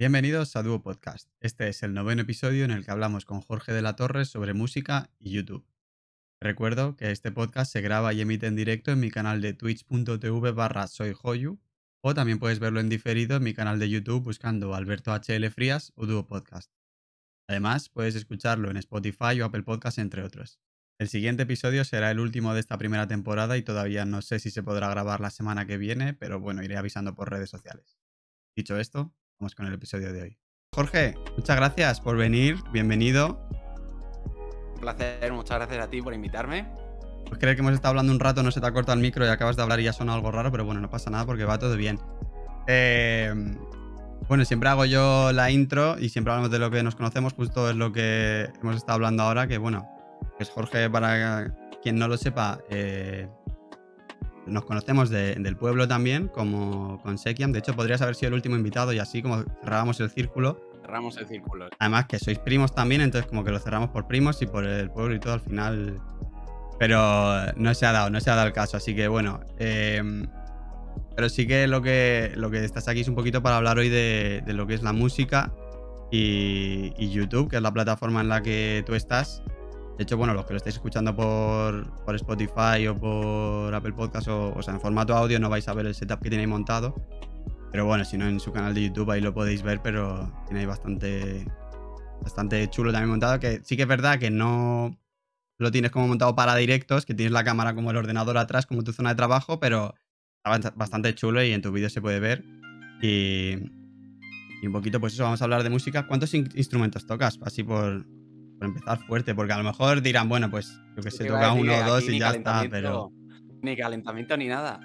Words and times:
Bienvenidos 0.00 0.56
a 0.56 0.62
Duo 0.62 0.80
Podcast. 0.80 1.28
Este 1.40 1.68
es 1.68 1.82
el 1.82 1.92
noveno 1.92 2.22
episodio 2.22 2.64
en 2.64 2.70
el 2.70 2.86
que 2.86 2.90
hablamos 2.90 3.26
con 3.26 3.42
Jorge 3.42 3.74
de 3.74 3.82
la 3.82 3.96
Torre 3.96 4.24
sobre 4.24 4.54
música 4.54 5.10
y 5.18 5.32
YouTube. 5.32 5.66
Recuerdo 6.40 6.96
que 6.96 7.10
este 7.10 7.30
podcast 7.30 7.70
se 7.70 7.82
graba 7.82 8.14
y 8.14 8.22
emite 8.22 8.46
en 8.46 8.56
directo 8.56 8.92
en 8.92 9.00
mi 9.00 9.10
canal 9.10 9.42
de 9.42 9.52
twitch.tv 9.52 10.52
barra 10.52 10.86
soyhoyu 10.86 11.60
o 12.00 12.14
también 12.14 12.38
puedes 12.38 12.60
verlo 12.60 12.80
en 12.80 12.88
diferido 12.88 13.36
en 13.36 13.42
mi 13.42 13.52
canal 13.52 13.78
de 13.78 13.90
YouTube 13.90 14.22
buscando 14.22 14.74
Alberto 14.74 15.12
HL 15.12 15.50
Frías 15.50 15.92
o 15.96 16.06
Duo 16.06 16.26
Podcast. 16.26 16.72
Además, 17.46 17.90
puedes 17.90 18.14
escucharlo 18.14 18.70
en 18.70 18.78
Spotify 18.78 19.38
o 19.42 19.44
Apple 19.44 19.64
Podcast 19.64 19.98
entre 19.98 20.22
otros. 20.22 20.62
El 20.98 21.10
siguiente 21.10 21.42
episodio 21.42 21.84
será 21.84 22.10
el 22.10 22.20
último 22.20 22.54
de 22.54 22.60
esta 22.60 22.78
primera 22.78 23.06
temporada 23.06 23.58
y 23.58 23.62
todavía 23.62 24.06
no 24.06 24.22
sé 24.22 24.38
si 24.38 24.50
se 24.50 24.62
podrá 24.62 24.88
grabar 24.88 25.20
la 25.20 25.28
semana 25.28 25.66
que 25.66 25.76
viene, 25.76 26.14
pero 26.14 26.40
bueno, 26.40 26.62
iré 26.62 26.78
avisando 26.78 27.14
por 27.14 27.28
redes 27.28 27.50
sociales. 27.50 27.98
Dicho 28.56 28.78
esto, 28.78 29.14
vamos 29.40 29.54
con 29.54 29.66
el 29.66 29.72
episodio 29.72 30.12
de 30.12 30.22
hoy. 30.22 30.38
Jorge, 30.74 31.14
muchas 31.36 31.56
gracias 31.56 32.00
por 32.00 32.16
venir, 32.16 32.56
bienvenido. 32.72 33.40
Un 34.74 34.80
placer, 34.80 35.32
muchas 35.32 35.56
gracias 35.56 35.82
a 35.82 35.88
ti 35.88 36.02
por 36.02 36.12
invitarme. 36.12 36.68
Pues 37.26 37.40
creo 37.40 37.54
que 37.54 37.60
hemos 37.60 37.72
estado 37.72 37.90
hablando 37.90 38.12
un 38.12 38.20
rato, 38.20 38.42
no 38.42 38.50
se 38.50 38.60
te 38.60 38.66
ha 38.66 38.72
cortado 38.72 38.96
el 38.96 39.02
micro 39.02 39.24
y 39.24 39.28
acabas 39.28 39.56
de 39.56 39.62
hablar 39.62 39.80
y 39.80 39.84
ya 39.84 39.94
suena 39.94 40.14
algo 40.14 40.30
raro, 40.30 40.50
pero 40.50 40.64
bueno, 40.64 40.80
no 40.80 40.90
pasa 40.90 41.10
nada 41.10 41.24
porque 41.24 41.44
va 41.44 41.58
todo 41.58 41.74
bien. 41.76 41.98
Eh, 42.66 43.32
bueno, 44.28 44.44
siempre 44.44 44.68
hago 44.68 44.84
yo 44.84 45.32
la 45.32 45.50
intro 45.50 45.98
y 45.98 46.10
siempre 46.10 46.32
hablamos 46.32 46.50
de 46.50 46.58
lo 46.58 46.70
que 46.70 46.82
nos 46.82 46.94
conocemos, 46.94 47.32
justo 47.32 47.70
es 47.70 47.76
lo 47.76 47.92
que 47.92 48.50
hemos 48.60 48.76
estado 48.76 48.96
hablando 48.96 49.22
ahora, 49.22 49.46
que 49.46 49.56
bueno, 49.56 49.88
es 50.38 50.50
Jorge, 50.50 50.90
para 50.90 51.54
quien 51.82 51.98
no 51.98 52.08
lo 52.08 52.18
sepa, 52.18 52.58
eh, 52.68 53.26
nos 54.50 54.64
conocemos 54.64 55.10
del 55.10 55.56
pueblo 55.56 55.88
también, 55.88 56.28
como 56.28 57.00
con 57.02 57.18
Sekiam. 57.18 57.52
De 57.52 57.60
hecho, 57.60 57.74
podrías 57.74 58.02
haber 58.02 58.14
sido 58.14 58.28
el 58.28 58.34
último 58.34 58.56
invitado 58.56 58.92
y 58.92 58.98
así 58.98 59.22
como 59.22 59.44
cerrábamos 59.62 60.00
el 60.00 60.10
círculo. 60.10 60.60
Cerramos 60.82 61.16
el 61.16 61.26
círculo. 61.26 61.68
Además 61.78 62.06
que 62.06 62.18
sois 62.18 62.38
primos 62.38 62.74
también, 62.74 63.00
entonces 63.00 63.28
como 63.28 63.44
que 63.44 63.50
lo 63.50 63.58
cerramos 63.58 63.90
por 63.90 64.06
primos 64.06 64.42
y 64.42 64.46
por 64.46 64.64
el 64.64 64.90
pueblo 64.90 65.14
y 65.14 65.20
todo 65.20 65.34
al 65.34 65.40
final. 65.40 66.00
Pero 66.78 67.52
no 67.56 67.74
se 67.74 67.86
ha 67.86 67.92
dado, 67.92 68.10
no 68.10 68.20
se 68.20 68.30
ha 68.30 68.34
dado 68.34 68.46
el 68.46 68.52
caso. 68.52 68.76
Así 68.76 68.94
que 68.94 69.08
bueno. 69.08 69.40
Eh, 69.58 70.02
pero 71.14 71.28
sí 71.28 71.46
que 71.46 71.66
lo, 71.66 71.82
que 71.82 72.32
lo 72.36 72.50
que 72.50 72.64
estás 72.64 72.88
aquí 72.88 73.00
es 73.00 73.08
un 73.08 73.14
poquito 73.14 73.42
para 73.42 73.56
hablar 73.56 73.78
hoy 73.78 73.88
de, 73.88 74.42
lo 74.46 74.66
que 74.66 74.74
es 74.74 74.82
la 74.82 74.92
música 74.92 75.52
y, 76.10 76.92
y, 76.96 77.10
YouTube, 77.10 77.50
que 77.50 77.56
es 77.56 77.62
la 77.62 77.72
plataforma 77.72 78.20
en 78.20 78.28
la 78.28 78.42
que 78.42 78.82
tú 78.86 78.94
estás. 78.94 79.42
De 80.00 80.04
hecho, 80.04 80.16
bueno, 80.16 80.32
los 80.32 80.46
que 80.46 80.54
lo 80.54 80.56
estáis 80.56 80.76
escuchando 80.76 81.14
por, 81.14 81.86
por 82.06 82.14
Spotify 82.14 82.86
o 82.88 82.96
por 82.96 83.74
Apple 83.74 83.92
Podcast 83.92 84.28
o, 84.28 84.54
o, 84.56 84.62
sea, 84.62 84.72
en 84.72 84.80
formato 84.80 85.14
audio 85.14 85.38
no 85.38 85.50
vais 85.50 85.68
a 85.68 85.74
ver 85.74 85.84
el 85.84 85.94
setup 85.94 86.22
que 86.22 86.30
tiene 86.30 86.46
montado. 86.46 86.94
Pero 87.70 87.84
bueno, 87.84 88.06
si 88.06 88.16
no 88.16 88.26
en 88.26 88.40
su 88.40 88.50
canal 88.50 88.72
de 88.72 88.84
YouTube 88.84 89.10
ahí 89.10 89.20
lo 89.20 89.34
podéis 89.34 89.62
ver, 89.62 89.82
pero 89.82 90.32
tiene 90.46 90.60
ahí 90.60 90.66
bastante, 90.66 91.44
bastante 92.22 92.70
chulo 92.70 92.92
también 92.92 93.10
montado. 93.10 93.38
Que 93.40 93.60
sí 93.62 93.76
que 93.76 93.82
es 93.82 93.88
verdad 93.88 94.18
que 94.18 94.30
no 94.30 94.98
lo 95.58 95.70
tienes 95.70 95.90
como 95.90 96.08
montado 96.08 96.34
para 96.34 96.56
directos, 96.56 97.04
que 97.04 97.12
tienes 97.12 97.32
la 97.32 97.44
cámara 97.44 97.74
como 97.74 97.90
el 97.90 97.98
ordenador 97.98 98.38
atrás, 98.38 98.64
como 98.64 98.82
tu 98.82 98.94
zona 98.94 99.10
de 99.10 99.16
trabajo, 99.16 99.60
pero 99.60 99.94
está 100.42 100.70
bastante 100.76 101.14
chulo 101.14 101.44
y 101.44 101.52
en 101.52 101.60
tu 101.60 101.72
vídeo 101.72 101.90
se 101.90 102.00
puede 102.00 102.20
ver. 102.20 102.42
Y, 103.02 103.56
un 104.66 104.72
poquito, 104.72 104.98
pues 104.98 105.12
eso, 105.12 105.24
vamos 105.24 105.42
a 105.42 105.44
hablar 105.44 105.62
de 105.62 105.68
música. 105.68 106.06
¿Cuántos 106.06 106.32
in 106.32 106.48
instrumentos 106.54 107.04
tocas? 107.04 107.38
Así 107.42 107.62
por, 107.62 108.06
por 108.60 108.68
empezar 108.68 108.98
fuerte, 109.06 109.34
porque 109.34 109.54
a 109.54 109.56
lo 109.58 109.64
mejor 109.64 110.02
dirán, 110.02 110.28
bueno, 110.28 110.50
pues 110.50 110.78
yo 110.94 111.02
que 111.02 111.10
sé, 111.10 111.24
toca 111.24 111.52
uno 111.52 111.74
o 111.74 111.82
dos 111.82 112.04
y 112.08 112.18
ya 112.18 112.30
está, 112.30 112.62
pero. 112.70 113.10
Ni 113.62 113.74
calentamiento 113.74 114.36
ni 114.36 114.48
nada. 114.48 114.80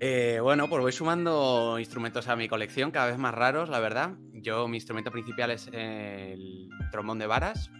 Eh, 0.00 0.40
bueno, 0.42 0.68
pues 0.68 0.80
voy 0.80 0.92
sumando 0.92 1.78
instrumentos 1.78 2.26
a 2.26 2.34
mi 2.34 2.48
colección, 2.48 2.90
cada 2.90 3.06
vez 3.06 3.18
más 3.18 3.32
raros, 3.32 3.68
la 3.68 3.78
verdad. 3.78 4.14
Yo, 4.32 4.66
mi 4.66 4.78
instrumento 4.78 5.12
principal 5.12 5.52
es 5.52 5.70
el 5.72 6.68
trombón 6.90 7.18
de 7.20 7.26
varas, 7.26 7.70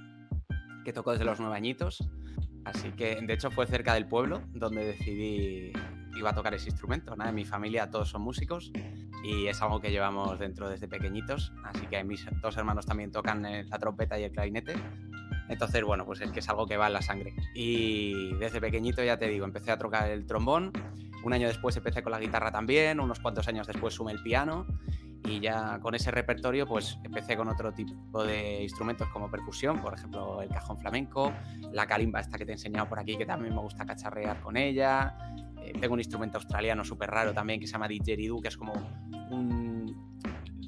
que 0.84 0.92
toco 0.92 1.10
desde 1.10 1.24
los 1.24 1.40
nueve 1.40 1.56
añitos. 1.56 2.08
Así 2.64 2.92
que, 2.92 3.20
de 3.20 3.32
hecho, 3.32 3.50
fue 3.50 3.66
cerca 3.66 3.94
del 3.94 4.06
pueblo 4.06 4.42
donde 4.52 4.84
decidí 4.84 5.72
iba 6.16 6.30
a 6.30 6.34
tocar 6.34 6.54
ese 6.54 6.68
instrumento. 6.68 7.14
Nada, 7.16 7.30
en 7.30 7.36
mi 7.36 7.44
familia 7.44 7.90
todos 7.90 8.08
son 8.08 8.22
músicos 8.22 8.72
y 9.22 9.46
es 9.46 9.60
algo 9.62 9.80
que 9.80 9.90
llevamos 9.90 10.38
dentro 10.38 10.68
desde 10.68 10.88
pequeñitos. 10.88 11.52
Así 11.64 11.86
que 11.86 12.02
mis 12.04 12.26
dos 12.40 12.56
hermanos 12.56 12.86
también 12.86 13.12
tocan 13.12 13.42
la 13.42 13.78
trompeta 13.78 14.18
y 14.18 14.24
el 14.24 14.32
clarinete. 14.32 14.74
Entonces, 15.48 15.82
bueno, 15.82 16.06
pues 16.06 16.20
es 16.20 16.30
que 16.30 16.38
es 16.38 16.48
algo 16.48 16.66
que 16.66 16.76
va 16.76 16.86
en 16.86 16.92
la 16.92 17.02
sangre. 17.02 17.34
Y 17.54 18.34
desde 18.34 18.60
pequeñito, 18.60 19.02
ya 19.02 19.18
te 19.18 19.26
digo, 19.26 19.44
empecé 19.44 19.72
a 19.72 19.78
tocar 19.78 20.08
el 20.08 20.24
trombón. 20.24 20.72
Un 21.24 21.32
año 21.32 21.48
después 21.48 21.76
empecé 21.76 22.02
con 22.02 22.12
la 22.12 22.20
guitarra 22.20 22.52
también. 22.52 23.00
Unos 23.00 23.18
cuantos 23.18 23.48
años 23.48 23.66
después 23.66 23.94
sumé 23.94 24.12
el 24.12 24.22
piano. 24.22 24.66
Y 25.24 25.40
ya 25.40 25.78
con 25.80 25.94
ese 25.94 26.10
repertorio, 26.10 26.66
pues 26.66 26.98
empecé 27.04 27.36
con 27.36 27.48
otro 27.48 27.72
tipo 27.72 28.24
de 28.24 28.62
instrumentos 28.62 29.08
como 29.08 29.30
percusión, 29.30 29.80
por 29.80 29.92
ejemplo, 29.92 30.40
el 30.40 30.48
cajón 30.48 30.78
flamenco, 30.78 31.32
la 31.72 31.86
calimba 31.86 32.20
esta 32.20 32.38
que 32.38 32.46
te 32.46 32.52
he 32.52 32.54
enseñado 32.54 32.88
por 32.88 32.98
aquí, 32.98 33.18
que 33.18 33.26
también 33.26 33.54
me 33.54 33.60
gusta 33.60 33.84
cacharrear 33.84 34.40
con 34.40 34.56
ella, 34.56 35.14
eh, 35.28 35.49
tengo 35.80 35.94
un 35.94 36.00
instrumento 36.00 36.38
australiano 36.38 36.84
súper 36.84 37.10
raro 37.10 37.32
también 37.32 37.60
que 37.60 37.66
se 37.66 37.72
llama 37.72 37.88
didgeridoo, 37.88 38.40
que 38.40 38.48
es 38.48 38.56
como 38.56 38.72
un... 39.30 40.10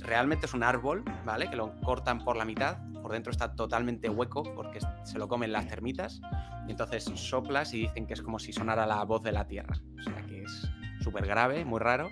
Realmente 0.01 0.47
es 0.47 0.55
un 0.55 0.65
árbol, 0.65 1.05
¿vale? 1.25 1.49
Que 1.49 1.57
lo 1.57 1.81
cortan 1.81 2.25
por 2.25 2.37
la 2.37 2.45
mitad, 2.45 2.79
por 3.03 3.13
dentro 3.13 3.31
está 3.31 3.55
totalmente 3.55 4.09
hueco 4.09 4.43
porque 4.55 4.81
se 5.05 5.19
lo 5.19 5.29
comen 5.29 5.53
las 5.53 5.69
termitas, 5.69 6.21
y 6.67 6.73
entonces 6.73 7.05
soplas 7.15 7.73
y 7.75 7.83
dicen 7.83 8.07
que 8.07 8.15
es 8.15 8.23
como 8.23 8.39
si 8.39 8.53
sonara 8.53 8.87
la 8.87 9.05
voz 9.05 9.23
de 9.23 9.33
la 9.33 9.47
tierra. 9.47 9.77
O 9.99 10.03
sea 10.03 10.23
que 10.27 10.43
es 10.43 10.69
súper 11.01 11.27
grave, 11.27 11.65
muy 11.65 11.79
raro. 11.79 12.11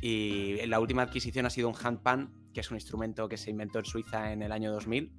Y 0.00 0.64
la 0.66 0.78
última 0.78 1.02
adquisición 1.02 1.46
ha 1.46 1.50
sido 1.50 1.68
un 1.68 1.74
handpan, 1.82 2.32
que 2.52 2.60
es 2.60 2.70
un 2.70 2.76
instrumento 2.76 3.28
que 3.28 3.36
se 3.36 3.50
inventó 3.50 3.78
en 3.78 3.84
Suiza 3.84 4.32
en 4.32 4.42
el 4.42 4.52
año 4.52 4.72
2000 4.72 5.12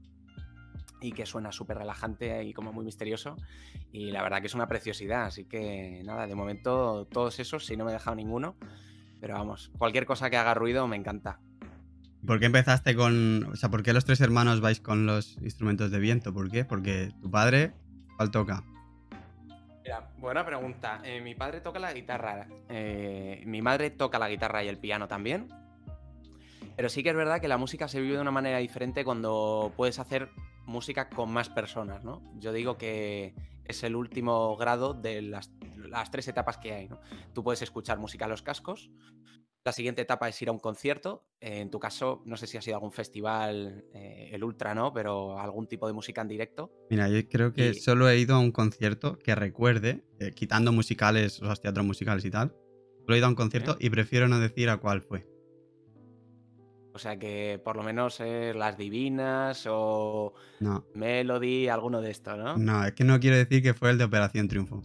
y 1.02 1.12
que 1.12 1.26
suena 1.26 1.52
súper 1.52 1.78
relajante 1.78 2.44
y 2.44 2.54
como 2.54 2.74
muy 2.74 2.86
misterioso. 2.86 3.36
Y 3.92 4.12
la 4.12 4.22
verdad 4.22 4.42
que 4.42 4.48
es 4.48 4.56
una 4.56 4.68
preciosidad. 4.68 5.26
Así 5.26 5.46
que 5.46 6.02
nada, 6.06 6.28
de 6.28 6.36
momento 6.36 7.08
todos 7.12 7.40
esos, 7.40 7.66
si 7.66 7.78
no 7.78 7.86
me 7.86 7.92
he 7.92 7.94
dejado 7.94 8.16
ninguno. 8.16 8.56
Pero 9.20 9.34
vamos, 9.34 9.72
cualquier 9.78 10.06
cosa 10.06 10.30
que 10.30 10.38
haga 10.38 10.54
ruido 10.54 10.88
me 10.88 10.96
encanta. 10.96 11.40
¿Por 12.26 12.40
qué 12.40 12.48
empezaste 12.48 12.96
con.? 12.96 13.46
O 13.52 13.56
sea, 13.56 13.70
¿por 13.70 13.84
qué 13.84 13.94
los 13.94 14.06
tres 14.06 14.22
hermanos 14.22 14.62
vais 14.62 14.80
con 14.80 15.06
los 15.06 15.38
instrumentos 15.42 15.92
de 15.92 16.00
viento? 16.00 16.34
¿Por 16.34 16.52
qué? 16.52 16.66
Porque 16.66 17.12
tu 17.22 17.32
padre, 17.32 17.74
¿cuál 18.18 18.32
toca? 18.32 18.64
Mira, 19.84 20.10
buena 20.18 20.46
pregunta. 20.46 21.02
Eh, 21.06 21.22
mi 21.22 21.36
padre 21.36 21.62
toca 21.62 21.80
la 21.80 21.94
guitarra. 21.94 22.48
Eh, 22.68 23.42
mi 23.46 23.62
madre 23.62 23.92
toca 23.92 24.20
la 24.20 24.28
guitarra 24.30 24.64
y 24.64 24.68
el 24.68 24.78
piano 24.78 25.08
también. 25.08 25.48
Pero 26.76 26.90
sí 26.90 27.02
que 27.02 27.10
es 27.10 27.16
verdad 27.16 27.40
que 27.40 27.48
la 27.48 27.58
música 27.58 27.88
se 27.88 28.02
vive 28.02 28.16
de 28.16 28.22
una 28.22 28.32
manera 28.32 28.58
diferente 28.58 29.04
cuando 29.06 29.72
puedes 29.76 29.98
hacer 29.98 30.30
música 30.66 31.10
con 31.10 31.32
más 31.32 31.50
personas, 31.50 32.04
¿no? 32.04 32.22
Yo 32.40 32.52
digo 32.52 32.78
que 32.78 33.34
es 33.68 33.84
el 33.84 33.96
último 33.96 34.56
grado 34.58 34.94
de 34.94 35.22
las, 35.22 35.52
las, 35.78 36.12
tres 36.12 36.28
etapas 36.28 36.58
que 36.58 36.74
hay, 36.74 36.88
¿no? 36.88 37.00
Tú 37.34 37.44
puedes 37.44 37.62
escuchar 37.62 38.00
música 38.00 38.26
a 38.26 38.28
los 38.28 38.42
cascos, 38.42 38.90
la 39.68 39.74
siguiente 39.74 40.02
etapa 40.02 40.30
es 40.30 40.42
ir 40.42 40.48
a 40.48 40.54
un 40.54 40.60
concierto, 40.60 41.26
en 41.42 41.70
tu 41.70 41.78
caso, 41.78 42.22
no 42.26 42.38
sé 42.38 42.48
si 42.48 42.58
ha 42.58 42.62
sido 42.62 42.78
algún 42.78 42.94
festival, 42.94 43.84
eh, 43.94 44.30
el 44.32 44.42
Ultra, 44.42 44.74
¿no? 44.74 44.94
Pero 44.94 45.38
algún 45.38 45.68
tipo 45.68 45.88
de 45.88 45.92
música 45.92 46.22
en 46.22 46.30
directo. 46.30 46.72
Mira, 46.90 47.10
yo 47.10 47.28
creo 47.28 47.52
que 47.52 47.72
y... 47.72 47.74
solo 47.74 48.08
he 48.08 48.18
ido 48.18 48.36
a 48.36 48.40
un 48.40 48.54
concierto 48.54 49.20
que 49.20 49.36
recuerde, 49.36 50.06
eh, 50.22 50.32
quitando 50.32 50.72
musicales, 50.72 51.42
los 51.42 51.60
teatros 51.60 51.86
musicales 51.86 52.24
y 52.24 52.32
tal, 52.32 52.56
solo 53.02 53.16
he 53.16 53.18
ido 53.18 53.26
a 53.26 53.30
un 53.30 53.36
concierto 53.36 53.74
¿Eh? 53.74 53.88
y 53.88 53.90
prefiero 53.90 54.30
no 54.30 54.40
decir 54.40 54.70
a 54.70 54.78
cuál 54.78 55.02
fue. 55.02 55.28
O 56.98 57.00
sea 57.00 57.20
que 57.20 57.62
por 57.64 57.76
lo 57.76 57.84
menos 57.84 58.20
eh, 58.22 58.54
las 58.56 58.76
divinas 58.76 59.68
o 59.70 60.34
no. 60.60 60.84
Melody, 60.96 61.68
alguno 61.68 62.02
de 62.02 62.10
estos, 62.10 62.36
¿no? 62.40 62.58
No, 62.58 62.84
es 62.84 62.94
que 62.94 63.04
no 63.04 63.20
quiero 63.20 63.38
decir 63.38 63.62
que 63.62 63.76
fue 63.76 63.92
el 63.92 64.00
de 64.00 64.06
Operación 64.06 64.48
Triunfo. 64.48 64.82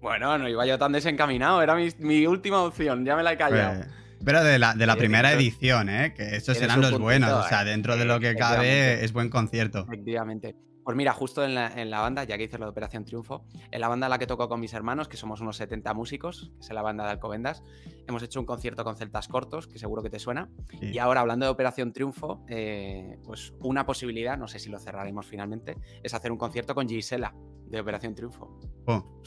Bueno, 0.00 0.38
no 0.38 0.48
iba 0.48 0.64
yo 0.64 0.78
tan 0.78 0.92
desencaminado, 0.92 1.60
era 1.62 1.74
mi, 1.74 1.88
mi 1.98 2.28
última 2.28 2.62
opción, 2.62 3.04
ya 3.04 3.16
me 3.16 3.24
la 3.24 3.32
he 3.32 3.36
callado. 3.36 3.80
Pues, 3.80 3.88
pero 4.24 4.44
de 4.44 4.60
la, 4.60 4.74
de 4.74 4.86
la 4.86 4.94
primera 4.94 5.32
edición, 5.32 5.88
¿eh? 5.88 6.14
Que 6.16 6.36
esos 6.36 6.56
serán 6.56 6.80
los 6.80 6.96
buenos, 6.96 7.32
o 7.32 7.48
sea, 7.48 7.64
dentro 7.64 7.94
eh, 7.94 7.98
de 7.98 8.04
lo 8.04 8.20
que 8.20 8.36
cabe 8.36 9.04
es 9.04 9.12
buen 9.12 9.30
concierto. 9.30 9.80
Efectivamente. 9.80 10.54
Pues 10.84 10.96
mira, 10.98 11.14
justo 11.14 11.42
en 11.42 11.54
la, 11.54 11.68
en 11.80 11.90
la, 11.90 12.00
banda, 12.00 12.24
ya 12.24 12.36
que 12.36 12.44
hice 12.44 12.58
de 12.58 12.66
Operación 12.66 13.06
Triunfo, 13.06 13.46
en 13.70 13.80
la 13.80 13.88
banda 13.88 14.06
en 14.06 14.10
la 14.10 14.18
que 14.18 14.26
toco 14.26 14.48
con 14.50 14.60
mis 14.60 14.74
hermanos, 14.74 15.08
que 15.08 15.16
somos 15.16 15.40
unos 15.40 15.56
70 15.56 15.94
músicos, 15.94 16.52
que 16.58 16.60
es 16.60 16.70
la 16.70 16.82
banda 16.82 17.04
de 17.04 17.10
Alcobendas, 17.10 17.62
hemos 18.06 18.22
hecho 18.22 18.38
un 18.38 18.44
concierto 18.44 18.84
con 18.84 18.94
celtas 18.94 19.28
cortos, 19.28 19.66
que 19.66 19.78
seguro 19.78 20.02
que 20.02 20.10
te 20.10 20.18
suena. 20.18 20.50
Sí. 20.78 20.90
Y 20.92 20.98
ahora, 20.98 21.22
hablando 21.22 21.46
de 21.46 21.50
Operación 21.50 21.94
Triunfo, 21.94 22.44
eh, 22.48 23.18
pues 23.24 23.54
una 23.60 23.86
posibilidad, 23.86 24.36
no 24.36 24.46
sé 24.46 24.58
si 24.58 24.68
lo 24.68 24.78
cerraremos 24.78 25.26
finalmente, 25.26 25.78
es 26.02 26.12
hacer 26.12 26.30
un 26.30 26.36
concierto 26.36 26.74
con 26.74 26.86
Gisela 26.86 27.34
de 27.66 27.80
Operación 27.80 28.14
Triunfo. 28.14 28.58
Oh, 28.84 29.22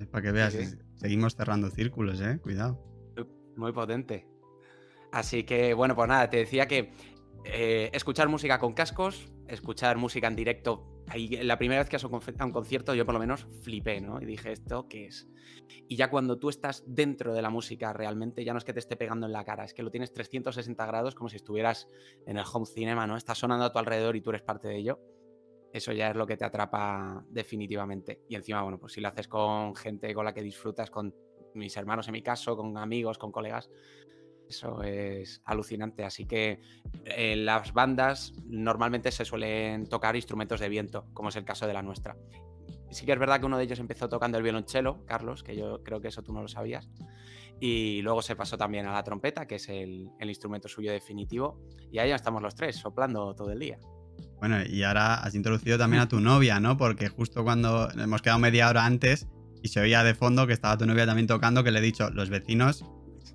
es 0.00 0.08
para 0.08 0.22
que 0.22 0.32
veas, 0.32 0.54
¿Sí? 0.54 0.76
seguimos 0.96 1.36
cerrando 1.36 1.70
círculos, 1.70 2.20
¿eh? 2.20 2.40
Cuidado. 2.42 2.82
Muy 3.56 3.72
potente. 3.72 4.26
Así 5.12 5.44
que, 5.44 5.72
bueno, 5.72 5.94
pues 5.94 6.08
nada, 6.08 6.28
te 6.28 6.38
decía 6.38 6.66
que 6.66 6.92
eh, 7.44 7.90
escuchar 7.92 8.28
música 8.28 8.58
con 8.58 8.74
cascos, 8.74 9.32
escuchar 9.46 9.96
música 9.96 10.26
en 10.26 10.34
directo 10.34 10.95
la 11.42 11.58
primera 11.58 11.80
vez 11.80 11.88
que 11.88 11.96
a 11.96 12.44
un 12.44 12.52
concierto 12.52 12.94
yo 12.94 13.04
por 13.06 13.14
lo 13.14 13.20
menos 13.20 13.46
flipé, 13.62 14.00
¿no? 14.00 14.20
Y 14.20 14.24
dije, 14.24 14.52
¿esto 14.52 14.88
qué 14.88 15.06
es? 15.06 15.28
Y 15.88 15.96
ya 15.96 16.10
cuando 16.10 16.38
tú 16.38 16.48
estás 16.48 16.84
dentro 16.86 17.32
de 17.32 17.42
la 17.42 17.50
música 17.50 17.92
realmente, 17.92 18.44
ya 18.44 18.52
no 18.52 18.58
es 18.58 18.64
que 18.64 18.72
te 18.72 18.80
esté 18.80 18.96
pegando 18.96 19.26
en 19.26 19.32
la 19.32 19.44
cara, 19.44 19.64
es 19.64 19.74
que 19.74 19.82
lo 19.82 19.90
tienes 19.90 20.12
360 20.12 20.84
grados 20.86 21.14
como 21.14 21.28
si 21.28 21.36
estuvieras 21.36 21.88
en 22.26 22.36
el 22.38 22.44
home 22.52 22.66
cinema, 22.66 23.06
¿no? 23.06 23.16
Estás 23.16 23.38
sonando 23.38 23.64
a 23.64 23.72
tu 23.72 23.78
alrededor 23.78 24.16
y 24.16 24.20
tú 24.20 24.30
eres 24.30 24.42
parte 24.42 24.68
de 24.68 24.76
ello. 24.76 25.00
Eso 25.72 25.92
ya 25.92 26.10
es 26.10 26.16
lo 26.16 26.26
que 26.26 26.36
te 26.36 26.44
atrapa 26.44 27.24
definitivamente. 27.28 28.22
Y 28.28 28.34
encima, 28.34 28.62
bueno, 28.62 28.78
pues 28.78 28.94
si 28.94 29.00
lo 29.00 29.08
haces 29.08 29.28
con 29.28 29.76
gente 29.76 30.12
con 30.14 30.24
la 30.24 30.32
que 30.32 30.42
disfrutas, 30.42 30.90
con 30.90 31.14
mis 31.54 31.76
hermanos 31.76 32.08
en 32.08 32.12
mi 32.12 32.22
caso, 32.22 32.56
con 32.56 32.76
amigos, 32.78 33.18
con 33.18 33.30
colegas, 33.30 33.70
eso 34.48 34.82
es 34.82 35.42
alucinante. 35.44 36.04
Así 36.04 36.26
que 36.26 36.60
en 37.04 37.44
las 37.44 37.72
bandas 37.72 38.32
normalmente 38.46 39.10
se 39.12 39.24
suelen 39.24 39.86
tocar 39.86 40.16
instrumentos 40.16 40.60
de 40.60 40.68
viento, 40.68 41.06
como 41.12 41.28
es 41.28 41.36
el 41.36 41.44
caso 41.44 41.66
de 41.66 41.72
la 41.72 41.82
nuestra. 41.82 42.16
Sí 42.90 43.04
que 43.04 43.12
es 43.12 43.18
verdad 43.18 43.40
que 43.40 43.46
uno 43.46 43.58
de 43.58 43.64
ellos 43.64 43.78
empezó 43.78 44.08
tocando 44.08 44.38
el 44.38 44.44
violonchelo, 44.44 45.04
Carlos, 45.06 45.42
que 45.42 45.56
yo 45.56 45.82
creo 45.82 46.00
que 46.00 46.08
eso 46.08 46.22
tú 46.22 46.32
no 46.32 46.42
lo 46.42 46.48
sabías. 46.48 46.88
Y 47.60 48.02
luego 48.02 48.22
se 48.22 48.36
pasó 48.36 48.58
también 48.58 48.86
a 48.86 48.92
la 48.92 49.02
trompeta, 49.02 49.46
que 49.46 49.56
es 49.56 49.68
el, 49.68 50.10
instrumento 50.20 50.68
suyo 50.68 50.92
definitivo. 50.92 51.58
Y 51.90 51.98
ahí 51.98 52.10
ya 52.10 52.16
estamos 52.16 52.42
los 52.42 52.54
tres, 52.54 52.76
soplando 52.76 53.34
todo 53.34 53.50
el 53.50 53.58
día. 53.58 53.78
Bueno, 54.38 54.62
y 54.64 54.82
ahora 54.82 55.16
has 55.16 55.34
introducido 55.34 55.78
también 55.78 56.02
a 56.02 56.08
tu 56.08 56.20
novia, 56.20 56.60
¿no? 56.60 56.76
Porque 56.76 57.08
justo 57.08 57.44
cuando 57.44 57.90
hemos 57.90 58.22
quedado 58.22 58.38
media 58.38 58.68
hora 58.68 58.84
antes 58.84 59.26
y 59.62 59.68
se 59.68 59.80
oía 59.80 60.04
de 60.04 60.14
fondo 60.14 60.46
que 60.46 60.52
estaba 60.52 60.76
tu 60.76 60.86
novia 60.86 61.06
también 61.06 61.26
tocando, 61.26 61.64
que 61.64 61.70
le 61.70 61.78
he 61.78 61.82
dicho, 61.82 62.10
los 62.10 62.30
vecinos 62.30 62.84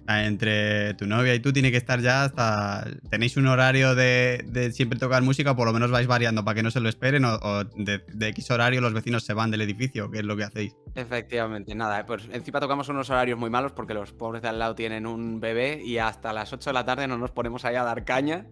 entre 0.07 0.93
tu 0.95 1.05
novia 1.05 1.33
y 1.35 1.39
tú 1.39 1.53
tiene 1.53 1.71
que 1.71 1.77
estar 1.77 2.01
ya 2.01 2.23
hasta... 2.23 2.85
¿Tenéis 3.09 3.37
un 3.37 3.47
horario 3.47 3.95
de, 3.95 4.71
siempre 4.73 4.99
tocar 4.99 5.21
música 5.23 5.51
o 5.51 5.55
por 5.55 5.67
lo 5.67 5.73
menos 5.73 5.91
vais 5.91 6.07
variando 6.07 6.43
para 6.43 6.55
que 6.55 6.63
no 6.63 6.71
se 6.71 6.79
lo 6.79 6.89
esperen 6.89 7.25
o, 7.25 7.63
de, 7.63 8.01
X 8.29 8.51
horario 8.51 8.81
los 8.81 8.93
vecinos 8.93 9.23
se 9.23 9.33
van 9.33 9.51
del 9.51 9.61
edificio? 9.61 10.09
¿Qué 10.11 10.19
es 10.19 10.25
lo 10.25 10.35
que 10.35 10.43
hacéis? 10.43 10.75
Efectivamente, 10.95 11.73
nada, 11.75 12.05
pues 12.05 12.27
encima 12.31 12.59
tocamos 12.59 12.89
unos 12.89 13.09
horarios 13.09 13.39
muy 13.39 13.49
malos 13.49 13.71
porque 13.71 13.93
los 13.93 14.11
pobres 14.13 14.41
de 14.41 14.49
al 14.49 14.59
lado 14.59 14.75
tienen 14.75 15.05
un 15.05 15.39
bebé 15.39 15.81
y 15.83 15.97
hasta 15.97 16.33
las 16.33 16.51
8 16.51 16.69
de 16.69 16.73
la 16.73 16.85
tarde 16.85 17.07
no 17.07 17.17
nos 17.17 17.31
ponemos 17.31 17.65
ahí 17.65 17.75
a 17.75 17.83
dar 17.83 18.03
caña 18.03 18.47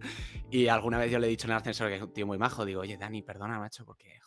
y 0.50 0.68
alguna 0.68 0.98
vez 0.98 1.10
yo 1.10 1.18
le 1.18 1.26
he 1.26 1.30
dicho 1.30 1.46
en 1.46 1.52
el 1.52 1.58
ascensor 1.58 1.88
que 1.88 1.96
es 1.96 2.02
un 2.02 2.12
tío 2.12 2.26
muy 2.26 2.38
majo, 2.38 2.64
digo, 2.64 2.80
oye 2.80 2.96
Dani, 2.96 3.22
perdona 3.22 3.58
macho 3.58 3.84
porque 3.84 4.20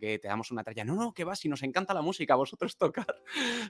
que 0.00 0.18
te 0.18 0.28
damos 0.28 0.50
una 0.50 0.62
tralla. 0.64 0.84
No, 0.84 0.94
no, 0.94 1.12
que 1.12 1.24
va, 1.24 1.36
si 1.36 1.48
nos 1.48 1.62
encanta 1.62 1.94
la 1.94 2.02
música, 2.02 2.34
vosotros 2.34 2.76
tocar. 2.78 3.22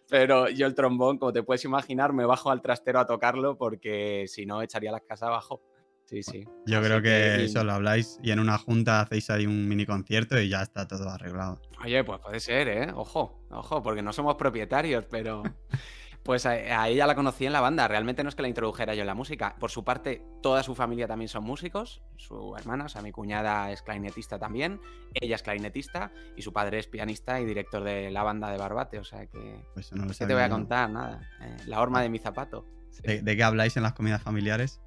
Pero 0.08 0.48
yo 0.48 0.66
el 0.66 0.74
trombón, 0.74 1.18
como 1.18 1.32
te 1.32 1.42
puedes 1.42 1.64
imaginar, 1.64 2.12
me 2.12 2.24
bajo 2.24 2.50
al 2.50 2.62
trastero 2.62 3.00
a 3.00 3.06
tocarlo 3.06 3.56
porque 3.56 4.26
si 4.28 4.46
no 4.46 4.62
echaría 4.62 4.92
la 4.92 5.00
casa 5.00 5.26
abajo. 5.26 5.62
Sí, 6.04 6.22
sí. 6.22 6.44
Yo 6.66 6.82
creo 6.82 7.00
que, 7.00 7.44
eso 7.44 7.64
lo 7.64 7.72
habláis 7.72 8.18
y 8.22 8.32
en 8.32 8.40
una 8.40 8.58
junta 8.58 9.00
hacéis 9.00 9.30
ahí 9.30 9.46
un 9.46 9.66
mini 9.66 9.86
concierto 9.86 10.38
y 10.38 10.48
ya 10.48 10.60
está 10.60 10.86
todo 10.86 11.08
arreglado. 11.08 11.60
Oye, 11.82 12.04
pues 12.04 12.20
puede 12.20 12.40
ser, 12.40 12.68
¿eh? 12.68 12.92
Ojo, 12.94 13.46
ojo, 13.50 13.82
porque 13.82 14.02
no 14.02 14.12
somos 14.12 14.34
propietarios, 14.34 15.06
pero 15.10 15.42
Pues 16.22 16.46
a, 16.46 16.88
ella 16.88 17.06
la 17.06 17.14
conocí 17.14 17.46
en 17.46 17.52
la 17.52 17.60
banda. 17.60 17.88
Realmente 17.88 18.22
no 18.22 18.28
es 18.28 18.34
que 18.34 18.42
la 18.42 18.48
introdujera 18.48 18.94
yo 18.94 19.00
en 19.00 19.06
la 19.08 19.14
música. 19.14 19.56
Por 19.58 19.70
su 19.70 19.84
parte, 19.84 20.22
toda 20.40 20.62
su 20.62 20.74
familia 20.74 21.08
también 21.08 21.28
son 21.28 21.42
músicos. 21.42 22.02
Su 22.16 22.54
hermana, 22.56 22.84
o 22.84 22.88
sea, 22.88 23.02
mi 23.02 23.10
cuñada 23.10 23.72
es 23.72 23.82
clarinetista 23.82 24.38
también. 24.38 24.80
Ella 25.14 25.34
es 25.34 25.42
clarinetista 25.42 26.12
y 26.36 26.42
su 26.42 26.52
padre 26.52 26.78
es 26.78 26.86
pianista 26.86 27.40
y 27.40 27.44
director 27.44 27.82
de 27.82 28.10
la 28.10 28.22
banda 28.22 28.50
de 28.50 28.58
Barbate. 28.58 28.98
O 28.98 29.04
sea 29.04 29.26
que. 29.26 29.64
Pues 29.74 29.92
no 29.92 30.06
¿Qué 30.06 30.26
te 30.26 30.34
voy 30.34 30.42
a 30.42 30.48
contar? 30.48 30.90
Nada. 30.90 31.28
Eh, 31.40 31.56
la 31.66 31.80
horma 31.80 32.00
de 32.02 32.08
mi 32.08 32.18
zapato. 32.18 32.64
¿De 33.02 33.36
qué 33.36 33.42
habláis 33.42 33.76
en 33.76 33.82
las 33.82 33.94
comidas 33.94 34.22
familiares? 34.22 34.80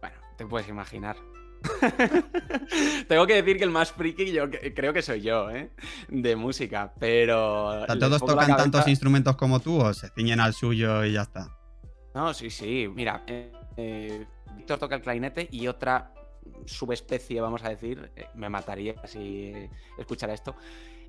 Bueno, 0.00 0.16
te 0.38 0.46
puedes 0.46 0.68
imaginar. 0.68 1.16
Tengo 3.08 3.26
que 3.26 3.34
decir 3.34 3.58
que 3.58 3.64
el 3.64 3.70
más 3.70 3.92
friki 3.92 4.32
yo 4.32 4.50
creo 4.50 4.92
que 4.92 5.02
soy 5.02 5.22
yo, 5.22 5.50
¿eh? 5.50 5.70
De 6.08 6.36
música, 6.36 6.92
pero... 6.98 7.84
¿Todos 7.98 8.24
tocan 8.24 8.56
tantos 8.56 8.86
instrumentos 8.88 9.36
como 9.36 9.60
tú 9.60 9.80
o 9.80 9.92
se 9.94 10.08
ciñen 10.10 10.40
al 10.40 10.54
suyo 10.54 11.04
y 11.04 11.12
ya 11.12 11.22
está? 11.22 11.48
No, 12.14 12.34
sí, 12.34 12.50
sí. 12.50 12.88
Mira, 12.92 13.24
eh, 13.26 13.52
eh, 13.76 14.26
Víctor 14.56 14.78
toca 14.78 14.96
el 14.96 15.02
clarinete 15.02 15.48
y 15.50 15.66
otra 15.66 16.12
subespecie, 16.66 17.40
vamos 17.40 17.64
a 17.64 17.68
decir, 17.68 18.10
me 18.34 18.48
mataría 18.48 18.94
si 19.06 19.52
escuchara 19.98 20.34
esto, 20.34 20.56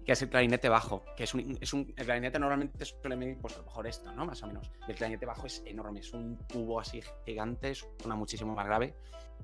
que 0.05 0.11
es 0.11 0.21
el 0.21 0.29
clarinete 0.29 0.69
bajo, 0.69 1.03
que 1.17 1.23
es 1.23 1.33
un, 1.33 1.57
es 1.59 1.73
un 1.73 1.93
el 1.97 2.05
clarinete 2.05 2.39
normalmente 2.39 2.85
suele 2.85 3.15
medir, 3.15 3.37
pues 3.39 3.55
a 3.55 3.59
lo 3.59 3.65
mejor 3.65 3.87
esto, 3.87 4.11
¿no? 4.13 4.25
Más 4.25 4.41
o 4.43 4.47
menos. 4.47 4.71
el 4.87 4.95
clarinete 4.95 5.25
bajo 5.25 5.47
es 5.47 5.63
enorme, 5.65 6.01
es 6.01 6.13
un 6.13 6.37
tubo 6.47 6.79
así 6.79 7.01
gigante, 7.25 7.71
es 7.71 7.85
una 8.05 8.15
muchísimo 8.15 8.53
más 8.53 8.65
grave 8.65 8.93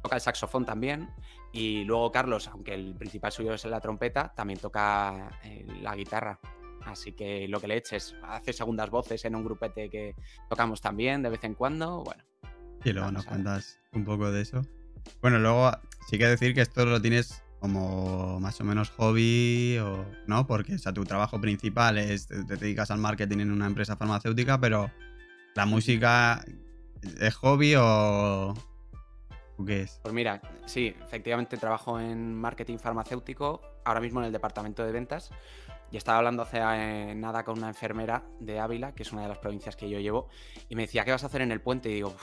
toca 0.02 0.16
el 0.16 0.22
saxofón 0.22 0.66
también. 0.66 1.10
Y 1.52 1.84
luego 1.84 2.12
Carlos, 2.12 2.48
aunque 2.48 2.74
el 2.74 2.96
principal 2.96 3.32
suyo 3.32 3.54
es 3.54 3.66
la 3.66 3.80
trompeta, 3.80 4.34
también 4.36 4.60
toca 4.60 5.40
eh, 5.44 5.66
la 5.82 5.96
guitarra. 5.96 6.40
Así 6.86 7.12
que 7.14 7.48
lo 7.48 7.60
que 7.60 7.68
le 7.68 7.78
eches, 7.78 8.16
hace 8.24 8.54
segundas 8.54 8.90
voces 8.90 9.24
en 9.26 9.36
un 9.36 9.44
grupete 9.44 9.90
que 9.90 10.16
tocamos 10.50 10.82
también 10.82 11.22
de 11.22 11.30
vez 11.30 11.44
en 11.44 11.56
cuando. 11.56 12.04
Bueno. 12.04 12.24
Y 12.84 12.94
luego 12.94 13.12
nos 13.12 13.26
cuentas 13.26 13.80
un 13.92 14.06
poco 14.06 14.32
de 14.32 14.42
eso. 14.42 14.62
Bueno, 15.22 15.40
luego 15.40 15.72
sí 16.10 16.18
que 16.18 16.28
decir 16.28 16.54
que 16.54 16.62
esto 16.62 16.86
lo 16.86 17.02
tienes 17.02 17.44
como 17.60 18.40
más 18.40 18.60
o 18.62 18.64
menos 18.64 18.90
hobby 18.92 19.78
o 19.80 20.06
no, 20.28 20.48
porque 20.48 20.76
o 20.76 20.78
sea, 20.78 20.94
tu 20.94 21.04
trabajo 21.04 21.42
principal 21.42 21.98
es 21.98 22.28
te 22.28 22.44
dedicas 22.44 22.90
al 22.92 23.00
marketing 23.00 23.40
en 23.40 23.52
una 23.52 23.68
empresa 23.68 23.98
farmacéutica, 23.98 24.60
pero 24.60 24.90
la 25.56 25.66
música 25.66 26.44
es 27.20 27.36
hobby 27.36 27.76
o, 27.76 28.54
pues 30.02 30.14
mira, 30.14 30.42
sí, 30.66 30.96
efectivamente 31.02 31.58
trabajo 31.58 32.00
en 32.00 32.34
marketing 32.34 32.78
farmacéutico, 32.78 33.62
ahora 33.84 34.00
mismo 34.00 34.22
en 34.22 34.28
el 34.28 34.32
departamento 34.32 34.86
de 34.86 34.92
ventas. 34.92 35.32
Y 35.92 35.98
estaba 35.98 36.20
hablando 36.20 36.44
hace 36.44 36.60
eh, 36.60 37.16
nada 37.16 37.44
con 37.44 37.58
una 37.58 37.68
enfermera 37.68 38.24
de 38.40 38.60
Ávila, 38.60 38.94
que 38.94 39.04
es 39.04 39.12
una 39.12 39.24
de 39.24 39.28
las 39.28 39.40
provincias 39.40 39.76
que 39.76 39.90
yo 39.90 40.00
llevo, 40.00 40.30
y 40.70 40.76
me 40.76 40.84
decía, 40.84 41.04
¿qué 41.04 41.12
vas 41.12 41.24
a 41.24 41.28
hacer 41.28 41.42
en 41.42 41.52
el 41.52 41.62
puente? 41.62 41.90
Y 41.90 41.96
digo, 41.96 42.16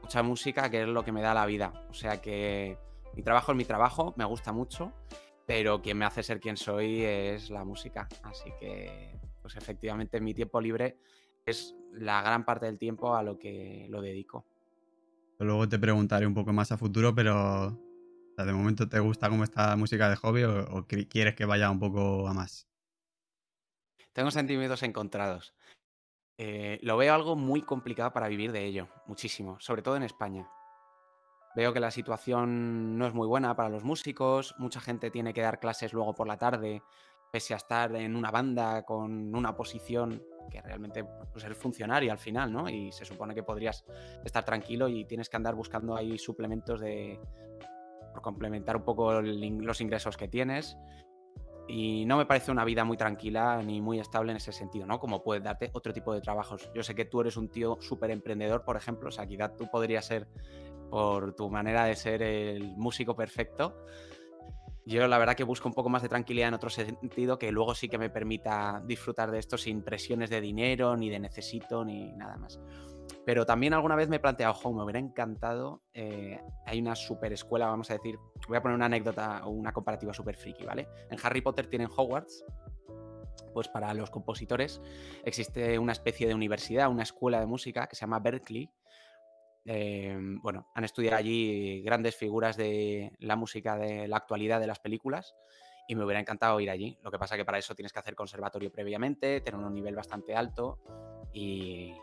mucha 0.00 0.22
música, 0.22 0.70
que 0.70 0.82
es 0.82 0.88
lo 0.88 1.04
que 1.04 1.12
me 1.12 1.20
da 1.20 1.34
la 1.34 1.44
vida. 1.44 1.86
O 1.90 1.94
sea 1.94 2.22
que 2.22 2.78
mi 3.14 3.22
trabajo 3.22 3.52
es 3.52 3.58
mi 3.58 3.64
trabajo, 3.64 4.14
me 4.16 4.24
gusta 4.24 4.52
mucho, 4.52 4.92
pero 5.44 5.82
quien 5.82 5.98
me 5.98 6.04
hace 6.04 6.22
ser 6.22 6.40
quien 6.40 6.56
soy 6.56 7.02
es 7.02 7.50
la 7.50 7.64
música. 7.64 8.08
Así 8.22 8.50
que, 8.58 9.18
pues 9.42 9.56
efectivamente, 9.56 10.20
mi 10.20 10.32
tiempo 10.32 10.60
libre 10.60 10.96
es 11.44 11.74
la 11.92 12.22
gran 12.22 12.44
parte 12.44 12.66
del 12.66 12.78
tiempo 12.78 13.14
a 13.14 13.22
lo 13.22 13.38
que 13.38 13.86
lo 13.90 14.00
dedico. 14.00 14.46
Luego 15.38 15.68
te 15.68 15.78
preguntaré 15.78 16.26
un 16.26 16.34
poco 16.34 16.52
más 16.52 16.72
a 16.72 16.78
futuro, 16.78 17.14
pero 17.14 17.78
¿de 18.36 18.52
momento 18.52 18.88
te 18.88 19.00
gusta 19.00 19.28
cómo 19.28 19.44
está 19.44 19.68
la 19.68 19.76
música 19.76 20.08
de 20.08 20.16
hobby 20.16 20.44
o, 20.44 20.86
quieres 20.86 21.34
que 21.34 21.44
vaya 21.44 21.70
un 21.70 21.78
poco 21.78 22.28
a 22.28 22.34
más? 22.34 22.68
Tengo 24.12 24.30
sentimientos 24.30 24.82
encontrados. 24.82 25.54
Eh, 26.38 26.78
lo 26.82 26.96
veo 26.96 27.14
algo 27.14 27.36
muy 27.36 27.62
complicado 27.62 28.12
para 28.12 28.28
vivir 28.28 28.52
de 28.52 28.64
ello, 28.64 28.88
muchísimo, 29.06 29.58
sobre 29.60 29.82
todo 29.82 29.96
en 29.96 30.02
España. 30.04 30.48
Veo 31.54 31.72
que 31.72 31.80
la 31.80 31.92
situación 31.92 32.98
no 32.98 33.06
es 33.06 33.14
muy 33.14 33.28
buena 33.28 33.54
para 33.54 33.68
los 33.68 33.84
músicos, 33.84 34.54
mucha 34.58 34.80
gente 34.80 35.10
tiene 35.10 35.32
que 35.32 35.42
dar 35.42 35.60
clases 35.60 35.92
luego 35.92 36.14
por 36.14 36.26
la 36.26 36.36
tarde, 36.36 36.82
pese 37.34 37.52
a 37.52 37.56
estar 37.56 37.92
en 37.96 38.14
una 38.14 38.30
banda 38.30 38.84
con 38.84 39.34
una 39.34 39.56
posición 39.56 40.22
que 40.48 40.62
realmente 40.62 41.02
pues, 41.32 41.44
eres 41.44 41.58
funcionario 41.58 42.12
al 42.12 42.18
final, 42.18 42.52
¿no? 42.52 42.68
Y 42.68 42.92
se 42.92 43.04
supone 43.04 43.34
que 43.34 43.42
podrías 43.42 43.84
estar 44.24 44.44
tranquilo 44.44 44.86
y 44.86 45.04
tienes 45.04 45.28
que 45.28 45.36
andar 45.36 45.56
buscando 45.56 45.96
ahí 45.96 46.16
suplementos 46.16 46.78
de 46.78 47.18
por 48.12 48.22
complementar 48.22 48.76
un 48.76 48.84
poco 48.84 49.20
los 49.20 49.80
ingresos 49.80 50.16
que 50.16 50.28
tienes. 50.28 50.78
Y 51.66 52.04
no 52.06 52.18
me 52.18 52.24
parece 52.24 52.52
una 52.52 52.64
vida 52.64 52.84
muy 52.84 52.96
tranquila 52.96 53.60
ni 53.64 53.80
muy 53.80 53.98
estable 53.98 54.30
en 54.30 54.36
ese 54.36 54.52
sentido, 54.52 54.86
¿no? 54.86 55.00
Como 55.00 55.24
puedes 55.24 55.42
darte 55.42 55.70
otro 55.72 55.92
tipo 55.92 56.14
de 56.14 56.20
trabajos. 56.20 56.70
Yo 56.72 56.84
sé 56.84 56.94
que 56.94 57.04
tú 57.04 57.20
eres 57.20 57.36
un 57.36 57.48
tío 57.48 57.78
súper 57.80 58.12
emprendedor, 58.12 58.62
por 58.62 58.76
ejemplo, 58.76 59.08
o 59.08 59.12
sea, 59.12 59.26
quizás 59.26 59.56
tú 59.56 59.68
podrías 59.68 60.06
ser, 60.06 60.28
por 60.88 61.34
tu 61.34 61.50
manera 61.50 61.86
de 61.86 61.96
ser 61.96 62.22
el 62.22 62.76
músico 62.76 63.16
perfecto, 63.16 63.84
yo 64.86 65.06
la 65.08 65.18
verdad 65.18 65.34
que 65.34 65.44
busco 65.44 65.68
un 65.68 65.74
poco 65.74 65.88
más 65.88 66.02
de 66.02 66.08
tranquilidad 66.08 66.48
en 66.48 66.54
otro 66.54 66.70
sentido 66.70 67.38
que 67.38 67.50
luego 67.50 67.74
sí 67.74 67.88
que 67.88 67.98
me 67.98 68.10
permita 68.10 68.82
disfrutar 68.86 69.30
de 69.30 69.38
esto 69.38 69.56
sin 69.56 69.82
presiones 69.82 70.30
de 70.30 70.40
dinero, 70.40 70.96
ni 70.96 71.08
de 71.08 71.18
necesito, 71.18 71.84
ni 71.84 72.12
nada 72.12 72.36
más. 72.36 72.60
Pero 73.24 73.46
también 73.46 73.72
alguna 73.72 73.96
vez 73.96 74.08
me 74.08 74.16
he 74.16 74.20
planteado, 74.20 74.52
ojo, 74.52 74.72
me 74.72 74.82
hubiera 74.82 74.98
encantado, 74.98 75.82
eh, 75.94 76.40
hay 76.66 76.80
una 76.80 76.94
super 76.94 77.32
escuela, 77.32 77.66
vamos 77.66 77.90
a 77.90 77.94
decir, 77.94 78.18
voy 78.48 78.58
a 78.58 78.62
poner 78.62 78.76
una 78.76 78.86
anécdota 78.86 79.46
o 79.46 79.50
una 79.50 79.72
comparativa 79.72 80.12
super 80.12 80.36
friki, 80.36 80.64
¿vale? 80.64 80.88
En 81.10 81.18
Harry 81.22 81.40
Potter 81.40 81.66
tienen 81.66 81.88
Hogwarts, 81.94 82.44
pues 83.54 83.68
para 83.68 83.94
los 83.94 84.10
compositores 84.10 84.82
existe 85.24 85.78
una 85.78 85.92
especie 85.92 86.26
de 86.26 86.34
universidad, 86.34 86.90
una 86.90 87.04
escuela 87.04 87.40
de 87.40 87.46
música 87.46 87.86
que 87.86 87.96
se 87.96 88.02
llama 88.02 88.18
Berkeley, 88.18 88.70
Em, 89.66 90.40
bueno, 90.42 90.68
han 90.74 90.84
estudiado 90.84 91.16
allí 91.16 91.80
grandes 91.82 92.16
figuras 92.16 92.56
de 92.56 93.12
la 93.20 93.36
música 93.36 93.76
de 93.76 94.06
la 94.08 94.18
actualidad 94.18 94.60
de 94.60 94.66
las 94.66 94.78
películas 94.78 95.34
y 95.88 95.94
me 95.94 96.04
hubiera 96.04 96.20
encantado 96.20 96.60
ir 96.60 96.70
allí. 96.70 96.98
Lo 97.02 97.10
que 97.10 97.18
pasa 97.18 97.36
que 97.36 97.44
para 97.44 97.58
eso 97.58 97.74
tienes 97.74 97.92
que 97.92 97.98
hacer 97.98 98.14
conservatorio 98.14 98.70
previamente, 98.70 99.40
tener 99.40 99.58
un 99.60 99.72
nivel 99.74 99.94
bastante 99.96 100.34
alto 100.34 100.78
y 101.32 101.94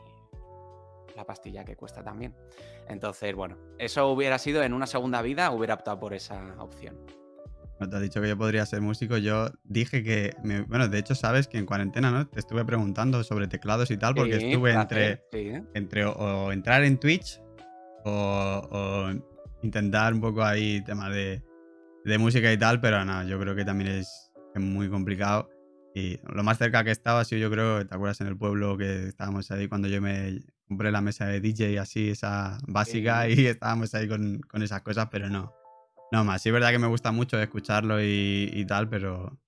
la 1.15 1.25
pastilla 1.25 1.63
que 1.65 1.75
cuesta 1.75 2.03
también. 2.03 2.36
Entonces, 2.88 3.36
bueno, 3.36 3.58
eso 3.77 4.08
hubiera 4.12 4.38
sido 4.39 4.63
en 4.63 4.74
una 4.74 4.88
segunda 4.88 5.22
vida, 5.22 5.51
hubiera 5.51 5.74
optado 5.75 6.00
por 6.00 6.13
esa 6.13 6.56
opción. 6.60 6.98
Cuando 7.77 7.96
te 7.96 7.98
has 7.98 8.03
dicho 8.03 8.22
que 8.22 8.27
yo 8.27 8.38
podría 8.38 8.65
ser 8.65 8.80
músico, 8.82 9.18
yo 9.18 9.50
dije 9.63 10.03
que. 10.03 10.32
me- 10.44 10.62
bueno, 10.62 10.88
de 10.88 11.00
hecho, 11.00 11.15
sabes 11.15 11.48
que 11.48 11.58
en 11.58 11.65
cuarentena, 11.65 12.12
¿no? 12.12 12.27
Te 12.27 12.39
estuve 12.39 12.63
preguntando 12.63 13.24
sobre 13.24 13.48
teclados 13.48 13.89
y 13.91 13.98
tal, 13.98 14.13
porque 14.13 14.39
Sí, 14.39 14.46
estuve 14.51 14.72
entre, 14.74 15.24
sí. 15.32 15.51
entre 15.74 16.06
o, 16.06 16.12
o 16.12 16.51
entrar 16.51 16.84
en 16.84 17.00
Twitch 17.00 17.41
o, 18.05 18.67
o 18.72 19.12
intentar 19.63 20.13
un 20.13 20.22
poco 20.22 20.43
ahí 20.43 20.84
temas 20.84 21.13
de, 21.13 21.43
de 22.03 22.17
música 22.17 22.51
y 22.51 22.58
tal, 22.58 22.81
pero 22.81 23.03
no, 23.05 23.24
yo 23.24 23.39
creo 23.39 23.55
que 23.55 23.65
también 23.65 23.91
es, 23.91 24.31
muy 24.55 24.89
complicado. 24.89 25.50
Y 25.93 26.20
lo 26.24 26.43
más 26.43 26.58
cerca 26.58 26.84
que 26.84 26.91
estaba 26.91 27.24
sido, 27.25 27.41
yo 27.41 27.51
creo, 27.51 27.86
¿te 27.86 27.96
acuerdas 27.96 28.20
en 28.22 28.27
el 28.27 28.38
pueblo 28.38 28.77
que 28.77 29.08
estábamos 29.08 29.50
ahí 29.51 29.67
cuando 29.67 29.88
yo 29.88 30.01
me 30.01 30.39
compré 30.67 30.91
la 30.91 31.01
mesa 31.01 31.25
de 31.25 31.41
DJ 31.41 31.79
así, 31.79 32.10
esa 32.10 32.58
básica, 32.67 33.25
Sí. 33.25 33.41
y 33.41 33.46
estábamos 33.48 33.93
ahí 33.93 34.08
con, 34.08 34.39
con 34.41 34.62
esas 34.62 34.81
cosas, 34.81 35.08
pero 35.12 35.29
no. 35.29 35.53
No 36.12 36.25
más, 36.25 36.41
sí 36.41 36.50
es 36.50 36.53
verdad 36.53 36.72
que 36.72 36.79
me 36.79 36.88
gusta 36.88 37.12
mucho 37.13 37.41
escucharlo 37.41 38.01
y, 38.01 38.50
y 38.53 38.65
tal, 38.65 38.89
pero 38.89 39.39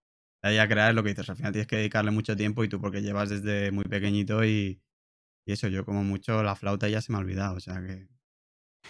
de 0.41 0.49
ahí 0.49 0.57
a 0.57 0.67
crear 0.67 0.93
lo 0.93 1.03
que 1.03 1.09
dices, 1.09 1.29
al 1.29 1.35
final 1.35 1.51
tienes 1.51 1.67
que 1.67 1.77
dedicarle 1.77 2.11
mucho 2.11 2.35
tiempo 2.37 2.63
y 2.63 2.69
tú 2.69 2.79
porque 2.79 3.01
llevas 3.01 3.29
desde 3.29 3.71
muy 3.71 3.83
pequeñito 3.83 4.45
y, 4.45 4.81
y 5.45 5.51
eso, 5.51 5.67
yo 5.67 5.83
como 5.85 6.03
mucho 6.03 6.41
la 6.43 6.55
flauta 6.55 6.87
ya 6.87 7.01
se 7.01 7.11
me 7.11 7.17
ha 7.17 7.21
olvidado, 7.21 7.55
o 7.57 7.59
sea 7.59 7.81
que... 7.81 8.07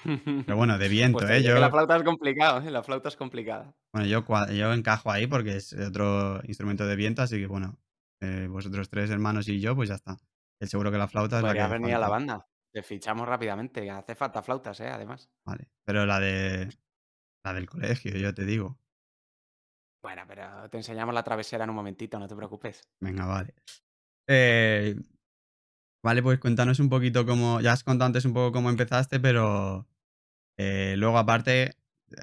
Pero 0.03 0.57
bueno, 0.57 0.77
de 0.77 0.89
viento, 0.89 1.19
Pues 1.19 1.45
¿eh? 1.45 1.59
la 1.59 1.69
flauta 1.69 1.95
es 1.97 2.03
complicado, 2.03 2.61
¿eh? 2.61 2.71
La 2.71 2.83
flauta 2.83 3.09
es 3.09 3.15
complicada. 3.15 3.73
bueno, 3.93 4.07
yo, 4.07 4.25
yo 4.51 4.73
encajo 4.73 5.11
ahí 5.11 5.27
porque 5.27 5.57
es 5.57 5.73
otro 5.73 6.41
instrumento 6.45 6.85
de 6.85 6.95
viento, 6.95 7.21
así 7.21 7.39
que 7.39 7.47
bueno, 7.47 7.79
eh, 8.21 8.47
vosotros 8.49 8.89
tres 8.89 9.09
hermanos 9.09 9.47
y 9.47 9.59
yo, 9.59 9.75
pues 9.75 9.89
ya 9.89 9.95
está. 9.95 10.17
Y 10.59 10.67
seguro 10.67 10.91
que 10.91 10.97
la 10.97 11.07
flauta 11.07 11.37
es 11.37 11.43
la 11.43 11.53
que 11.53 11.67
venir 11.67 11.95
a 11.95 11.99
la 11.99 12.09
banda. 12.09 12.47
Te 12.73 12.81
fichamos 12.81 13.27
rápidamente. 13.27 13.89
Hace 13.89 14.15
falta 14.15 14.41
flautas, 14.41 14.79
¿eh? 14.79 14.87
Además. 14.87 15.29
Vale, 15.45 15.69
pero 15.85 16.05
la 16.05 16.19
de 16.19 16.69
la 17.45 17.53
del 17.53 17.69
colegio, 17.69 18.15
yo 18.17 18.33
te 18.33 18.45
digo. 18.45 18.79
Bueno, 20.01 20.23
pero 20.27 20.69
te 20.69 20.77
enseñamos 20.77 21.13
la 21.13 21.23
travesera 21.23 21.63
en 21.63 21.69
un 21.69 21.75
momentito, 21.75 22.19
no 22.19 22.27
te 22.27 22.35
preocupes. 22.35 22.81
Venga, 22.99 23.25
vale. 23.25 23.53
Eh, 24.27 24.95
vale, 26.03 26.21
pues 26.21 26.39
cuéntanos 26.39 26.79
un 26.79 26.89
poquito 26.89 27.25
cómo. 27.25 27.61
Ya 27.61 27.71
has 27.73 27.83
contado 27.83 28.07
antes 28.07 28.25
un 28.25 28.33
poco 28.33 28.51
cómo 28.51 28.69
empezaste, 28.69 29.19
pero 29.19 29.87
eh, 30.57 30.95
luego, 30.97 31.17
aparte, 31.17 31.75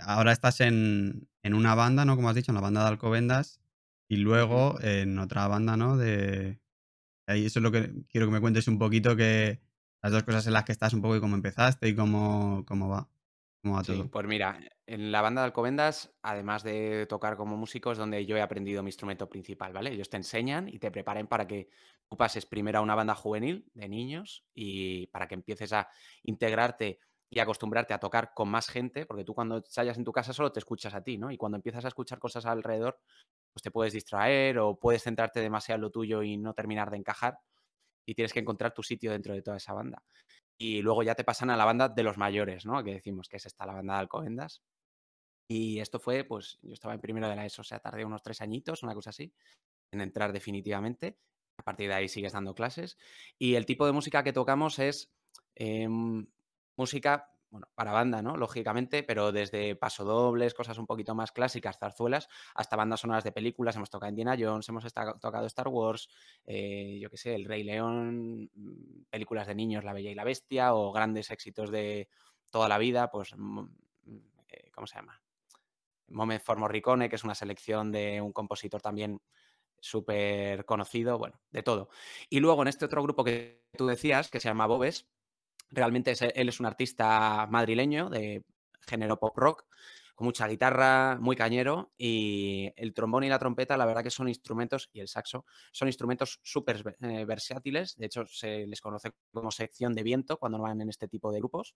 ahora 0.02 0.32
estás 0.32 0.60
en, 0.60 1.28
en 1.42 1.54
una 1.54 1.74
banda, 1.74 2.04
¿no? 2.04 2.16
Como 2.16 2.28
has 2.28 2.34
dicho, 2.36 2.52
en 2.52 2.56
la 2.56 2.60
banda 2.60 2.82
de 2.82 2.88
Alcobendas. 2.88 3.60
Y 4.08 4.16
luego 4.16 4.78
en 4.82 5.18
otra 5.18 5.46
banda, 5.48 5.76
¿no? 5.76 5.96
De. 5.96 6.60
Ahí 7.28 7.46
eso 7.46 7.60
es 7.60 7.62
lo 7.62 7.70
que 7.70 7.92
quiero 8.08 8.26
que 8.26 8.32
me 8.32 8.40
cuentes 8.40 8.66
un 8.66 8.78
poquito, 8.78 9.14
que 9.14 9.60
las 10.02 10.10
dos 10.10 10.24
cosas 10.24 10.46
en 10.48 10.52
las 10.52 10.64
que 10.64 10.72
estás 10.72 10.92
un 10.94 11.00
poco 11.02 11.16
y 11.16 11.20
cómo 11.20 11.36
empezaste 11.36 11.88
y 11.88 11.94
cómo, 11.94 12.64
cómo 12.66 12.88
va. 12.88 13.08
Cómo 13.62 13.76
va 13.76 13.84
Sí, 13.84 13.92
todo. 13.92 14.10
pues 14.10 14.26
mira, 14.26 14.58
en 14.90 15.12
la 15.12 15.22
banda 15.22 15.42
de 15.42 15.46
Alcobendas, 15.46 16.12
además 16.20 16.64
de 16.64 17.06
tocar 17.06 17.36
como 17.36 17.56
músico, 17.56 17.92
es 17.92 17.98
donde 17.98 18.26
yo 18.26 18.36
he 18.36 18.42
aprendido 18.42 18.82
mi 18.82 18.88
instrumento 18.88 19.28
principal, 19.28 19.72
¿vale? 19.72 19.92
Ellos 19.92 20.10
te 20.10 20.16
enseñan 20.16 20.68
y 20.68 20.80
te 20.80 20.90
preparan 20.90 21.28
para 21.28 21.46
que 21.46 21.68
tú 22.08 22.16
pases 22.16 22.44
primero 22.44 22.80
a 22.80 22.82
una 22.82 22.96
banda 22.96 23.14
juvenil 23.14 23.70
de 23.72 23.88
niños 23.88 24.44
y 24.52 25.06
para 25.06 25.28
que 25.28 25.36
empieces 25.36 25.72
a 25.72 25.88
integrarte 26.24 26.98
y 27.30 27.38
acostumbrarte 27.38 27.94
a 27.94 27.98
tocar 27.98 28.34
con 28.34 28.48
más 28.48 28.66
gente, 28.68 29.06
porque 29.06 29.22
tú 29.22 29.32
cuando 29.32 29.58
ensayas 29.58 29.96
en 29.96 30.02
tu 30.02 30.10
casa 30.10 30.32
solo 30.32 30.50
te 30.50 30.58
escuchas 30.58 30.92
a 30.92 31.04
ti, 31.04 31.18
¿no? 31.18 31.30
Y 31.30 31.36
cuando 31.36 31.54
empiezas 31.54 31.84
a 31.84 31.88
escuchar 31.88 32.18
cosas 32.18 32.44
alrededor, 32.44 32.98
pues 33.52 33.62
te 33.62 33.70
puedes 33.70 33.92
distraer 33.92 34.58
o 34.58 34.76
puedes 34.76 35.04
centrarte 35.04 35.38
demasiado 35.38 35.76
en 35.76 35.82
lo 35.82 35.90
tuyo 35.90 36.24
y 36.24 36.36
no 36.36 36.52
terminar 36.52 36.90
de 36.90 36.96
encajar 36.96 37.38
y 38.04 38.16
tienes 38.16 38.32
que 38.32 38.40
encontrar 38.40 38.74
tu 38.74 38.82
sitio 38.82 39.12
dentro 39.12 39.34
de 39.34 39.42
toda 39.42 39.58
esa 39.58 39.72
banda. 39.72 40.02
Y 40.58 40.82
luego 40.82 41.04
ya 41.04 41.14
te 41.14 41.22
pasan 41.22 41.50
a 41.50 41.56
la 41.56 41.64
banda 41.64 41.88
de 41.88 42.02
los 42.02 42.18
mayores, 42.18 42.66
¿no? 42.66 42.82
Que 42.82 42.94
decimos 42.94 43.28
que 43.28 43.36
es 43.36 43.46
esta, 43.46 43.66
la 43.66 43.74
banda 43.74 43.94
de 43.94 44.00
Alcobendas. 44.00 44.62
Y 45.52 45.80
esto 45.80 45.98
fue, 45.98 46.22
pues 46.22 46.60
yo 46.62 46.72
estaba 46.72 46.94
en 46.94 47.00
primero 47.00 47.28
de 47.28 47.34
la 47.34 47.44
ESO, 47.44 47.62
o 47.62 47.64
sea, 47.64 47.80
tardé 47.80 48.04
unos 48.04 48.22
tres 48.22 48.40
añitos, 48.40 48.84
una 48.84 48.94
cosa 48.94 49.10
así, 49.10 49.34
en 49.90 50.00
entrar 50.00 50.32
definitivamente. 50.32 51.18
A 51.56 51.64
partir 51.64 51.88
de 51.88 51.94
ahí 51.94 52.08
sigues 52.08 52.34
dando 52.34 52.54
clases. 52.54 52.96
Y 53.36 53.56
el 53.56 53.66
tipo 53.66 53.84
de 53.84 53.90
música 53.90 54.22
que 54.22 54.32
tocamos 54.32 54.78
es 54.78 55.12
em, 55.56 56.24
música, 56.76 57.32
bueno, 57.50 57.66
para 57.74 57.90
banda, 57.90 58.22
¿no? 58.22 58.36
Lógicamente, 58.36 59.02
pero 59.02 59.32
desde 59.32 59.74
pasodobles, 59.74 60.54
cosas 60.54 60.78
un 60.78 60.86
poquito 60.86 61.16
más 61.16 61.32
clásicas, 61.32 61.80
zarzuelas, 61.80 62.28
hasta 62.54 62.76
bandas 62.76 63.00
sonoras 63.00 63.24
de 63.24 63.32
películas. 63.32 63.74
Hemos 63.74 63.90
tocado 63.90 64.08
Indiana 64.08 64.36
Jones, 64.38 64.68
hemos 64.68 64.84
tocado 65.20 65.46
Star 65.46 65.66
Wars, 65.66 66.08
eh, 66.46 66.96
yo 67.02 67.10
qué 67.10 67.16
sé, 67.16 67.34
El 67.34 67.44
Rey 67.46 67.64
León, 67.64 68.52
mm, 68.54 69.06
películas 69.10 69.48
de 69.48 69.56
niños, 69.56 69.82
La 69.82 69.94
Bella 69.94 70.12
y 70.12 70.14
la 70.14 70.22
Bestia, 70.22 70.76
o 70.76 70.92
grandes 70.92 71.32
éxitos 71.32 71.72
de 71.72 72.08
toda 72.50 72.68
la 72.68 72.78
vida, 72.78 73.10
pues, 73.10 73.34
mm, 73.36 73.64
eh, 74.46 74.70
¿cómo 74.70 74.86
se 74.86 74.94
llama? 74.94 75.20
Moment 76.10 76.42
for 76.42 76.58
Morricone, 76.58 77.08
que 77.08 77.16
es 77.16 77.24
una 77.24 77.34
selección 77.34 77.90
de 77.92 78.20
un 78.20 78.32
compositor 78.32 78.80
también 78.80 79.20
súper 79.80 80.64
conocido, 80.64 81.18
bueno, 81.18 81.40
de 81.50 81.62
todo. 81.62 81.88
Y 82.28 82.40
luego 82.40 82.62
en 82.62 82.68
este 82.68 82.84
otro 82.84 83.02
grupo 83.02 83.24
que 83.24 83.64
tú 83.76 83.86
decías, 83.86 84.30
que 84.30 84.40
se 84.40 84.48
llama 84.48 84.66
Bobes, 84.66 85.08
realmente 85.70 86.14
él 86.34 86.48
es 86.48 86.60
un 86.60 86.66
artista 86.66 87.46
madrileño 87.50 88.10
de 88.10 88.44
género 88.86 89.18
pop 89.18 89.36
rock, 89.36 89.66
con 90.14 90.26
mucha 90.26 90.46
guitarra, 90.46 91.16
muy 91.18 91.34
cañero, 91.34 91.92
y 91.96 92.70
el 92.76 92.92
trombón 92.92 93.24
y 93.24 93.30
la 93.30 93.38
trompeta, 93.38 93.78
la 93.78 93.86
verdad 93.86 94.02
que 94.02 94.10
son 94.10 94.28
instrumentos, 94.28 94.90
y 94.92 95.00
el 95.00 95.08
saxo, 95.08 95.46
son 95.72 95.88
instrumentos 95.88 96.40
súper 96.42 96.96
eh, 97.00 97.24
versátiles, 97.24 97.96
de 97.96 98.06
hecho 98.06 98.26
se 98.26 98.66
les 98.66 98.80
conoce 98.82 99.12
como 99.32 99.50
sección 99.50 99.94
de 99.94 100.02
viento 100.02 100.36
cuando 100.36 100.58
van 100.58 100.80
en 100.82 100.90
este 100.90 101.08
tipo 101.08 101.32
de 101.32 101.38
grupos. 101.38 101.74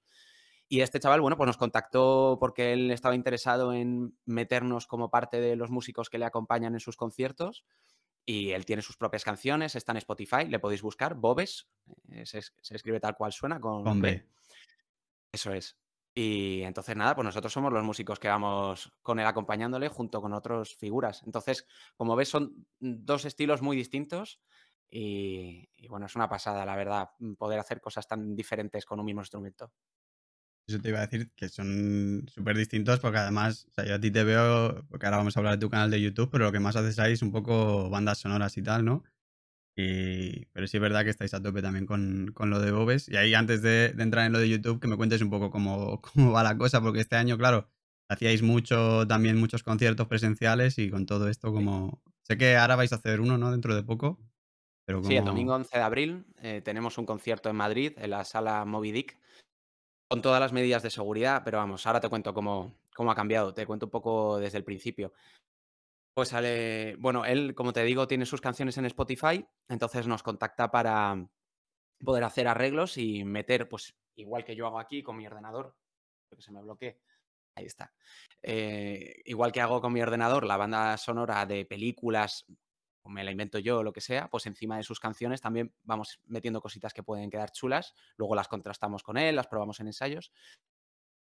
Y 0.69 0.81
este 0.81 0.99
chaval, 1.01 1.21
bueno, 1.21 1.37
pues 1.37 1.47
nos 1.47 1.57
contactó 1.57 2.37
porque 2.41 2.73
él 2.73 2.91
estaba 2.91 3.15
interesado 3.15 3.73
en 3.73 4.19
meternos 4.25 4.87
como 4.87 5.11
parte 5.11 5.41
de 5.41 5.57
los 5.57 5.71
músicos 5.71 6.09
que 6.11 6.19
le 6.19 6.25
acompañan 6.25 6.75
en 6.75 6.81
sus 6.81 6.97
conciertos. 6.97 7.65
Y 8.27 8.53
él 8.53 8.65
tiene 8.65 8.83
sus 8.83 8.97
propias 8.97 9.25
canciones, 9.25 9.75
está 9.77 9.93
en 9.93 9.99
Spotify, 9.99 10.47
le 10.49 10.59
podéis 10.59 10.83
buscar, 10.83 11.15
Bobes, 11.15 11.69
eh, 12.09 12.25
se, 12.27 12.39
es- 12.39 12.55
se 12.63 12.75
escribe 12.77 12.99
tal 13.01 13.17
cual 13.17 13.33
suena, 13.33 13.61
con, 13.61 13.85
B. 14.01 14.27
Eso 15.33 15.53
es. 15.53 15.77
Y 16.17 16.63
entonces 16.63 16.97
nada, 16.97 17.15
pues 17.17 17.25
nosotros 17.25 17.53
somos 17.53 17.73
los 17.73 17.83
músicos 17.83 18.21
que 18.21 18.29
vamos 18.29 18.93
con 19.03 19.19
él 19.19 19.27
acompañándole 19.27 19.89
junto 19.89 20.23
con 20.23 20.33
otras 20.33 20.75
figuras. 20.77 21.23
Entonces, 21.25 21.67
como 21.97 22.15
ves, 22.15 22.29
son 22.29 22.67
dos 22.79 23.25
estilos 23.25 23.63
muy 23.63 23.77
distintos 23.77 24.41
y, 24.89 25.69
y 25.77 25.89
bueno, 25.89 26.07
es 26.07 26.15
una 26.15 26.29
pasada, 26.29 26.65
la 26.65 26.77
verdad, 26.77 27.11
poder 27.37 27.59
hacer 27.59 27.81
cosas 27.81 28.07
tan 28.07 28.37
diferentes 28.37 28.85
con 28.87 29.01
un 29.01 29.07
mismo 29.07 29.23
instrumento. 29.23 29.73
Eso 30.67 30.81
te 30.81 30.89
iba 30.89 30.99
a 30.99 31.07
decir 31.07 31.31
que 31.37 31.49
son 31.49 32.25
súper 32.27 32.57
distintos 32.57 32.99
porque 32.99 33.19
además, 33.19 33.67
o 33.69 33.73
sea, 33.73 33.85
yo 33.85 33.95
a 33.97 34.01
ti 34.01 34.11
te 34.11 34.25
veo, 34.25 34.87
porque 34.89 35.07
ahora 35.07 35.19
vamos 35.19 35.37
a 35.37 35.41
hablar 35.41 35.55
de 35.55 35.61
tu 35.61 35.69
canal 35.69 35.91
de 35.91 36.01
YouTube, 36.01 36.31
pero 36.31 36.47
lo 36.47 36.53
que 36.53 36.61
más 36.61 36.75
haces 36.77 36.99
ahí 36.99 37.13
es 37.13 37.23
un 37.23 37.33
poco 37.33 37.91
bandas 37.91 38.19
sonoras 38.19 38.57
y 38.57 38.63
tal, 38.63 38.85
¿no? 38.85 39.05
Y, 39.77 40.47
pero 40.53 40.67
sí 40.67 40.77
es 40.77 40.81
verdad 40.81 41.05
que 41.05 41.11
estáis 41.11 41.35
a 41.35 41.43
tope 41.43 41.61
también 41.61 41.85
con, 41.85 42.31
con 42.33 42.49
lo 42.49 42.61
de 42.61 42.71
Bobes. 42.71 43.09
Y 43.09 43.17
ahí 43.17 43.35
antes 43.35 43.61
de, 43.61 43.93
de 43.93 44.03
entrar 44.03 44.25
en 44.25 44.33
lo 44.33 44.39
de 44.39 44.49
YouTube, 44.49 44.81
que 44.81 44.89
me 44.89 44.97
cuentes 44.97 45.21
un 45.21 45.31
poco 45.31 45.51
cómo, 45.51 46.01
cómo 46.15 46.33
va 46.33 46.43
la 46.43 46.57
cosa, 46.57 46.81
porque 46.81 47.01
este 47.01 47.17
año, 47.17 47.37
claro, 47.37 47.69
hacíais 48.09 48.43
mucho, 48.43 49.07
también 49.07 49.39
muchos 49.39 49.63
conciertos 49.63 50.07
presenciales 50.07 50.79
y 50.79 50.91
con 50.91 51.07
todo 51.07 51.29
esto 51.29 51.53
como... 51.53 52.03
Sé 52.23 52.39
que 52.39 52.57
ahora 52.57 52.77
vais 52.77 52.93
a 52.93 52.97
hacer 52.97 53.21
uno, 53.21 53.37
¿no? 53.37 53.51
Dentro 53.51 53.75
de 53.75 53.83
poco, 53.83 54.19
pero 54.87 55.01
como... 55.01 55.11
Sí, 55.11 55.17
el 55.17 55.27
domingo 55.27 55.55
11 55.55 55.77
de 55.77 55.85
abril 55.85 56.25
eh, 56.41 56.63
tenemos 56.65 56.97
un 56.97 57.05
concierto 57.05 57.51
en 57.51 57.57
Madrid, 57.57 57.93
en 57.97 58.11
la 58.11 58.25
sala 58.25 58.65
Moby 58.65 58.93
Dick, 58.93 59.19
con 60.09 60.23
todas 60.23 60.41
las 60.41 60.53
medidas 60.53 60.83
de 60.83 60.91
seguridad, 60.91 61.43
pero 61.45 61.59
vamos, 61.59 61.87
ahora 61.87 62.01
te 62.01 62.09
cuento 62.09 62.35
cómo, 62.35 62.75
cómo 62.95 63.11
ha 63.11 63.15
cambiado, 63.15 63.55
te 63.55 63.67
cuento 63.67 63.87
un 63.87 63.91
poco 63.91 64.39
desde 64.39 64.59
el 64.59 64.65
principio. 64.65 65.13
Pues 66.15 66.29
sale, 66.29 66.97
bueno, 66.97 67.25
él, 67.25 67.55
como 67.55 67.73
te 67.73 67.83
digo, 67.83 68.07
tiene 68.07 68.27
sus 68.27 68.41
canciones 68.41 68.79
en 68.79 68.85
Spotify, 68.87 69.45
entonces 69.69 70.07
nos 70.07 70.23
contacta 70.23 70.71
para 70.71 71.29
poder 72.05 72.25
hacer 72.25 72.47
arreglos 72.47 72.99
y 72.99 73.25
meter, 73.25 73.69
pues 73.69 73.97
igual 74.17 74.45
que 74.45 74.55
yo 74.55 74.67
hago 74.67 74.79
aquí 74.79 75.03
con 75.03 75.17
mi 75.17 75.27
ordenador, 75.27 75.75
que 76.31 76.43
se 76.43 76.53
me 76.53 76.63
bloquee, 76.63 77.01
ahí 77.57 77.67
está. 77.67 77.93
Eh, 78.43 79.23
igual 79.25 79.53
que 79.53 79.61
hago 79.61 79.81
con 79.81 79.93
mi 79.93 80.03
ordenador 80.03 80.45
la 80.45 80.57
banda 80.57 80.97
sonora 80.99 81.47
de 81.47 81.65
películas, 81.65 82.47
o 83.05 83.11
me 83.11 83.23
la 83.23 83.31
invento 83.31 83.59
yo 83.59 83.79
o 83.79 83.83
lo 83.83 83.93
que 83.93 84.01
sea, 84.01 84.29
pues 84.29 84.47
encima 84.47 84.79
de 84.79 84.83
sus 84.83 84.99
canciones 84.99 85.41
también 85.41 85.73
vamos 85.83 86.21
metiendo 86.25 86.61
cositas 86.61 86.95
que 86.95 87.03
pueden 87.03 87.31
quedar 87.31 87.53
chulas, 87.53 87.95
luego 88.17 88.35
las 88.35 88.49
contrastamos 88.49 89.03
con 89.03 89.19
él, 89.19 89.37
las 89.37 89.47
probamos 89.47 89.79
en 89.81 89.89
ensayos. 89.89 90.33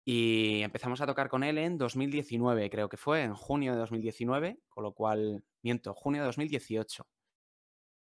Y 0.06 0.62
empezamos 0.62 1.02
a 1.02 1.06
tocar 1.06 1.30
con 1.30 1.44
él 1.44 1.58
en 1.58 1.78
2019, 1.78 2.70
creo 2.70 2.90
que 2.90 2.98
fue, 2.98 3.24
en 3.24 3.36
junio 3.36 3.74
de 3.74 3.80
2019, 3.80 4.60
con 4.70 4.84
lo 4.84 4.94
cual, 4.94 5.44
miento, 5.62 5.94
junio 5.94 6.22
de 6.22 6.28
2018. 6.28 7.06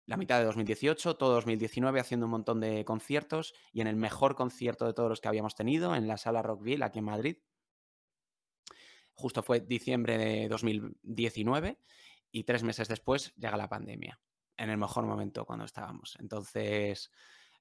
La 0.06 0.16
mitad 0.16 0.38
de 0.38 0.44
2018, 0.46 1.16
todo 1.16 1.34
2019 1.34 2.00
haciendo 2.00 2.26
un 2.26 2.32
montón 2.32 2.60
de 2.60 2.84
conciertos 2.84 3.54
y 3.72 3.82
en 3.82 3.88
el 3.88 3.96
mejor 3.96 4.36
concierto 4.36 4.86
de 4.86 4.94
todos 4.94 5.08
los 5.08 5.20
que 5.20 5.28
habíamos 5.28 5.54
tenido, 5.54 5.94
en 5.94 6.08
la 6.08 6.16
sala 6.16 6.42
Rockville, 6.42 6.84
aquí 6.84 7.00
en 7.00 7.04
Madrid. 7.04 7.36
Justo 9.14 9.42
fue 9.42 9.60
diciembre 9.60 10.16
de 10.16 10.48
2019 10.48 11.78
y 12.30 12.44
tres 12.44 12.62
meses 12.62 12.88
después 12.88 13.34
llega 13.36 13.56
la 13.56 13.68
pandemia, 13.68 14.20
en 14.56 14.70
el 14.70 14.78
mejor 14.78 15.06
momento 15.06 15.44
cuando 15.44 15.64
estábamos. 15.64 16.16
Entonces, 16.20 17.10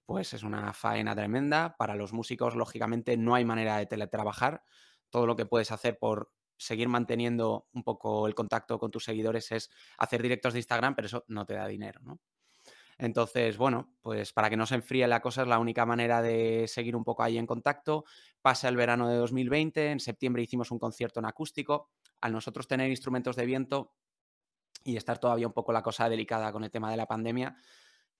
pues 0.05 0.34
es 0.34 0.43
una 0.43 0.74
faena 0.74 1.15
tremenda. 1.15 1.75
Para 1.77 1.95
los 1.95 2.13
músicos, 2.13 2.55
lógicamente, 2.55 3.17
no 3.17 3.36
hay 3.36 3.45
manera 3.45 3.77
de 3.77 3.86
teletrabajar. 3.86 4.63
Todo 5.10 5.25
lo 5.25 5.36
que 5.36 5.45
puedes 5.45 5.72
hacer 5.72 5.98
por 5.98 6.31
seguir 6.57 6.88
manteniendo 6.88 7.67
un 7.74 7.84
poco 7.84 8.27
el 8.27 8.36
contacto 8.36 8.79
con 8.79 8.91
tus 8.91 9.03
seguidores 9.03 9.51
es 9.51 9.69
hacer 9.98 10.22
directos 10.22 10.53
de 10.53 10.60
Instagram, 10.60 10.95
pero 10.95 11.07
eso 11.07 11.25
no 11.27 11.45
te 11.45 11.55
da 11.55 11.67
dinero, 11.67 12.00
¿no? 12.03 12.19
Entonces, 12.98 13.57
bueno, 13.57 13.93
pues 14.01 14.31
para 14.31 14.50
que 14.50 14.55
no 14.55 14.65
se 14.65 14.75
enfríe 14.75 15.05
la 15.07 15.22
cosa 15.22 15.41
es 15.41 15.50
la 15.50 15.60
única 15.60 15.86
manera 15.86 16.22
de 16.22 16.65
seguir 16.67 16.95
un 16.95 17.03
poco 17.03 17.24
ahí 17.24 17.38
en 17.38 17.45
contacto. 17.45 18.05
Pasa 18.41 18.69
el 18.69 18.77
verano 18.77 19.10
de 19.10 19.17
2020, 19.17 19.91
en 19.91 20.00
septiembre 20.00 20.43
hicimos 20.43 20.72
un 20.72 20.79
concierto 20.79 21.19
en 21.19 21.25
acústico. 21.25 21.89
Al 22.22 22.31
nosotros 22.31 22.67
tener 22.67 22.89
instrumentos 22.89 23.36
de 23.36 23.45
viento 23.45 23.93
y 24.86 24.96
estar 24.96 25.18
todavía 25.18 25.48
un 25.48 25.54
poco 25.54 25.74
la 25.74 25.82
cosa 25.82 26.08
delicada 26.08 26.51
con 26.51 26.63
el 26.63 26.72
tema 26.72 26.89
de 26.92 26.96
la 26.96 27.08
pandemia, 27.08 27.58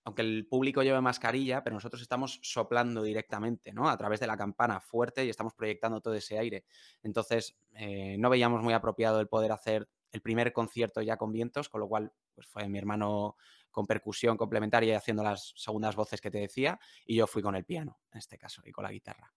aunque 0.04 0.24
el 0.24 0.48
público 0.48 0.84
lleve 0.84 1.00
mascarilla, 1.00 1.64
pero 1.64 1.76
nosotros 1.76 2.02
estamos 2.02 2.40
soplando 2.44 3.04
directamente, 3.04 3.72
¿no? 3.72 3.88
A 3.90 3.98
través 3.98 4.20
de 4.20 4.28
la 4.28 4.36
campana 4.36 4.82
fuerte 4.82 5.24
y 5.24 5.30
estamos 5.30 5.54
proyectando 5.54 6.02
todo 6.02 6.16
ese 6.16 6.38
aire. 6.38 6.66
Entonces, 7.04 7.56
eh, 7.74 8.18
no 8.20 8.30
veíamos 8.30 8.62
muy 8.62 8.74
apropiado 8.74 9.20
el 9.20 9.28
poder 9.28 9.52
hacer 9.52 9.88
el 10.12 10.22
primer 10.22 10.54
concierto 10.54 11.02
ya 11.02 11.18
con 11.18 11.32
vientos, 11.32 11.70
con 11.70 11.82
lo 11.82 11.88
cual 11.88 12.12
pues 12.34 12.48
fue 12.48 12.68
mi 12.68 12.78
hermano 12.78 13.36
con 13.70 13.86
percusión 13.86 14.38
complementaria 14.38 14.94
y 14.94 14.96
haciendo 14.96 15.24
las 15.24 15.54
segundas 15.56 15.96
voces 15.96 16.22
que 16.22 16.32
te 16.32 16.40
decía, 16.40 16.80
y 17.06 17.16
yo 17.16 17.28
fui 17.28 17.42
con 17.42 17.56
el 17.56 17.66
piano, 17.66 18.00
en 18.12 18.20
este 18.20 18.38
caso, 18.38 18.62
y 18.66 18.72
con 18.72 18.86
la 18.86 18.92
guitarra. 18.92 19.34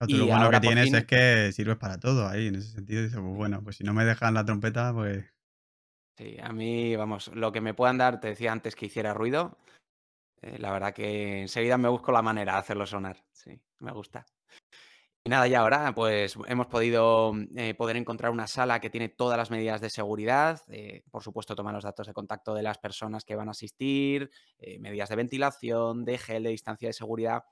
lo 0.00 0.26
bueno 0.26 0.50
que 0.50 0.60
tienes 0.60 0.92
es 0.92 1.04
que 1.04 1.52
sirves 1.52 1.76
para 1.76 1.98
todo 1.98 2.26
ahí, 2.26 2.48
en 2.48 2.56
ese 2.56 2.72
sentido. 2.72 3.02
Dices, 3.02 3.20
pues 3.20 3.36
bueno, 3.36 3.62
pues 3.62 3.76
si 3.76 3.84
no 3.84 3.92
me 3.92 4.04
dejan 4.04 4.34
la 4.34 4.44
trompeta, 4.44 4.92
pues 4.94 5.24
Sí, 6.20 6.36
a 6.38 6.52
mí, 6.52 6.94
vamos, 6.96 7.28
lo 7.28 7.50
que 7.50 7.62
me 7.62 7.72
puedan 7.72 7.96
dar, 7.96 8.20
te 8.20 8.28
decía 8.28 8.52
antes 8.52 8.76
que 8.76 8.84
hiciera 8.84 9.14
ruido, 9.14 9.56
eh, 10.42 10.58
la 10.58 10.70
verdad 10.70 10.92
que 10.92 11.40
enseguida 11.40 11.78
me 11.78 11.88
busco 11.88 12.12
la 12.12 12.20
manera 12.20 12.52
de 12.52 12.58
hacerlo 12.58 12.84
sonar. 12.84 13.24
Sí, 13.32 13.58
me 13.78 13.90
gusta. 13.90 14.26
Y 15.24 15.30
nada, 15.30 15.48
y 15.48 15.54
ahora 15.54 15.94
pues 15.94 16.36
hemos 16.46 16.66
podido 16.66 17.32
eh, 17.56 17.72
poder 17.72 17.96
encontrar 17.96 18.32
una 18.32 18.46
sala 18.46 18.80
que 18.80 18.90
tiene 18.90 19.08
todas 19.08 19.38
las 19.38 19.50
medidas 19.50 19.80
de 19.80 19.88
seguridad, 19.88 20.60
eh, 20.68 21.04
por 21.10 21.22
supuesto 21.22 21.56
toma 21.56 21.72
los 21.72 21.84
datos 21.84 22.06
de 22.06 22.12
contacto 22.12 22.52
de 22.52 22.64
las 22.64 22.76
personas 22.76 23.24
que 23.24 23.36
van 23.36 23.48
a 23.48 23.52
asistir, 23.52 24.30
medidas 24.78 25.08
de 25.08 25.16
ventilación, 25.16 26.04
de 26.04 26.18
gel, 26.18 26.42
de 26.42 26.50
distancia 26.50 26.90
de 26.90 26.92
seguridad. 26.92 27.44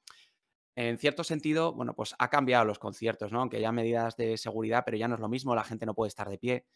En 0.77 0.99
cierto 0.99 1.25
sentido, 1.25 1.73
bueno, 1.73 1.95
pues 1.95 2.15
ha 2.19 2.29
cambiado 2.29 2.67
los 2.67 2.79
conciertos, 2.79 3.33
¿no? 3.33 3.41
Aunque 3.41 3.63
ya 3.63 3.73
medidas 3.73 4.15
de 4.17 4.37
seguridad, 4.37 4.83
pero 4.85 4.99
ya 4.99 5.09
no 5.09 5.15
es 5.15 5.21
lo 5.21 5.29
mismo, 5.29 5.55
la 5.55 5.65
gente 5.65 5.87
no 5.87 5.95
puede 5.95 6.09
estar 6.09 6.29
de 6.29 6.39
pie 6.39 6.67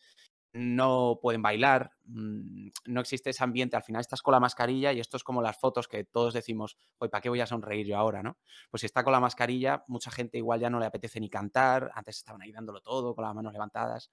no 0.53 1.19
pueden 1.23 1.43
bailar, 1.43 1.93
mm, 2.05 2.69
no 2.87 3.01
existe 3.01 3.31
ese 3.31 3.43
ambiente, 3.45 3.77
al 3.77 3.83
final 3.83 4.01
estás 4.01 4.23
con 4.23 4.33
la 4.33 4.41
mascarilla 4.41 4.93
y 4.93 5.01
esto 5.01 5.17
es 5.17 5.25
como 5.25 5.43
las 5.43 5.59
fotos 5.59 5.89
que 5.89 6.05
todos 6.05 6.35
decimos, 6.35 6.77
oye, 6.99 7.11
¿para 7.11 7.21
qué 7.23 7.29
voy 7.31 7.41
a 7.41 7.47
sonreír 7.47 7.87
yo 7.87 7.97
ahora, 7.97 8.23
no? 8.23 8.39
Pues 8.71 8.83
si 8.83 8.87
está 8.87 9.03
con 9.05 9.13
la 9.13 9.21
mascarilla, 9.21 9.85
mucha 9.89 10.11
gente 10.11 10.39
igual 10.39 10.61
ya 10.61 10.71
no 10.71 10.79
le 10.81 10.87
apetece 10.87 11.21
ni 11.21 11.31
cantar, 11.31 11.91
antes 11.95 12.19
estaban 12.19 12.43
ahí 12.43 12.53
dándolo 12.53 12.81
todo, 12.81 13.15
con 13.15 13.25
las 13.25 13.35
manos 13.35 13.53
levantadas. 13.53 14.11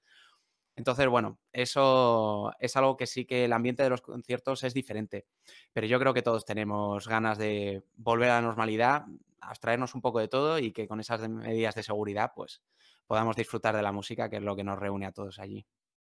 Entonces, 0.76 1.08
bueno, 1.08 1.40
eso 1.52 2.54
es 2.60 2.78
algo 2.78 2.96
que 2.96 3.06
sí 3.08 3.26
que 3.26 3.46
el 3.46 3.54
ambiente 3.54 3.84
de 3.84 3.90
los 3.90 4.02
conciertos 4.02 4.64
es 4.64 4.74
diferente, 4.74 5.28
pero 5.74 5.88
yo 5.88 6.00
creo 6.00 6.14
que 6.14 6.22
todos 6.22 6.46
tenemos 6.46 7.08
ganas 7.08 7.38
de 7.38 7.84
volver 7.98 8.30
a 8.30 8.36
la 8.36 8.42
normalidad, 8.42 9.06
abstraernos 9.42 9.94
un 9.96 10.02
poco 10.02 10.20
de 10.20 10.30
todo 10.30 10.58
y 10.60 10.72
que 10.72 10.88
con 10.88 11.02
esas 11.02 11.28
medidas 11.28 11.76
de 11.76 11.84
seguridad, 11.84 12.32
pues 12.36 12.62
podamos 13.08 13.36
disfrutar 13.36 13.76
de 13.76 13.82
la 13.82 13.92
música, 13.92 14.30
que 14.30 14.38
es 14.38 14.44
lo 14.44 14.56
que 14.56 14.64
nos 14.64 14.80
reúne 14.80 15.06
a 15.08 15.12
todos 15.12 15.40
allí. 15.40 15.66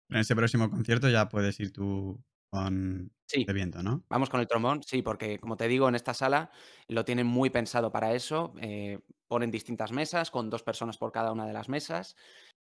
En 0.10 0.18
ese 0.18 0.36
próximo 0.36 0.70
concierto 0.70 1.10
ya 1.10 1.30
puedes 1.30 1.60
ir 1.60 1.72
tú 1.74 2.24
con 2.50 3.12
sí, 3.28 3.48
de 3.48 3.54
viento, 3.54 3.82
¿no? 3.84 4.06
Vamos 4.10 4.30
con 4.30 4.40
el 4.42 4.48
trombón, 4.48 4.84
sí, 4.84 5.02
porque 5.02 5.40
como 5.40 5.58
te 5.58 5.68
digo, 5.68 5.90
en 5.90 5.96
esta 5.96 6.14
sala 6.14 6.52
lo 6.88 7.06
tienen 7.06 7.28
muy 7.28 7.50
pensado 7.50 7.92
para 7.92 8.14
eso. 8.14 8.54
Eh, 8.62 9.00
ponen 9.28 9.52
distintas 9.52 9.92
mesas 9.92 10.32
con 10.32 10.50
dos 10.50 10.64
personas 10.64 10.98
por 10.98 11.12
cada 11.12 11.32
una 11.32 11.48
de 11.48 11.54
las 11.54 11.70
mesas 11.70 12.16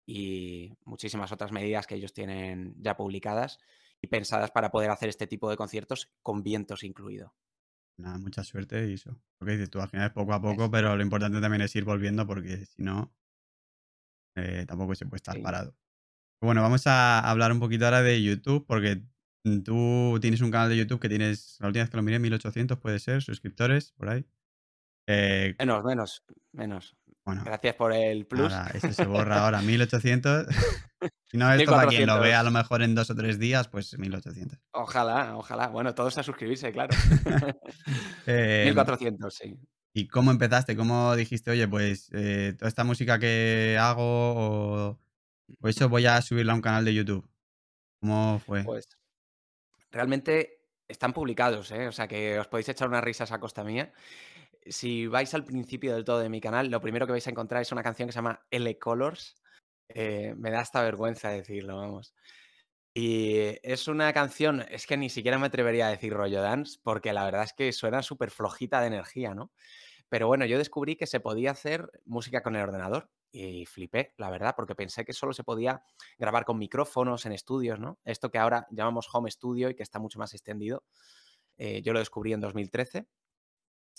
y 0.07 0.73
muchísimas 0.85 1.33
otras 1.33 1.53
medidas 1.53 1.87
que 1.87 1.97
ellos 1.97 2.15
tienen 2.15 2.75
ya 2.79 2.97
publicadas 2.97 3.59
y 4.03 4.09
pensadas 4.09 4.53
para 4.53 4.71
poder 4.71 4.91
hacer 4.91 5.09
este 5.11 5.27
tipo 5.29 5.51
de 5.51 5.57
conciertos 5.57 6.13
con 6.23 6.43
vientos 6.43 6.85
incluido. 6.85 7.35
Nada, 7.97 8.19
mucha 8.19 8.43
suerte 8.45 8.89
y 8.91 8.95
eso. 8.95 9.21
Lo 9.41 9.47
que 9.47 9.53
dices 9.53 9.71
tú, 9.71 9.81
al 9.81 9.89
final 9.89 10.07
es 10.09 10.13
poco 10.13 10.33
a 10.33 10.41
poco, 10.41 10.69
pero 10.71 10.97
lo 10.97 11.03
importante 11.03 11.41
también 11.41 11.63
es 11.63 11.75
ir 11.77 11.85
volviendo 11.85 12.27
porque 12.27 12.67
si 12.67 12.83
no, 12.83 13.15
eh, 14.37 14.65
tampoco 14.67 14.95
se 14.95 15.07
puede 15.07 15.19
estar 15.19 15.41
parado. 15.41 15.77
Bueno, 16.41 16.63
vamos 16.63 16.87
a 16.87 17.19
hablar 17.19 17.51
un 17.51 17.59
poquito 17.59 17.85
ahora 17.85 18.03
de 18.03 18.23
YouTube, 18.23 18.65
porque 18.67 19.03
tú 19.65 20.19
tienes 20.21 20.41
un 20.41 20.53
canal 20.53 20.69
de 20.69 20.77
YouTube 20.77 21.01
que 21.01 21.09
tienes, 21.09 21.57
la 21.59 21.67
última 21.67 21.83
vez 21.83 21.91
que 21.91 21.97
lo 21.97 22.03
miré, 22.03 22.19
1800 22.21 22.79
puede 22.79 23.01
ser, 23.01 23.23
suscriptores, 23.23 23.93
por 23.93 24.09
ahí. 24.09 24.25
Eh, 25.09 25.57
menos, 25.59 25.85
menos, 25.85 26.25
menos. 26.53 26.97
Bueno, 27.25 27.43
Gracias 27.45 27.75
por 27.75 27.93
el 27.93 28.27
plus. 28.27 28.51
Nada, 28.51 28.71
ese 28.73 28.93
se 28.93 29.05
borra 29.05 29.45
ahora, 29.45 29.63
1800. 29.63 30.47
si 31.25 31.37
no, 31.37 31.53
esto 31.53 31.73
para 31.73 31.89
quien 31.89 32.07
lo 32.07 32.21
vea 32.21 32.41
a 32.41 32.43
lo 32.43 32.51
mejor 32.51 32.83
en 32.83 32.95
dos 32.95 33.11
o 33.11 33.15
tres 33.17 33.39
días, 33.39 33.69
pues 33.69 33.99
1800. 33.99 34.59
Ojalá, 34.73 35.37
ojalá. 35.37 35.69
Bueno, 35.69 35.95
todos 35.95 36.19
a 36.19 36.23
suscribirse, 36.23 36.71
claro. 36.73 36.95
1400, 38.27 39.41
em, 39.41 39.51
sí. 39.51 39.61
¿Y 39.93 40.07
cómo 40.07 40.31
empezaste? 40.31 40.77
¿Cómo 40.77 41.17
dijiste, 41.17 41.51
oye, 41.51 41.67
pues 41.67 42.11
eh, 42.13 42.55
toda 42.57 42.69
esta 42.69 42.85
música 42.85 43.19
que 43.19 43.77
hago 43.81 44.03
o 44.03 45.01
por 45.61 45.71
eso 45.71 45.89
voy 45.89 46.07
a 46.07 46.21
subirla 46.21 46.53
a 46.53 46.57
un 46.57 46.63
canal 46.63 46.85
de 46.85 46.95
YouTube. 46.95 47.29
¿Cómo 48.01 48.41
fue? 48.45 48.65
Pues 48.65 48.89
realmente 49.91 50.59
están 50.89 51.13
publicados, 51.13 51.71
¿eh? 51.71 51.89
o 51.89 51.93
sea 51.93 52.09
que 52.09 52.39
os 52.39 52.49
podéis 52.49 52.69
echar 52.69 52.89
unas 52.89 53.05
risas 53.05 53.33
a 53.33 53.41
costa 53.41 53.65
mía. 53.65 53.93
Si 54.67 55.07
vais 55.07 55.33
al 55.35 55.45
principio 55.45 55.95
del 55.95 56.05
todo 56.05 56.21
de 56.21 56.29
mi 56.29 56.41
canal, 56.41 56.71
lo 56.71 56.81
primero 56.81 57.07
que 57.07 57.13
vais 57.13 57.27
a 57.27 57.31
encontrar 57.31 57.63
es 57.63 57.73
una 57.73 57.83
canción 57.83 58.09
que 58.09 58.13
se 58.13 58.19
llama 58.19 58.47
L 58.51 58.79
Colors. 58.79 59.37
Eh, 59.89 60.35
me 60.37 60.51
da 60.51 60.61
hasta 60.61 60.83
vergüenza 60.83 61.31
decirlo, 61.31 61.77
vamos. 61.77 62.15
Y 62.95 63.57
es 63.63 63.89
una 63.89 64.13
canción, 64.13 64.65
es 64.71 64.87
que 64.87 64.97
ni 64.97 65.09
siquiera 65.09 65.39
me 65.39 65.47
atrevería 65.47 65.87
a 65.87 65.91
decir 65.91 66.13
rollo 66.13 66.43
dance, 66.43 66.79
porque 66.83 67.13
la 67.13 67.25
verdad 67.25 67.45
es 67.45 67.53
que 67.53 67.73
suena 67.73 68.03
súper 68.03 68.31
flojita 68.31 68.81
de 68.81 68.89
energía, 68.89 69.35
¿no? 69.35 69.53
Pero 70.09 70.27
bueno, 70.27 70.47
yo 70.47 70.59
descubrí 70.59 70.97
que 70.97 71.07
se 71.07 71.21
podía 71.21 71.53
hacer 71.53 71.91
música 72.05 72.43
con 72.43 72.57
el 72.57 72.63
ordenador 72.63 73.11
y 73.31 73.67
flipé, 73.67 74.15
la 74.17 74.31
verdad, 74.31 74.55
porque 74.57 74.75
pensé 74.75 75.05
que 75.05 75.13
solo 75.13 75.33
se 75.33 75.45
podía 75.45 75.83
grabar 76.19 76.45
con 76.45 76.59
micrófonos 76.59 77.27
en 77.27 77.33
estudios, 77.33 77.79
¿no? 77.79 77.99
Esto 78.05 78.31
que 78.31 78.39
ahora 78.39 78.67
llamamos 78.71 79.09
home 79.13 79.31
studio 79.31 79.71
y 79.71 79.75
que 79.75 79.83
está 79.83 79.99
mucho 79.99 80.19
más 80.19 80.33
extendido. 80.35 80.85
Eh, 81.57 81.83
yo 81.83 81.93
lo 81.93 81.99
descubrí 81.99 82.33
en 82.33 82.41
2013 82.41 83.07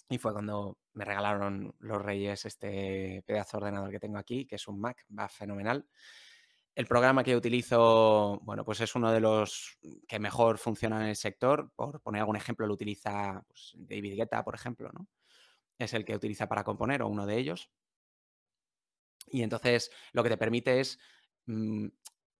y 0.09 0.17
fue 0.17 0.33
cuando 0.33 0.79
me 0.93 1.05
regalaron 1.05 1.75
los 1.79 2.01
Reyes 2.01 2.45
este 2.45 3.23
pedazo 3.25 3.57
de 3.57 3.63
ordenador 3.65 3.91
que 3.91 3.99
tengo 3.99 4.17
aquí, 4.17 4.45
que 4.45 4.55
es 4.55 4.67
un 4.67 4.79
Mac, 4.79 5.05
va 5.17 5.29
fenomenal. 5.29 5.87
El 6.73 6.87
programa 6.87 7.23
que 7.23 7.35
utilizo, 7.35 8.39
bueno, 8.43 8.63
pues 8.63 8.79
es 8.81 8.95
uno 8.95 9.11
de 9.11 9.19
los 9.19 9.77
que 10.07 10.19
mejor 10.19 10.57
funciona 10.57 11.01
en 11.01 11.09
el 11.09 11.15
sector. 11.15 11.71
Por 11.75 12.01
poner 12.01 12.21
algún 12.21 12.37
ejemplo, 12.37 12.65
lo 12.65 12.73
utiliza 12.73 13.43
pues, 13.47 13.73
David 13.75 14.15
Guetta, 14.15 14.43
por 14.43 14.55
ejemplo, 14.55 14.89
¿no? 14.93 15.07
Es 15.77 15.93
el 15.93 16.05
que 16.05 16.15
utiliza 16.15 16.47
para 16.47 16.63
componer 16.63 17.01
o 17.01 17.07
uno 17.07 17.25
de 17.25 17.37
ellos. 17.37 17.69
Y 19.31 19.43
entonces 19.43 19.91
lo 20.13 20.23
que 20.23 20.29
te 20.29 20.37
permite 20.37 20.79
es 20.79 20.99
mm, 21.45 21.87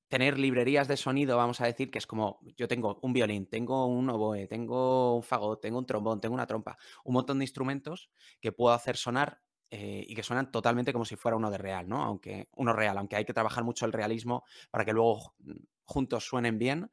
tener 0.10 0.40
librerías 0.40 0.88
de 0.88 0.98
sonido, 0.98 1.38
vamos 1.38 1.62
a 1.62 1.66
decir, 1.66 1.92
que 1.92 2.00
es 2.00 2.08
como 2.08 2.40
yo 2.58 2.68
tengo 2.68 3.00
un 3.04 3.14
violín, 3.14 3.46
tengo 3.48 3.86
un 3.86 4.10
oboe, 4.10 4.48
tengo 4.48 5.16
un 5.16 5.24
fagot, 5.24 5.62
tengo 5.62 5.78
un 5.78 5.86
trombón, 5.86 6.20
tengo 6.20 6.34
una 6.34 6.48
trompa, 6.48 6.78
un 7.04 7.14
montón 7.14 7.40
de 7.40 7.46
instrumentos 7.46 8.10
que 8.42 8.52
puedo 8.52 8.74
hacer 8.74 8.98
sonar 8.98 9.42
eh, 9.70 10.04
y 10.08 10.16
que 10.16 10.24
suenan 10.24 10.52
totalmente 10.52 10.92
como 10.92 11.06
si 11.06 11.16
fuera 11.16 11.38
uno 11.38 11.52
de 11.52 11.60
real, 11.60 11.88
¿no? 11.88 12.04
Aunque 12.04 12.50
uno 12.56 12.74
real, 12.74 12.98
aunque 12.98 13.18
hay 13.18 13.26
que 13.26 13.34
trabajar 13.34 13.64
mucho 13.64 13.86
el 13.86 13.94
realismo 13.94 14.44
para 14.72 14.84
que 14.84 14.94
luego 14.94 15.36
mm, 15.40 15.52
juntos 15.84 16.26
suenen 16.26 16.58
bien, 16.58 16.92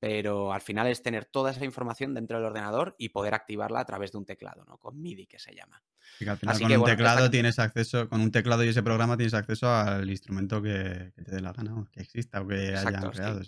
pero 0.00 0.52
al 0.52 0.60
final 0.60 0.86
es 0.86 1.02
tener 1.02 1.24
toda 1.24 1.50
esa 1.50 1.64
información 1.64 2.14
dentro 2.14 2.38
del 2.38 2.46
ordenador 2.46 2.94
y 2.98 3.08
poder 3.08 3.34
activarla 3.34 3.80
a 3.80 3.84
través 3.84 4.12
de 4.12 4.18
un 4.18 4.24
teclado, 4.24 4.64
¿no? 4.64 4.78
Con 4.78 5.00
MIDI 5.00 5.26
que 5.26 5.38
se 5.38 5.54
llama. 5.54 5.82
Y 6.20 6.28
al 6.28 6.36
final 6.36 6.60
con 6.60 6.72
un 6.72 6.84
teclado 6.84 7.30
tienes 7.30 7.58
acceso, 7.58 8.08
con 8.08 8.20
un 8.20 8.30
teclado 8.30 8.64
y 8.64 8.68
ese 8.68 8.82
programa 8.82 9.16
tienes 9.16 9.34
acceso 9.34 9.68
al 9.68 10.08
instrumento 10.08 10.62
que, 10.62 11.12
te 11.14 11.30
dé 11.30 11.40
la 11.40 11.52
gana, 11.52 11.84
que 11.92 12.00
exista 12.00 12.40
o 12.40 12.46
que 12.46 12.76
hayan 12.76 13.10
creado. 13.10 13.40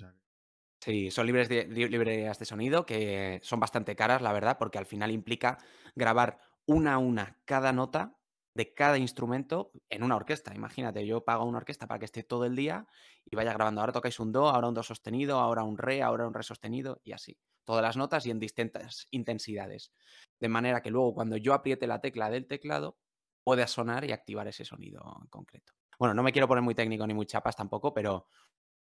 Sí. 0.81 1.11
son 1.11 1.27
libres 1.27 1.51
librerías 1.51 2.39
de 2.39 2.45
sonido 2.47 2.87
que 2.87 3.41
son 3.43 3.61
bastante 3.61 3.95
caras, 3.95 4.23
la 4.23 4.33
verdad, 4.33 4.57
porque 4.59 4.79
al 4.79 4.87
final 4.87 5.11
implica 5.11 5.59
grabar 5.95 6.39
una 6.67 6.95
a 6.95 6.99
una 6.99 7.39
cada 7.45 7.73
nota 7.73 8.17
de 8.61 8.75
cada 8.75 8.99
instrumento 8.99 9.73
en 9.89 10.03
una 10.03 10.17
orquesta. 10.17 10.55
Imagínate, 10.55 11.07
yo 11.07 11.25
pago 11.25 11.47
una 11.47 11.57
orquesta 11.57 11.87
para 11.87 11.99
que 11.99 12.05
esté 12.05 12.23
todo 12.25 12.45
el 12.45 12.55
día 12.55 12.87
y 13.25 13.35
vaya 13.35 13.55
grabando. 13.55 13.81
Ahora 13.81 13.95
tocáis 13.95 14.21
un 14.21 14.33
do, 14.33 14.51
ahora 14.51 14.69
un 14.69 14.75
do 14.75 14.83
sostenido, 14.83 15.39
ahora 15.39 15.63
un 15.63 15.79
re, 15.79 16.03
ahora 16.03 16.27
un 16.27 16.35
re 16.35 16.43
sostenido 16.43 17.01
y 17.03 17.13
así. 17.13 17.39
Todas 17.65 17.81
las 17.81 17.97
notas 17.97 18.27
y 18.27 18.31
en 18.31 18.39
distintas 18.39 19.09
intensidades. 19.13 19.93
De 20.39 20.49
manera 20.49 20.83
que 20.83 20.91
luego 20.91 21.15
cuando 21.15 21.39
yo 21.39 21.55
apriete 21.55 21.87
la 21.87 22.03
tecla 22.03 22.29
del 22.29 22.47
teclado, 22.47 22.99
pueda 23.43 23.67
sonar 23.67 24.05
y 24.05 24.13
activar 24.13 24.47
ese 24.47 24.67
sonido 24.67 25.01
en 25.23 25.29
concreto. 25.29 25.73
Bueno, 25.99 26.13
no 26.13 26.23
me 26.23 26.31
quiero 26.31 26.47
poner 26.47 26.63
muy 26.63 26.75
técnico 26.75 27.07
ni 27.07 27.15
muy 27.15 27.25
chapas 27.25 27.57
tampoco, 27.57 27.95
pero 27.95 28.27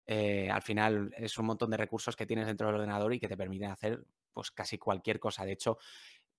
eh, 0.08 0.50
al 0.50 0.64
final 0.64 1.14
es 1.16 1.38
un 1.38 1.46
montón 1.46 1.70
de 1.70 1.78
recursos 1.78 2.16
que 2.16 2.26
tienes 2.26 2.48
dentro 2.48 2.66
del 2.66 2.78
ordenador 2.78 3.14
y 3.14 3.20
que 3.20 3.28
te 3.28 3.38
permiten 3.38 3.70
hacer 3.70 4.04
pues 4.34 4.50
casi 4.50 4.80
cualquier 4.80 5.20
cosa. 5.20 5.46
De 5.46 5.52
hecho, 5.52 5.78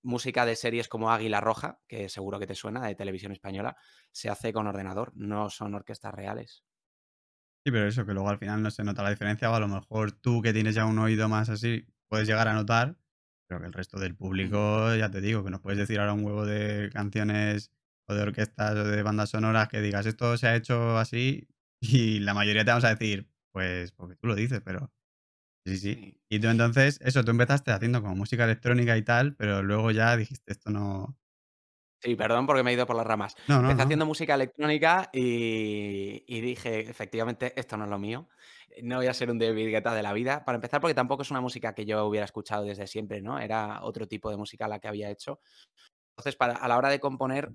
música 0.02 0.46
de 0.46 0.56
series 0.56 0.88
como 0.88 1.10
Águila 1.10 1.40
Roja, 1.40 1.80
que 1.86 2.08
seguro 2.08 2.38
que 2.38 2.46
te 2.46 2.54
suena, 2.54 2.86
de 2.86 2.94
televisión 2.94 3.32
española, 3.32 3.76
se 4.12 4.28
hace 4.28 4.52
con 4.52 4.66
ordenador, 4.66 5.12
no 5.14 5.50
son 5.50 5.74
orquestas 5.74 6.14
reales. 6.14 6.64
Sí, 7.64 7.70
pero 7.70 7.86
eso, 7.86 8.06
que 8.06 8.14
luego 8.14 8.30
al 8.30 8.38
final 8.38 8.62
no 8.62 8.70
se 8.70 8.84
nota 8.84 9.02
la 9.02 9.10
diferencia, 9.10 9.50
o 9.50 9.54
a 9.54 9.60
lo 9.60 9.68
mejor 9.68 10.12
tú 10.12 10.40
que 10.40 10.52
tienes 10.52 10.74
ya 10.74 10.86
un 10.86 10.98
oído 10.98 11.28
más 11.28 11.50
así, 11.50 11.86
puedes 12.08 12.26
llegar 12.26 12.48
a 12.48 12.54
notar, 12.54 12.96
pero 13.46 13.60
que 13.60 13.66
el 13.66 13.72
resto 13.72 13.98
del 13.98 14.16
público, 14.16 14.94
ya 14.94 15.10
te 15.10 15.20
digo, 15.20 15.44
que 15.44 15.50
nos 15.50 15.60
puedes 15.60 15.78
decir 15.78 16.00
ahora 16.00 16.14
un 16.14 16.24
huevo 16.24 16.46
de 16.46 16.88
canciones 16.90 17.70
o 18.06 18.14
de 18.14 18.22
orquestas 18.22 18.76
o 18.76 18.84
de 18.84 19.02
bandas 19.02 19.30
sonoras 19.30 19.68
que 19.68 19.80
digas 19.80 20.06
esto 20.06 20.36
se 20.36 20.48
ha 20.48 20.56
hecho 20.56 20.98
así 20.98 21.48
y 21.80 22.20
la 22.20 22.34
mayoría 22.34 22.64
te 22.64 22.70
vamos 22.70 22.84
a 22.84 22.94
decir, 22.94 23.30
pues 23.52 23.92
porque 23.92 24.16
tú 24.16 24.26
lo 24.28 24.34
dices, 24.34 24.62
pero 24.64 24.92
sí, 25.64 25.76
sí. 25.76 26.20
Y 26.28 26.40
tú 26.40 26.48
entonces, 26.48 27.00
eso, 27.02 27.24
tú 27.24 27.30
empezaste 27.30 27.70
haciendo 27.72 28.02
como 28.02 28.14
música 28.16 28.44
electrónica 28.44 28.96
y 28.96 29.02
tal, 29.02 29.36
pero 29.36 29.62
luego 29.62 29.90
ya 29.90 30.16
dijiste 30.16 30.52
esto 30.52 30.70
no... 30.70 31.16
Sí, 32.02 32.16
perdón 32.16 32.46
porque 32.46 32.62
me 32.62 32.70
he 32.70 32.74
ido 32.74 32.86
por 32.86 32.96
las 32.96 33.06
ramas. 33.06 33.34
No, 33.46 33.60
no, 33.60 33.70
Empecé 33.70 33.76
no. 33.76 33.82
haciendo 33.84 34.06
música 34.06 34.34
electrónica 34.34 35.10
y, 35.12 36.24
y 36.26 36.40
dije, 36.40 36.80
efectivamente, 36.88 37.52
esto 37.60 37.76
no 37.76 37.84
es 37.84 37.90
lo 37.90 37.98
mío. 37.98 38.26
No 38.82 38.96
voy 38.96 39.06
a 39.06 39.12
ser 39.12 39.30
un 39.30 39.38
David 39.38 39.68
Guetta 39.68 39.92
de 39.92 40.02
la 40.02 40.14
vida. 40.14 40.42
Para 40.46 40.56
empezar, 40.56 40.80
porque 40.80 40.94
tampoco 40.94 41.22
es 41.22 41.30
una 41.30 41.42
música 41.42 41.74
que 41.74 41.84
yo 41.84 42.06
hubiera 42.06 42.24
escuchado 42.24 42.64
desde 42.64 42.86
siempre, 42.86 43.20
¿no? 43.20 43.38
Era 43.38 43.82
otro 43.82 44.08
tipo 44.08 44.30
de 44.30 44.38
música 44.38 44.66
la 44.66 44.78
que 44.78 44.88
había 44.88 45.10
hecho. 45.10 45.40
Entonces, 46.16 46.36
para, 46.36 46.54
a 46.54 46.68
la 46.68 46.78
hora 46.78 46.88
de 46.88 47.00
componer, 47.00 47.52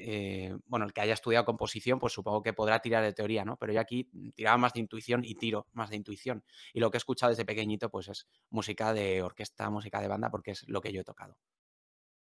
eh, 0.00 0.56
bueno, 0.66 0.86
el 0.86 0.92
que 0.92 1.00
haya 1.00 1.14
estudiado 1.14 1.44
composición, 1.44 1.98
pues 1.98 2.12
supongo 2.12 2.42
que 2.42 2.52
podrá 2.52 2.80
tirar 2.80 3.02
de 3.02 3.12
teoría, 3.12 3.44
¿no? 3.44 3.56
Pero 3.56 3.72
yo 3.72 3.80
aquí 3.80 4.10
tiraba 4.34 4.56
más 4.58 4.72
de 4.72 4.80
intuición 4.80 5.24
y 5.24 5.34
tiro 5.34 5.66
más 5.72 5.90
de 5.90 5.96
intuición. 5.96 6.44
Y 6.72 6.80
lo 6.80 6.90
que 6.90 6.96
he 6.96 6.98
escuchado 6.98 7.30
desde 7.30 7.44
pequeñito, 7.44 7.90
pues 7.90 8.08
es 8.08 8.26
música 8.50 8.92
de 8.92 9.22
orquesta, 9.22 9.68
música 9.70 10.00
de 10.00 10.08
banda, 10.08 10.30
porque 10.30 10.52
es 10.52 10.68
lo 10.68 10.80
que 10.80 10.92
yo 10.92 11.02
he 11.02 11.04
tocado. 11.04 11.36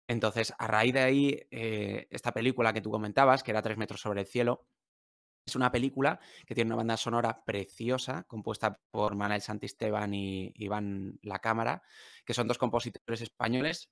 Entonces, 0.07 0.53
a 0.57 0.65
raíz 0.65 0.93
de 0.93 1.01
ahí, 1.01 1.39
eh, 1.51 2.07
esta 2.09 2.31
película 2.31 2.73
que 2.73 2.81
tú 2.81 2.89
comentabas, 2.89 3.43
que 3.43 3.51
era 3.51 3.61
Tres 3.61 3.77
metros 3.77 4.01
sobre 4.01 4.21
el 4.21 4.27
cielo, 4.27 4.65
es 5.45 5.55
una 5.55 5.71
película 5.71 6.19
que 6.45 6.55
tiene 6.55 6.69
una 6.69 6.77
banda 6.77 6.97
sonora 6.97 7.43
preciosa, 7.43 8.23
compuesta 8.23 8.79
por 8.91 9.15
Manuel 9.15 9.41
Santisteban 9.41 10.13
y 10.13 10.51
Iván 10.55 11.19
La 11.21 11.39
Cámara, 11.39 11.81
que 12.25 12.33
son 12.33 12.47
dos 12.47 12.57
compositores 12.57 13.21
españoles. 13.21 13.89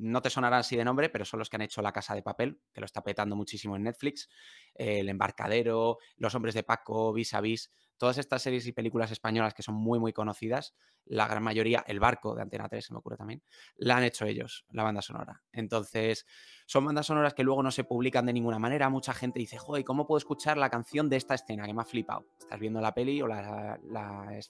No 0.00 0.22
te 0.22 0.30
sonarán 0.30 0.60
así 0.60 0.76
de 0.76 0.84
nombre, 0.84 1.10
pero 1.10 1.24
son 1.24 1.38
los 1.38 1.50
que 1.50 1.56
han 1.56 1.62
hecho 1.62 1.82
La 1.82 1.92
Casa 1.92 2.14
de 2.14 2.22
Papel, 2.22 2.60
que 2.72 2.80
lo 2.80 2.86
está 2.86 3.02
petando 3.02 3.36
muchísimo 3.36 3.76
en 3.76 3.82
Netflix, 3.82 4.28
El 4.74 5.08
Embarcadero, 5.08 5.98
Los 6.16 6.34
Hombres 6.34 6.54
de 6.54 6.62
Paco, 6.62 7.12
Vis 7.12 7.34
a 7.34 7.40
Vis, 7.40 7.70
todas 7.98 8.16
estas 8.16 8.40
series 8.40 8.66
y 8.66 8.72
películas 8.72 9.10
españolas 9.10 9.52
que 9.52 9.62
son 9.62 9.74
muy, 9.74 9.98
muy 9.98 10.14
conocidas, 10.14 10.74
la 11.04 11.28
gran 11.28 11.42
mayoría, 11.42 11.84
El 11.86 12.00
Barco 12.00 12.34
de 12.34 12.40
Antena 12.40 12.66
3, 12.66 12.86
se 12.86 12.92
me 12.94 12.98
ocurre 12.98 13.18
también, 13.18 13.42
la 13.76 13.98
han 13.98 14.04
hecho 14.04 14.24
ellos, 14.24 14.64
la 14.70 14.84
banda 14.84 15.02
sonora. 15.02 15.42
Entonces, 15.52 16.24
son 16.66 16.86
bandas 16.86 17.06
sonoras 17.06 17.34
que 17.34 17.42
luego 17.42 17.62
no 17.62 17.70
se 17.70 17.84
publican 17.84 18.24
de 18.24 18.32
ninguna 18.32 18.58
manera. 18.58 18.88
Mucha 18.88 19.12
gente 19.12 19.38
dice, 19.38 19.58
joder, 19.58 19.84
¿cómo 19.84 20.06
puedo 20.06 20.16
escuchar 20.16 20.56
la 20.56 20.70
canción 20.70 21.10
de 21.10 21.16
esta 21.16 21.34
escena 21.34 21.66
que 21.66 21.74
me 21.74 21.82
ha 21.82 21.84
flipado? 21.84 22.26
Estás 22.38 22.58
viendo 22.58 22.80
la 22.80 22.94
peli 22.94 23.20
o 23.20 23.26
la, 23.26 23.78
la, 23.82 24.40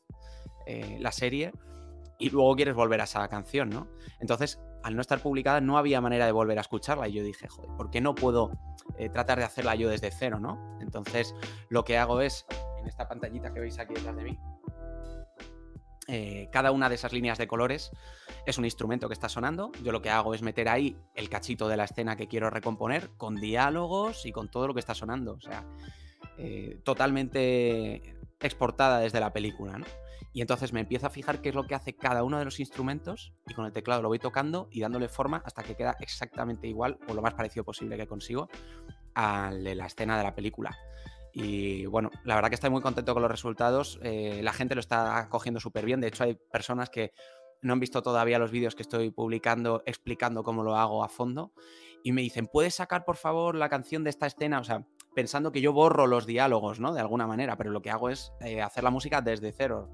eh, 0.66 0.98
la 1.00 1.10
serie 1.10 1.50
y 2.20 2.30
luego 2.30 2.54
quieres 2.54 2.74
volver 2.74 3.00
a 3.00 3.04
esa 3.04 3.26
canción, 3.28 3.70
¿no? 3.70 3.88
Entonces, 4.20 4.60
al 4.82 4.96
no 4.96 5.00
estar 5.00 5.20
publicada, 5.20 5.60
no 5.60 5.78
había 5.78 6.00
manera 6.00 6.26
de 6.26 6.32
volver 6.32 6.58
a 6.58 6.62
escucharla. 6.62 7.08
Y 7.08 7.12
yo 7.12 7.22
dije, 7.22 7.48
joder, 7.48 7.70
¿por 7.76 7.90
qué 7.90 8.00
no 8.00 8.14
puedo 8.14 8.52
eh, 8.98 9.08
tratar 9.08 9.38
de 9.38 9.44
hacerla 9.44 9.74
yo 9.74 9.88
desde 9.88 10.10
cero, 10.10 10.40
¿no? 10.40 10.78
Entonces, 10.80 11.34
lo 11.68 11.84
que 11.84 11.98
hago 11.98 12.20
es, 12.20 12.46
en 12.80 12.86
esta 12.86 13.08
pantallita 13.08 13.52
que 13.52 13.60
veis 13.60 13.78
aquí 13.78 13.94
detrás 13.94 14.16
de 14.16 14.24
mí, 14.24 14.38
eh, 16.12 16.48
cada 16.50 16.72
una 16.72 16.88
de 16.88 16.96
esas 16.96 17.12
líneas 17.12 17.38
de 17.38 17.46
colores 17.46 17.92
es 18.44 18.58
un 18.58 18.64
instrumento 18.64 19.06
que 19.06 19.14
está 19.14 19.28
sonando. 19.28 19.70
Yo 19.84 19.92
lo 19.92 20.02
que 20.02 20.10
hago 20.10 20.34
es 20.34 20.42
meter 20.42 20.68
ahí 20.68 20.96
el 21.14 21.28
cachito 21.28 21.68
de 21.68 21.76
la 21.76 21.84
escena 21.84 22.16
que 22.16 22.26
quiero 22.26 22.50
recomponer 22.50 23.10
con 23.16 23.36
diálogos 23.36 24.26
y 24.26 24.32
con 24.32 24.48
todo 24.50 24.66
lo 24.66 24.74
que 24.74 24.80
está 24.80 24.94
sonando. 24.94 25.34
O 25.34 25.40
sea, 25.40 25.64
eh, 26.36 26.80
totalmente 26.82 28.18
exportada 28.40 28.98
desde 28.98 29.20
la 29.20 29.32
película, 29.32 29.78
¿no? 29.78 29.86
Y 30.32 30.40
entonces 30.40 30.72
me 30.72 30.80
empiezo 30.80 31.06
a 31.06 31.10
fijar 31.10 31.40
qué 31.40 31.50
es 31.50 31.54
lo 31.54 31.66
que 31.66 31.74
hace 31.74 31.94
cada 31.94 32.22
uno 32.24 32.38
de 32.38 32.44
los 32.44 32.60
instrumentos 32.60 33.32
y 33.46 33.54
con 33.54 33.66
el 33.66 33.72
teclado 33.72 34.02
lo 34.02 34.08
voy 34.08 34.18
tocando 34.18 34.68
y 34.70 34.80
dándole 34.80 35.08
forma 35.08 35.42
hasta 35.44 35.62
que 35.62 35.74
queda 35.74 35.96
exactamente 36.00 36.68
igual 36.68 36.98
o 37.08 37.14
lo 37.14 37.22
más 37.22 37.34
parecido 37.34 37.64
posible 37.64 37.96
que 37.96 38.06
consigo 38.06 38.48
de 39.14 39.74
la 39.74 39.86
escena 39.86 40.16
de 40.16 40.24
la 40.24 40.34
película. 40.34 40.76
Y 41.32 41.86
bueno, 41.86 42.10
la 42.24 42.34
verdad 42.34 42.48
que 42.48 42.54
estoy 42.54 42.70
muy 42.70 42.80
contento 42.80 43.12
con 43.12 43.22
los 43.22 43.30
resultados. 43.30 44.00
Eh, 44.02 44.40
la 44.42 44.52
gente 44.52 44.74
lo 44.74 44.80
está 44.80 45.28
cogiendo 45.28 45.60
súper 45.60 45.84
bien. 45.84 46.00
De 46.00 46.08
hecho, 46.08 46.24
hay 46.24 46.36
personas 46.50 46.90
que 46.90 47.12
no 47.62 47.72
han 47.72 47.80
visto 47.80 48.02
todavía 48.02 48.38
los 48.38 48.50
vídeos 48.50 48.74
que 48.74 48.82
estoy 48.82 49.10
publicando 49.10 49.82
explicando 49.86 50.42
cómo 50.42 50.64
lo 50.64 50.76
hago 50.76 51.04
a 51.04 51.08
fondo. 51.08 51.52
Y 52.02 52.12
me 52.12 52.22
dicen, 52.22 52.48
¿puedes 52.48 52.76
sacar 52.76 53.04
por 53.04 53.16
favor 53.16 53.54
la 53.54 53.68
canción 53.68 54.02
de 54.02 54.10
esta 54.10 54.26
escena? 54.26 54.58
O 54.60 54.64
sea, 54.64 54.86
pensando 55.14 55.52
que 55.52 55.60
yo 55.60 55.72
borro 55.72 56.06
los 56.06 56.26
diálogos, 56.26 56.80
¿no? 56.80 56.92
De 56.92 57.00
alguna 57.00 57.26
manera, 57.26 57.56
pero 57.56 57.70
lo 57.70 57.82
que 57.82 57.90
hago 57.90 58.10
es 58.10 58.32
eh, 58.40 58.62
hacer 58.62 58.84
la 58.84 58.90
música 58.90 59.20
desde 59.20 59.52
cero. 59.52 59.90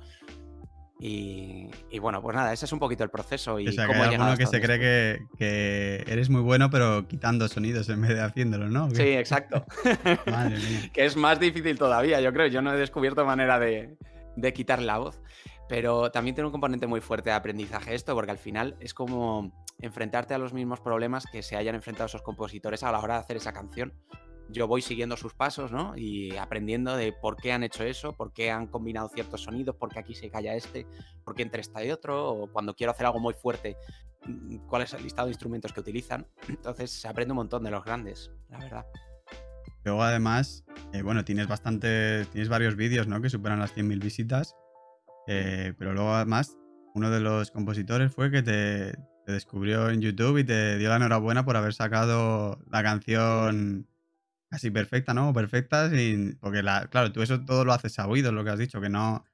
Y, 0.98 1.68
y, 1.90 1.98
bueno, 1.98 2.22
pues 2.22 2.34
nada, 2.34 2.54
ese 2.54 2.64
es 2.64 2.72
un 2.72 2.78
poquito 2.78 3.04
el 3.04 3.10
proceso. 3.10 3.60
Y 3.60 3.68
o 3.68 3.72
sea, 3.72 3.86
cómo 3.86 4.00
que 4.00 4.08
hay 4.08 4.14
alguno 4.14 4.36
que 4.36 4.46
se 4.46 4.60
cree 4.62 4.78
que, 4.78 5.26
que, 5.36 6.04
eres 6.10 6.30
muy 6.30 6.40
bueno, 6.40 6.70
pero 6.70 7.06
quitando 7.06 7.48
sonidos 7.48 7.88
en 7.90 8.00
vez 8.00 8.10
de 8.10 8.22
haciéndolo, 8.22 8.70
¿no? 8.70 8.90
Sí, 8.90 9.02
exacto. 9.02 9.66
Madre 10.26 10.56
mía. 10.56 10.90
que 10.94 11.04
es 11.04 11.16
más 11.16 11.38
difícil 11.38 11.78
todavía, 11.78 12.20
yo 12.20 12.32
creo. 12.32 12.46
Yo 12.46 12.62
no 12.62 12.72
he 12.72 12.78
descubierto 12.78 13.26
manera 13.26 13.58
de, 13.58 13.98
de 14.36 14.52
quitar 14.54 14.80
la 14.80 14.98
voz. 14.98 15.20
Pero 15.68 16.12
también 16.12 16.34
tiene 16.34 16.46
un 16.46 16.52
componente 16.52 16.86
muy 16.86 17.00
fuerte 17.00 17.30
de 17.30 17.36
aprendizaje 17.36 17.94
esto, 17.94 18.14
porque 18.14 18.30
al 18.30 18.38
final 18.38 18.76
es 18.78 18.94
como 18.94 19.52
enfrentarte 19.80 20.32
a 20.32 20.38
los 20.38 20.54
mismos 20.54 20.80
problemas 20.80 21.26
que 21.26 21.42
se 21.42 21.56
hayan 21.56 21.74
enfrentado 21.74 22.06
esos 22.06 22.22
compositores 22.22 22.84
a 22.84 22.92
la 22.92 23.00
hora 23.00 23.14
de 23.14 23.20
hacer 23.20 23.36
esa 23.36 23.52
canción 23.52 23.92
yo 24.48 24.66
voy 24.66 24.82
siguiendo 24.82 25.16
sus 25.16 25.34
pasos, 25.34 25.72
¿no? 25.72 25.96
Y 25.96 26.36
aprendiendo 26.36 26.96
de 26.96 27.12
por 27.12 27.36
qué 27.36 27.52
han 27.52 27.62
hecho 27.62 27.84
eso, 27.84 28.12
por 28.12 28.32
qué 28.32 28.50
han 28.50 28.66
combinado 28.66 29.08
ciertos 29.08 29.42
sonidos, 29.42 29.76
por 29.76 29.90
qué 29.90 29.98
aquí 29.98 30.14
se 30.14 30.30
calla 30.30 30.54
este, 30.54 30.86
por 31.24 31.34
qué 31.34 31.42
entre 31.42 31.60
esta 31.60 31.84
y 31.84 31.90
otro, 31.90 32.28
o 32.28 32.52
cuando 32.52 32.74
quiero 32.74 32.92
hacer 32.92 33.06
algo 33.06 33.18
muy 33.18 33.34
fuerte, 33.34 33.76
mm, 34.24 34.56
cuál 34.68 34.82
es 34.82 34.92
el 34.94 35.02
listado 35.02 35.26
de 35.26 35.32
instrumentos 35.32 35.72
que 35.72 35.80
utilizan. 35.80 36.26
Entonces 36.48 36.90
se 36.90 37.08
aprende 37.08 37.32
un 37.32 37.36
montón 37.36 37.64
de 37.64 37.70
los 37.70 37.84
grandes, 37.84 38.30
la 38.48 38.58
verdad. 38.58 38.86
Luego 39.84 40.02
además, 40.02 40.64
eh, 40.92 41.02
bueno, 41.02 41.24
tienes 41.24 41.46
bastante, 41.46 42.24
tienes 42.26 42.48
varios 42.48 42.74
vídeos, 42.74 43.06
¿no? 43.06 43.20
Que 43.20 43.30
superan 43.30 43.60
las 43.60 43.76
100.000 43.76 44.00
visitas, 44.00 44.56
eh, 45.28 45.74
pero 45.78 45.94
luego 45.94 46.12
además 46.12 46.56
uno 46.94 47.10
de 47.10 47.20
los 47.20 47.50
compositores 47.50 48.12
fue 48.12 48.30
que 48.30 48.42
te, 48.42 48.92
te, 49.26 49.32
descubrió 49.32 49.90
en 49.90 50.00
YouTube 50.00 50.38
y 50.38 50.44
te 50.44 50.78
dio 50.78 50.88
la 50.88 50.96
enhorabuena 50.96 51.44
por 51.44 51.56
haber 51.56 51.74
sacado 51.74 52.58
la 52.70 52.82
canción 52.82 53.86
casi 54.48 54.70
perfecta, 54.70 55.14
¿no? 55.14 55.32
Perfecta, 55.32 55.90
sin, 55.90 56.38
porque 56.40 56.62
la, 56.62 56.88
claro, 56.88 57.12
tú 57.12 57.22
eso 57.22 57.44
todo 57.44 57.64
lo 57.64 57.72
haces 57.72 57.98
a 57.98 58.06
oídos, 58.06 58.32
lo 58.32 58.44
que 58.44 58.50
has 58.50 58.58
dicho, 58.58 58.80
que 58.80 58.88
no, 58.88 59.24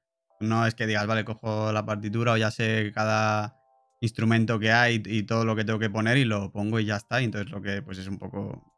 no 0.40 0.66
es 0.66 0.74
que 0.74 0.86
digas, 0.86 1.06
vale, 1.06 1.24
cojo 1.24 1.72
la 1.72 1.84
partitura 1.84 2.32
o 2.32 2.36
ya 2.36 2.50
sé 2.50 2.92
cada 2.94 3.56
instrumento 4.00 4.58
que 4.58 4.72
hay 4.72 5.02
y 5.06 5.22
todo 5.22 5.44
lo 5.44 5.54
que 5.54 5.64
tengo 5.64 5.78
que 5.78 5.90
poner 5.90 6.16
y 6.16 6.24
lo 6.24 6.50
pongo 6.50 6.80
y 6.80 6.84
ya 6.84 6.96
está. 6.96 7.20
Y 7.20 7.24
entonces 7.24 7.50
lo 7.50 7.62
que 7.62 7.82
pues 7.82 7.98
es 7.98 8.08
un 8.08 8.18
poco 8.18 8.72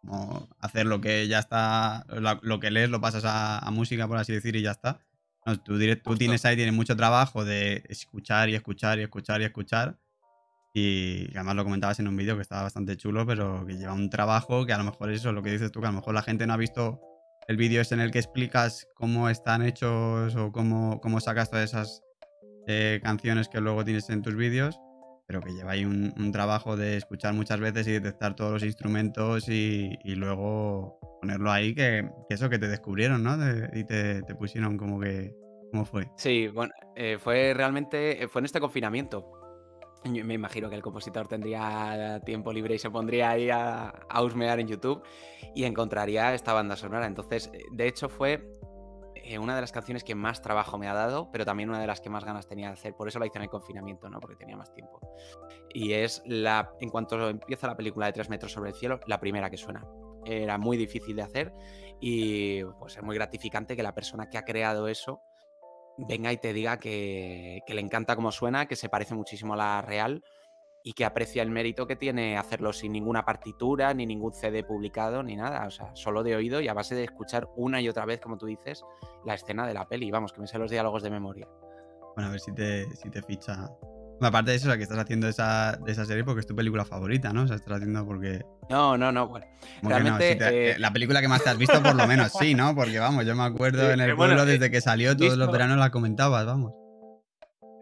como 0.00 0.48
hacer 0.60 0.86
lo 0.86 1.00
que 1.00 1.26
ya 1.28 1.38
está, 1.38 2.04
lo, 2.08 2.38
lo 2.42 2.60
que 2.60 2.70
lees 2.70 2.90
lo 2.90 3.00
pasas 3.00 3.24
a, 3.24 3.58
a, 3.58 3.70
música, 3.70 4.06
por 4.08 4.18
así 4.18 4.32
decir, 4.32 4.56
y 4.56 4.62
ya 4.62 4.72
está. 4.72 5.00
No, 5.46 5.58
tú, 5.60 5.78
tú 6.02 6.16
tienes 6.16 6.44
ahí, 6.44 6.56
tienes 6.56 6.74
mucho 6.74 6.96
trabajo 6.96 7.44
de 7.44 7.84
escuchar 7.88 8.48
y 8.48 8.54
escuchar 8.54 8.98
y 8.98 9.02
escuchar 9.02 9.40
y 9.40 9.44
escuchar 9.44 9.98
y 10.76 11.28
además 11.34 11.54
lo 11.54 11.64
comentabas 11.64 12.00
en 12.00 12.08
un 12.08 12.16
vídeo 12.16 12.34
que 12.34 12.42
estaba 12.42 12.64
bastante 12.64 12.96
chulo, 12.96 13.24
pero 13.24 13.64
que 13.64 13.74
lleva 13.74 13.92
un 13.92 14.10
trabajo 14.10 14.66
que 14.66 14.72
a 14.72 14.78
lo 14.78 14.82
mejor 14.82 15.12
eso 15.12 15.28
es 15.28 15.34
lo 15.34 15.40
que 15.40 15.52
dices 15.52 15.70
tú, 15.70 15.80
que 15.80 15.86
a 15.86 15.90
lo 15.90 15.98
mejor 15.98 16.14
la 16.14 16.22
gente 16.22 16.48
no 16.48 16.52
ha 16.52 16.56
visto 16.56 17.00
el 17.46 17.56
vídeo 17.56 17.80
en 17.88 18.00
el 18.00 18.10
que 18.10 18.18
explicas 18.18 18.88
cómo 18.96 19.28
están 19.28 19.62
hechos 19.62 20.34
o 20.34 20.50
cómo, 20.50 21.00
cómo 21.00 21.20
sacas 21.20 21.48
todas 21.48 21.70
esas 21.70 22.02
eh, 22.66 22.98
canciones 23.04 23.48
que 23.48 23.60
luego 23.60 23.84
tienes 23.84 24.10
en 24.10 24.22
tus 24.22 24.34
vídeos, 24.34 24.80
pero 25.28 25.40
que 25.40 25.52
lleva 25.52 25.72
ahí 25.72 25.84
un, 25.84 26.32
trabajo 26.32 26.76
de 26.76 26.96
escuchar 26.96 27.34
muchas 27.34 27.60
veces 27.60 27.86
y 27.86 27.92
detectar 27.92 28.34
todos 28.34 28.50
los 28.54 28.64
instrumentos 28.64 29.48
y, 29.48 29.96
y 30.02 30.16
luego 30.16 30.98
ponerlo 31.20 31.52
ahí, 31.52 31.72
que, 31.72 32.10
eso 32.30 32.50
que 32.50 32.58
te 32.58 32.66
descubrieron, 32.66 33.22
¿no? 33.22 33.36
Y 33.74 33.84
te, 33.84 34.22
pusieron 34.34 34.76
como 34.76 34.98
que... 34.98 35.32
¿Cómo 35.70 35.84
fue? 35.84 36.08
Sí, 36.16 36.48
bueno, 36.48 36.72
eh, 36.94 37.18
fue 37.20 37.52
realmente, 37.52 38.28
fue 38.28 38.40
en 38.40 38.44
este 38.44 38.60
confinamiento 38.60 39.43
me 40.04 40.34
imagino 40.34 40.68
que 40.68 40.76
el 40.76 40.82
compositor 40.82 41.26
tendría 41.28 42.20
tiempo 42.24 42.52
libre 42.52 42.74
y 42.74 42.78
se 42.78 42.90
pondría 42.90 43.30
ahí 43.30 43.50
a, 43.50 43.88
a 43.88 44.22
husmear 44.22 44.60
en 44.60 44.68
YouTube 44.68 45.02
y 45.54 45.64
encontraría 45.64 46.34
esta 46.34 46.52
banda 46.52 46.76
sonora. 46.76 47.06
Entonces, 47.06 47.50
eh, 47.52 47.62
de 47.70 47.86
hecho, 47.86 48.08
fue 48.08 48.44
eh, 49.26 49.38
una 49.38 49.54
de 49.54 49.62
las 49.62 49.72
canciones 49.72 50.04
que 50.04 50.14
más 50.14 50.42
trabajo 50.42 50.76
me 50.76 50.86
ha 50.86 50.92
dado, 50.92 51.30
pero 51.32 51.46
también 51.46 51.70
una 51.70 51.80
de 51.80 51.86
las 51.86 52.02
que 52.02 52.10
más 52.10 52.24
ganas 52.24 52.46
tenía 52.46 52.66
de 52.66 52.74
hacer. 52.74 52.94
Por 52.94 53.08
eso 53.08 53.18
la 53.18 53.26
hice 53.26 53.38
en 53.38 53.44
el 53.44 53.48
confinamiento, 53.48 54.10
¿no? 54.10 54.20
Porque 54.20 54.36
tenía 54.36 54.56
más 54.56 54.72
tiempo. 54.74 55.00
Y 55.72 55.94
es 55.94 56.22
la, 56.26 56.72
en 56.78 56.90
cuanto 56.90 57.30
empieza 57.30 57.66
la 57.66 57.76
película 57.76 58.06
de 58.06 58.12
Tres 58.12 58.28
metros 58.28 58.52
sobre 58.52 58.70
el 58.70 58.76
cielo, 58.76 59.00
la 59.06 59.18
primera 59.18 59.48
que 59.48 59.56
suena. 59.56 59.86
Era 60.26 60.58
muy 60.58 60.76
difícil 60.76 61.16
de 61.16 61.22
hacer 61.22 61.52
y 62.00 62.62
pues 62.78 62.96
es 62.96 63.02
muy 63.02 63.14
gratificante 63.16 63.76
que 63.76 63.82
la 63.82 63.94
persona 63.94 64.28
que 64.28 64.38
ha 64.38 64.44
creado 64.44 64.88
eso 64.88 65.22
venga 65.96 66.32
y 66.32 66.38
te 66.38 66.52
diga 66.52 66.78
que, 66.78 67.62
le 67.66 67.80
encanta 67.80 68.16
cómo 68.16 68.32
suena, 68.32 68.66
que 68.66 68.76
se 68.76 68.88
parece 68.88 69.14
muchísimo 69.14 69.54
a 69.54 69.56
la 69.56 69.82
real 69.82 70.22
y 70.82 70.92
que 70.92 71.04
aprecia 71.04 71.42
el 71.42 71.50
mérito 71.50 71.86
que 71.86 71.96
tiene 71.96 72.36
hacerlo 72.36 72.72
sin 72.72 72.92
ninguna 72.92 73.24
partitura, 73.24 73.94
ni 73.94 74.04
ningún 74.04 74.34
CD 74.34 74.64
publicado, 74.64 75.22
ni 75.22 75.34
nada. 75.34 75.66
O 75.66 75.70
sea, 75.70 75.94
solo 75.94 76.22
de 76.22 76.36
oído 76.36 76.60
y 76.60 76.68
a 76.68 76.74
base 76.74 76.94
de 76.94 77.04
escuchar 77.04 77.48
una 77.56 77.80
y 77.80 77.88
otra 77.88 78.04
vez, 78.04 78.20
como 78.20 78.36
tú 78.36 78.46
dices, 78.46 78.84
la 79.24 79.34
escena 79.34 79.66
de 79.66 79.74
la 79.74 79.88
peli. 79.88 80.10
Vamos, 80.10 80.32
que 80.32 80.40
me 80.40 80.46
sé 80.46 80.58
los 80.58 80.70
diálogos 80.70 81.02
de 81.02 81.10
memoria. 81.10 81.48
Bueno, 82.14 82.28
a 82.28 82.32
ver 82.32 82.40
si 82.40 82.52
te, 82.52 82.84
si 82.96 83.08
te 83.08 83.22
ficha. 83.22 83.70
Aparte 84.20 84.50
de 84.50 84.56
eso, 84.56 84.70
o 84.70 84.76
que 84.76 84.82
estás 84.82 84.98
haciendo 84.98 85.28
esa, 85.28 85.78
de 85.84 85.92
esa 85.92 86.04
serie 86.04 86.24
porque 86.24 86.40
es 86.40 86.46
tu 86.46 86.54
película 86.54 86.84
favorita, 86.84 87.32
¿no? 87.32 87.42
O 87.42 87.46
sea, 87.46 87.56
estás 87.56 87.74
haciendo 87.74 88.06
porque. 88.06 88.44
No, 88.70 88.96
no, 88.96 89.12
no. 89.12 89.28
Bueno, 89.28 89.46
realmente. 89.82 90.70
Eh, 90.70 90.78
la 90.78 90.92
película 90.92 91.20
que 91.20 91.28
más 91.28 91.42
te 91.42 91.50
has 91.50 91.58
visto, 91.58 91.82
por 91.82 91.94
lo 91.94 92.06
menos, 92.06 92.32
sí, 92.32 92.54
¿no? 92.54 92.74
Porque 92.74 92.98
vamos, 92.98 93.24
yo 93.26 93.34
me 93.34 93.44
acuerdo 93.44 93.90
en 93.90 94.00
el 94.00 94.16
pueblo 94.16 94.44
desde 94.44 94.70
que 94.70 94.80
salió, 94.80 95.16
todos 95.16 95.36
los 95.36 95.50
veranos 95.50 95.78
la 95.78 95.90
comentabas, 95.90 96.46
vamos. 96.46 96.72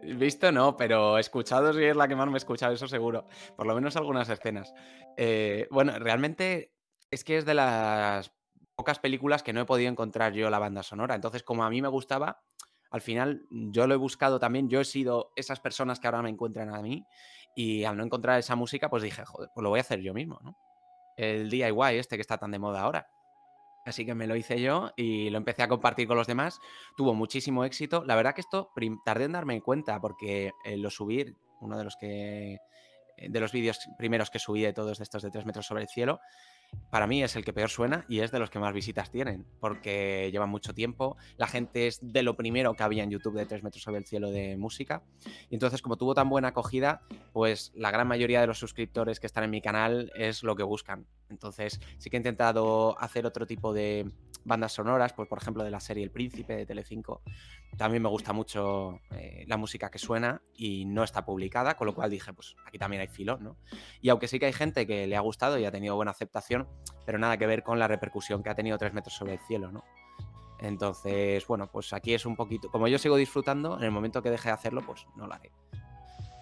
Visto 0.03 0.51
no, 0.51 0.75
pero 0.75 1.17
escuchado 1.17 1.73
sí 1.73 1.83
es 1.83 1.95
la 1.95 2.07
que 2.07 2.15
más 2.15 2.27
me 2.27 2.33
he 2.33 2.37
escuchado, 2.37 2.73
eso 2.73 2.87
seguro. 2.87 3.25
Por 3.55 3.65
lo 3.65 3.73
menos 3.73 3.95
algunas 3.95 4.27
escenas. 4.27 4.73
Eh, 5.15 5.67
bueno, 5.71 5.97
realmente 5.97 6.73
es 7.09 7.23
que 7.23 7.37
es 7.37 7.45
de 7.45 7.53
las 7.53 8.33
pocas 8.75 8.99
películas 8.99 9.43
que 9.43 9.53
no 9.53 9.61
he 9.61 9.65
podido 9.65 9.89
encontrar 9.89 10.33
yo 10.33 10.49
la 10.49 10.59
banda 10.59 10.83
sonora. 10.83 11.15
Entonces, 11.15 11.43
como 11.43 11.63
a 11.63 11.69
mí 11.69 11.81
me 11.81 11.87
gustaba, 11.87 12.41
al 12.93 13.01
final 13.01 13.47
yo 13.49 13.87
lo 13.87 13.95
he 13.95 13.97
buscado 13.97 14.39
también. 14.39 14.69
Yo 14.69 14.79
he 14.79 14.85
sido 14.85 15.33
esas 15.35 15.59
personas 15.59 15.99
que 15.99 16.05
ahora 16.05 16.21
me 16.21 16.29
encuentran 16.29 16.73
a 16.73 16.79
mí. 16.79 17.03
Y 17.55 17.85
al 17.85 17.97
no 17.97 18.03
encontrar 18.03 18.37
esa 18.37 18.55
música, 18.55 18.87
pues 18.87 19.01
dije, 19.01 19.25
joder, 19.25 19.49
pues 19.53 19.63
lo 19.63 19.69
voy 19.69 19.79
a 19.79 19.81
hacer 19.81 19.99
yo 20.01 20.13
mismo, 20.13 20.39
¿no? 20.43 20.55
El 21.17 21.49
DIY 21.49 21.97
este 21.97 22.17
que 22.17 22.21
está 22.21 22.37
tan 22.37 22.51
de 22.51 22.59
moda 22.59 22.81
ahora. 22.81 23.07
Así 23.83 24.05
que 24.05 24.13
me 24.13 24.27
lo 24.27 24.35
hice 24.35 24.61
yo 24.61 24.91
y 24.95 25.31
lo 25.31 25.39
empecé 25.39 25.63
a 25.63 25.67
compartir 25.67 26.07
con 26.07 26.17
los 26.17 26.27
demás. 26.27 26.59
Tuvo 26.95 27.15
muchísimo 27.15 27.65
éxito. 27.65 28.03
La 28.05 28.15
verdad 28.15 28.35
que 28.35 28.41
esto 28.41 28.71
tardé 29.03 29.25
en 29.25 29.31
darme 29.31 29.59
cuenta 29.61 29.99
porque 29.99 30.51
eh, 30.63 30.77
lo 30.77 30.91
subí, 30.91 31.35
uno 31.61 31.75
de 31.75 31.83
los 31.83 31.95
que 31.95 32.59
eh, 33.17 33.29
de 33.29 33.39
los 33.39 33.51
vídeos 33.51 33.79
primeros 33.97 34.29
que 34.29 34.37
subí 34.37 34.61
de 34.61 34.73
todos 34.73 34.99
estos 34.99 35.23
de 35.23 35.31
3 35.31 35.47
metros 35.47 35.65
sobre 35.65 35.81
el 35.81 35.89
cielo, 35.89 36.19
para 36.89 37.07
mí 37.07 37.23
es 37.23 37.35
el 37.35 37.43
que 37.43 37.53
peor 37.53 37.69
suena 37.69 38.05
y 38.07 38.19
es 38.19 38.31
de 38.31 38.39
los 38.39 38.49
que 38.49 38.59
más 38.59 38.73
visitas 38.73 39.09
tienen, 39.09 39.45
porque 39.59 40.29
lleva 40.31 40.45
mucho 40.45 40.73
tiempo. 40.73 41.17
La 41.37 41.47
gente 41.47 41.87
es 41.87 41.99
de 42.01 42.23
lo 42.23 42.35
primero 42.35 42.73
que 42.75 42.83
había 42.83 43.03
en 43.03 43.09
YouTube 43.09 43.35
de 43.35 43.45
3 43.45 43.63
metros 43.63 43.83
sobre 43.83 43.97
el 43.97 44.05
cielo 44.05 44.31
de 44.31 44.57
música. 44.57 45.01
Y 45.49 45.55
entonces, 45.55 45.81
como 45.81 45.97
tuvo 45.97 46.13
tan 46.13 46.29
buena 46.29 46.49
acogida, 46.49 47.01
pues 47.31 47.71
la 47.75 47.91
gran 47.91 48.07
mayoría 48.07 48.41
de 48.41 48.47
los 48.47 48.59
suscriptores 48.59 49.19
que 49.19 49.27
están 49.27 49.43
en 49.43 49.49
mi 49.49 49.61
canal 49.61 50.11
es 50.15 50.43
lo 50.43 50.55
que 50.55 50.63
buscan. 50.63 51.05
Entonces, 51.29 51.79
sí 51.97 52.09
que 52.09 52.17
he 52.17 52.19
intentado 52.19 52.99
hacer 52.99 53.25
otro 53.25 53.47
tipo 53.47 53.73
de 53.73 54.11
bandas 54.45 54.73
sonoras, 54.73 55.13
pues 55.13 55.27
por 55.27 55.39
ejemplo 55.41 55.63
de 55.63 55.71
la 55.71 55.79
serie 55.79 56.03
El 56.03 56.11
Príncipe 56.11 56.55
de 56.55 56.65
Telecinco. 56.65 57.21
También 57.77 58.03
me 58.03 58.09
gusta 58.09 58.33
mucho 58.33 58.99
eh, 59.11 59.45
la 59.47 59.57
música 59.57 59.89
que 59.89 59.99
suena 59.99 60.41
y 60.55 60.85
no 60.85 61.03
está 61.03 61.25
publicada, 61.25 61.75
con 61.75 61.87
lo 61.87 61.95
cual 61.95 62.09
dije, 62.09 62.33
pues 62.33 62.55
aquí 62.65 62.77
también 62.77 63.01
hay 63.01 63.07
filón, 63.07 63.43
¿no? 63.43 63.57
Y 64.01 64.09
aunque 64.09 64.27
sí 64.27 64.39
que 64.39 64.45
hay 64.45 64.53
gente 64.53 64.85
que 64.85 65.07
le 65.07 65.15
ha 65.15 65.21
gustado 65.21 65.57
y 65.57 65.65
ha 65.65 65.71
tenido 65.71 65.95
buena 65.95 66.11
aceptación, 66.11 66.67
pero 67.05 67.17
nada 67.17 67.37
que 67.37 67.47
ver 67.47 67.63
con 67.63 67.79
la 67.79 67.87
repercusión 67.87 68.43
que 68.43 68.49
ha 68.49 68.55
tenido 68.55 68.77
tres 68.77 68.93
metros 68.93 69.15
sobre 69.15 69.33
el 69.33 69.39
cielo, 69.39 69.71
¿no? 69.71 69.83
Entonces, 70.59 71.45
bueno, 71.47 71.67
pues 71.67 71.91
aquí 71.91 72.13
es 72.13 72.25
un 72.25 72.35
poquito, 72.35 72.69
como 72.69 72.87
yo 72.87 72.97
sigo 72.97 73.17
disfrutando, 73.17 73.77
en 73.77 73.83
el 73.83 73.91
momento 73.91 74.21
que 74.21 74.29
deje 74.29 74.49
de 74.49 74.53
hacerlo, 74.53 74.81
pues 74.85 75.05
no 75.15 75.27
lo 75.27 75.33
haré 75.33 75.51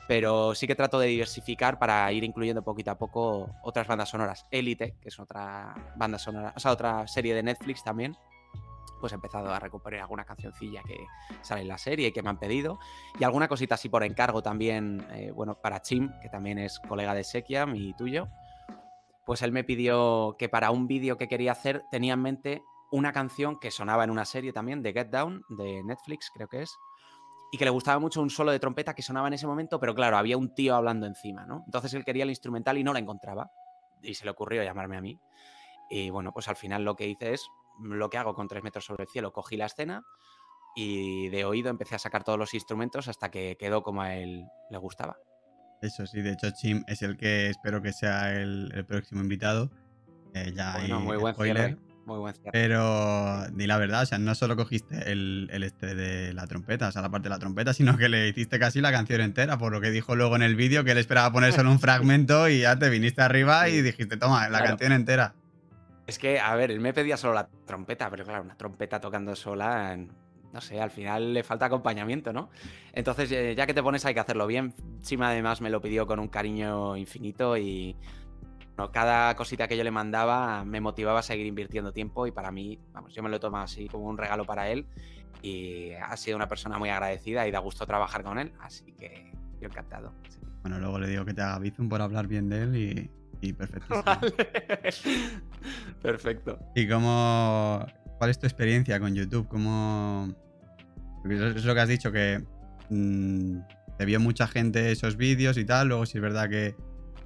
pero 0.08 0.56
sí 0.56 0.68
que 0.68 0.76
trato 0.76 1.00
de 1.00 1.08
diversificar 1.08 1.80
para 1.80 2.12
ir 2.12 2.24
incluyendo 2.24 2.64
poquito 2.64 2.92
a 2.92 2.98
poco 2.98 3.50
otras 3.64 3.88
bandas 3.88 4.10
sonoras. 4.10 4.46
Elite, 4.52 4.96
que 5.02 5.10
es 5.10 5.20
otra 5.20 5.74
banda 5.96 6.18
sonora, 6.20 6.54
o 6.56 6.60
sea, 6.60 6.72
otra 6.72 7.08
serie 7.08 7.34
de 7.34 7.44
Netflix 7.44 7.84
también, 7.84 8.18
pues 9.00 9.12
he 9.12 9.16
empezado 9.16 9.52
a 9.52 9.60
recuperar 9.60 10.02
alguna 10.02 10.24
cancioncilla 10.24 10.84
que 10.84 10.98
sale 11.42 11.62
en 11.62 11.68
la 11.68 11.78
serie 11.78 12.08
y 12.08 12.12
que 12.12 12.22
me 12.22 12.30
han 12.30 12.40
pedido. 12.40 12.80
Y 13.20 13.24
alguna 13.24 13.48
cosita 13.48 13.76
así 13.76 13.90
por 13.90 14.04
encargo 14.04 14.42
también, 14.42 15.06
eh, 15.12 15.32
bueno, 15.32 15.56
para 15.56 15.82
Chim, 15.82 16.12
que 16.22 16.30
también 16.30 16.60
es 16.60 16.80
colega 16.80 17.14
de 17.14 17.24
Sekiam 17.24 17.76
y 17.76 17.94
tuyo. 17.96 18.28
Pues 19.26 19.42
él 19.42 19.52
me 19.52 19.64
pidió 19.64 20.36
que 20.38 20.50
para 20.50 20.72
un 20.72 20.88
vídeo 20.88 21.18
que 21.18 21.28
quería 21.28 21.52
hacer 21.52 21.84
tenía 21.92 22.14
en 22.14 22.22
mente 22.22 22.62
una 22.92 23.12
canción 23.12 23.60
que 23.60 23.72
sonaba 23.72 24.04
en 24.04 24.10
una 24.10 24.26
serie 24.26 24.54
también, 24.54 24.84
de 24.84 24.94
Get 24.94 25.08
Down, 25.08 25.44
de 25.50 25.84
Netflix, 25.84 26.30
creo 26.34 26.48
que 26.48 26.62
es 26.64 26.78
y 27.52 27.58
que 27.58 27.66
le 27.66 27.72
gustaba 27.72 28.00
mucho 28.00 28.22
un 28.22 28.30
solo 28.30 28.52
de 28.52 28.60
trompeta 28.60 28.96
que 28.96 29.02
sonaba 29.02 29.28
en 29.28 29.34
ese 29.34 29.46
momento, 29.46 29.80
pero 29.80 29.94
claro, 29.94 30.18
había 30.18 30.38
un 30.38 30.56
tío 30.56 30.74
hablando 30.74 31.06
encima, 31.06 31.46
¿no? 31.46 31.64
Entonces 31.66 31.94
él 31.94 32.06
quería 32.06 32.24
el 32.24 32.30
instrumental 32.30 32.78
y 32.78 32.84
no 32.84 32.94
la 32.94 33.00
encontraba. 33.00 33.52
Y 34.02 34.14
se 34.14 34.24
le 34.24 34.32
ocurrió 34.32 34.64
llamarme 34.64 34.98
a 34.98 35.02
mí. 35.02 35.20
Y 35.90 36.10
bueno, 36.10 36.32
pues 36.32 36.48
al 36.48 36.56
final 36.56 36.86
lo 36.86 36.96
que 36.96 37.08
hice 37.08 37.34
es 37.34 37.46
lo 37.82 38.10
que 38.10 38.18
hago 38.18 38.34
con 38.34 38.48
tres 38.48 38.64
metros 38.64 38.86
sobre 38.86 39.04
el 39.04 39.10
cielo. 39.10 39.34
Cogí 39.34 39.58
la 39.58 39.66
escena 39.66 40.02
y 40.76 41.28
de 41.28 41.44
oído 41.44 41.70
empecé 41.70 41.96
a 41.96 42.00
sacar 42.00 42.24
todos 42.24 42.40
los 42.40 42.54
instrumentos 42.54 43.10
hasta 43.10 43.30
que 43.30 43.58
quedó 43.60 43.84
como 43.84 44.02
a 44.02 44.16
él 44.16 44.46
le 44.70 44.78
gustaba. 44.78 45.18
Eso 45.82 46.06
sí, 46.06 46.22
de 46.22 46.32
hecho 46.32 46.52
Chim 46.52 46.84
es 46.88 47.02
el 47.02 47.18
que 47.18 47.50
espero 47.50 47.82
que 47.82 47.92
sea 47.92 48.34
el, 48.34 48.86
próximo 48.88 49.22
invitado. 49.22 49.70
Eh, 50.34 50.54
ya 50.56 50.78
bueno, 50.78 51.02
muy 51.02 51.18
buen 51.18 51.34
spoiler. 51.34 51.78
Muy 52.06 52.18
buen 52.18 52.34
Pero 52.52 53.48
di 53.52 53.68
la 53.68 53.78
verdad, 53.78 54.02
o 54.02 54.06
sea, 54.06 54.18
no 54.18 54.34
solo 54.34 54.56
cogiste 54.56 55.12
el, 55.12 55.50
este 55.52 55.94
de 55.94 56.34
la 56.34 56.48
trompeta, 56.48 56.88
o 56.88 56.92
sea, 56.92 57.02
la 57.02 57.10
parte 57.10 57.26
de 57.26 57.30
la 57.30 57.40
trompeta, 57.40 57.74
sino 57.74 57.98
que 57.98 58.10
le 58.10 58.28
hiciste 58.28 58.60
casi 58.60 58.82
la 58.82 58.92
canción 58.92 59.22
entera, 59.22 59.58
por 59.58 59.72
lo 59.72 59.82
que 59.82 59.92
dijo 59.92 60.16
luego 60.16 60.36
en 60.36 60.42
el 60.42 60.56
vídeo, 60.56 60.84
que 60.84 60.92
él 60.92 60.98
esperaba 60.98 61.32
poner 61.32 61.54
solo 61.54 61.72
un 61.72 61.80
fragmento 61.80 62.50
y 62.50 62.62
ya 62.62 62.78
te 62.78 62.90
viniste 62.90 63.22
arriba 63.22 63.70
y 63.70 63.82
dijiste, 63.82 64.18
toma, 64.18 64.50
la 64.50 64.64
canción 64.64 64.92
entera. 64.94 65.36
Es 66.08 66.18
que, 66.18 66.40
a 66.40 66.56
ver, 66.56 66.72
él 66.72 66.80
me 66.80 66.94
pedía 66.94 67.18
solo 67.18 67.34
la 67.34 67.48
trompeta, 67.66 68.10
pero 68.10 68.26
claro, 68.26 68.44
una 68.44 68.58
trompeta 68.58 69.00
tocando 69.00 69.36
sola, 69.36 69.96
no 70.52 70.60
sé, 70.62 70.82
al 70.82 70.92
final 70.92 71.34
le 71.34 71.44
falta 71.44 71.68
acompañamiento, 71.68 72.34
¿no? 72.34 72.50
Entonces, 72.94 73.30
ya 73.30 73.66
que 73.68 73.74
te 73.74 73.84
pones 73.84 74.04
hay 74.06 74.14
que 74.14 74.20
hacerlo 74.20 74.48
bien. 74.48 74.74
Chima 75.02 75.30
además 75.30 75.62
me 75.62 75.70
lo 75.70 75.80
pidió 75.80 76.08
con 76.08 76.20
un 76.20 76.28
cariño 76.28 76.98
infinito 76.98 77.56
y 77.58 77.96
cada 78.90 79.36
cosita 79.36 79.68
que 79.68 79.78
yo 79.78 79.84
le 79.84 79.92
mandaba 79.92 80.64
me 80.66 80.82
motivaba 80.82 81.20
a 81.20 81.24
seguir 81.24 81.46
invirtiendo 81.46 81.92
tiempo 81.92 82.26
y 82.26 82.32
para 82.32 82.52
mí, 82.52 82.80
vamos, 82.94 83.14
yo 83.14 83.22
me 83.22 83.30
lo 83.30 83.40
tomo 83.40 83.58
así 83.58 83.88
como 83.88 84.06
un 84.06 84.18
regalo 84.18 84.46
para 84.46 84.70
él 84.70 84.88
y 85.42 85.92
ha 85.92 86.16
sido 86.18 86.38
una 86.38 86.48
persona 86.48 86.80
muy 86.80 86.90
agradecida 86.90 87.48
y 87.48 87.52
da 87.52 87.60
gusto 87.60 87.86
trabajar 87.86 88.24
con 88.24 88.40
él, 88.40 88.54
así 88.60 88.94
que 88.94 89.32
yo 89.60 89.68
encantado. 89.68 90.14
Bueno, 90.62 90.80
luego 90.80 91.00
le 91.00 91.08
digo 91.08 91.26
que 91.26 91.34
te 91.34 91.42
haga 91.42 91.60
Bizum 91.60 91.90
por 91.90 92.02
hablar 92.02 92.28
bien 92.28 92.50
de 92.50 92.62
él 92.62 93.10
y, 93.42 93.54
perfecto. 93.54 94.04
perfecto. 96.02 96.60
¿Y 96.76 96.88
cómo, 96.88 97.86
cuál 98.18 98.30
es 98.30 98.40
tu 98.40 98.46
experiencia 98.46 99.00
con 99.00 99.16
YouTube? 99.16 99.48
¿Cómo... 99.48 100.34
Es 101.30 101.66
lo 101.66 101.74
que 101.74 101.80
has 101.80 101.90
dicho, 101.90 102.12
que 102.12 102.44
mm, 102.90 103.58
te 103.98 104.06
vio 104.06 104.20
mucha 104.20 104.48
gente 104.48 104.92
esos 104.92 105.18
vídeos 105.18 105.58
y 105.58 105.66
tal, 105.66 105.88
luego 105.88 106.06
si 106.06 106.18
es 106.18 106.22
verdad 106.22 106.50
que 106.50 106.76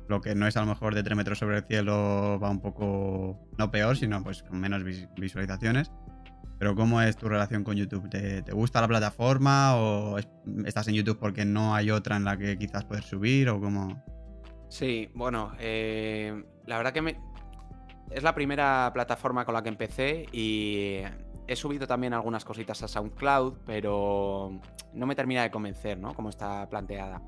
lo 0.07 0.21
que 0.21 0.35
no 0.35 0.47
es 0.47 0.57
a 0.57 0.61
lo 0.61 0.67
mejor 0.67 0.95
de 0.95 1.03
3 1.03 1.17
metros 1.17 1.39
sobre 1.39 1.57
el 1.57 1.63
cielo 1.63 2.39
va 2.39 2.49
un 2.49 2.61
poco, 2.61 3.47
no 3.57 3.71
peor, 3.71 3.97
sino 3.97 4.23
pues 4.23 4.43
con 4.43 4.59
menos 4.59 4.83
visualizaciones. 4.83 5.91
Pero 6.57 6.75
¿cómo 6.75 7.01
es 7.01 7.17
tu 7.17 7.27
relación 7.27 7.63
con 7.63 7.75
YouTube? 7.75 8.09
¿Te, 8.09 8.41
gusta 8.51 8.79
la 8.79 8.87
plataforma 8.87 9.75
o 9.75 10.17
estás 10.65 10.87
en 10.87 10.93
YouTube 10.93 11.19
porque 11.19 11.43
no 11.43 11.75
hay 11.75 11.91
otra 11.91 12.15
en 12.15 12.23
la 12.23 12.37
que 12.37 12.57
quizás 12.57 12.85
puedes 12.85 13.05
subir 13.05 13.49
o 13.49 13.59
cómo? 13.59 14.01
Sí, 14.69 15.09
bueno, 15.13 15.51
eh, 15.59 16.43
la 16.65 16.77
verdad 16.77 16.93
que 16.93 17.17
es 18.11 18.23
la 18.23 18.33
primera 18.33 18.89
plataforma 18.93 19.43
con 19.45 19.53
la 19.53 19.63
que 19.63 19.69
empecé 19.69 20.27
y 20.31 21.01
he 21.47 21.55
subido 21.55 21.87
también 21.87 22.13
algunas 22.13 22.45
cositas 22.45 22.81
a 22.83 22.87
SoundCloud, 22.87 23.57
pero 23.65 24.59
no 24.93 25.05
me 25.05 25.15
termina 25.15 25.43
de 25.43 25.51
convencer, 25.51 25.97
¿no? 25.99 26.13
Como 26.13 26.29
está 26.29 26.67
planteada. 26.69 27.21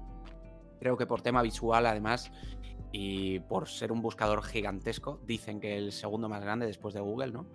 Creo 0.79 0.95
que 0.95 1.05
por 1.05 1.21
tema 1.21 1.41
visual, 1.41 1.85
además, 1.85 2.31
y 2.99 3.41
por 3.41 3.69
ser 3.69 3.91
un 3.91 4.01
buscador 4.01 4.41
gigantesco, 4.41 5.19
dicen 5.27 5.59
que 5.59 5.77
el 5.77 5.91
segundo 5.91 6.29
más 6.29 6.41
grande 6.41 6.65
después 6.65 6.95
de 6.95 6.99
Google, 6.99 7.31
¿no? 7.31 7.45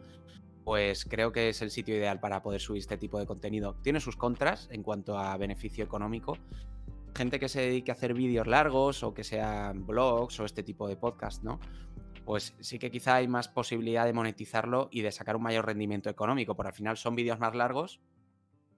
Pues 0.62 1.05
creo 1.05 1.33
que 1.33 1.48
es 1.48 1.61
el 1.62 1.72
sitio 1.72 1.96
ideal 1.96 2.20
para 2.20 2.44
poder 2.44 2.61
subir 2.61 2.78
este 2.78 2.96
tipo 2.96 3.18
de 3.18 3.26
contenido. 3.26 3.74
Tiene 3.83 3.98
sus 3.98 4.16
contras 4.16 4.68
en 4.70 4.85
cuanto 4.85 5.18
a 5.18 5.37
beneficio 5.37 5.83
económico. 5.83 6.38
Gente 7.16 7.40
que 7.40 7.48
se 7.48 7.61
dedique 7.61 7.90
a 7.90 7.94
hacer 7.94 8.14
vídeos 8.14 8.46
largos 8.46 9.02
o 9.02 9.14
que 9.14 9.24
sean 9.24 9.85
blogs 9.85 10.38
o 10.38 10.44
este 10.44 10.62
tipo 10.62 10.87
de 10.87 10.94
podcast, 10.94 11.42
¿no? 11.42 11.59
Pues 12.24 12.55
sí 12.61 12.78
que 12.78 12.92
quizá 12.92 13.16
hay 13.16 13.26
más 13.26 13.48
posibilidad 13.48 14.05
de 14.05 14.12
monetizarlo 14.12 14.90
y 14.92 15.00
de 15.00 15.11
sacar 15.11 15.35
un 15.35 15.42
mayor 15.42 15.66
rendimiento 15.66 16.09
económico, 16.09 16.55
porque 16.55 16.68
al 16.68 16.74
final 16.74 16.96
son 16.96 17.16
vídeos 17.16 17.40
más 17.40 17.57
largos 17.57 17.98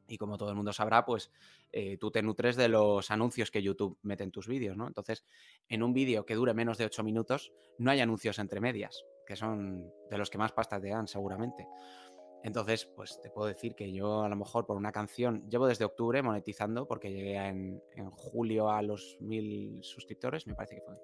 y 0.06 0.18
como 0.18 0.36
todo 0.36 0.50
el 0.50 0.56
mundo 0.56 0.72
sabrá, 0.72 1.04
pues 1.04 1.30
eh, 1.72 1.96
tú 1.98 2.10
te 2.10 2.22
nutres 2.22 2.56
de 2.56 2.68
los 2.68 3.10
anuncios 3.10 3.50
que 3.50 3.62
YouTube 3.62 3.98
mete 4.02 4.24
en 4.24 4.30
tus 4.30 4.46
vídeos, 4.46 4.76
¿no? 4.76 4.86
Entonces, 4.86 5.24
en 5.68 5.82
un 5.82 5.92
vídeo 5.92 6.24
que 6.26 6.34
dure 6.34 6.54
menos 6.54 6.78
de 6.78 6.84
8 6.84 7.02
minutos, 7.02 7.52
no 7.78 7.90
hay 7.90 8.00
anuncios 8.00 8.38
entre 8.38 8.60
medias, 8.60 9.04
que 9.26 9.36
son 9.36 9.90
de 10.10 10.18
los 10.18 10.30
que 10.30 10.38
más 10.38 10.52
pasta 10.52 10.80
te 10.80 10.88
dan 10.88 11.08
seguramente. 11.08 11.66
Entonces, 12.42 12.84
pues 12.84 13.18
te 13.22 13.30
puedo 13.30 13.48
decir 13.48 13.74
que 13.74 13.90
yo 13.90 14.22
a 14.22 14.28
lo 14.28 14.36
mejor 14.36 14.66
por 14.66 14.76
una 14.76 14.92
canción, 14.92 15.48
llevo 15.48 15.66
desde 15.66 15.86
octubre 15.86 16.22
monetizando 16.22 16.86
porque 16.86 17.10
llegué 17.10 17.36
en, 17.36 17.82
en 17.92 18.10
julio 18.10 18.70
a 18.70 18.82
los 18.82 19.16
mil 19.20 19.82
suscriptores, 19.82 20.46
me 20.46 20.54
parece 20.54 20.74
que 20.74 20.82
fue, 20.82 20.94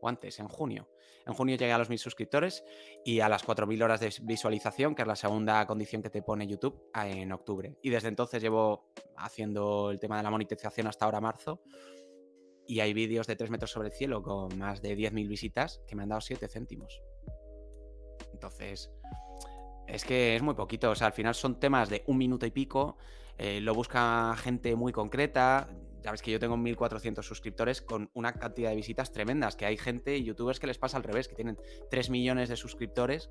o 0.00 0.08
antes, 0.08 0.38
en 0.38 0.48
junio. 0.48 0.88
En 1.26 1.34
junio 1.34 1.56
llegué 1.56 1.72
a 1.72 1.78
los 1.78 1.88
1000 1.88 1.98
suscriptores 1.98 2.64
y 3.04 3.20
a 3.20 3.28
las 3.28 3.42
4000 3.42 3.82
horas 3.82 4.00
de 4.00 4.14
visualización, 4.22 4.94
que 4.94 5.02
es 5.02 5.08
la 5.08 5.16
segunda 5.16 5.66
condición 5.66 6.02
que 6.02 6.10
te 6.10 6.22
pone 6.22 6.46
YouTube, 6.46 6.88
en 6.94 7.32
octubre. 7.32 7.76
Y 7.82 7.90
desde 7.90 8.08
entonces 8.08 8.40
llevo 8.40 8.92
haciendo 9.16 9.90
el 9.90 9.98
tema 9.98 10.16
de 10.18 10.22
la 10.22 10.30
monetización 10.30 10.86
hasta 10.86 11.04
ahora 11.04 11.20
marzo. 11.20 11.62
Y 12.68 12.80
hay 12.80 12.94
vídeos 12.94 13.26
de 13.26 13.36
3 13.36 13.50
metros 13.50 13.70
sobre 13.70 13.88
el 13.88 13.94
cielo 13.94 14.22
con 14.22 14.56
más 14.58 14.82
de 14.82 14.96
10.000 14.96 15.28
visitas 15.28 15.80
que 15.86 15.96
me 15.96 16.04
han 16.04 16.08
dado 16.10 16.20
7 16.20 16.48
céntimos. 16.48 17.00
Entonces, 18.32 18.92
es 19.86 20.04
que 20.04 20.36
es 20.36 20.42
muy 20.42 20.54
poquito. 20.54 20.90
O 20.90 20.94
sea, 20.94 21.08
al 21.08 21.12
final 21.12 21.34
son 21.34 21.58
temas 21.58 21.88
de 21.88 22.04
un 22.06 22.18
minuto 22.18 22.46
y 22.46 22.50
pico. 22.50 22.98
eh, 23.38 23.60
lo 23.60 23.74
busca 23.74 24.34
gente 24.36 24.74
muy 24.76 24.92
concreta. 24.92 25.68
Ya 26.06 26.12
ves 26.12 26.22
que 26.22 26.30
yo 26.30 26.38
tengo 26.38 26.56
1.400 26.56 27.24
suscriptores 27.24 27.82
con 27.82 28.10
una 28.14 28.32
cantidad 28.32 28.70
de 28.70 28.76
visitas 28.76 29.10
tremendas. 29.10 29.56
Que 29.56 29.66
hay 29.66 29.76
gente, 29.76 30.22
youtubers 30.22 30.60
que 30.60 30.68
les 30.68 30.78
pasa 30.78 30.96
al 30.96 31.02
revés, 31.02 31.26
que 31.26 31.34
tienen 31.34 31.58
3 31.90 32.10
millones 32.10 32.48
de 32.48 32.54
suscriptores 32.54 33.28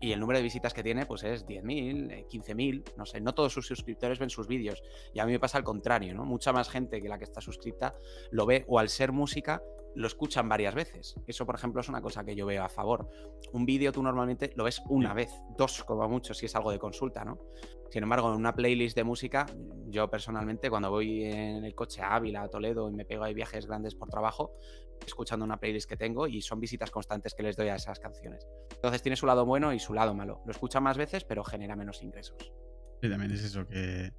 y 0.00 0.12
el 0.12 0.20
número 0.20 0.38
de 0.38 0.42
visitas 0.42 0.74
que 0.74 0.82
tiene 0.82 1.06
pues 1.06 1.22
es 1.24 1.46
10.000, 1.46 2.10
eh, 2.10 2.26
15.000, 2.30 2.96
no 2.96 3.06
sé, 3.06 3.20
no 3.20 3.34
todos 3.34 3.52
sus 3.52 3.66
suscriptores 3.66 4.18
ven 4.18 4.30
sus 4.30 4.46
vídeos 4.46 4.82
y 5.12 5.20
a 5.20 5.26
mí 5.26 5.32
me 5.32 5.40
pasa 5.40 5.58
al 5.58 5.64
contrario, 5.64 6.14
¿no? 6.14 6.24
Mucha 6.24 6.52
más 6.52 6.68
gente 6.68 7.00
que 7.00 7.08
la 7.08 7.18
que 7.18 7.24
está 7.24 7.40
suscripta 7.40 7.94
lo 8.30 8.46
ve 8.46 8.64
o 8.68 8.78
al 8.78 8.88
ser 8.88 9.12
música 9.12 9.62
lo 9.94 10.06
escuchan 10.06 10.46
varias 10.48 10.74
veces. 10.74 11.16
Eso, 11.26 11.46
por 11.46 11.54
ejemplo, 11.54 11.80
es 11.80 11.88
una 11.88 12.02
cosa 12.02 12.22
que 12.22 12.36
yo 12.36 12.44
veo 12.44 12.62
a 12.62 12.68
favor. 12.68 13.08
Un 13.52 13.64
vídeo 13.64 13.92
tú 13.92 14.02
normalmente 14.02 14.52
lo 14.54 14.64
ves 14.64 14.82
una 14.90 15.14
vez, 15.14 15.30
dos 15.56 15.82
como 15.84 16.06
mucho, 16.06 16.34
si 16.34 16.46
es 16.46 16.54
algo 16.54 16.70
de 16.70 16.78
consulta, 16.78 17.24
¿no? 17.24 17.38
Sin 17.90 18.02
embargo, 18.02 18.28
en 18.28 18.36
una 18.36 18.54
playlist 18.54 18.94
de 18.94 19.04
música, 19.04 19.46
yo 19.86 20.10
personalmente 20.10 20.68
cuando 20.68 20.90
voy 20.90 21.24
en 21.24 21.64
el 21.64 21.74
coche 21.74 22.02
a 22.02 22.14
Ávila, 22.14 22.42
a 22.42 22.48
Toledo 22.48 22.90
y 22.90 22.92
me 22.92 23.06
pego 23.06 23.24
ahí 23.24 23.32
viajes 23.32 23.66
grandes 23.66 23.94
por 23.94 24.10
trabajo, 24.10 24.52
escuchando 25.04 25.44
una 25.44 25.58
playlist 25.58 25.88
que 25.88 25.96
tengo 25.96 26.26
y 26.26 26.40
son 26.42 26.60
visitas 26.60 26.90
constantes 26.90 27.34
que 27.34 27.42
les 27.42 27.56
doy 27.56 27.68
a 27.68 27.74
esas 27.76 27.98
canciones. 27.98 28.46
Entonces 28.74 29.02
tiene 29.02 29.16
su 29.16 29.26
lado 29.26 29.44
bueno 29.44 29.72
y 29.72 29.78
su 29.78 29.92
lado 29.94 30.14
malo. 30.14 30.42
Lo 30.46 30.52
escucha 30.52 30.80
más 30.80 30.96
veces, 30.96 31.24
pero 31.24 31.42
genera 31.44 31.74
menos 31.76 32.02
ingresos. 32.02 32.36
Sí, 33.02 33.10
también 33.10 33.32
es 33.32 33.42
eso, 33.44 33.66
que, 33.66 34.12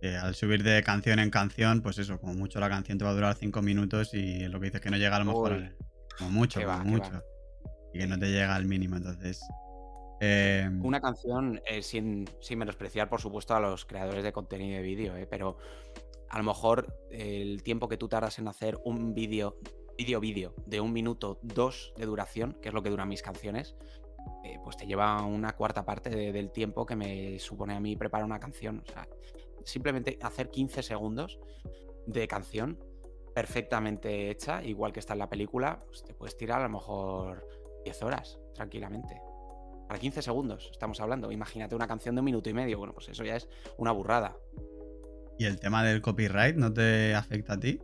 que 0.00 0.16
al 0.16 0.34
subir 0.34 0.62
de 0.62 0.82
canción 0.82 1.18
en 1.18 1.30
canción, 1.30 1.82
pues 1.82 1.98
eso, 1.98 2.18
como 2.20 2.34
mucho 2.34 2.60
la 2.60 2.68
canción 2.68 2.98
te 2.98 3.04
va 3.04 3.10
a 3.10 3.14
durar 3.14 3.34
5 3.34 3.62
minutos 3.62 4.14
y 4.14 4.46
lo 4.48 4.60
que 4.60 4.66
dices 4.66 4.80
que 4.80 4.90
no 4.90 4.96
llega 4.96 5.16
a 5.16 5.20
lo 5.20 5.24
mejor, 5.26 5.52
Uy, 5.52 5.58
al- 5.58 5.76
como 6.18 6.30
mucho, 6.30 6.60
como 6.62 6.84
mucho. 6.84 7.10
va. 7.12 7.22
Y 7.92 7.98
que 7.98 8.06
no 8.06 8.18
te 8.18 8.26
llega 8.30 8.54
al 8.54 8.64
mínimo, 8.66 8.96
entonces... 8.96 9.40
eh, 10.20 10.68
Una 10.82 11.00
canción, 11.00 11.60
eh, 11.66 11.82
sin, 11.82 12.24
sin 12.40 12.58
menospreciar, 12.58 13.08
por 13.08 13.20
supuesto, 13.20 13.54
a 13.54 13.60
los 13.60 13.84
creadores 13.84 14.22
de 14.22 14.32
contenido 14.32 14.76
de 14.76 14.82
vídeo, 14.82 15.16
eh, 15.16 15.26
pero 15.26 15.56
a 16.28 16.38
lo 16.38 16.44
mejor 16.44 16.94
el 17.10 17.62
tiempo 17.62 17.88
que 17.88 17.96
tú 17.96 18.08
tardas 18.08 18.38
en 18.38 18.48
hacer 18.48 18.78
un 18.84 19.14
vídeo, 19.14 19.56
vídeo, 19.96 20.20
vídeo, 20.20 20.54
de 20.66 20.80
un 20.80 20.92
minuto, 20.92 21.38
dos 21.42 21.92
de 21.96 22.06
duración, 22.06 22.56
que 22.60 22.68
es 22.68 22.74
lo 22.74 22.82
que 22.82 22.90
duran 22.90 23.08
mis 23.08 23.22
canciones, 23.22 23.76
eh, 24.44 24.58
pues 24.62 24.76
te 24.76 24.86
lleva 24.86 25.22
una 25.24 25.52
cuarta 25.52 25.84
parte 25.84 26.10
de- 26.10 26.32
del 26.32 26.50
tiempo 26.50 26.84
que 26.86 26.96
me 26.96 27.38
supone 27.38 27.74
a 27.74 27.80
mí 27.80 27.96
preparar 27.96 28.24
una 28.24 28.38
canción. 28.38 28.82
O 28.86 28.92
sea, 28.92 29.08
simplemente 29.64 30.18
hacer 30.22 30.50
15 30.50 30.82
segundos 30.82 31.38
de 32.06 32.28
canción 32.28 32.78
perfectamente 33.34 34.30
hecha, 34.30 34.62
igual 34.64 34.92
que 34.92 35.00
está 35.00 35.12
en 35.12 35.18
la 35.20 35.28
película, 35.28 35.80
pues 35.86 36.02
te 36.04 36.14
puedes 36.14 36.36
tirar 36.36 36.60
a 36.60 36.64
lo 36.64 36.70
mejor 36.70 37.46
10 37.84 38.02
horas 38.02 38.38
tranquilamente. 38.54 39.20
Para 39.86 40.00
15 40.00 40.22
segundos 40.22 40.68
estamos 40.72 41.00
hablando. 41.00 41.30
Imagínate 41.30 41.74
una 41.74 41.86
canción 41.86 42.14
de 42.14 42.20
un 42.20 42.24
minuto 42.24 42.50
y 42.50 42.54
medio. 42.54 42.78
Bueno, 42.78 42.92
pues 42.94 43.08
eso 43.08 43.24
ya 43.24 43.36
es 43.36 43.48
una 43.76 43.92
burrada. 43.92 44.36
¿Y 45.38 45.44
el 45.44 45.60
tema 45.60 45.84
del 45.84 46.00
copyright 46.00 46.56
no 46.56 46.72
te 46.72 47.14
afecta 47.14 47.52
a 47.54 47.60
ti? 47.60 47.78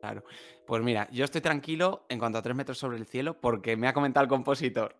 Claro. 0.00 0.22
Pues 0.66 0.82
mira, 0.82 1.08
yo 1.12 1.24
estoy 1.24 1.40
tranquilo 1.40 2.06
en 2.08 2.18
cuanto 2.18 2.38
a 2.38 2.42
tres 2.42 2.56
metros 2.56 2.78
sobre 2.78 2.96
el 2.96 3.06
cielo 3.06 3.40
porque 3.40 3.76
me 3.76 3.86
ha 3.86 3.92
comentado 3.92 4.24
el 4.24 4.28
compositor. 4.28 4.96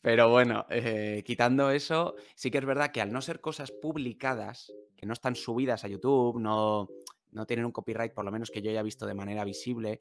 Pero 0.00 0.30
bueno, 0.30 0.64
eh, 0.70 1.22
quitando 1.26 1.70
eso, 1.70 2.14
sí 2.34 2.50
que 2.50 2.56
es 2.56 2.64
verdad 2.64 2.90
que 2.90 3.02
al 3.02 3.12
no 3.12 3.20
ser 3.20 3.42
cosas 3.42 3.70
publicadas, 3.70 4.72
que 4.96 5.04
no 5.04 5.12
están 5.12 5.34
subidas 5.34 5.84
a 5.84 5.88
YouTube, 5.88 6.40
no, 6.40 6.88
no 7.32 7.46
tienen 7.46 7.66
un 7.66 7.72
copyright, 7.72 8.14
por 8.14 8.24
lo 8.24 8.32
menos 8.32 8.50
que 8.50 8.62
yo 8.62 8.70
haya 8.70 8.82
visto 8.82 9.06
de 9.06 9.14
manera 9.14 9.44
visible, 9.44 10.00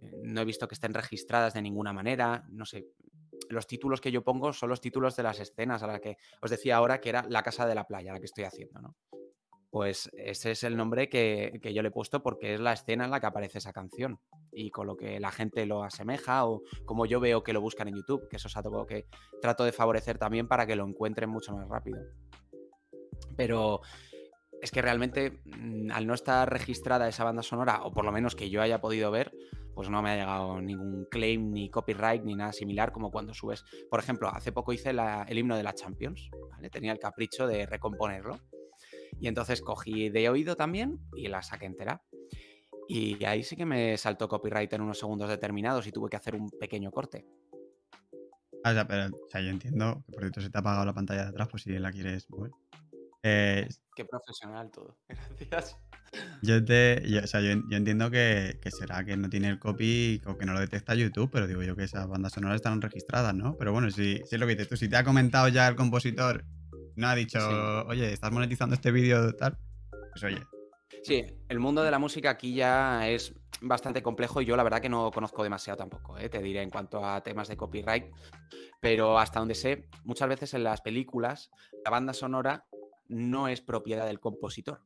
eh, 0.00 0.12
no 0.22 0.40
he 0.40 0.44
visto 0.46 0.66
que 0.66 0.74
estén 0.74 0.94
registradas 0.94 1.52
de 1.52 1.60
ninguna 1.60 1.92
manera, 1.92 2.46
no 2.48 2.64
sé. 2.64 2.86
Los 3.50 3.66
títulos 3.66 4.00
que 4.00 4.10
yo 4.10 4.24
pongo 4.24 4.54
son 4.54 4.70
los 4.70 4.80
títulos 4.80 5.14
de 5.16 5.24
las 5.24 5.40
escenas 5.40 5.82
a 5.82 5.86
la 5.86 6.00
que 6.00 6.16
os 6.40 6.50
decía 6.50 6.76
ahora 6.76 7.02
que 7.02 7.10
era 7.10 7.26
la 7.28 7.42
casa 7.42 7.66
de 7.66 7.74
la 7.74 7.86
playa, 7.86 8.14
la 8.14 8.20
que 8.20 8.26
estoy 8.26 8.44
haciendo, 8.44 8.80
¿no? 8.80 8.96
Pues 9.74 10.08
ese 10.16 10.52
es 10.52 10.62
el 10.62 10.76
nombre 10.76 11.08
que, 11.08 11.58
yo 11.74 11.82
le 11.82 11.88
he 11.88 11.90
puesto 11.90 12.22
porque 12.22 12.54
es 12.54 12.60
la 12.60 12.74
escena 12.74 13.06
en 13.06 13.10
la 13.10 13.18
que 13.18 13.26
aparece 13.26 13.58
esa 13.58 13.72
canción 13.72 14.20
y 14.52 14.70
con 14.70 14.86
lo 14.86 14.96
que 14.96 15.18
la 15.18 15.32
gente 15.32 15.66
lo 15.66 15.82
asemeja 15.82 16.46
o 16.46 16.62
como 16.84 17.06
yo 17.06 17.18
veo 17.18 17.42
que 17.42 17.52
lo 17.52 17.60
buscan 17.60 17.88
en 17.88 17.96
YouTube, 17.96 18.28
que 18.28 18.36
eso 18.36 18.46
es 18.46 18.56
algo 18.56 18.86
que 18.86 19.08
trato 19.42 19.64
de 19.64 19.72
favorecer 19.72 20.16
también 20.16 20.46
para 20.46 20.64
que 20.64 20.76
lo 20.76 20.86
encuentren 20.86 21.28
mucho 21.28 21.52
más 21.56 21.68
rápido. 21.68 21.98
Pero 23.36 23.80
es 24.62 24.70
que 24.70 24.80
realmente 24.80 25.40
mm, 25.44 25.90
al 25.90 26.06
no 26.06 26.14
estar 26.14 26.48
registrada 26.48 27.08
esa 27.08 27.24
banda 27.24 27.42
sonora, 27.42 27.82
o 27.82 27.90
por 27.90 28.04
lo 28.04 28.12
menos 28.12 28.36
que 28.36 28.50
yo 28.50 28.62
haya 28.62 28.80
podido 28.80 29.10
ver, 29.10 29.32
pues 29.74 29.90
no 29.90 30.02
me 30.02 30.10
ha 30.10 30.16
llegado 30.16 30.60
ningún 30.60 31.04
claim, 31.10 31.50
ni 31.50 31.68
copyright, 31.68 32.22
ni 32.22 32.36
nada 32.36 32.52
similar 32.52 32.92
como 32.92 33.10
cuando 33.10 33.34
subes. 33.34 33.64
Por 33.90 33.98
ejemplo, 33.98 34.28
hace 34.28 34.52
poco 34.52 34.72
hice 34.72 34.90
el 34.90 35.36
himno 35.36 35.56
de 35.56 35.64
la 35.64 35.74
Champions. 35.74 36.30
Tenía 36.70 36.92
el 36.92 37.00
capricho 37.00 37.48
de 37.48 37.66
recomponerlo. 37.66 38.38
Y 39.20 39.28
entonces 39.28 39.60
cogí 39.62 40.08
de 40.10 40.28
oído 40.28 40.56
también 40.56 40.98
y 41.16 41.28
la 41.28 41.42
saqué 41.42 41.66
entera. 41.66 42.02
Y 42.88 43.24
ahí 43.24 43.42
sí 43.42 43.56
que 43.56 43.64
me 43.64 43.96
saltó 43.96 44.28
copyright 44.28 44.72
en 44.74 44.82
unos 44.82 44.98
segundos 44.98 45.28
determinados 45.28 45.86
y 45.86 45.92
tuve 45.92 46.10
que 46.10 46.16
hacer 46.16 46.34
un 46.34 46.50
pequeño 46.50 46.90
corte. 46.90 47.24
Ah, 48.62 48.70
o 48.70 48.74
sea, 48.74 48.86
pero, 48.86 49.14
o 49.14 49.28
sea, 49.30 49.40
yo 49.40 49.50
entiendo 49.50 50.02
que 50.06 50.12
por 50.12 50.22
cierto 50.22 50.40
se 50.40 50.50
te 50.50 50.58
ha 50.58 50.60
apagado 50.60 50.84
la 50.84 50.94
pantalla 50.94 51.22
de 51.24 51.28
atrás, 51.28 51.48
pues 51.50 51.62
si 51.62 51.70
la 51.78 51.92
quieres 51.92 52.28
mover. 52.30 52.50
Eh, 53.22 53.68
Qué 53.96 54.04
profesional 54.04 54.70
todo. 54.70 54.98
Gracias. 55.50 55.78
yo, 56.42 56.62
te, 56.64 57.02
yo- 57.08 57.22
o 57.22 57.26
sea, 57.26 57.40
yo, 57.40 57.58
yo 57.70 57.76
entiendo 57.76 58.10
que, 58.10 58.58
que 58.62 58.70
será 58.70 59.04
que 59.04 59.16
no 59.16 59.28
tiene 59.30 59.48
el 59.48 59.58
copy 59.58 60.20
o 60.26 60.36
que 60.36 60.44
no 60.46 60.52
lo 60.52 60.60
detecta 60.60 60.94
YouTube, 60.94 61.30
pero 61.32 61.46
digo 61.46 61.62
yo 61.62 61.74
que 61.76 61.84
esas 61.84 62.06
bandas 62.06 62.32
sonoras 62.32 62.56
están 62.56 62.80
registradas, 62.82 63.34
¿no? 63.34 63.56
Pero 63.58 63.72
bueno, 63.72 63.90
si, 63.90 64.16
si 64.26 64.34
es 64.34 64.40
lo 64.40 64.46
que 64.46 64.52
dices 64.52 64.68
tú, 64.68 64.76
si 64.76 64.88
te 64.88 64.96
ha 64.96 65.04
comentado 65.04 65.48
ya 65.48 65.66
el 65.68 65.76
compositor, 65.76 66.44
no 66.96 67.08
ha 67.08 67.14
dicho, 67.14 67.38
Sí. 67.40 67.86
oye, 67.88 68.12
estás 68.12 68.32
monetizando 68.32 68.74
este 68.74 68.90
vídeo 68.90 69.34
tal, 69.34 69.56
pues 70.12 70.24
oye, 70.24 70.42
Sí, 71.02 71.22
el 71.50 71.60
mundo 71.60 71.82
de 71.82 71.90
la 71.90 71.98
música 71.98 72.30
aquí 72.30 72.54
ya 72.54 73.06
es 73.08 73.34
bastante 73.60 74.02
complejo 74.02 74.40
y 74.40 74.46
yo 74.46 74.56
la 74.56 74.62
verdad 74.62 74.80
que 74.80 74.88
no 74.88 75.10
conozco 75.10 75.42
demasiado 75.42 75.76
tampoco, 75.76 76.16
¿eh? 76.16 76.30
te 76.30 76.40
diré 76.40 76.62
en 76.62 76.70
cuanto 76.70 77.04
a 77.04 77.22
temas 77.22 77.46
de 77.48 77.58
copyright, 77.58 78.06
pero 78.80 79.18
hasta 79.18 79.38
donde 79.38 79.54
sé, 79.54 79.88
muchas 80.04 80.28
veces 80.28 80.54
en 80.54 80.64
las 80.64 80.80
películas 80.80 81.50
la 81.84 81.90
banda 81.90 82.14
sonora 82.14 82.64
no 83.08 83.48
es 83.48 83.60
propiedad 83.60 84.06
del 84.06 84.18
compositor, 84.18 84.80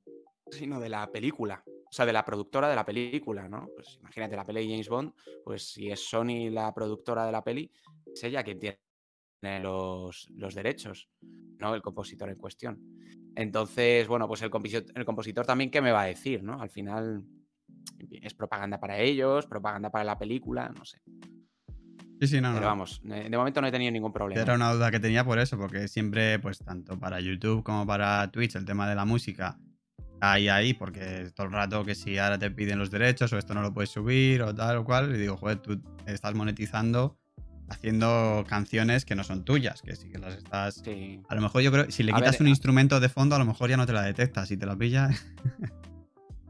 sino 0.51 0.81
de 0.81 0.89
la 0.89 1.07
película, 1.13 1.63
o 1.67 1.93
sea, 1.93 2.05
de 2.05 2.13
la 2.13 2.25
productora 2.25 2.69
de 2.69 2.75
la 2.75 2.85
película, 2.85 3.49
¿no? 3.49 3.69
Pues 3.77 3.99
imagínate 4.01 4.35
la 4.35 4.45
peli 4.45 4.67
de 4.67 4.73
James 4.73 4.89
Bond, 4.89 5.13
pues 5.45 5.71
si 5.71 5.89
es 5.91 6.01
Sony 6.09 6.51
la 6.51 6.75
productora 6.75 7.27
de 7.27 7.33
la 7.33 7.45
peli, 7.45 7.71
es 8.13 8.25
ella 8.25 8.43
quien 8.43 8.59
tiene 8.59 8.81
los, 9.43 10.29
los 10.35 10.55
derechos, 10.55 11.09
no 11.59 11.75
el 11.75 11.83
compositor 11.83 12.29
en 12.31 12.37
cuestión. 12.37 12.81
Entonces, 13.37 14.09
bueno, 14.09 14.27
pues 14.27 14.43
el 14.43 14.51
compositor, 14.51 14.85
el 14.95 15.05
compositor 15.05 15.47
también, 15.47 15.71
¿qué 15.71 15.81
me 15.81 15.93
va 15.93 16.03
a 16.03 16.07
decir, 16.07 16.43
no? 16.43 16.61
Al 16.61 16.71
final 16.71 17.25
es 18.11 18.35
propaganda 18.35 18.81
para 18.81 18.99
ellos, 18.99 19.47
propaganda 19.47 19.91
para 19.91 20.05
la 20.05 20.19
película, 20.19 20.73
no 20.77 20.85
sé. 20.85 20.99
sí, 22.21 22.27
sí, 22.27 22.41
no, 22.41 22.49
Pero 22.49 22.61
no. 22.63 22.67
vamos, 22.67 23.01
de 23.03 23.37
momento 23.37 23.61
no 23.61 23.69
he 23.69 23.73
tenido 23.73 23.93
ningún 23.93 24.13
problema. 24.13 24.41
Era 24.43 24.55
una 24.55 24.73
duda 24.73 24.91
que 24.91 25.01
tenía 25.01 25.25
por 25.25 25.39
eso, 25.39 25.57
porque 25.57 25.89
siempre, 25.89 26.39
pues 26.41 26.59
tanto 26.59 26.99
para 26.99 27.21
YouTube 27.21 27.63
como 27.63 27.87
para 27.87 28.31
Twitch, 28.31 28.57
el 28.57 28.65
tema 28.65 28.89
de 28.89 28.97
la 28.97 29.05
música, 29.05 29.59
ahí, 30.21 30.49
ahí, 30.49 30.75
porque 30.75 31.31
todo 31.35 31.47
el 31.47 31.53
rato 31.53 31.85
que 31.85 31.95
si 31.95 32.19
ahora 32.19 32.39
te 32.39 32.51
piden 32.51 32.79
los 32.79 32.91
derechos 32.91 33.33
o 33.33 33.39
esto 33.39 33.55
no 33.55 33.63
lo 33.63 33.73
puedes 33.73 33.91
subir 33.91 34.43
o 34.43 34.55
tal 34.55 34.79
o 34.79 34.85
cual, 34.85 35.15
y 35.15 35.19
digo, 35.19 35.37
joder, 35.37 35.59
tú 35.59 35.81
estás 36.07 36.35
monetizando 36.35 37.17
haciendo 37.69 38.45
canciones 38.49 39.05
que 39.05 39.15
no 39.15 39.25
son 39.25 39.45
tuyas, 39.45 39.83
que 39.83 39.95
sí 39.97 40.09
que 40.11 40.19
las 40.19 40.37
estás... 40.37 40.77
Sí. 40.85 41.21
A 41.29 41.35
lo 41.35 41.41
mejor 41.43 41.63
yo 41.63 41.71
creo, 41.73 41.91
si 41.91 42.03
le 42.03 42.13
A 42.13 42.17
quitas 42.17 42.33
ver, 42.33 42.43
un 42.43 42.47
a- 42.47 42.51
instrumento 42.51 43.01
de 43.01 43.09
fondo, 43.09 43.37
a 43.37 43.39
lo 43.39 43.45
mejor 43.45 43.69
ya 43.71 43.77
no 43.77 43.87
te 43.87 43.93
la 43.93 44.03
detectas. 44.03 44.49
Si 44.49 44.57
te 44.57 44.67
la 44.67 44.77
pilla, 44.77 45.11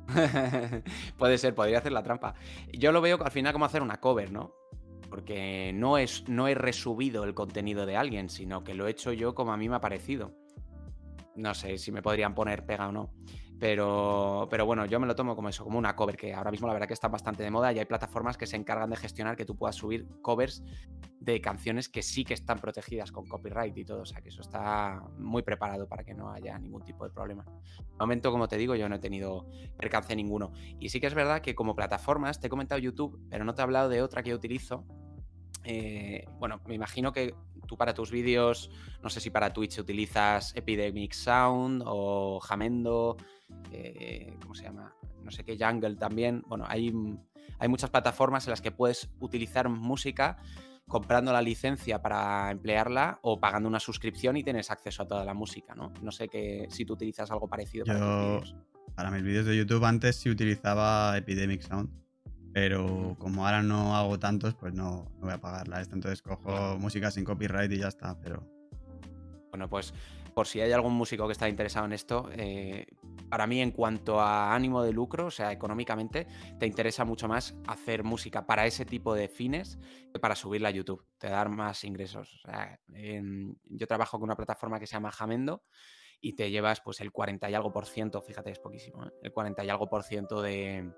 Puede 1.18 1.38
ser, 1.38 1.54
podría 1.54 1.78
hacer 1.78 1.92
la 1.92 2.02
trampa. 2.02 2.34
Yo 2.72 2.92
lo 2.92 3.00
veo 3.00 3.22
al 3.22 3.30
final 3.30 3.52
como 3.52 3.64
hacer 3.66 3.82
una 3.82 3.98
cover, 4.00 4.32
¿no? 4.32 4.54
Porque 5.10 5.72
no, 5.74 5.98
es, 5.98 6.28
no 6.28 6.48
he 6.48 6.54
resubido 6.54 7.24
el 7.24 7.34
contenido 7.34 7.86
de 7.86 7.96
alguien, 7.96 8.28
sino 8.28 8.64
que 8.64 8.74
lo 8.74 8.86
he 8.86 8.90
hecho 8.90 9.12
yo 9.12 9.34
como 9.34 9.52
a 9.52 9.56
mí 9.56 9.68
me 9.68 9.76
ha 9.76 9.80
parecido. 9.80 10.34
No 11.36 11.54
sé 11.54 11.78
si 11.78 11.92
me 11.92 12.02
podrían 12.02 12.34
poner 12.34 12.64
pega 12.66 12.88
o 12.88 12.92
no. 12.92 13.12
Pero, 13.58 14.46
pero 14.50 14.66
bueno, 14.66 14.86
yo 14.86 15.00
me 15.00 15.06
lo 15.06 15.16
tomo 15.16 15.34
como 15.34 15.48
eso, 15.48 15.64
como 15.64 15.78
una 15.78 15.96
cover, 15.96 16.16
que 16.16 16.32
ahora 16.32 16.50
mismo 16.50 16.68
la 16.68 16.74
verdad 16.74 16.86
que 16.86 16.94
está 16.94 17.08
bastante 17.08 17.42
de 17.42 17.50
moda 17.50 17.72
y 17.72 17.78
hay 17.80 17.86
plataformas 17.86 18.36
que 18.36 18.46
se 18.46 18.56
encargan 18.56 18.90
de 18.90 18.96
gestionar 18.96 19.36
que 19.36 19.44
tú 19.44 19.56
puedas 19.56 19.74
subir 19.74 20.06
covers 20.22 20.62
de 21.20 21.40
canciones 21.40 21.88
que 21.88 22.02
sí 22.02 22.24
que 22.24 22.34
están 22.34 22.60
protegidas 22.60 23.10
con 23.10 23.26
copyright 23.26 23.76
y 23.76 23.84
todo. 23.84 24.02
O 24.02 24.06
sea 24.06 24.20
que 24.20 24.28
eso 24.28 24.42
está 24.42 25.02
muy 25.18 25.42
preparado 25.42 25.88
para 25.88 26.04
que 26.04 26.14
no 26.14 26.30
haya 26.30 26.56
ningún 26.58 26.84
tipo 26.84 27.04
de 27.04 27.10
problema. 27.10 27.44
De 27.44 27.96
momento, 27.98 28.30
como 28.30 28.46
te 28.46 28.56
digo, 28.56 28.76
yo 28.76 28.88
no 28.88 28.94
he 28.94 29.00
tenido 29.00 29.46
percance 29.76 30.14
ninguno. 30.14 30.52
Y 30.78 30.90
sí 30.90 31.00
que 31.00 31.08
es 31.08 31.14
verdad 31.14 31.40
que 31.40 31.56
como 31.56 31.74
plataformas, 31.74 32.40
te 32.40 32.46
he 32.46 32.50
comentado 32.50 32.80
YouTube, 32.80 33.20
pero 33.28 33.44
no 33.44 33.54
te 33.54 33.62
he 33.62 33.64
hablado 33.64 33.88
de 33.88 34.02
otra 34.02 34.22
que 34.22 34.34
utilizo. 34.34 34.84
Eh, 35.64 36.24
bueno, 36.38 36.60
me 36.66 36.74
imagino 36.74 37.12
que 37.12 37.34
tú 37.68 37.76
para 37.76 37.94
tus 37.94 38.10
vídeos, 38.10 38.70
no 39.00 39.08
sé 39.08 39.20
si 39.20 39.30
para 39.30 39.52
Twitch 39.52 39.78
utilizas 39.78 40.52
Epidemic 40.56 41.12
Sound 41.12 41.84
o 41.86 42.40
Jamendo, 42.40 43.16
eh, 43.70 44.36
¿cómo 44.42 44.56
se 44.56 44.64
llama? 44.64 44.92
No 45.22 45.30
sé 45.30 45.44
qué, 45.44 45.56
Jungle 45.56 45.94
también. 45.94 46.42
Bueno, 46.48 46.64
hay, 46.66 46.92
hay 47.60 47.68
muchas 47.68 47.90
plataformas 47.90 48.46
en 48.46 48.50
las 48.50 48.60
que 48.60 48.72
puedes 48.72 49.08
utilizar 49.20 49.68
música 49.68 50.38
comprando 50.88 51.32
la 51.32 51.42
licencia 51.42 52.00
para 52.00 52.50
emplearla 52.50 53.20
o 53.22 53.38
pagando 53.38 53.68
una 53.68 53.78
suscripción 53.78 54.36
y 54.38 54.42
tienes 54.42 54.70
acceso 54.70 55.02
a 55.02 55.06
toda 55.06 55.24
la 55.24 55.34
música, 55.34 55.74
¿no? 55.74 55.92
No 56.02 56.10
sé 56.10 56.28
que, 56.28 56.66
si 56.70 56.84
tú 56.84 56.94
utilizas 56.94 57.30
algo 57.30 57.46
parecido 57.46 57.84
para 57.84 57.98
tus 57.98 58.08
vídeos. 58.08 58.56
Para 58.94 59.10
mis 59.10 59.22
vídeos 59.22 59.44
de 59.44 59.56
YouTube 59.56 59.84
antes 59.84 60.16
sí 60.16 60.30
utilizaba 60.30 61.16
Epidemic 61.16 61.60
Sound, 61.60 61.90
pero 62.60 63.14
como 63.20 63.46
ahora 63.46 63.62
no 63.62 63.94
hago 63.94 64.18
tantos, 64.18 64.52
pues 64.54 64.74
no, 64.74 65.06
no 65.18 65.26
voy 65.26 65.32
a 65.32 65.40
pagarla 65.40 65.80
esta. 65.80 65.94
Entonces 65.94 66.22
cojo 66.22 66.76
música 66.76 67.08
sin 67.08 67.24
copyright 67.24 67.70
y 67.70 67.78
ya 67.78 67.86
está, 67.86 68.18
pero... 68.18 68.42
Bueno, 69.50 69.68
pues 69.68 69.94
por 70.34 70.48
si 70.48 70.60
hay 70.60 70.72
algún 70.72 70.94
músico 70.94 71.26
que 71.26 71.32
está 71.32 71.48
interesado 71.48 71.86
en 71.86 71.92
esto, 71.92 72.28
eh, 72.32 72.86
para 73.28 73.46
mí 73.46 73.60
en 73.60 73.70
cuanto 73.70 74.20
a 74.20 74.56
ánimo 74.56 74.82
de 74.82 74.92
lucro, 74.92 75.26
o 75.26 75.30
sea, 75.30 75.52
económicamente, 75.52 76.26
te 76.58 76.66
interesa 76.66 77.04
mucho 77.04 77.28
más 77.28 77.54
hacer 77.68 78.02
música 78.02 78.44
para 78.44 78.66
ese 78.66 78.84
tipo 78.84 79.14
de 79.14 79.28
fines 79.28 79.78
que 80.12 80.18
para 80.18 80.34
subirla 80.34 80.70
a 80.70 80.72
YouTube, 80.72 81.06
te 81.16 81.28
dar 81.28 81.48
más 81.50 81.84
ingresos. 81.84 82.42
yo 83.66 83.86
trabajo 83.86 84.18
con 84.18 84.24
una 84.24 84.36
plataforma 84.36 84.80
que 84.80 84.88
se 84.88 84.94
llama 84.94 85.12
Jamendo 85.12 85.62
y 86.20 86.32
te 86.32 86.50
llevas 86.50 86.80
pues 86.80 87.00
el 87.00 87.12
40 87.12 87.48
y 87.50 87.54
algo 87.54 87.72
por 87.72 87.86
ciento, 87.86 88.20
fíjate, 88.20 88.50
es 88.50 88.58
poquísimo, 88.58 89.06
¿eh? 89.06 89.10
el 89.22 89.32
40 89.32 89.64
y 89.64 89.70
algo 89.70 89.88
por 89.88 90.02
ciento 90.02 90.42
de, 90.42 90.92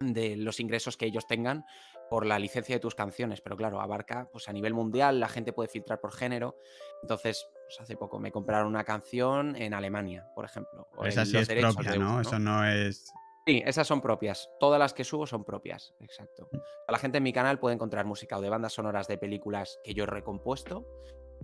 de 0.00 0.36
los 0.36 0.60
ingresos 0.60 0.96
que 0.96 1.06
ellos 1.06 1.26
tengan 1.26 1.66
por 2.08 2.26
la 2.26 2.38
licencia 2.38 2.74
de 2.74 2.80
tus 2.80 2.94
canciones, 2.94 3.40
pero 3.40 3.56
claro, 3.56 3.80
abarca 3.80 4.28
pues 4.32 4.48
a 4.48 4.52
nivel 4.52 4.74
mundial, 4.74 5.20
la 5.20 5.28
gente 5.28 5.52
puede 5.52 5.68
filtrar 5.68 6.00
por 6.00 6.12
género, 6.12 6.56
entonces 7.02 7.46
pues, 7.66 7.80
hace 7.80 7.96
poco 7.96 8.18
me 8.18 8.32
compraron 8.32 8.66
una 8.66 8.84
canción 8.84 9.54
en 9.56 9.74
Alemania, 9.74 10.26
por 10.34 10.44
ejemplo. 10.44 10.88
esa 11.04 11.24
sí 11.24 11.36
es 11.36 11.48
propia, 11.48 11.96
¿no? 11.96 12.20
Eso 12.20 12.38
no 12.38 12.66
es... 12.66 13.12
Sí, 13.46 13.62
esas 13.64 13.86
son 13.86 14.00
propias. 14.00 14.50
Todas 14.60 14.78
las 14.78 14.92
que 14.92 15.02
subo 15.02 15.26
son 15.26 15.44
propias, 15.44 15.94
exacto. 16.00 16.48
Mm. 16.52 16.58
La 16.88 16.98
gente 16.98 17.18
en 17.18 17.24
mi 17.24 17.32
canal 17.32 17.58
puede 17.58 17.74
encontrar 17.74 18.04
música 18.04 18.38
o 18.38 18.40
de 18.40 18.50
bandas 18.50 18.74
sonoras 18.74 19.08
de 19.08 19.18
películas 19.18 19.80
que 19.82 19.94
yo 19.94 20.04
he 20.04 20.06
recompuesto, 20.06 20.86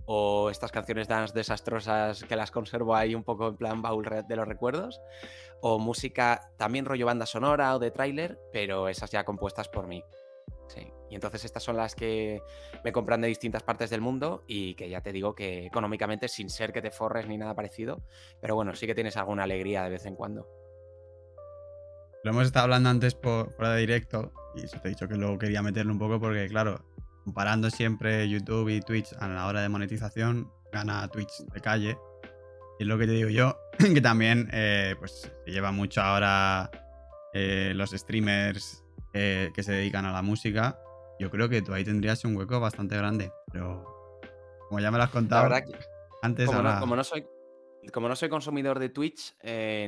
o 0.05 0.49
estas 0.49 0.71
canciones 0.71 1.07
dance 1.07 1.33
desastrosas 1.33 2.23
que 2.23 2.35
las 2.35 2.51
conservo 2.51 2.95
ahí 2.95 3.15
un 3.15 3.23
poco 3.23 3.47
en 3.49 3.57
plan 3.57 3.81
baúl 3.81 4.07
de 4.27 4.35
los 4.35 4.47
recuerdos, 4.47 5.01
o 5.61 5.79
música 5.79 6.51
también 6.57 6.85
rollo 6.85 7.05
banda 7.05 7.25
sonora 7.25 7.75
o 7.75 7.79
de 7.79 7.91
tráiler, 7.91 8.39
pero 8.51 8.89
esas 8.89 9.11
ya 9.11 9.23
compuestas 9.23 9.67
por 9.69 9.87
mí. 9.87 10.03
Sí. 10.67 10.91
Y 11.09 11.15
entonces 11.15 11.45
estas 11.45 11.63
son 11.63 11.77
las 11.77 11.95
que 11.95 12.41
me 12.83 12.91
compran 12.91 13.21
de 13.21 13.29
distintas 13.29 13.63
partes 13.63 13.89
del 13.89 14.01
mundo 14.01 14.43
y 14.47 14.75
que 14.75 14.89
ya 14.89 15.01
te 15.01 15.13
digo 15.13 15.33
que 15.33 15.65
económicamente, 15.65 16.27
sin 16.27 16.49
ser 16.49 16.73
que 16.73 16.81
te 16.81 16.91
forres 16.91 17.27
ni 17.27 17.37
nada 17.37 17.55
parecido, 17.55 18.03
pero 18.41 18.55
bueno, 18.55 18.75
sí 18.75 18.85
que 18.85 18.95
tienes 18.95 19.15
alguna 19.15 19.43
alegría 19.43 19.83
de 19.83 19.89
vez 19.89 20.05
en 20.05 20.15
cuando. 20.15 20.47
Lo 22.23 22.31
hemos 22.31 22.47
estado 22.47 22.65
hablando 22.65 22.89
antes 22.89 23.15
por 23.15 23.51
fuera 23.53 23.75
directo 23.75 24.33
y 24.55 24.65
te 24.65 24.87
he 24.87 24.89
dicho 24.89 25.07
que 25.07 25.15
luego 25.15 25.37
quería 25.37 25.61
meterlo 25.61 25.93
un 25.93 25.99
poco 25.99 26.19
porque, 26.19 26.47
claro, 26.47 26.83
comparando 27.27 27.69
siempre 27.69 28.29
YouTube 28.29 28.69
y 28.69 28.79
Twitch 28.79 29.11
a 29.19 29.27
la 29.27 29.47
hora 29.47 29.61
de 29.61 29.67
monetización, 29.67 30.49
gana 30.71 31.09
Twitch 31.09 31.39
de 31.51 31.59
calle. 31.59 31.97
Y 32.79 32.83
es 32.83 32.87
lo 32.87 32.97
que 32.97 33.05
te 33.05 33.11
digo 33.11 33.27
yo, 33.27 33.59
que 33.77 33.99
también 33.99 34.49
eh, 34.53 34.95
pues 34.97 35.29
se 35.43 35.51
lleva 35.51 35.73
mucho 35.73 35.99
ahora 36.01 36.71
eh, 37.33 37.73
los 37.75 37.91
streamers 37.91 38.81
eh, 39.11 39.51
que 39.53 39.61
se 39.61 39.73
dedican 39.73 40.05
a 40.05 40.13
la 40.13 40.21
música. 40.21 40.79
Yo 41.19 41.29
creo 41.29 41.49
que 41.49 41.61
tú 41.61 41.73
ahí 41.73 41.83
tendrías 41.83 42.23
un 42.23 42.37
hueco 42.37 42.61
bastante 42.61 42.95
grande, 42.95 43.29
pero 43.51 44.21
como 44.69 44.79
ya 44.79 44.89
me 44.89 44.97
lo 44.97 45.03
has 45.03 45.09
contado, 45.09 45.53
antes 46.21 46.45
como, 46.45 46.61
no, 46.61 46.79
como 46.79 46.95
no 46.95 47.03
soy 47.03 47.27
como 47.91 48.07
no 48.07 48.15
soy 48.15 48.29
consumidor 48.29 48.79
de 48.79 48.87
Twitch, 48.87 49.35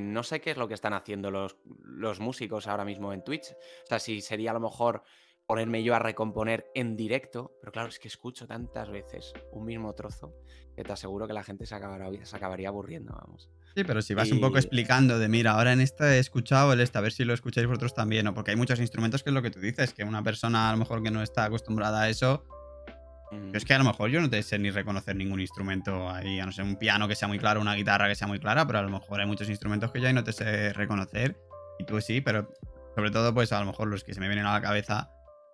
no 0.01 0.23
sé 0.23 0.41
qué 0.41 0.51
es 0.51 0.57
lo 0.57 0.67
que 0.67 0.73
están 0.73 0.91
haciendo 0.91 1.31
los, 1.31 1.55
los 1.85 2.19
músicos 2.19 2.67
ahora 2.67 2.83
mismo 2.83 3.13
en 3.13 3.23
Twitch. 3.23 3.51
O 3.51 3.87
sea, 3.87 3.99
si 3.99 4.19
sería 4.19 4.51
a 4.51 4.55
lo 4.55 4.59
mejor 4.59 5.03
ponerme 5.49 5.81
yo 5.81 5.95
a 5.95 5.99
recomponer 5.99 6.69
en 6.75 6.95
directo, 6.95 7.57
pero 7.59 7.71
claro, 7.71 7.89
es 7.89 7.97
que 7.97 8.07
escucho 8.07 8.45
tantas 8.45 8.91
veces 8.91 9.33
un 9.51 9.65
mismo 9.65 9.95
trozo 9.95 10.35
que 10.75 10.83
te 10.83 10.93
aseguro 10.93 11.25
que 11.25 11.33
la 11.33 11.43
gente 11.43 11.65
se, 11.65 11.75
se 12.23 12.35
acabaría 12.35 12.67
aburriendo, 12.67 13.17
vamos. 13.19 13.49
Sí, 13.75 13.83
pero 13.83 14.03
si 14.03 14.13
vas 14.13 14.31
un 14.31 14.41
poco 14.41 14.59
explicando 14.59 15.17
de, 15.17 15.27
mira, 15.27 15.53
ahora 15.53 15.73
en 15.73 15.81
esta 15.81 16.15
he 16.15 16.19
escuchado 16.19 16.71
el 16.71 16.81
este, 16.81 16.99
a 16.99 17.01
ver 17.01 17.13
si 17.13 17.25
lo 17.25 17.33
escucháis 17.33 17.65
vosotros 17.65 17.95
también, 17.95 18.27
o 18.27 18.35
porque 18.35 18.51
hay 18.51 18.57
muchos 18.57 18.79
instrumentos 18.79 19.23
que 19.23 19.31
es 19.31 19.33
lo 19.33 19.41
que 19.41 19.49
tú 19.49 19.59
dices, 19.59 19.91
que 19.91 20.03
una 20.03 20.21
persona 20.21 20.69
a 20.69 20.71
lo 20.71 20.77
mejor 20.77 21.01
que 21.01 21.09
no 21.09 21.23
está 21.23 21.45
acostumbrada 21.45 22.03
a 22.03 22.09
eso, 22.09 22.45
es 23.51 23.65
que 23.65 23.73
a 23.73 23.79
lo 23.79 23.85
mejor 23.85 24.11
yo 24.11 24.21
no 24.21 24.29
te 24.29 24.43
sé 24.43 24.59
ni 24.59 24.69
reconocer 24.69 25.15
ningún 25.15 25.41
instrumento 25.41 26.11
ahí, 26.11 26.39
a 26.39 26.45
no 26.45 26.51
ser 26.51 26.65
un 26.65 26.75
piano 26.75 27.07
que 27.07 27.15
sea 27.15 27.27
muy 27.27 27.39
claro, 27.39 27.59
una 27.59 27.73
guitarra 27.73 28.07
que 28.07 28.13
sea 28.13 28.27
muy 28.27 28.37
clara, 28.37 28.67
pero 28.67 28.77
a 28.77 28.83
lo 28.83 28.89
mejor 28.91 29.19
hay 29.19 29.25
muchos 29.25 29.49
instrumentos 29.49 29.91
que 29.91 29.99
ya 29.99 30.13
no 30.13 30.23
te 30.23 30.31
sé 30.31 30.73
reconocer, 30.73 31.35
y 31.79 31.85
tú 31.85 31.99
sí, 32.01 32.21
pero 32.21 32.53
sobre 32.93 33.09
todo 33.09 33.33
pues 33.33 33.51
a 33.51 33.59
lo 33.59 33.65
mejor 33.65 33.87
los 33.87 34.03
que 34.03 34.13
se 34.13 34.19
me 34.19 34.27
vienen 34.27 34.45
a 34.45 34.53
la 34.53 34.61
cabeza 34.61 35.09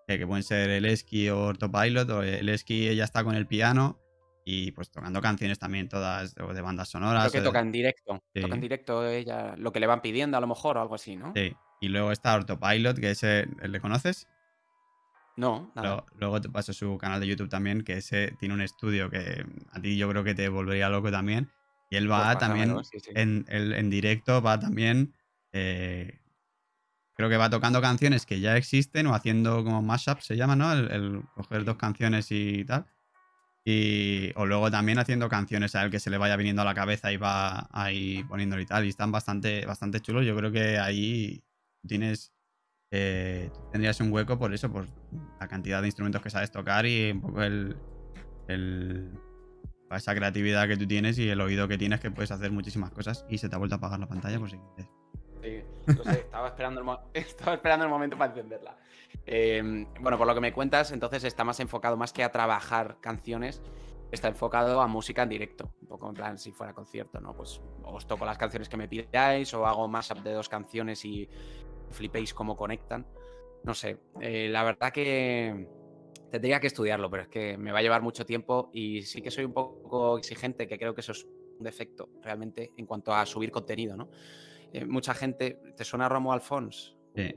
que 0.08 0.28
pueden 0.28 0.44
ser 0.44 0.70
el 0.70 0.86
esqui 0.86 1.30
o 1.30 1.50
Autopilot, 1.50 2.10
o 2.10 2.24
el 2.24 2.50
esqui 2.50 2.88
ella 2.88 3.04
está 3.04 3.24
con 3.24 3.36
el 3.36 3.48
piano 3.48 4.00
y 4.44 4.72
pues 4.72 4.92
tocando 4.92 5.22
canciones 5.22 5.58
también 5.58 5.90
todas 5.90 6.36
de, 6.36 6.62
bandas 6.62 6.90
sonoras. 6.90 7.32
Creo 7.32 7.44
que 7.44 7.48
toca 7.48 7.60
en 7.60 7.72
directo, 7.72 8.24
toca 8.34 8.56
en 8.56 8.62
directo 8.62 9.08
ella, 9.08 9.56
lo 9.58 9.72
que 9.72 9.80
le 9.80 9.88
van 9.88 10.02
pidiendo 10.02 10.38
a 10.38 10.42
lo 10.42 10.48
mejor 10.48 10.78
o 10.78 10.82
algo 10.82 10.96
así, 10.96 11.16
¿no? 11.16 11.34
Sí, 11.36 11.54
y 11.82 11.88
luego 11.88 12.12
está 12.12 12.34
Autopilot, 12.34 13.00
que 13.00 13.12
ese, 13.12 13.48
¿le 13.64 13.80
conoces? 13.80 14.28
No, 15.38 15.72
nada. 15.76 16.06
Luego, 16.18 16.40
te 16.40 16.50
paso 16.50 16.72
su 16.72 16.98
canal 16.98 17.20
de 17.20 17.28
YouTube 17.28 17.50
también, 17.50 17.84
que 17.84 17.98
ese 17.98 18.34
tiene 18.40 18.54
un 18.54 18.62
estudio 18.62 19.10
que 19.10 19.46
a 19.72 19.82
ti 19.82 19.98
yo 19.98 20.08
creo 20.10 20.24
que 20.24 20.36
te 20.36 20.48
volvería 20.48 20.90
loco 20.90 21.12
también. 21.12 21.50
Y 21.90 21.98
él 21.98 22.10
va 22.10 22.26
pues 22.26 22.40
también 22.40 22.76
En, 23.14 23.46
en 23.48 23.90
directo, 23.90 24.42
va 24.42 24.60
también 24.60 25.14
eh, 25.52 26.20
creo 27.16 27.30
que 27.30 27.38
va 27.38 27.50
tocando 27.50 27.82
canciones 27.82 28.26
que 28.26 28.40
ya 28.40 28.58
existen 28.58 29.08
o 29.08 29.16
haciendo 29.16 29.64
como 29.64 29.82
mashup, 29.82 30.20
se 30.20 30.36
llama, 30.36 30.56
¿no? 30.56 30.72
El, 30.74 31.24
coger 31.34 31.64
dos 31.64 31.78
canciones 31.78 32.28
y 32.30 32.66
tal. 32.66 32.86
Y, 33.64 34.32
o 34.36 34.46
luego 34.46 34.70
también 34.70 35.00
haciendo 35.00 35.28
canciones 35.28 35.74
a 35.76 35.84
él 35.84 35.90
que 35.90 36.00
se 36.00 36.12
le 36.12 36.20
vaya 36.20 36.36
viniendo 36.36 36.62
a 36.62 36.66
la 36.66 36.76
cabeza 36.76 37.12
y 37.12 37.18
va 37.18 37.68
ahí 37.72 38.24
poniéndolo 38.26 38.62
y 38.62 38.66
tal. 38.66 38.86
Y 38.86 38.90
están 38.90 39.12
bastante, 39.12 39.66
bastante 39.66 40.02
chulos. 40.02 40.26
Yo 40.26 40.36
creo 40.36 40.52
que 40.52 40.78
ahí 40.78 41.44
tienes. 41.88 42.32
Eh, 42.92 43.50
tendrías 43.72 44.00
un 44.02 44.12
hueco 44.12 44.38
por 44.38 44.54
eso, 44.54 44.72
por 44.72 44.88
la 45.40 45.48
cantidad 45.48 45.82
de 45.82 45.88
instrumentos 45.88 46.22
que 46.22 46.30
sabes 46.30 46.52
tocar 46.52 46.86
y 46.86 47.12
un 47.12 47.22
poco 47.22 47.42
el, 47.42 47.76
el, 48.48 49.12
esa 49.90 50.14
creatividad 50.16 50.68
que 50.68 50.78
tú 50.78 50.86
tienes 50.88 51.18
y 51.18 51.28
el 51.28 51.42
oído 51.42 51.68
que 51.68 51.78
tienes 51.78 52.00
que 52.00 52.12
puedes 52.12 52.32
hacer 52.32 52.52
muchísimas 52.52 52.92
cosas. 52.92 53.26
Y 53.30 53.38
se 53.40 53.50
te 53.50 53.56
ha 53.56 53.58
vuelto 53.58 53.76
a 53.76 53.78
apagar 53.78 54.00
la 54.00 54.08
pantalla 54.08 54.38
por 54.38 54.50
si 54.50 54.58
quieres 54.58 54.95
estaba 55.88 56.48
esperando 56.48 56.82
el, 56.82 57.00
estaba 57.14 57.54
esperando 57.56 57.86
el 57.86 57.92
momento 57.92 58.18
para 58.18 58.32
encenderla. 58.32 58.78
Em, 59.26 59.88
bueno, 60.00 60.18
por 60.18 60.28
lo 60.28 60.36
que 60.36 60.42
me 60.42 60.54
cuentas, 60.54 60.92
entonces 60.92 61.24
está 61.24 61.44
más 61.44 61.60
enfocado, 61.60 61.98
más 61.98 62.14
que 62.14 62.24
a 62.24 62.32
trabajar 62.32 62.98
canciones, 63.02 63.62
está 64.12 64.28
enfocado 64.28 64.82
a 64.82 64.88
música 64.88 65.24
en 65.24 65.30
directo. 65.30 65.72
Un 65.82 65.88
poco 65.88 66.10
en 66.10 66.16
plan, 66.16 66.38
si 66.38 66.52
fuera 66.52 66.74
concierto, 66.74 67.20
¿no? 67.20 67.36
Pues 67.36 67.62
os 67.84 68.08
toco 68.08 68.26
las 68.26 68.38
canciones 68.38 68.70
que 68.70 68.78
me 68.78 68.88
pidáis, 68.88 69.54
o 69.54 69.66
hago 69.66 69.88
más 69.88 70.12
de 70.24 70.32
dos 70.34 70.50
canciones 70.50 71.04
y 71.06 71.30
flipéis 71.92 72.34
cómo 72.34 72.56
conectan. 72.56 73.06
No 73.64 73.74
sé, 73.74 73.98
eh, 74.22 74.48
la 74.50 74.64
verdad 74.64 74.92
que 74.92 75.68
tendría 76.30 76.60
que 76.60 76.68
estudiarlo, 76.68 77.10
pero 77.10 77.24
es 77.24 77.30
que 77.30 77.58
me 77.58 77.72
va 77.72 77.80
a 77.80 77.82
llevar 77.82 78.02
mucho 78.02 78.26
tiempo 78.26 78.70
y 78.74 79.02
sí 79.04 79.22
que 79.22 79.32
soy 79.32 79.46
un 79.46 79.54
poco 79.54 80.18
exigente, 80.18 80.68
que 80.68 80.78
creo 80.78 80.94
que 80.94 81.02
eso 81.02 81.14
es 81.14 81.26
un 81.58 81.64
defecto 81.64 82.10
realmente 82.22 82.72
en 82.78 82.86
cuanto 82.86 83.14
a 83.14 83.26
subir 83.26 83.52
contenido, 83.52 83.96
¿no? 83.96 84.10
Eh, 84.76 84.86
mucha 84.86 85.14
gente. 85.14 85.62
¿Te 85.78 85.86
suena 85.86 86.10
Romo 86.10 86.34
Alfons? 86.34 86.98
Sí. 87.16 87.34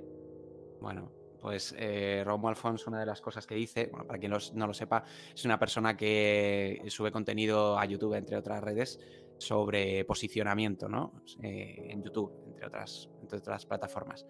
Bueno, 0.81 1.13
pues 1.41 1.73
eh, 1.79 2.25
Romo 2.27 2.49
Alfons, 2.49 2.85
una 2.89 2.99
de 2.99 3.07
las 3.07 3.21
cosas 3.21 3.47
que 3.47 3.55
dice, 3.55 3.87
bueno, 3.93 4.09
para 4.09 4.19
quien 4.19 4.33
no 4.55 4.67
lo 4.67 4.75
sepa, 4.75 5.05
es 5.33 5.45
una 5.45 5.57
persona 5.57 5.97
que 5.97 6.83
sube 6.89 7.13
contenido 7.13 7.79
a 7.79 7.85
YouTube, 7.85 8.15
entre 8.15 8.37
otras 8.37 8.61
redes, 8.61 8.99
sobre 9.39 10.05
posicionamiento, 10.05 10.89
¿no? 10.89 11.23
Eh, 11.41 11.91
en 11.91 12.03
YouTube, 12.03 12.33
entre 12.49 12.67
otras, 12.67 13.09
entre 13.23 13.39
otras 13.39 13.67
plataformas. 13.67 14.27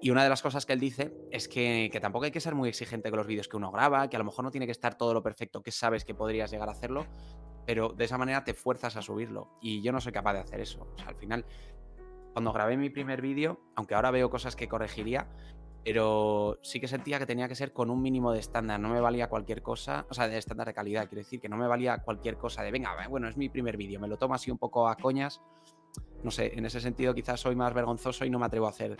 Y 0.00 0.10
una 0.10 0.24
de 0.24 0.28
las 0.28 0.42
cosas 0.42 0.66
que 0.66 0.72
él 0.72 0.80
dice 0.80 1.14
es 1.30 1.46
que, 1.46 1.88
que, 1.92 2.00
tampoco 2.00 2.24
hay 2.24 2.32
que 2.32 2.40
ser 2.40 2.56
muy 2.56 2.68
exigente 2.68 3.08
con 3.10 3.18
los 3.18 3.28
vídeos 3.28 3.46
que 3.46 3.56
uno 3.56 3.70
graba, 3.70 4.10
que 4.10 4.16
a 4.16 4.18
lo 4.18 4.24
mejor 4.24 4.44
no 4.44 4.50
tiene 4.50 4.66
que 4.66 4.72
estar 4.72 4.98
todo 4.98 5.14
lo 5.14 5.22
perfecto 5.22 5.62
que 5.62 5.70
sabes 5.70 6.04
que 6.04 6.12
podrías 6.12 6.50
llegar 6.50 6.68
a 6.68 6.72
hacerlo, 6.72 7.06
pero 7.66 7.90
de 7.90 8.04
esa 8.04 8.18
manera 8.18 8.42
te 8.42 8.52
fuerzas 8.52 8.96
a 8.96 9.02
subirlo. 9.02 9.58
Y 9.60 9.80
yo 9.80 9.92
no 9.92 10.00
soy 10.00 10.10
capaz 10.10 10.32
de 10.32 10.40
hacer 10.40 10.60
eso. 10.60 10.88
O 10.92 10.98
sea, 10.98 11.06
al 11.06 11.16
final 11.16 11.44
cuando 12.38 12.52
grabé 12.52 12.76
mi 12.76 12.88
primer 12.88 13.20
vídeo, 13.20 13.58
aunque 13.74 13.96
ahora 13.96 14.12
veo 14.12 14.30
cosas 14.30 14.54
que 14.54 14.68
corregiría, 14.68 15.26
pero 15.84 16.60
sí 16.62 16.78
que 16.78 16.86
sentía 16.86 17.18
que 17.18 17.26
tenía 17.26 17.48
que 17.48 17.56
ser 17.56 17.72
con 17.72 17.90
un 17.90 18.00
mínimo 18.00 18.30
de 18.30 18.38
estándar, 18.38 18.78
no 18.78 18.88
me 18.90 19.00
valía 19.00 19.28
cualquier 19.28 19.60
cosa, 19.60 20.06
o 20.08 20.14
sea, 20.14 20.28
de 20.28 20.38
estándar 20.38 20.68
de 20.68 20.72
calidad, 20.72 21.08
quiero 21.08 21.18
decir, 21.24 21.40
que 21.40 21.48
no 21.48 21.56
me 21.56 21.66
valía 21.66 21.98
cualquier 21.98 22.36
cosa 22.36 22.62
de, 22.62 22.70
venga, 22.70 22.94
bueno, 23.08 23.26
es 23.26 23.36
mi 23.36 23.48
primer 23.48 23.76
vídeo, 23.76 23.98
me 23.98 24.06
lo 24.06 24.18
tomo 24.18 24.34
así 24.34 24.52
un 24.52 24.58
poco 24.58 24.86
a 24.86 24.94
coñas, 24.94 25.40
no 26.22 26.30
sé, 26.30 26.56
en 26.56 26.64
ese 26.64 26.80
sentido 26.80 27.12
quizás 27.12 27.40
soy 27.40 27.56
más 27.56 27.74
vergonzoso 27.74 28.24
y 28.24 28.30
no 28.30 28.38
me 28.38 28.46
atrevo 28.46 28.66
a 28.66 28.70
hacer 28.70 28.96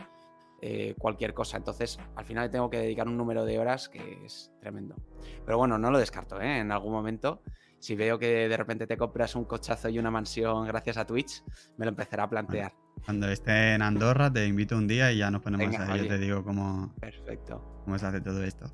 eh, 0.61 0.97
cualquier 0.99 1.33
cosa, 1.33 1.59
entonces 1.59 2.01
al 2.17 2.25
final 2.25 2.51
tengo 2.51 2.69
que 2.69 2.79
dedicar 2.79 3.07
un 3.07 3.17
número 3.17 3.45
de 3.45 3.57
horas 3.61 3.89
que 3.89 4.25
es 4.25 4.51
tremendo. 4.59 4.97
Pero 5.45 5.59
bueno, 5.59 5.79
no 5.79 5.93
lo 5.93 5.99
descarto, 6.01 6.41
¿eh? 6.41 6.59
En 6.59 6.73
algún 6.73 6.91
momento 6.93 7.41
si 7.79 7.95
veo 7.95 8.19
que 8.19 8.49
de 8.49 8.57
repente 8.57 8.87
te 8.87 8.97
compras 8.97 9.35
un 9.35 9.45
cochazo 9.45 9.89
y 9.89 9.99
una 9.99 10.11
mansión 10.11 10.67
gracias 10.67 10.97
a 10.97 11.07
Twitch, 11.07 11.43
me 11.77 11.85
lo 11.85 11.91
empezaré 11.91 12.23
a 12.23 12.29
plantear. 12.29 12.73
Cuando 13.05 13.29
esté 13.29 13.75
en 13.75 13.83
Andorra, 13.83 14.33
te 14.33 14.47
invito 14.47 14.77
un 14.77 14.89
día 14.89 15.13
y 15.13 15.19
ya 15.19 15.31
nos 15.31 15.43
ponemos 15.43 15.75
a 15.77 15.97
Yo 15.97 16.09
te 16.09 16.19
digo 16.19 16.45
cómo, 16.45 16.95
Perfecto. 17.01 17.83
cómo 17.85 17.99
se 17.99 18.07
hace 18.07 18.21
todo 18.21 18.43
esto. 18.43 18.67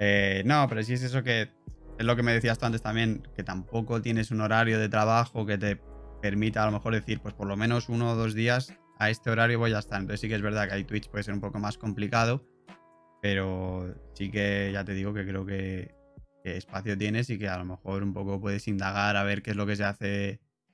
Eh, 0.00 0.42
no, 0.46 0.66
pero 0.68 0.82
sí 0.82 0.94
es 0.94 1.02
eso 1.02 1.22
que 1.22 1.50
es 1.98 2.06
lo 2.06 2.16
que 2.16 2.22
me 2.22 2.32
decías 2.32 2.58
tú 2.58 2.66
antes 2.66 2.82
también, 2.82 3.28
que 3.34 3.42
tampoco 3.42 4.00
tienes 4.00 4.30
un 4.30 4.40
horario 4.40 4.78
de 4.78 4.88
trabajo 4.88 5.44
que 5.44 5.58
te 5.58 5.80
permita 6.22 6.62
a 6.62 6.66
lo 6.66 6.72
mejor 6.72 6.94
decir, 6.94 7.20
pues 7.20 7.34
por 7.34 7.46
lo 7.46 7.56
menos 7.56 7.88
uno 7.88 8.12
o 8.12 8.14
dos 8.14 8.34
días 8.34 8.72
a 8.98 9.10
este 9.10 9.30
horario 9.30 9.58
voy 9.58 9.72
a 9.74 9.78
estar. 9.78 10.00
Entonces 10.00 10.20
sí 10.20 10.28
que 10.28 10.34
es 10.34 10.42
verdad 10.42 10.68
que 10.68 10.74
hay 10.74 10.84
Twitch 10.84 11.10
puede 11.10 11.24
ser 11.24 11.34
un 11.34 11.40
poco 11.40 11.58
más 11.58 11.76
complicado, 11.76 12.44
pero 13.20 13.94
sí 14.14 14.30
que 14.30 14.70
ya 14.72 14.84
te 14.84 14.94
digo 14.94 15.12
que 15.12 15.26
creo 15.26 15.44
que, 15.44 15.94
espacio 16.44 16.96
tienes 16.96 17.30
y 17.30 17.38
que 17.38 17.48
a 17.48 17.58
lo 17.58 17.64
mejor 17.64 18.02
un 18.02 18.12
poco 18.12 18.40
puedes 18.40 18.66
indagar 18.68 19.16
a 19.16 19.24
ver 19.24 19.42
qué 19.42 19.50
es 19.50 19.56
lo 19.56 19.66
que 19.66 19.76
se 19.76 19.84
hace 19.84 20.28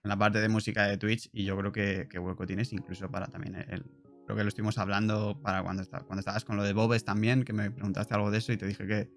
en 0.04 0.08
la 0.08 0.16
parte 0.16 0.40
de 0.40 0.48
música 0.48 0.86
de 0.86 0.98
Twitch 0.98 1.30
y 1.32 1.44
yo 1.44 1.56
creo 1.56 1.72
que, 1.72 2.18
hueco 2.18 2.46
tienes 2.46 2.72
incluso 2.72 3.10
para 3.10 3.26
también 3.26 3.56
el, 3.56 3.84
creo 4.24 4.36
que 4.36 4.42
lo 4.42 4.48
estuvimos 4.48 4.78
hablando 4.78 5.40
para 5.42 5.62
cuando, 5.62 5.82
cuando 6.06 6.20
estabas 6.20 6.44
con 6.44 6.56
lo 6.56 6.62
de 6.62 6.72
Bobes 6.72 7.04
también, 7.04 7.44
que 7.44 7.52
me 7.52 7.70
preguntaste 7.70 8.14
algo 8.14 8.30
de 8.30 8.38
eso 8.38 8.52
y 8.52 8.56
te 8.56 8.66
dije 8.66 8.86
que 8.86 9.08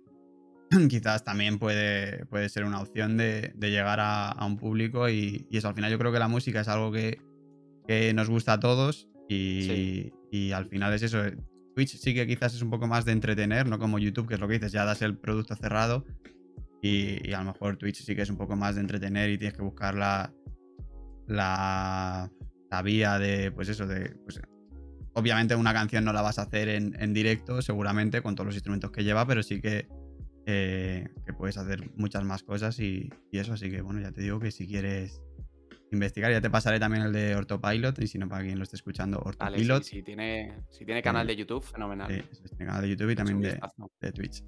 quizás 0.89 1.23
también 1.23 1.59
puede, 1.59 2.25
puede 2.27 2.49
ser 2.49 2.63
una 2.63 2.81
opción 2.81 3.17
de, 3.17 3.53
llegar 3.59 3.99
a, 4.01 4.35
un 4.45 4.57
público 4.57 5.09
y, 5.09 5.45
eso 5.51 5.67
al 5.67 5.75
final 5.75 5.91
yo 5.91 5.99
creo 5.99 6.11
que 6.11 6.19
la 6.19 6.27
música 6.27 6.61
es 6.61 6.67
algo 6.67 6.91
que, 6.91 7.19
nos 8.13 8.29
gusta 8.29 8.53
a 8.53 8.59
todos 8.59 9.07
y, 9.29 10.11
y, 10.29 10.51
al 10.51 10.67
final 10.67 10.93
es 10.93 11.03
eso. 11.03 11.21
Twitch 11.73 11.97
sí 11.97 12.13
que 12.13 12.27
quizás 12.27 12.53
es 12.53 12.61
un 12.61 12.69
poco 12.69 12.87
más 12.87 13.05
de 13.05 13.11
entretener, 13.11 13.67
no 13.67 13.77
como 13.79 13.99
YouTube, 13.99 14.27
que 14.27 14.33
es 14.33 14.39
lo 14.39 14.47
que 14.47 14.55
dices, 14.55 14.71
ya 14.71 14.83
das 14.83 15.01
el 15.01 15.17
producto 15.17 15.55
cerrado 15.55 16.05
y, 16.81 17.31
a 17.33 17.39
lo 17.39 17.53
mejor 17.53 17.77
Twitch 17.77 18.03
sí 18.03 18.15
que 18.15 18.21
es 18.21 18.29
un 18.29 18.37
poco 18.37 18.55
más 18.55 18.75
de 18.75 18.81
entretener 18.81 19.29
y 19.29 19.37
tienes 19.37 19.57
que 19.57 19.63
buscar 19.63 19.95
la, 19.95 20.33
la, 21.27 22.29
vía 22.83 23.17
de, 23.19 23.51
pues 23.51 23.69
eso, 23.69 23.87
de... 23.87 24.15
Pues, 24.23 24.41
obviamente 25.13 25.55
una 25.55 25.73
canción 25.73 26.05
no 26.05 26.13
la 26.13 26.21
vas 26.21 26.37
a 26.37 26.43
hacer 26.43 26.69
en, 26.69 27.13
directo, 27.13 27.61
seguramente, 27.63 28.21
con 28.21 28.35
todos 28.35 28.45
los 28.45 28.55
instrumentos 28.55 28.91
que 28.91 29.03
lleva, 29.03 29.25
pero 29.25 29.41
sí 29.41 29.59
que, 29.59 29.87
eh, 30.45 31.09
que 31.25 31.33
puedes 31.33 31.57
hacer 31.57 31.89
muchas 31.95 32.23
más 32.23 32.43
cosas 32.43 32.79
y, 32.79 33.09
eso, 33.31 33.53
así 33.53 33.71
que 33.71 33.81
bueno, 33.81 33.99
ya 33.99 34.11
te 34.11 34.21
digo 34.21 34.39
que 34.39 34.51
si 34.51 34.67
quieres 34.67 35.23
investigar, 35.91 36.31
ya 36.31 36.41
te 36.41 36.51
pasaré 36.51 36.79
también 36.79 37.03
el 37.03 37.13
de 37.13 37.35
Ortopilot, 37.35 37.97
y 37.99 38.07
si 38.07 38.19
no, 38.19 38.29
para 38.29 38.43
quien 38.43 38.59
lo 38.59 38.63
esté 38.63 38.75
escuchando, 38.75 39.19
Ortopilot. 39.19 39.83
si, 39.83 40.03
tiene, 40.03 40.53
si 40.69 40.85
tiene 40.85 41.01
canal 41.01 41.25
de 41.25 41.35
YouTube, 41.35 41.63
fenomenal. 41.63 42.13
Sí, 42.13 42.39
tiene 42.49 42.65
canal 42.65 42.81
de 42.83 42.89
YouTube 42.89 43.09
y 43.09 43.15
también 43.15 43.41
de, 43.41 43.59
de 44.01 44.11
Twitch. 44.11 44.43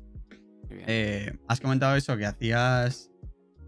Eh, 0.70 1.38
has 1.47 1.59
comentado 1.59 1.95
eso, 1.95 2.17
que 2.17 2.26
hacías 2.26 3.11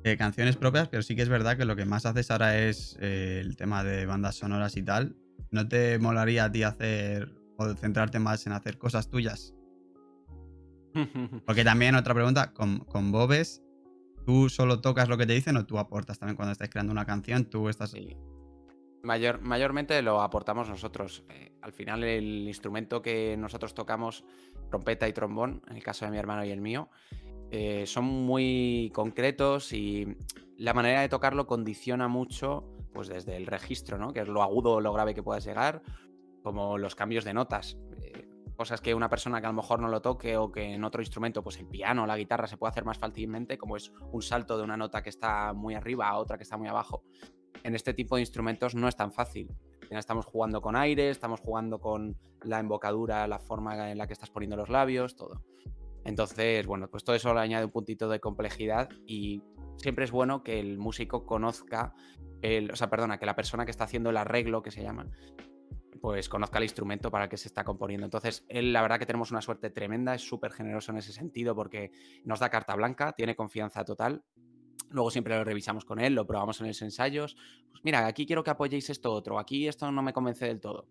eh, 0.04 0.18
canciones 0.18 0.56
propias, 0.58 0.89
pero 0.89 1.04
sí 1.04 1.16
que 1.16 1.22
es 1.22 1.30
verdad 1.30 1.58
que 1.58 1.66
lo 1.66 1.76
que 1.76 1.86
más 1.86 2.06
haces 2.06 2.32
ahora 2.32 2.58
es 2.58 2.97
eh, 2.99 3.39
el 3.41 3.56
tema 3.56 3.84
de 3.84 4.06
bandas 4.06 4.36
sonoras 4.36 4.78
y 4.78 4.84
tal. 4.84 5.16
¿No 5.52 5.68
te 5.68 5.99
molaría 5.99 6.45
a 6.45 6.52
ti 6.52 6.64
hacer 6.64 7.34
o 7.58 7.74
centrarte 7.76 8.20
más 8.20 8.45
en 8.47 8.54
hacer 8.54 8.78
cosas 8.78 9.10
tuyas? 9.10 9.54
Porque 11.45 11.64
también 11.64 11.95
otra 11.95 12.14
pregunta, 12.14 12.54
con, 12.54 12.80
con 12.80 13.12
Bobes, 13.12 13.62
¿tú 14.26 14.49
solo 14.49 14.82
tocas 14.82 15.10
lo 15.10 15.18
que 15.18 15.26
te 15.26 15.34
dicen 15.34 15.58
o 15.58 15.66
tú 15.66 15.78
aportas 15.78 16.20
también 16.20 16.36
cuando 16.36 16.54
estás 16.54 16.70
creando 16.70 16.91
una 16.91 17.06
canción? 17.06 17.45
Tú 17.45 17.70
estás... 17.70 17.93
Mayor, 19.04 19.41
mayormente 19.41 20.02
lo 20.02 20.22
aportamos 20.22 20.70
nosotros. 20.70 21.24
al 21.62 21.74
final 21.74 22.04
el 22.04 22.47
instrumento 22.47 23.02
que 23.02 23.36
nosotros 23.38 23.74
tocamos 23.74 24.24
trompeta 24.70 25.08
y 25.08 25.14
trombón, 25.14 25.62
en 25.68 25.78
el 25.78 25.84
caso 25.84 26.06
de 26.06 26.12
mi 26.12 26.18
hermano 26.18 26.45
y 26.45 26.52
el 26.52 26.62
mío, 26.62 26.89
eh, 27.52 27.86
son 27.86 28.06
muy 28.06 28.91
concretos 28.93 29.74
y 29.74 30.08
la 30.58 30.74
manera 30.74 31.02
de 31.02 31.10
tocarlo 31.10 31.47
condiciona 31.47 32.08
mucho, 32.08 32.64
pues 32.93 33.10
desde 33.10 33.36
el 33.36 33.45
registro, 33.45 33.97
¿no? 33.97 34.14
Que 34.14 34.22
es 34.22 34.28
lo 34.30 34.41
agudo 34.41 34.74
o 34.74 34.82
lo 34.82 34.93
grave 34.93 35.14
que 35.14 35.22
puedas 35.22 35.43
llegar, 35.43 35.82
como 36.43 36.78
los 36.78 36.95
cambios 36.95 37.26
de 37.26 37.34
notas. 37.34 37.78
Eh, 38.02 38.28
cosas 38.56 38.80
que 38.80 38.93
una 38.93 39.10
persona 39.10 39.41
que 39.41 39.47
a 39.47 39.49
lo 39.49 39.56
mejor 39.56 39.82
no 39.82 39.89
lo 39.89 40.02
toque 40.02 40.38
o 40.38 40.52
que 40.52 40.76
en 40.76 40.84
otro 40.86 41.02
instrumento, 41.02 41.43
pues 41.43 41.58
el 41.60 41.68
piano 41.68 42.04
o 42.04 42.06
la 42.06 42.16
guitarra 42.16 42.47
se 42.47 42.58
puede 42.58 42.72
hacer 42.72 42.86
más 42.86 42.97
fácilmente, 42.97 43.58
como 43.58 43.76
es 43.76 43.91
un 44.12 44.22
salto 44.22 44.58
de 44.58 44.64
una 44.64 44.78
nota 44.78 45.04
que 45.04 45.10
está 45.10 45.52
muy 45.52 45.76
arriba 45.76 46.08
a 46.08 46.18
otra 46.18 46.38
que 46.38 46.43
está 46.43 46.56
muy 46.56 46.70
abajo. 46.70 47.04
En 47.64 47.76
este 47.76 47.93
tipo 47.93 48.16
de 48.16 48.22
instrumentos 48.22 48.76
no 48.76 48.88
es 48.88 48.95
tan 48.95 49.12
fácil 49.12 49.49
estamos 49.99 50.26
jugando 50.26 50.62
con 50.62 50.76
aire, 50.76 51.09
estamos 51.09 51.41
jugando 51.41 51.80
con 51.80 52.18
la 52.43 52.59
embocadura, 52.59 53.28
la 53.28 53.39
forma 53.39 53.91
en 53.91 53.97
la 53.97 54.07
que 54.07 54.14
estás 54.14 54.30
poniendo 54.30 54.55
los 54.55 54.70
labios, 54.70 55.16
todo. 55.16 55.43
Entonces, 56.03 56.66
bueno, 56.66 56.89
pues 56.89 57.03
todo 57.03 57.16
eso 57.16 57.34
le 57.34 57.41
añade 57.41 57.66
un 57.66 57.72
puntito 57.72 58.09
de 58.09 58.20
complejidad 58.20 58.89
y 59.05 59.43
siempre 59.78 60.05
es 60.05 60.12
bueno 60.12 60.43
que 60.43 60.59
el 60.59 60.78
músico 60.78 61.26
conozca, 61.26 61.93
el, 62.41 62.72
o 62.72 62.76
sea, 62.76 62.89
perdona, 62.89 63.20
que 63.20 63.26
la 63.26 63.36
persona 63.36 63.66
que 63.66 63.72
está 63.72 63.84
haciendo 63.84 64.09
el 64.09 64.18
arreglo, 64.18 64.64
que 64.64 64.72
se 64.72 64.82
llama, 64.82 65.07
pues 66.01 66.28
conozca 66.30 66.57
el 66.57 66.64
instrumento 66.64 67.12
para 67.12 67.26
el 67.26 67.30
que 67.30 67.38
se 67.38 67.47
está 67.47 67.64
componiendo. 67.64 68.05
Entonces, 68.05 68.45
él, 68.49 68.74
la 68.74 68.82
verdad 68.82 68.97
que 68.97 69.05
tenemos 69.05 69.30
una 69.30 69.41
suerte 69.41 69.70
tremenda, 69.70 70.16
es 70.16 70.22
súper 70.22 70.51
generoso 70.51 70.91
en 70.91 70.97
ese 70.97 71.14
sentido 71.14 71.53
porque 71.53 71.91
nos 72.24 72.39
da 72.39 72.49
carta 72.49 72.76
blanca, 72.76 73.14
tiene 73.14 73.36
confianza 73.36 73.86
total 73.86 74.24
Luego 74.92 75.12
siempre 75.12 75.36
lo 75.36 75.44
revisamos 75.44 75.86
con 75.86 76.00
él, 76.00 76.14
lo 76.14 76.28
probamos 76.28 76.60
en 76.62 76.68
los 76.68 76.82
ensayos. 76.82 77.36
Pues 77.72 77.84
mira, 77.84 78.06
aquí 78.08 78.26
quiero 78.26 78.44
que 78.44 78.52
apoyéis 78.52 78.89
esto 78.89 79.12
otro, 79.12 79.39
aquí 79.39 79.68
esto 79.68 79.92
no 79.92 80.02
me 80.02 80.14
convence 80.14 80.46
del 80.46 80.60
todo. 80.60 80.88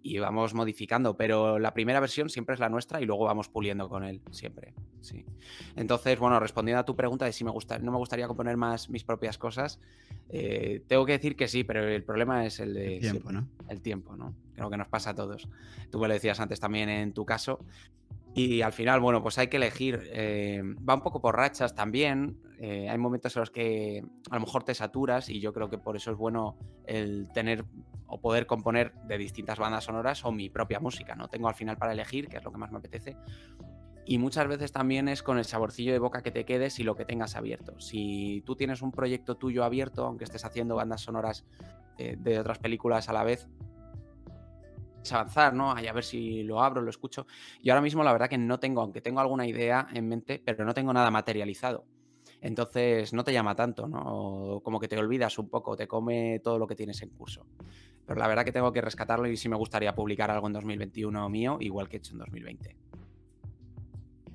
Y 0.00 0.18
vamos 0.18 0.54
modificando, 0.54 1.16
pero 1.16 1.58
la 1.58 1.74
primera 1.74 1.98
versión 1.98 2.30
siempre 2.30 2.54
es 2.54 2.60
la 2.60 2.68
nuestra 2.68 3.00
y 3.00 3.04
luego 3.04 3.24
vamos 3.24 3.48
puliendo 3.48 3.88
con 3.88 4.04
él, 4.04 4.20
siempre. 4.30 4.72
Sí. 5.00 5.24
Entonces, 5.74 6.18
bueno, 6.18 6.38
respondiendo 6.38 6.80
a 6.80 6.84
tu 6.84 6.94
pregunta 6.94 7.24
de 7.24 7.32
si 7.32 7.42
me 7.42 7.50
gusta, 7.50 7.78
no 7.80 7.90
me 7.90 7.98
gustaría 7.98 8.28
componer 8.28 8.56
más 8.56 8.90
mis 8.90 9.02
propias 9.02 9.38
cosas, 9.38 9.80
eh, 10.28 10.84
tengo 10.86 11.04
que 11.04 11.12
decir 11.12 11.34
que 11.34 11.48
sí, 11.48 11.64
pero 11.64 11.86
el 11.86 12.04
problema 12.04 12.46
es 12.46 12.60
el 12.60 12.74
de... 12.74 12.96
El 12.96 13.00
tiempo, 13.00 13.32
¿no? 13.32 13.48
El 13.68 13.80
tiempo, 13.80 14.16
¿no? 14.16 14.34
Creo 14.54 14.70
que 14.70 14.76
nos 14.76 14.88
pasa 14.88 15.10
a 15.10 15.14
todos. 15.14 15.48
Tú 15.90 15.98
me 15.98 16.06
lo 16.06 16.14
decías 16.14 16.38
antes 16.38 16.60
también 16.60 16.88
en 16.88 17.12
tu 17.12 17.24
caso. 17.24 17.64
Y 18.34 18.62
al 18.62 18.72
final, 18.72 19.00
bueno, 19.00 19.22
pues 19.22 19.38
hay 19.38 19.48
que 19.48 19.56
elegir. 19.56 20.00
Eh, 20.12 20.62
va 20.88 20.94
un 20.94 21.00
poco 21.00 21.20
por 21.20 21.36
rachas 21.36 21.74
también. 21.74 22.38
Eh, 22.60 22.88
hay 22.88 22.98
momentos 22.98 23.34
en 23.36 23.40
los 23.40 23.50
que 23.50 24.02
a 24.30 24.34
lo 24.34 24.40
mejor 24.40 24.64
te 24.64 24.74
saturas 24.74 25.28
y 25.28 25.40
yo 25.40 25.52
creo 25.52 25.68
que 25.68 25.78
por 25.78 25.96
eso 25.96 26.10
es 26.10 26.16
bueno 26.16 26.56
el 26.86 27.28
tener 27.32 27.64
o 28.06 28.20
poder 28.20 28.46
componer 28.46 28.92
de 29.06 29.18
distintas 29.18 29.58
bandas 29.58 29.84
sonoras 29.84 30.24
o 30.24 30.32
mi 30.32 30.48
propia 30.48 30.80
música, 30.80 31.14
¿no? 31.14 31.28
Tengo 31.28 31.48
al 31.48 31.54
final 31.54 31.76
para 31.76 31.92
elegir, 31.92 32.28
que 32.28 32.38
es 32.38 32.44
lo 32.44 32.52
que 32.52 32.58
más 32.58 32.70
me 32.70 32.78
apetece. 32.78 33.16
Y 34.06 34.16
muchas 34.16 34.48
veces 34.48 34.72
también 34.72 35.06
es 35.08 35.22
con 35.22 35.36
el 35.36 35.44
saborcillo 35.44 35.92
de 35.92 35.98
boca 35.98 36.22
que 36.22 36.30
te 36.30 36.46
quedes 36.46 36.78
y 36.78 36.82
lo 36.82 36.96
que 36.96 37.04
tengas 37.04 37.36
abierto. 37.36 37.78
Si 37.78 38.42
tú 38.46 38.56
tienes 38.56 38.80
un 38.80 38.90
proyecto 38.90 39.36
tuyo 39.36 39.64
abierto, 39.64 40.06
aunque 40.06 40.24
estés 40.24 40.46
haciendo 40.46 40.76
bandas 40.76 41.02
sonoras 41.02 41.44
eh, 41.98 42.16
de 42.18 42.38
otras 42.38 42.58
películas 42.58 43.10
a 43.10 43.12
la 43.12 43.22
vez, 43.22 43.48
avanzar, 45.10 45.54
¿no? 45.54 45.70
a 45.70 45.80
ver 45.80 46.04
si 46.04 46.42
lo 46.42 46.62
abro, 46.62 46.80
lo 46.80 46.90
escucho. 46.90 47.26
Y 47.62 47.70
ahora 47.70 47.82
mismo 47.82 48.02
la 48.02 48.12
verdad 48.12 48.28
que 48.28 48.38
no 48.38 48.58
tengo, 48.58 48.80
aunque 48.80 49.00
tengo 49.00 49.20
alguna 49.20 49.46
idea 49.46 49.86
en 49.92 50.08
mente, 50.08 50.42
pero 50.44 50.64
no 50.64 50.74
tengo 50.74 50.92
nada 50.92 51.10
materializado. 51.10 51.84
Entonces 52.40 53.12
no 53.12 53.24
te 53.24 53.32
llama 53.32 53.54
tanto, 53.54 53.88
¿no? 53.88 54.60
Como 54.62 54.78
que 54.78 54.88
te 54.88 54.96
olvidas 54.96 55.38
un 55.38 55.48
poco, 55.48 55.76
te 55.76 55.88
come 55.88 56.40
todo 56.42 56.58
lo 56.58 56.66
que 56.66 56.76
tienes 56.76 57.02
en 57.02 57.10
curso. 57.10 57.46
Pero 58.06 58.20
la 58.20 58.28
verdad 58.28 58.44
que 58.44 58.52
tengo 58.52 58.72
que 58.72 58.80
rescatarlo 58.80 59.28
y 59.28 59.36
sí 59.36 59.48
me 59.48 59.56
gustaría 59.56 59.94
publicar 59.94 60.30
algo 60.30 60.46
en 60.46 60.52
2021 60.54 61.28
mío, 61.28 61.58
igual 61.60 61.88
que 61.88 61.96
he 61.96 61.98
hecho 61.98 62.12
en 62.12 62.18
2020. 62.18 62.76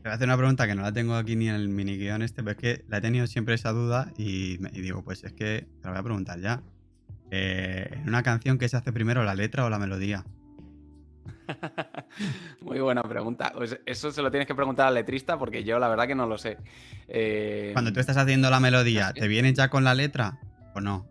Te 0.04 0.10
voy 0.10 0.12
a 0.12 0.16
hacer 0.16 0.28
una 0.28 0.38
pregunta 0.38 0.68
que 0.68 0.76
no 0.76 0.82
la 0.82 0.92
tengo 0.92 1.16
aquí 1.16 1.38
ni 1.38 1.48
en 1.48 1.56
el 1.56 1.70
mini 1.70 1.98
guion 1.98 2.22
este, 2.24 2.44
pero 2.44 2.52
es 2.52 2.58
que 2.58 2.86
la 2.90 2.98
he 2.98 3.02
tenido 3.02 3.26
siempre 3.26 3.56
esa 3.56 3.72
duda 3.72 4.12
y, 4.18 4.58
digo, 4.58 5.02
pues 5.02 5.24
es 5.24 5.32
que 5.32 5.66
te 5.80 5.86
la 5.86 5.92
voy 5.92 6.00
a 6.00 6.04
preguntar 6.04 6.40
ya. 6.42 6.62
Eh, 7.32 7.90
¿En 7.94 8.10
una 8.10 8.22
canción 8.22 8.58
que 8.58 8.68
se 8.68 8.76
hace 8.76 8.92
primero 8.92 9.24
la 9.24 9.34
letra 9.34 9.66
o 9.66 9.70
la 9.70 9.80
melodía? 9.80 10.26
Muy 12.62 12.80
buena 12.80 13.04
pregunta. 13.04 13.52
Pues 13.56 13.80
eso 13.86 14.12
se 14.12 14.22
lo 14.22 14.32
tienes 14.32 14.48
que 14.48 14.56
preguntar 14.56 14.88
al 14.88 14.94
letrista 14.94 15.38
porque 15.38 15.64
yo 15.64 15.80
la 15.80 15.88
verdad 15.88 16.08
que 16.08 16.16
no 16.16 16.28
lo 16.28 16.38
sé. 16.38 16.58
Eh, 17.08 17.72
Cuando 17.74 17.94
tú 17.94 18.00
estás 18.00 18.18
haciendo 18.18 18.50
la 18.50 18.60
melodía, 18.60 19.14
¿te 19.14 19.28
viene 19.28 19.54
ya 19.54 19.70
con 19.70 19.84
la 19.84 19.96
letra 19.96 20.40
o 20.76 20.82
no? 20.82 21.08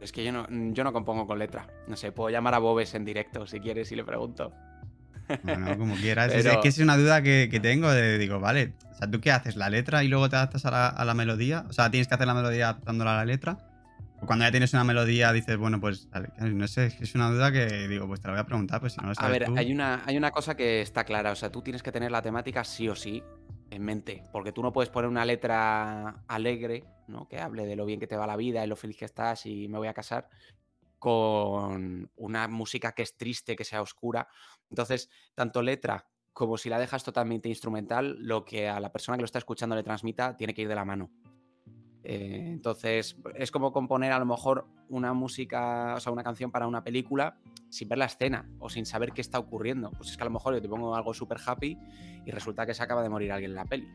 Es 0.00 0.12
que 0.12 0.24
yo 0.24 0.32
no, 0.32 0.46
yo 0.48 0.84
no 0.84 0.92
compongo 0.92 1.26
con 1.26 1.38
letra. 1.38 1.66
No 1.86 1.96
sé, 1.96 2.12
puedo 2.12 2.30
llamar 2.30 2.54
a 2.54 2.58
Bobes 2.58 2.94
en 2.94 3.04
directo 3.04 3.46
si 3.46 3.60
quieres 3.60 3.92
y 3.92 3.96
le 3.96 4.04
pregunto. 4.04 4.52
Bueno, 5.42 5.78
como 5.78 5.94
quieras. 5.94 6.32
Es, 6.32 6.46
que 6.58 6.68
es 6.68 6.78
una 6.78 6.96
duda 6.96 7.22
que, 7.22 7.60
tengo 7.62 7.90
de, 7.92 8.18
digo, 8.18 8.40
vale, 8.40 8.72
o 8.90 8.94
sea, 8.94 9.10
¿tú 9.10 9.20
qué 9.20 9.30
haces? 9.30 9.56
¿La 9.56 9.70
letra 9.70 10.02
y 10.02 10.08
luego 10.08 10.28
te 10.28 10.36
adaptas 10.36 10.64
a 10.66 10.70
la, 10.70 10.88
a 10.88 11.04
la 11.04 11.14
melodía? 11.14 11.66
O 11.68 11.72
sea, 11.72 11.90
¿tienes 11.90 12.08
que 12.08 12.14
hacer 12.14 12.26
la 12.26 12.34
melodía 12.34 12.70
adaptándola 12.70 13.12
a 13.14 13.16
la 13.18 13.24
letra? 13.24 13.69
Cuando 14.26 14.44
ya 14.44 14.50
tienes 14.50 14.72
una 14.72 14.84
melodía 14.84 15.32
dices, 15.32 15.56
bueno, 15.56 15.80
pues 15.80 16.08
no 16.40 16.68
sé, 16.68 16.96
es 17.00 17.14
una 17.14 17.30
duda 17.30 17.50
que 17.52 17.88
digo, 17.88 18.06
pues 18.06 18.20
te 18.20 18.28
la 18.28 18.34
voy 18.34 18.40
a 18.40 18.46
preguntar, 18.46 18.80
pues 18.80 18.92
si 18.92 19.00
no 19.00 19.08
lo 19.08 19.14
sabes 19.14 19.42
A 19.42 19.48
ver, 19.48 19.58
Hay, 19.58 19.72
una, 19.72 20.02
hay 20.04 20.16
una 20.16 20.30
cosa 20.30 20.56
que 20.56 20.82
está 20.82 21.04
clara, 21.04 21.32
o 21.32 21.36
sea, 21.36 21.50
tú 21.50 21.62
tienes 21.62 21.82
que 21.82 21.92
tener 21.92 22.10
la 22.10 22.22
temática 22.22 22.64
sí 22.64 22.88
o 22.88 22.94
sí 22.94 23.22
en 23.70 23.82
mente, 23.82 24.24
porque 24.32 24.52
tú 24.52 24.62
no 24.62 24.72
puedes 24.72 24.90
poner 24.90 25.08
una 25.08 25.24
letra 25.24 26.22
alegre, 26.26 26.84
¿no? 27.06 27.28
Que 27.28 27.38
hable 27.38 27.66
de 27.66 27.76
lo 27.76 27.86
bien 27.86 28.00
que 28.00 28.06
te 28.06 28.16
va 28.16 28.26
la 28.26 28.36
vida 28.36 28.64
y 28.64 28.68
lo 28.68 28.76
feliz 28.76 28.96
que 28.96 29.04
estás 29.04 29.46
y 29.46 29.68
me 29.68 29.78
voy 29.78 29.88
a 29.88 29.94
casar, 29.94 30.28
con 30.98 32.10
una 32.16 32.46
música 32.48 32.92
que 32.92 33.02
es 33.02 33.16
triste, 33.16 33.56
que 33.56 33.64
sea 33.64 33.80
oscura. 33.80 34.28
Entonces, 34.68 35.08
tanto 35.34 35.62
letra 35.62 36.06
como 36.32 36.58
si 36.58 36.68
la 36.68 36.78
dejas 36.78 37.04
totalmente 37.04 37.48
instrumental, 37.48 38.16
lo 38.20 38.44
que 38.44 38.68
a 38.68 38.80
la 38.80 38.92
persona 38.92 39.16
que 39.16 39.22
lo 39.22 39.26
está 39.26 39.38
escuchando 39.38 39.74
le 39.74 39.82
transmita 39.82 40.36
tiene 40.36 40.54
que 40.54 40.62
ir 40.62 40.68
de 40.68 40.74
la 40.74 40.84
mano. 40.84 41.10
Eh, 42.02 42.44
entonces, 42.46 43.16
es 43.34 43.50
como 43.50 43.72
componer 43.72 44.12
a 44.12 44.18
lo 44.18 44.26
mejor 44.26 44.66
una 44.88 45.12
música, 45.12 45.94
o 45.96 46.00
sea, 46.00 46.12
una 46.12 46.24
canción 46.24 46.50
para 46.50 46.66
una 46.66 46.82
película 46.82 47.36
sin 47.68 47.88
ver 47.88 47.98
la 47.98 48.06
escena 48.06 48.48
o 48.58 48.68
sin 48.68 48.86
saber 48.86 49.12
qué 49.12 49.20
está 49.20 49.38
ocurriendo. 49.38 49.90
Pues 49.90 50.10
es 50.10 50.16
que 50.16 50.22
a 50.22 50.26
lo 50.26 50.32
mejor 50.32 50.54
yo 50.54 50.62
te 50.62 50.68
pongo 50.68 50.94
algo 50.94 51.14
súper 51.14 51.38
happy 51.44 51.78
y 52.24 52.30
resulta 52.30 52.66
que 52.66 52.74
se 52.74 52.82
acaba 52.82 53.02
de 53.02 53.08
morir 53.08 53.32
alguien 53.32 53.52
en 53.52 53.56
la 53.56 53.64
peli. 53.64 53.88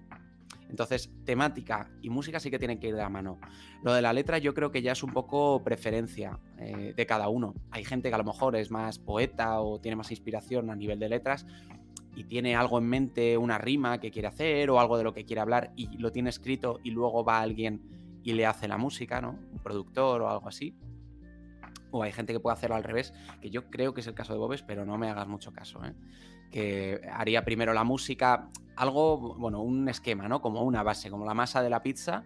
Entonces, 0.69 1.11
temática 1.25 1.89
y 2.01 2.09
música 2.09 2.39
sí 2.39 2.49
que 2.49 2.59
tienen 2.59 2.79
que 2.79 2.87
ir 2.87 2.95
de 2.95 3.01
la 3.01 3.09
mano. 3.09 3.39
Lo 3.83 3.93
de 3.93 4.01
la 4.01 4.13
letra 4.13 4.39
yo 4.39 4.53
creo 4.53 4.71
que 4.71 4.81
ya 4.81 4.93
es 4.93 5.03
un 5.03 5.11
poco 5.11 5.63
preferencia 5.63 6.39
eh, 6.57 6.93
de 6.95 7.05
cada 7.05 7.29
uno. 7.29 7.53
Hay 7.71 7.83
gente 7.83 8.09
que 8.09 8.15
a 8.15 8.17
lo 8.17 8.23
mejor 8.23 8.55
es 8.55 8.71
más 8.71 8.99
poeta 8.99 9.61
o 9.61 9.79
tiene 9.79 9.95
más 9.95 10.11
inspiración 10.11 10.69
a 10.69 10.75
nivel 10.75 10.99
de 10.99 11.09
letras 11.09 11.45
y 12.15 12.23
tiene 12.23 12.55
algo 12.55 12.77
en 12.77 12.85
mente, 12.85 13.37
una 13.37 13.57
rima 13.57 13.99
que 13.99 14.11
quiere 14.11 14.27
hacer 14.27 14.69
o 14.69 14.79
algo 14.79 14.97
de 14.97 15.03
lo 15.03 15.13
que 15.13 15.25
quiere 15.25 15.41
hablar 15.41 15.71
y 15.75 15.97
lo 15.97 16.11
tiene 16.11 16.29
escrito 16.29 16.79
y 16.83 16.91
luego 16.91 17.23
va 17.23 17.41
alguien 17.41 17.81
y 18.23 18.33
le 18.33 18.45
hace 18.45 18.67
la 18.67 18.77
música, 18.77 19.21
¿no? 19.21 19.37
Un 19.51 19.59
productor 19.59 20.21
o 20.21 20.29
algo 20.29 20.47
así. 20.47 20.75
O 21.91 22.01
hay 22.01 22.11
gente 22.11 22.33
que 22.33 22.39
puede 22.39 22.55
hacerlo 22.55 22.75
al 22.75 22.83
revés, 22.83 23.13
que 23.39 23.49
yo 23.49 23.69
creo 23.69 23.93
que 23.93 24.01
es 24.01 24.07
el 24.07 24.15
caso 24.15 24.33
de 24.33 24.39
Bobes, 24.39 24.63
pero 24.63 24.85
no 24.85 24.97
me 24.97 25.09
hagas 25.09 25.27
mucho 25.27 25.53
caso, 25.53 25.83
¿eh? 25.85 25.93
Que 26.51 27.01
haría 27.13 27.45
primero 27.45 27.73
la 27.73 27.83
música, 27.83 28.49
algo, 28.75 29.35
bueno, 29.35 29.61
un 29.61 29.87
esquema, 29.89 30.27
¿no? 30.27 30.41
Como 30.41 30.63
una 30.63 30.83
base, 30.83 31.09
como 31.09 31.25
la 31.25 31.33
masa 31.33 31.61
de 31.61 31.69
la 31.69 31.83
pizza. 31.83 32.23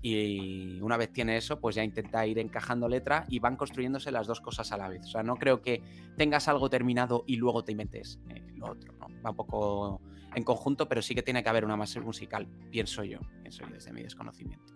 Y 0.00 0.80
una 0.80 0.96
vez 0.96 1.12
tiene 1.12 1.36
eso, 1.36 1.60
pues 1.60 1.76
ya 1.76 1.84
intenta 1.84 2.26
ir 2.26 2.38
encajando 2.38 2.88
letra 2.88 3.24
y 3.28 3.38
van 3.38 3.56
construyéndose 3.56 4.10
las 4.10 4.26
dos 4.26 4.40
cosas 4.40 4.72
a 4.72 4.76
la 4.76 4.88
vez. 4.88 5.04
O 5.04 5.08
sea, 5.08 5.22
no 5.22 5.36
creo 5.36 5.62
que 5.62 5.82
tengas 6.16 6.48
algo 6.48 6.68
terminado 6.70 7.22
y 7.26 7.36
luego 7.36 7.62
te 7.62 7.72
inventes 7.72 8.20
eh, 8.28 8.42
lo 8.62 8.72
otro, 8.72 8.92
¿no? 8.94 9.06
Va 9.22 9.30
un 9.30 9.36
poco 9.36 10.00
en 10.34 10.44
conjunto, 10.44 10.88
pero 10.88 11.02
sí 11.02 11.14
que 11.14 11.22
tiene 11.22 11.42
que 11.42 11.48
haber 11.48 11.64
una 11.64 11.76
base 11.76 12.00
musical, 12.00 12.48
pienso 12.70 13.04
yo, 13.04 13.18
pienso 13.42 13.64
yo 13.64 13.74
desde 13.74 13.92
mi 13.92 14.02
desconocimiento. 14.02 14.74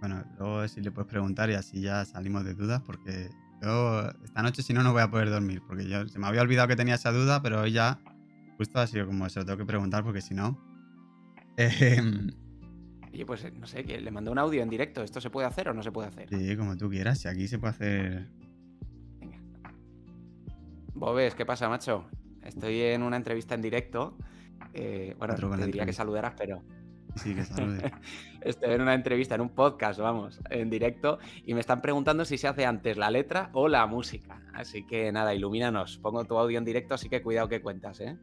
Bueno, 0.00 0.24
luego 0.38 0.66
si 0.66 0.80
le 0.80 0.90
puedes 0.90 1.08
preguntar 1.08 1.48
y 1.50 1.54
así 1.54 1.80
ya 1.80 2.04
salimos 2.04 2.44
de 2.44 2.54
dudas, 2.54 2.82
porque 2.84 3.30
yo 3.62 4.08
esta 4.24 4.42
noche 4.42 4.62
si 4.62 4.72
no, 4.72 4.82
no 4.82 4.92
voy 4.92 5.02
a 5.02 5.10
poder 5.10 5.30
dormir, 5.30 5.62
porque 5.66 5.88
yo 5.88 6.08
se 6.08 6.18
me 6.18 6.26
había 6.26 6.42
olvidado 6.42 6.68
que 6.68 6.76
tenía 6.76 6.96
esa 6.96 7.12
duda, 7.12 7.40
pero 7.42 7.60
hoy 7.60 7.72
ya 7.72 8.00
justo 8.58 8.80
ha 8.80 8.86
sido 8.86 9.06
como 9.06 9.28
se 9.28 9.38
lo 9.38 9.46
tengo 9.46 9.58
que 9.58 9.66
preguntar, 9.66 10.02
porque 10.02 10.20
si 10.20 10.34
no... 10.34 10.58
Em, 11.58 12.30
Oye, 13.12 13.26
pues 13.26 13.52
no 13.52 13.66
sé, 13.66 13.84
que 13.84 14.00
le 14.00 14.10
mandó 14.10 14.32
un 14.32 14.38
audio 14.38 14.62
en 14.62 14.70
directo. 14.70 15.02
¿Esto 15.02 15.20
se 15.20 15.28
puede 15.28 15.46
hacer 15.46 15.68
o 15.68 15.74
no 15.74 15.82
se 15.82 15.92
puede 15.92 16.08
hacer? 16.08 16.28
Sí, 16.30 16.56
como 16.56 16.78
tú 16.78 16.88
quieras. 16.88 17.18
Si 17.18 17.28
aquí 17.28 17.46
se 17.46 17.58
puede 17.58 17.72
hacer. 17.72 18.28
Venga. 19.20 19.38
Bobes, 20.94 21.34
¿qué 21.34 21.44
pasa, 21.44 21.68
macho? 21.68 22.06
Estoy 22.44 22.80
en 22.80 23.02
una 23.02 23.16
entrevista 23.16 23.54
en 23.54 23.62
directo. 23.62 24.16
Eh, 24.74 25.14
bueno, 25.18 25.34
te 25.34 25.66
diría 25.66 25.86
que 25.86 25.92
saludaras, 25.92 26.34
pero. 26.36 26.62
Sí, 27.16 27.34
que 27.34 27.44
salude. 27.44 27.92
Estoy 28.40 28.74
en 28.74 28.80
una 28.80 28.94
entrevista, 28.94 29.34
en 29.34 29.42
un 29.42 29.50
podcast, 29.50 30.00
vamos, 30.00 30.40
en 30.50 30.70
directo, 30.70 31.18
y 31.44 31.54
me 31.54 31.60
están 31.60 31.82
preguntando 31.82 32.24
si 32.24 32.38
se 32.38 32.48
hace 32.48 32.64
antes 32.64 32.96
la 32.96 33.10
letra 33.10 33.50
o 33.52 33.68
la 33.68 33.86
música. 33.86 34.40
Así 34.54 34.86
que 34.86 35.12
nada, 35.12 35.34
ilumínanos. 35.34 35.98
Pongo 35.98 36.24
tu 36.24 36.38
audio 36.38 36.58
en 36.58 36.64
directo, 36.64 36.94
así 36.94 37.08
que 37.08 37.22
cuidado 37.22 37.48
que 37.48 37.60
cuentas, 37.60 38.00
¿eh? 38.00 38.16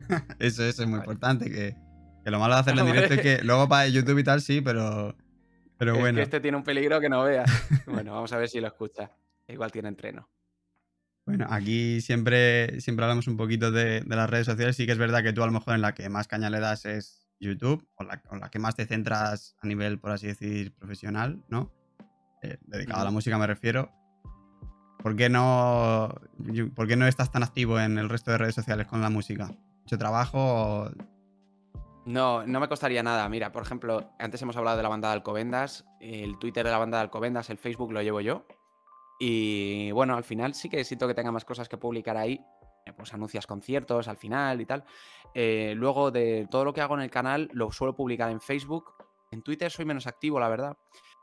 eso, 0.38 0.64
eso 0.64 0.82
es 0.82 0.88
muy 0.88 0.98
importante, 0.98 1.50
que 1.50 1.74
que 2.24 2.30
lo 2.30 2.38
malo 2.38 2.54
de 2.54 2.60
hacerlo 2.60 2.80
en 2.80 2.86
directo 2.92 3.14
es 3.14 3.20
que 3.20 3.42
luego 3.42 3.68
para 3.68 3.86
YouTube 3.86 4.18
y 4.18 4.24
tal 4.24 4.40
sí, 4.40 4.62
pero, 4.62 5.14
pero 5.76 5.96
bueno. 5.98 6.20
este 6.20 6.40
tiene 6.40 6.56
un 6.56 6.64
peligro 6.64 7.00
que 7.00 7.10
no 7.10 7.22
veas. 7.22 7.50
bueno, 7.86 8.12
vamos 8.14 8.32
a 8.32 8.38
ver 8.38 8.48
si 8.48 8.60
lo 8.60 8.66
escucha. 8.66 9.10
Igual 9.46 9.70
tiene 9.70 9.88
entreno. 9.88 10.28
Bueno, 11.26 11.46
aquí 11.48 12.00
siempre, 12.00 12.80
siempre 12.80 13.04
hablamos 13.04 13.28
un 13.28 13.36
poquito 13.36 13.70
de, 13.70 14.02
las 14.06 14.28
redes 14.28 14.46
sociales. 14.46 14.76
Sí 14.76 14.86
que 14.86 14.92
es 14.92 14.98
verdad 14.98 15.22
que 15.22 15.32
tú 15.32 15.42
a 15.42 15.46
lo 15.46 15.52
mejor 15.52 15.74
en 15.74 15.80
la 15.80 15.94
que 15.94 16.08
más 16.08 16.28
caña 16.28 16.50
le 16.50 16.60
das 16.60 16.84
es 16.84 17.26
YouTube, 17.40 17.86
o 17.96 18.04
la, 18.04 18.22
la 18.38 18.50
que 18.50 18.58
más 18.58 18.76
te 18.76 18.86
centras 18.86 19.56
a 19.60 19.66
nivel, 19.66 19.98
por 19.98 20.10
así 20.10 20.26
decir, 20.26 20.74
profesional, 20.74 21.42
¿no? 21.48 21.72
Eh, 22.42 22.58
dedicado 22.62 23.00
a 23.00 23.04
la 23.04 23.10
música 23.10 23.38
me 23.38 23.46
refiero. 23.46 23.90
¿Por 25.02 25.16
qué, 25.16 25.28
no, 25.28 26.14
¿Por 26.74 26.88
qué 26.88 26.96
no 26.96 27.06
estás 27.06 27.30
tan 27.30 27.42
activo 27.42 27.78
en 27.78 27.98
el 27.98 28.08
resto 28.08 28.30
de 28.30 28.38
redes 28.38 28.54
sociales 28.54 28.86
con 28.86 29.02
la 29.02 29.10
música? 29.10 29.50
¿Mucho 29.82 29.98
trabajo? 29.98 30.90
No, 32.06 32.46
no 32.46 32.60
me 32.60 32.68
costaría 32.68 33.02
nada. 33.02 33.28
Mira, 33.28 33.52
por 33.52 33.62
ejemplo, 33.62 34.10
antes 34.18 34.40
hemos 34.40 34.56
hablado 34.56 34.76
de 34.76 34.82
la 34.82 34.88
banda 34.88 35.08
de 35.08 35.14
Alcobendas. 35.14 35.84
El 36.00 36.38
Twitter 36.38 36.64
de 36.64 36.70
la 36.70 36.78
banda 36.78 36.98
de 36.98 37.02
Alcobendas, 37.02 37.50
el 37.50 37.58
Facebook 37.58 37.92
lo 37.92 38.00
llevo 38.02 38.20
yo. 38.20 38.46
Y 39.26 39.90
bueno, 39.92 40.16
al 40.16 40.24
final 40.24 40.52
sí 40.52 40.68
que 40.68 40.84
siento 40.84 41.08
que 41.08 41.14
tenga 41.14 41.32
más 41.32 41.46
cosas 41.46 41.66
que 41.66 41.78
publicar 41.78 42.14
ahí. 42.14 42.44
Eh, 42.84 42.92
pues 42.92 43.14
anuncias 43.14 43.46
conciertos 43.46 44.06
al 44.06 44.18
final 44.18 44.60
y 44.60 44.66
tal. 44.66 44.84
Eh, 45.32 45.72
luego 45.74 46.10
de 46.10 46.46
todo 46.50 46.66
lo 46.66 46.74
que 46.74 46.82
hago 46.82 46.94
en 46.94 47.00
el 47.00 47.10
canal 47.10 47.48
lo 47.54 47.72
suelo 47.72 47.96
publicar 47.96 48.30
en 48.30 48.42
Facebook. 48.42 48.92
En 49.30 49.40
Twitter 49.40 49.70
soy 49.70 49.86
menos 49.86 50.06
activo, 50.06 50.38
la 50.38 50.50
verdad. 50.50 50.76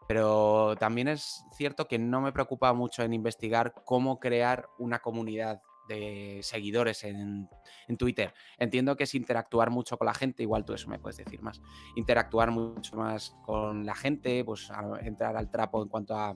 Pero 0.08 0.76
también 0.80 1.10
es 1.10 1.46
cierto 1.56 1.88
que 1.88 2.00
no 2.00 2.22
me 2.22 2.32
preocupa 2.32 2.74
mucho 2.74 3.04
en 3.04 3.14
investigar 3.14 3.76
cómo 3.86 4.20
crear 4.20 4.68
una 4.80 4.98
comunidad 4.98 5.62
de 5.88 6.40
seguidores 6.42 7.04
en, 7.04 7.48
Twitter. 8.00 8.34
Entiendo 8.58 8.96
que 8.96 9.04
es 9.04 9.14
interactuar 9.14 9.70
mucho 9.70 9.98
con 9.98 10.08
la 10.08 10.14
gente, 10.16 10.42
igual 10.42 10.66
tú 10.66 10.74
eso 10.74 10.90
me 10.90 10.98
puedes 10.98 11.18
decir 11.18 11.44
más. 11.44 11.62
Interactuar 11.96 12.50
mucho 12.50 12.96
más 12.96 13.36
con 13.46 13.86
la 13.86 13.94
gente, 13.94 14.44
pues 14.44 14.72
entrar 15.02 15.38
al 15.38 15.52
trapo 15.52 15.84
en 15.84 15.90
cuanto 15.90 16.16
a 16.16 16.36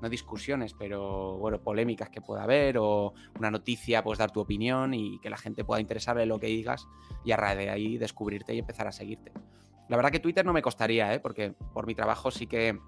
no 0.00 0.08
discusiones, 0.08 0.74
pero 0.74 1.36
bueno, 1.38 1.60
polémicas 1.60 2.08
que 2.08 2.20
pueda 2.20 2.42
haber 2.42 2.78
o 2.78 3.14
una 3.38 3.50
noticia, 3.50 4.02
pues 4.02 4.18
dar 4.18 4.30
tu 4.30 4.40
opinión 4.40 4.94
y 4.94 5.18
que 5.20 5.30
la 5.30 5.36
gente 5.36 5.64
pueda 5.64 5.80
interesarle 5.80 6.26
lo 6.26 6.38
que 6.38 6.46
digas 6.46 6.86
y 7.24 7.32
a 7.32 7.36
raíz 7.36 7.58
de 7.58 7.70
ahí 7.70 7.98
descubrirte 7.98 8.54
y 8.54 8.58
empezar 8.58 8.86
a 8.86 8.92
seguirte. 8.92 9.32
La 9.88 9.96
verdad 9.96 10.10
que 10.10 10.20
Twitter 10.20 10.46
no 10.46 10.52
me 10.52 10.62
costaría, 10.62 11.12
¿eh? 11.14 11.20
porque 11.20 11.52
por 11.74 11.86
mi 11.86 11.94
trabajo 11.94 12.30
sí 12.30 12.46
que 12.46 12.78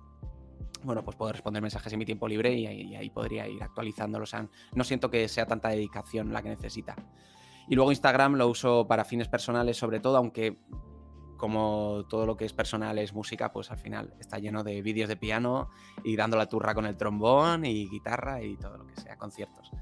bueno, 0.84 1.04
pues 1.04 1.16
puedo 1.16 1.32
responder 1.32 1.62
mensajes 1.62 1.92
en 1.92 1.98
mi 1.98 2.04
tiempo 2.04 2.26
libre 2.26 2.52
y, 2.54 2.66
ahí 2.66 3.10
podría 3.10 3.46
ir 3.46 3.62
actualizándolo. 3.62 4.24
O 4.24 4.48
no 4.74 4.84
siento 4.84 5.10
que 5.10 5.28
sea 5.28 5.46
tanta 5.46 5.68
dedicación 5.68 6.32
la 6.32 6.42
que 6.42 6.48
necesita. 6.48 6.96
Y 7.68 7.76
luego 7.76 7.92
Instagram 7.92 8.34
lo 8.34 8.48
uso 8.48 8.86
para 8.88 9.04
fines 9.04 9.28
personales 9.28 9.76
sobre 9.76 10.00
todo, 10.00 10.16
aunque 10.16 10.58
como 11.42 12.04
todo 12.08 12.24
lo 12.24 12.36
que 12.36 12.44
es 12.44 12.52
personal 12.52 13.00
es 13.00 13.12
música, 13.12 13.52
pues 13.52 13.72
al 13.72 13.76
final 13.76 14.14
está 14.20 14.38
lleno 14.38 14.62
de 14.62 14.80
vídeos 14.80 15.08
de 15.08 15.16
piano 15.16 15.70
y 16.04 16.14
dando 16.14 16.36
la 16.36 16.46
turra 16.46 16.72
con 16.72 16.86
el 16.86 16.96
trombón 16.96 17.64
y 17.64 17.88
guitarra 17.88 18.40
y 18.44 18.56
todo 18.56 18.78
lo 18.78 18.86
que 18.86 18.94
sea, 18.94 19.16
conciertos. 19.16 19.72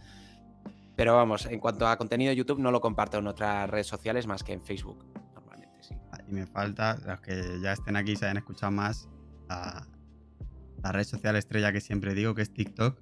Pero 0.97 1.17
vamos, 1.17 1.45
en 1.45 1.61
cuanto 1.61 1.87
a 1.87 1.99
contenido 1.99 2.31
de 2.31 2.37
YouTube 2.37 2.61
no 2.61 2.71
lo 2.71 2.81
comparto 2.81 3.19
en 3.19 3.27
otras 3.27 3.69
redes 3.69 3.87
sociales 3.87 4.27
más 4.27 4.43
que 4.43 4.55
en 4.55 4.63
Facebook, 4.63 5.05
normalmente, 5.35 5.83
sí. 5.83 5.95
Y 6.27 6.33
me 6.33 6.47
falta, 6.47 6.97
los 7.05 7.21
que 7.21 7.61
ya 7.63 7.75
estén 7.75 7.97
aquí 7.97 8.17
se 8.17 8.25
hayan 8.25 8.39
escuchado 8.39 8.73
más, 8.73 9.11
la 9.47 10.93
red 10.93 11.05
social 11.05 11.37
estrella 11.37 11.73
que 11.73 11.83
siempre 11.83 12.15
digo, 12.15 12.35
que 12.35 12.41
es 12.41 12.55
TikTok. 12.55 12.99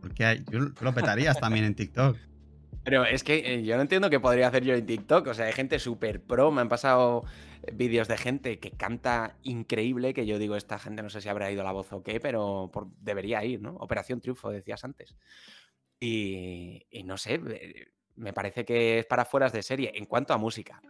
Porque 0.00 0.24
hay, 0.24 0.44
yo 0.50 0.60
lo 0.60 0.94
petarías 0.94 1.38
también 1.38 1.66
en 1.66 1.74
TikTok. 1.74 2.16
Pero 2.84 3.04
es 3.04 3.22
que 3.22 3.54
eh, 3.54 3.62
yo 3.62 3.76
no 3.76 3.82
entiendo 3.82 4.10
qué 4.10 4.20
podría 4.20 4.48
hacer 4.48 4.64
yo 4.64 4.74
en 4.74 4.86
TikTok. 4.86 5.28
O 5.28 5.34
sea, 5.34 5.46
hay 5.46 5.52
gente 5.52 5.78
súper 5.78 6.20
pro. 6.20 6.50
Me 6.50 6.60
han 6.60 6.68
pasado 6.68 7.24
eh, 7.62 7.72
vídeos 7.72 8.08
de 8.08 8.16
gente 8.16 8.58
que 8.58 8.72
canta 8.72 9.36
increíble. 9.42 10.14
Que 10.14 10.26
yo 10.26 10.38
digo, 10.38 10.56
esta 10.56 10.78
gente 10.78 11.02
no 11.02 11.10
sé 11.10 11.20
si 11.20 11.28
habrá 11.28 11.50
ido 11.50 11.62
la 11.62 11.72
voz 11.72 11.92
o 11.92 12.02
qué, 12.02 12.18
pero 12.20 12.70
debería 13.00 13.44
ir, 13.44 13.60
¿no? 13.60 13.74
Operación 13.76 14.20
Triunfo, 14.20 14.50
decías 14.50 14.84
antes. 14.84 15.16
Y, 16.00 16.84
no 17.04 17.16
sé, 17.16 17.40
eh, 17.48 17.86
me 18.16 18.32
parece 18.32 18.64
que 18.64 18.98
es 18.98 19.06
para 19.06 19.24
fueras 19.24 19.52
de 19.52 19.62
serie. 19.62 19.92
En 19.94 20.06
cuanto 20.06 20.34
a 20.34 20.38
música. 20.38 20.82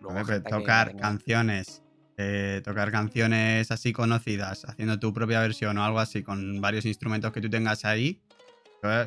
tocar 0.48 0.96
canciones 0.96 1.82
eh, 2.18 2.60
tocar 2.62 2.92
canciones 2.92 3.70
así 3.70 3.92
conocidas, 3.92 4.64
haciendo 4.66 4.98
tu 4.98 5.14
propia 5.14 5.40
versión 5.40 5.78
o 5.78 5.84
algo 5.84 5.98
así 5.98 6.22
con 6.22 6.60
varios 6.60 6.84
instrumentos 6.84 7.32
que 7.32 7.40
tú 7.40 7.48
tengas 7.48 7.84
ahí, 7.84 8.22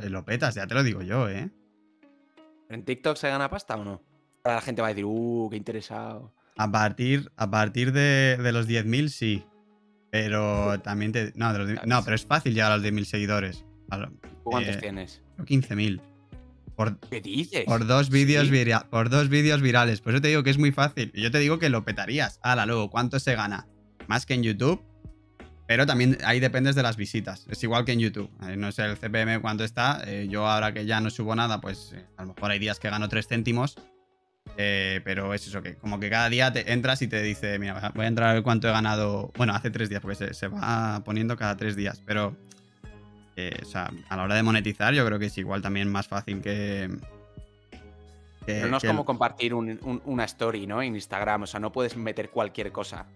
lo 0.10 0.26
petas, 0.26 0.56
ya 0.56 0.66
te 0.66 0.74
lo 0.74 0.84
digo 0.84 1.02
yo, 1.02 1.30
¿eh? 1.30 1.50
¿En 2.70 2.84
TikTok 2.84 3.18
se 3.18 3.30
gana 3.30 3.50
pasta 3.50 3.76
o 3.76 3.84
no? 3.84 4.02
La 4.44 4.62
gente 4.62 4.82
va 4.82 4.90
a 4.90 4.92
decir, 4.92 5.06
uh, 5.06 5.48
qué 5.50 5.58
interesado. 5.58 6.34
A 6.58 6.72
partir, 6.72 7.32
a 7.36 7.50
partir 7.50 7.92
de, 7.92 8.38
los 8.52 8.68
10.000 8.68 9.10
sí. 9.10 9.46
Pero 10.12 10.80
también 10.80 11.12
te... 11.12 11.34
No, 11.36 11.52
no, 11.86 12.04
pero 12.04 12.16
es 12.16 12.26
fácil 12.26 12.54
llegar 12.54 12.72
a 12.72 12.78
los 12.78 12.86
10.000 12.86 13.04
seguidores. 13.06 13.66
¿Cuántos 14.44 14.76
eh, 14.76 14.80
tienes? 14.80 15.22
15.000. 15.40 16.02
Por, 16.76 17.00
¿Qué 17.00 17.22
dices? 17.22 17.66
Por 17.66 17.88
dos 17.88 18.10
vídeos 18.10 18.50
por 18.90 19.10
dos 19.10 19.30
vídeos 19.30 19.62
virales. 19.62 20.02
Por 20.02 20.14
eso 20.14 20.22
te 20.22 20.28
digo 20.28 20.44
que 20.44 20.50
es 20.50 20.58
muy 20.58 20.72
fácil. 20.72 21.12
Y 21.14 21.22
yo 21.22 21.32
te 21.32 21.40
digo 21.40 21.60
que 21.60 21.70
lo 21.70 21.84
petarías. 21.84 22.40
Hala, 22.44 22.66
luego, 22.66 22.90
¿cuánto 22.90 23.20
se 23.20 23.36
gana? 23.36 23.68
Más 24.08 24.26
que 24.26 24.34
en 24.34 24.44
YouTube. 24.44 24.82
Pero 25.68 25.86
también 25.86 26.18
ahí 26.24 26.40
dependes 26.40 26.76
de 26.76 26.84
las 26.84 26.96
visitas. 26.96 27.48
Es 27.50 27.64
igual 27.64 27.86
que 27.86 27.94
en 27.94 28.00
YouTube. 28.00 28.30
Eh, 28.44 28.56
no 28.56 28.72
sé 28.72 28.84
el 28.86 28.98
CPM 28.98 29.42
cuánto 29.42 29.64
está. 29.64 30.02
Eh, 30.06 30.28
yo 30.30 30.48
ahora 30.48 30.74
que 30.74 30.86
ya 30.86 31.00
no 31.02 31.10
subo 31.10 31.36
nada, 31.36 31.60
pues 31.60 31.94
eh, 31.94 32.06
a 32.18 32.22
lo 32.22 32.34
mejor 32.34 32.52
hay 32.52 32.60
días 32.60 32.80
que 32.80 32.90
gano 32.90 33.10
3 33.10 33.28
céntimos. 33.28 33.76
pero 34.56 35.34
es 35.34 35.48
eso, 35.48 35.64
que 35.64 35.76
como 35.76 36.00
que 36.00 36.10
cada 36.10 36.30
día 36.30 36.54
te 36.54 36.72
entras 36.72 37.02
y 37.02 37.08
te 37.08 37.22
dice, 37.24 37.58
mira, 37.58 37.92
voy 37.96 38.06
a 38.06 38.08
entrar 38.08 38.30
a 38.30 38.34
ver 38.34 38.44
cuánto 38.44 38.68
he 38.68 38.72
ganado. 38.72 39.32
Bueno, 39.38 39.56
hace 39.56 39.72
3 39.72 39.90
días, 39.90 40.02
porque 40.02 40.16
se, 40.16 40.34
se 40.36 40.48
va 40.48 41.02
poniendo 41.04 41.36
cada 41.36 41.58
3 41.58 41.76
días. 41.76 42.00
Pero 42.06 42.36
o 43.62 43.66
sea, 43.66 43.92
a 44.08 44.16
la 44.16 44.24
hora 44.24 44.36
de 44.36 44.44
monetizar, 44.44 44.94
yo 44.94 45.06
creo 45.06 45.20
que 45.20 45.26
es 45.26 45.38
igual 45.38 45.62
también 45.62 45.92
más 45.92 46.08
fácil 46.08 46.42
que. 46.42 46.90
Pero 48.46 48.68
no 48.68 48.78
es 48.78 48.84
como 48.84 49.04
compartir 49.04 49.56
una 49.56 50.26
story, 50.26 50.68
¿no? 50.68 50.84
En 50.84 50.94
Instagram. 50.94 51.42
O 51.42 51.48
sea, 51.48 51.60
no 51.60 51.72
puedes 51.72 51.98
meter 51.98 52.30
cualquier 52.30 52.72
cosa. 52.72 53.08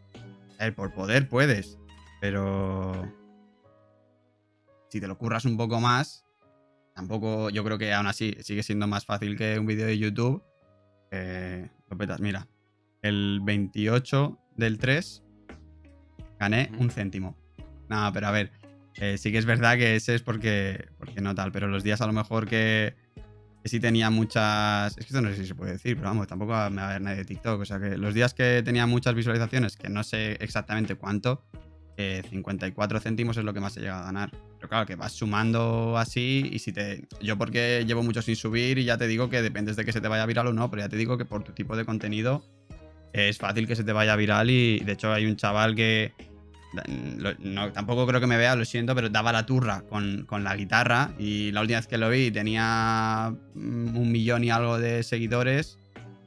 por 0.76 0.92
poder 0.92 1.30
puedes. 1.30 1.78
Pero. 2.20 3.12
si 4.90 5.00
te 5.00 5.08
lo 5.08 5.18
curras 5.18 5.46
un 5.46 5.58
poco 5.58 5.80
más, 5.80 6.26
tampoco, 6.96 7.50
yo 7.50 7.64
creo 7.64 7.78
que 7.78 7.94
aún 7.94 8.08
así 8.08 8.36
sigue 8.42 8.64
siendo 8.64 8.88
más 8.88 9.06
fácil 9.06 9.38
que 9.38 9.60
un 9.60 9.66
vídeo 9.66 9.86
de 9.86 9.98
YouTube. 9.98 10.44
Eh, 11.12 11.70
lo 11.90 11.98
petas. 11.98 12.20
Mira, 12.20 12.48
el 13.02 13.40
28 13.44 14.38
del 14.56 14.78
3 14.78 15.24
gané 16.40 16.72
un 16.80 16.90
céntimo. 16.90 17.38
Nada, 17.88 18.12
pero 18.12 18.28
a 18.28 18.32
ver, 18.32 18.52
eh, 18.96 19.18
sí 19.18 19.32
que 19.32 19.38
es 19.38 19.46
verdad 19.46 19.78
que 19.78 19.96
ese 19.96 20.16
es 20.16 20.22
porque, 20.22 20.90
porque 20.98 21.22
no 21.22 21.34
tal, 21.34 21.52
pero 21.52 21.68
los 21.68 21.84
días 21.84 22.02
a 22.02 22.08
lo 22.08 22.14
mejor 22.14 22.48
que, 22.48 22.96
que 23.64 23.70
sí 23.70 23.80
tenía 23.80 24.10
muchas. 24.10 24.92
Es 24.98 25.06
que 25.06 25.14
esto 25.14 25.22
no 25.22 25.30
sé 25.30 25.38
si 25.38 25.48
se 25.48 25.56
puede 25.56 25.74
decir, 25.74 25.96
pero 25.96 26.10
vamos, 26.10 26.28
tampoco 26.28 26.52
me 26.70 26.82
va 26.82 26.90
a 26.90 26.94
ver 26.94 27.02
nadie 27.02 27.18
de 27.18 27.26
TikTok. 27.26 27.62
O 27.62 27.66
sea 27.66 27.80
que 27.80 27.98
los 27.98 28.14
días 28.14 28.34
que 28.34 28.62
tenía 28.64 28.86
muchas 28.86 29.16
visualizaciones, 29.16 29.78
que 29.78 29.90
no 29.90 30.04
sé 30.04 30.34
exactamente 30.42 30.96
cuánto, 30.96 31.44
54 32.30 32.98
eh, 32.98 33.02
céntimos 33.02 33.38
es 33.38 33.44
lo 33.44 33.54
que 33.54 33.60
más 33.60 33.74
se 33.74 33.82
llega 33.82 34.00
a 34.00 34.04
ganar. 34.04 34.32
Pero 34.58 34.70
claro, 34.70 34.86
que 34.86 34.96
vas 34.96 35.12
sumando 35.12 35.98
así 35.98 36.50
y 36.52 36.60
si 36.60 36.72
te... 36.72 37.06
Yo 37.22 37.38
porque 37.38 37.84
llevo 37.86 38.04
mucho 38.04 38.22
sin 38.22 38.36
subir 38.36 38.78
y 38.78 38.86
ya 38.86 38.98
te 38.98 39.08
digo 39.08 39.30
que 39.30 39.42
dependes 39.42 39.76
de 39.76 39.86
que 39.86 39.92
se 39.92 40.02
te 40.02 40.08
vaya 40.08 40.26
viral 40.26 40.48
o 40.48 40.54
no, 40.54 40.70
pero 40.70 40.84
ya 40.84 40.90
te 40.90 40.98
digo 40.98 41.18
que 41.18 41.26
por 41.26 41.44
tu 41.44 41.52
tipo 41.52 41.76
de 41.76 41.86
contenido 41.86 42.44
es 43.12 43.38
fácil 43.38 43.68
que 43.68 43.76
se 43.76 43.84
te 43.84 43.92
vaya 43.92 44.16
viral 44.16 44.50
y 44.50 44.80
de 44.80 44.94
hecho 44.94 45.12
hay 45.12 45.26
un 45.26 45.36
chaval 45.36 45.76
que... 45.76 46.14
No, 47.40 47.72
tampoco 47.72 48.06
creo 48.06 48.22
que 48.22 48.28
me 48.28 48.38
vea, 48.38 48.56
lo 48.56 48.64
siento, 48.64 48.94
pero 48.94 49.10
daba 49.10 49.32
la 49.32 49.44
turra 49.44 49.82
con, 49.90 50.26
con 50.28 50.44
la 50.44 50.56
guitarra 50.56 51.12
y 51.18 51.52
la 51.52 51.62
última 51.62 51.80
vez 51.80 51.88
que 51.88 51.98
lo 51.98 52.12
vi 52.12 52.30
tenía 52.30 53.34
un 53.56 54.12
millón 54.12 54.44
y 54.44 54.52
algo 54.52 54.78
de 54.78 55.02
seguidores 55.02 55.80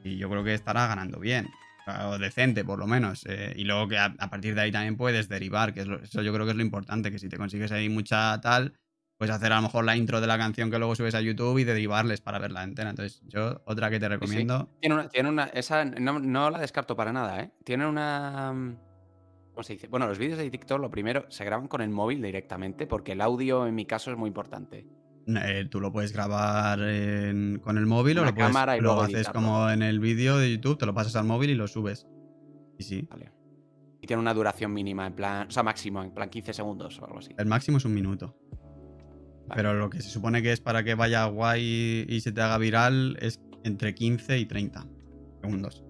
y 0.03 0.17
yo 0.17 0.29
creo 0.29 0.43
que 0.43 0.53
estará 0.53 0.85
ganando 0.87 1.17
bien 1.17 1.49
o 1.87 2.17
decente 2.17 2.63
por 2.63 2.79
lo 2.79 2.87
menos. 2.87 3.25
Eh, 3.27 3.53
y 3.55 3.63
luego 3.63 3.87
que 3.87 3.97
a, 3.97 4.13
partir 4.29 4.55
de 4.55 4.61
ahí 4.61 4.71
también 4.71 4.97
puedes 4.97 5.29
derivar, 5.29 5.73
que 5.73 5.81
eso 5.81 6.21
yo 6.21 6.33
creo 6.33 6.45
que 6.45 6.51
es 6.51 6.57
lo 6.57 6.63
importante, 6.63 7.11
que 7.11 7.19
si 7.19 7.29
te 7.29 7.37
consigues 7.37 7.71
ahí 7.71 7.89
mucha 7.89 8.39
tal, 8.41 8.73
puedes 9.17 9.35
hacer 9.35 9.51
a 9.51 9.57
lo 9.57 9.63
mejor 9.63 9.85
la 9.85 9.95
intro 9.95 10.21
de 10.21 10.27
la 10.27 10.37
canción 10.37 10.71
que 10.71 10.77
luego 10.77 10.95
subes 10.95 11.15
a 11.15 11.21
YouTube 11.21 11.57
y 11.59 11.63
derivarles 11.63 12.21
para 12.21 12.39
verla 12.39 12.63
entera. 12.63 12.89
Entonces, 12.89 13.21
yo 13.27 13.61
otra 13.65 13.89
que 13.89 13.99
te 13.99 14.09
recomiendo. 14.09 14.69
Tiene, 14.79 14.95
una, 14.95 15.09
tiene 15.09 15.29
una, 15.29 15.43
esa 15.45 15.85
no, 15.85 16.49
la 16.49 16.59
descarto 16.59 16.95
para 16.95 17.11
nada, 17.11 17.41
¿eh? 17.41 17.51
Tiene 17.63 17.85
una... 17.85 18.75
¿Cómo 19.53 19.63
se 19.63 19.73
dice? 19.73 19.87
Bueno, 19.87 20.07
los 20.07 20.17
vídeos 20.17 20.39
de 20.39 20.49
TikTok, 20.49 20.79
lo 20.79 20.89
primero, 20.89 21.25
se 21.29 21.45
graban 21.45 21.67
con 21.67 21.81
el 21.81 21.89
móvil 21.89 22.23
directamente, 22.23 22.87
porque 22.87 23.11
el 23.11 23.21
audio 23.21 23.67
en 23.67 23.75
mi 23.75 23.85
caso 23.85 24.09
es 24.09 24.17
muy 24.17 24.27
importante. 24.27 24.87
Eh, 25.27 25.67
tú 25.69 25.79
lo 25.79 25.91
puedes 25.91 26.11
grabar 26.11 26.79
con 26.79 27.77
el 27.77 27.85
móvil 27.85 28.19
o 28.19 28.25
lo, 28.25 28.35
puedes, 28.35 28.55
y 28.77 28.81
lo 28.81 29.01
haces 29.01 29.29
como 29.29 29.69
en 29.69 29.81
el 29.81 29.99
vídeo 29.99 30.37
de 30.37 30.51
YouTube, 30.51 30.77
te 30.77 30.85
lo 30.85 30.93
pasas 30.93 31.15
al 31.15 31.25
móvil 31.25 31.49
y 31.49 31.55
lo 31.55 31.67
subes. 31.67 32.07
Y 32.77 32.83
sí. 32.83 33.07
Vale. 33.09 33.31
Y 34.01 34.07
tiene 34.07 34.19
una 34.19 34.33
duración 34.33 34.73
mínima, 34.73 35.07
en 35.07 35.13
plan, 35.13 35.47
o 35.47 35.51
sea, 35.51 35.63
máximo, 35.63 36.03
en 36.03 36.11
plan 36.11 36.29
15 36.29 36.51
segundos 36.53 36.99
o 36.99 37.05
algo 37.05 37.19
así. 37.19 37.33
El 37.37 37.45
máximo 37.45 37.77
es 37.77 37.85
un 37.85 37.93
minuto. 37.93 38.35
Pero 39.55 39.73
lo 39.73 39.89
que 39.89 40.01
se 40.01 40.09
supone 40.09 40.41
que 40.41 40.51
es 40.51 40.59
para 40.59 40.83
que 40.83 40.95
vaya 40.95 41.25
guay 41.25 42.05
y 42.07 42.19
se 42.21 42.31
te 42.31 42.41
haga 42.41 42.57
viral 42.57 43.17
es 43.21 43.41
entre 43.63 43.93
15 43.93 44.39
y 44.39 44.45
30 44.45 44.85
segundos. 45.41 45.83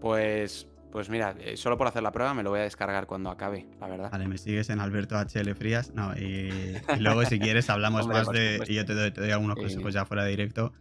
Pues 0.00 0.68
pues 0.96 1.10
mira, 1.10 1.36
eh, 1.40 1.58
solo 1.58 1.76
por 1.76 1.86
hacer 1.86 2.02
la 2.02 2.10
prueba 2.10 2.32
me 2.32 2.42
lo 2.42 2.48
voy 2.48 2.60
a 2.60 2.62
descargar 2.62 3.06
cuando 3.06 3.28
acabe, 3.28 3.66
la 3.78 3.86
verdad. 3.86 4.10
Vale, 4.10 4.28
me 4.28 4.38
sigues 4.38 4.70
en 4.70 4.80
Alberto 4.80 5.14
HL 5.14 5.54
Frías. 5.54 5.92
No, 5.92 6.16
y, 6.16 6.50
luego 7.00 7.22
si 7.26 7.38
quieres 7.38 7.68
hablamos 7.68 8.08
más 8.08 8.30
de. 8.30 8.64
Y 8.66 8.76
yo 8.76 8.86
te 8.86 8.94
doy, 8.94 9.30
algunos 9.30 9.56
consejos 9.56 9.92
ya 9.92 10.06
fuera 10.06 10.24
de 10.24 10.30
directo. 10.30 10.72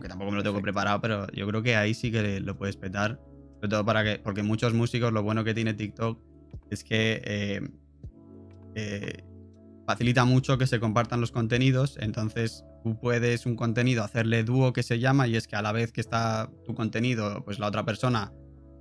que 0.00 0.06
tampoco 0.06 0.30
me 0.30 0.36
lo 0.36 0.44
tengo 0.44 0.62
preparado, 0.62 1.00
pero 1.00 1.26
yo 1.32 1.44
creo 1.48 1.64
que 1.64 1.74
ahí 1.74 1.92
sí 1.92 2.12
que 2.12 2.38
lo 2.38 2.56
puedes 2.56 2.76
petar. 2.76 3.18
Sobre 3.56 3.68
todo 3.68 3.84
para 3.84 4.04
que. 4.04 4.20
Porque 4.20 4.44
muchos 4.44 4.74
músicos, 4.74 5.12
lo 5.12 5.24
bueno 5.24 5.42
que 5.42 5.54
tiene 5.54 5.74
TikTok 5.74 6.20
es 6.70 6.84
que 6.84 7.20
eh, 7.24 7.68
eh, 8.76 9.24
facilita 9.88 10.24
mucho 10.24 10.56
que 10.56 10.68
se 10.68 10.78
compartan 10.78 11.20
los 11.20 11.32
contenidos. 11.32 11.98
Entonces, 12.00 12.64
tú 12.84 12.96
puedes 13.00 13.44
un 13.44 13.56
contenido 13.56 14.04
hacerle 14.04 14.44
dúo 14.44 14.72
que 14.72 14.84
se 14.84 15.00
llama, 15.00 15.26
y 15.26 15.34
es 15.34 15.48
que 15.48 15.56
a 15.56 15.62
la 15.62 15.72
vez 15.72 15.90
que 15.90 16.00
está 16.00 16.48
tu 16.64 16.76
contenido, 16.76 17.44
pues 17.44 17.58
la 17.58 17.66
otra 17.66 17.84
persona 17.84 18.32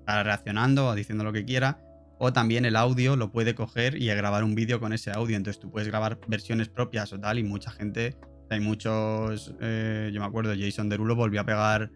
estar 0.03 0.25
reaccionando 0.25 0.87
o 0.87 0.95
diciendo 0.95 1.23
lo 1.23 1.31
que 1.31 1.45
quiera. 1.45 1.79
O 2.19 2.31
también 2.31 2.65
el 2.65 2.75
audio 2.75 3.15
lo 3.15 3.31
puede 3.31 3.55
coger 3.55 4.01
y 4.01 4.07
grabar 4.07 4.43
un 4.43 4.55
vídeo 4.55 4.79
con 4.79 4.93
ese 4.93 5.11
audio. 5.11 5.35
Entonces 5.35 5.59
tú 5.59 5.71
puedes 5.71 5.87
grabar 5.87 6.19
versiones 6.27 6.69
propias 6.69 7.11
o 7.13 7.19
tal. 7.19 7.39
Y 7.39 7.43
mucha 7.43 7.71
gente, 7.71 8.15
hay 8.49 8.59
muchos, 8.59 9.53
eh, 9.61 10.11
yo 10.13 10.19
me 10.19 10.27
acuerdo, 10.27 10.53
Jason 10.57 10.89
Derulo 10.89 11.15
volvió 11.15 11.41
a 11.41 11.45
pegar 11.45 11.91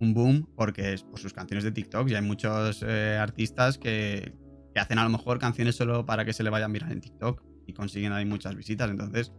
un 0.00 0.14
boom 0.14 0.48
porque 0.56 0.92
es 0.92 1.04
por 1.04 1.18
sus 1.18 1.32
canciones 1.32 1.64
de 1.64 1.72
TikTok. 1.72 2.08
Y 2.08 2.14
hay 2.14 2.22
muchos 2.22 2.84
eh, 2.86 3.16
artistas 3.18 3.78
que, 3.78 4.34
que, 4.74 4.80
hacen 4.80 4.98
a 4.98 5.04
lo 5.04 5.10
mejor 5.10 5.38
canciones 5.38 5.76
solo 5.76 6.04
para 6.04 6.24
que 6.24 6.32
se 6.32 6.42
le 6.42 6.50
vayan 6.50 6.70
a 6.70 6.72
mirar 6.72 6.92
en 6.92 7.00
TikTok 7.00 7.42
y 7.66 7.72
consiguen 7.72 8.12
ahí 8.12 8.24
muchas 8.24 8.54
visitas. 8.54 8.90
Entonces 8.90 9.32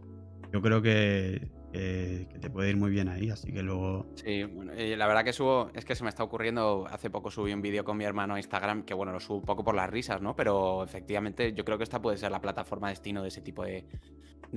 yo 0.52 0.60
creo 0.60 0.82
que 0.82 1.48
que, 1.74 2.38
te 2.40 2.50
puede 2.50 2.70
ir 2.70 2.76
muy 2.76 2.90
bien 2.90 3.08
ahí, 3.08 3.30
así 3.30 3.52
que 3.52 3.62
luego... 3.62 4.06
Sí, 4.14 4.44
bueno, 4.44 4.72
la 4.74 5.06
verdad 5.06 5.24
que 5.24 5.32
subo, 5.32 5.70
es 5.74 5.84
que 5.84 5.94
se 5.94 6.04
me 6.04 6.08
está 6.08 6.22
ocurriendo, 6.22 6.86
hace 6.88 7.10
poco 7.10 7.30
subí 7.30 7.52
un 7.52 7.62
vídeo 7.62 7.84
con 7.84 7.96
mi 7.96 8.04
hermano 8.04 8.34
a 8.34 8.38
Instagram, 8.38 8.84
que 8.84 8.94
bueno, 8.94 9.12
lo 9.12 9.18
subo 9.18 9.38
un 9.38 9.44
poco 9.44 9.64
por 9.64 9.74
las 9.74 9.90
risas, 9.90 10.22
¿no? 10.22 10.36
Pero 10.36 10.84
efectivamente 10.84 11.52
yo 11.52 11.64
creo 11.64 11.76
que 11.76 11.84
esta 11.84 12.00
puede 12.00 12.16
ser 12.16 12.30
la 12.30 12.40
plataforma 12.40 12.90
destino 12.90 13.22
de 13.22 13.28
ese 13.28 13.40
tipo 13.40 13.64
de, 13.64 13.86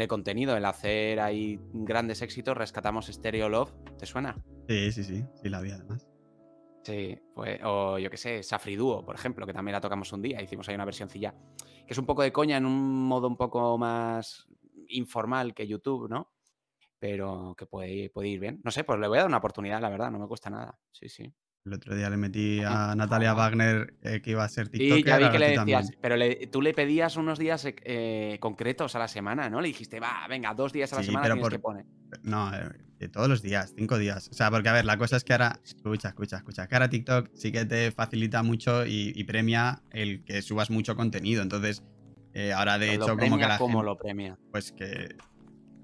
contenido, 0.07 0.55
el 0.55 0.65
hacer 0.65 1.19
ahí 1.19 1.59
grandes 1.73 2.21
éxitos, 2.21 2.55
rescatamos 2.55 3.07
Stereo 3.07 3.49
Love, 3.49 3.73
¿te 3.97 4.05
suena? 4.05 4.37
Sí, 4.67 4.91
sí, 4.91 5.03
sí, 5.03 5.25
sí 5.41 5.49
la 5.49 5.59
vi 5.59 5.71
además. 5.71 6.07
Sí, 6.83 7.17
pues, 7.33 7.59
o 7.63 7.97
yo 7.97 8.11
qué 8.11 8.17
sé, 8.17 8.43
Safri 8.43 8.75
Duo, 8.75 9.03
por 9.03 9.15
ejemplo, 9.15 9.47
que 9.47 9.53
también 9.53 9.73
la 9.73 9.81
tocamos 9.81 10.13
un 10.13 10.21
día, 10.21 10.41
hicimos 10.41 10.69
ahí 10.69 10.75
una 10.75 10.85
versioncilla, 10.85 11.33
que 11.57 11.93
es 11.93 11.97
un 11.97 12.05
poco 12.05 12.21
de 12.21 12.31
coña 12.31 12.57
en 12.57 12.65
un 12.65 13.07
modo 13.07 13.27
un 13.27 13.37
poco 13.37 13.77
más 13.77 14.47
informal 14.87 15.55
que 15.55 15.67
YouTube, 15.67 16.07
¿no? 16.09 16.36
Pero 16.99 17.55
que 17.57 17.65
puede, 17.65 18.09
puede 18.09 18.29
ir 18.29 18.39
bien. 18.39 18.61
No 18.63 18.71
sé, 18.71 18.83
pues 18.83 18.99
le 18.99 19.07
voy 19.07 19.17
a 19.17 19.21
dar 19.21 19.29
una 19.29 19.37
oportunidad, 19.37 19.81
la 19.81 19.89
verdad, 19.89 20.11
no 20.11 20.19
me 20.19 20.27
cuesta 20.27 20.49
nada. 20.49 20.77
Sí, 20.91 21.09
sí. 21.09 21.33
El 21.67 21.73
otro 21.73 21.95
día 21.95 22.09
le 22.09 22.15
metí 22.15 22.61
a 22.63 22.95
Natalia 22.95 23.33
Wagner 23.33 23.93
eh, 24.01 24.21
que 24.21 24.31
iba 24.31 24.43
a 24.43 24.47
ser 24.47 24.69
TikToker. 24.69 24.99
Y 24.99 25.03
ya 25.03 25.17
vi 25.17 25.29
que 25.29 25.39
le 25.39 25.49
decías, 25.49 25.91
pero 25.99 26.15
tú 26.49 26.61
le 26.61 26.73
pedías 26.73 27.17
unos 27.17 27.37
días 27.37 27.65
eh, 27.65 27.75
eh, 27.83 28.37
concretos 28.39 28.95
a 28.95 28.99
la 28.99 29.09
semana, 29.09 29.49
¿no? 29.49 29.59
Le 29.59 29.67
dijiste, 29.67 29.99
va, 29.99 30.25
venga, 30.29 30.53
dos 30.53 30.71
días 30.71 30.93
a 30.93 30.97
la 30.97 31.03
semana 31.03 31.25
tienes 31.25 31.49
que 31.49 31.59
poner. 31.59 31.85
No, 32.23 32.51
de 32.99 33.09
todos 33.09 33.27
los 33.27 33.41
días, 33.41 33.73
cinco 33.75 33.97
días. 33.97 34.29
O 34.31 34.33
sea, 34.33 34.49
porque 34.49 34.69
a 34.69 34.73
ver, 34.73 34.85
la 34.85 34.97
cosa 34.97 35.17
es 35.17 35.25
que 35.25 35.33
ahora, 35.33 35.59
escucha, 35.65 36.07
escucha, 36.07 36.37
escucha, 36.37 36.67
que 36.67 36.75
ahora 36.75 36.89
TikTok 36.89 37.31
sí 37.33 37.51
que 37.51 37.65
te 37.65 37.91
facilita 37.91 38.43
mucho 38.43 38.85
y, 38.85 39.21
premia 39.25 39.83
el 39.91 40.23
que 40.23 40.41
subas 40.41 40.69
mucho 40.69 40.95
contenido. 40.95 41.43
Entonces, 41.43 41.83
ahora 42.55 42.77
de 42.77 42.93
hecho, 42.93 43.17
como 43.17 43.37
que 43.37 43.45
la 43.45 43.57
¿Cómo 43.57 43.83
lo 43.83 43.97
premia? 43.97 44.39
Pues 44.51 44.71
que 44.71 45.17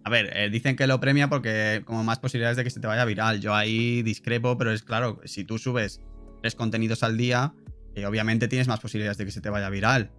a 0.04 0.10
ver, 0.10 0.36
eh, 0.36 0.50
dicen 0.50 0.76
que 0.76 0.86
lo 0.86 1.00
premia 1.00 1.30
porque 1.30 1.82
como 1.86 2.04
más 2.04 2.20
posibilidades 2.20 2.58
de 2.58 2.64
que 2.64 2.70
se 2.70 2.80
te 2.80 2.88
vaya 2.88 3.06
viral. 3.06 3.40
Yo 3.40 3.56
ahí 3.56 4.02
discrepo, 4.04 4.58
pero 4.58 4.72
es 4.72 4.84
claro, 4.84 5.22
si 5.24 5.46
tú 5.46 5.58
subes 5.58 6.02
tres 6.42 6.56
contenidos 6.56 7.04
al 7.04 7.18
día, 7.18 7.54
eh, 7.96 8.06
obviamente 8.06 8.48
tienes 8.48 8.68
más 8.68 8.80
posibilidades 8.80 9.18
de 9.18 9.26
que 9.26 9.32
se 9.32 9.42
te 9.42 9.50
vaya 9.50 9.70
viral. 9.70 10.12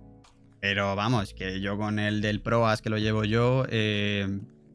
Pero 0.61 0.97
vamos, 0.97 1.35
que 1.35 1.61
yo 1.61 1.77
con 1.77 1.99
el 1.99 2.23
del 2.23 2.41
Proas 2.41 2.81
que 2.81 2.89
lo 2.89 2.97
llevo 2.97 3.25
yo, 3.25 3.67
eh, 3.69 4.27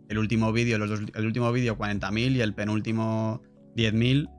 el 0.10 0.18
último 0.20 0.54
vídeo, 0.54 0.76
el 0.76 1.26
último 1.26 1.52
vídeo 1.52 1.78
40.000 1.78 2.36
y 2.36 2.42
el 2.42 2.54
penúltimo 2.54 3.42
10.000 3.76 4.30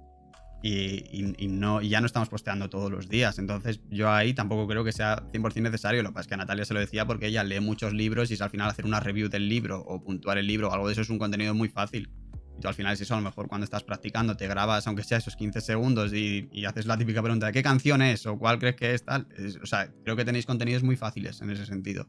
y, 0.62 1.88
ya 1.88 2.00
no 2.00 2.06
estamos 2.06 2.28
posteando 2.28 2.68
todos 2.68 2.90
los 2.90 3.08
días. 3.08 3.38
Entonces 3.38 3.80
yo 3.90 4.10
ahí 4.10 4.34
tampoco 4.34 4.66
creo 4.66 4.84
que 4.84 4.92
sea 4.92 5.22
100% 5.32 5.62
necesario. 5.62 6.02
Lo 6.02 6.10
que 6.10 6.14
pasa 6.14 6.22
es 6.22 6.28
que 6.28 6.36
Natalia 6.36 6.64
se 6.64 6.74
lo 6.74 6.80
decía 6.80 7.06
porque 7.06 7.26
ella 7.26 7.44
lee 7.44 7.60
muchos 7.60 7.94
libros 7.94 8.30
y 8.30 8.34
es 8.34 8.42
al 8.42 8.50
final 8.50 8.68
hacer 8.68 8.84
una 8.84 9.00
review 9.00 9.28
del 9.28 9.48
libro 9.48 9.80
o 9.80 10.02
puntuar 10.02 10.38
el 10.38 10.46
libro 10.46 10.68
o 10.68 10.72
algo 10.72 10.86
de 10.86 10.92
eso 10.92 11.02
es 11.02 11.10
un 11.10 11.18
contenido 11.18 11.54
muy 11.54 11.68
fácil. 11.68 12.10
Y 12.56 12.60
tú 12.60 12.68
al 12.68 12.74
final 12.74 12.92
es 12.92 13.00
eso, 13.00 13.14
a 13.14 13.18
lo 13.18 13.22
mejor 13.22 13.48
cuando 13.48 13.64
estás 13.64 13.84
practicando 13.84 14.36
te 14.36 14.46
grabas 14.46 14.86
aunque 14.86 15.02
sea 15.02 15.18
esos 15.18 15.34
15 15.36 15.60
segundos 15.62 16.12
y, 16.12 16.48
haces 16.66 16.84
la 16.86 16.98
típica 16.98 17.22
pregunta 17.22 17.46
de 17.46 17.52
qué 17.52 17.62
canción 17.62 18.02
es 18.02 18.26
o 18.26 18.38
cuál 18.38 18.58
crees 18.58 18.76
que 18.76 18.94
es 18.94 19.04
tal. 19.04 19.26
o 19.62 19.66
sea, 19.66 19.90
creo 20.04 20.16
que 20.16 20.24
tenéis 20.24 20.44
contenidos 20.44 20.82
muy 20.82 20.96
fáciles 20.96 21.40
en 21.40 21.50
ese 21.50 21.64
sentido. 21.64 22.06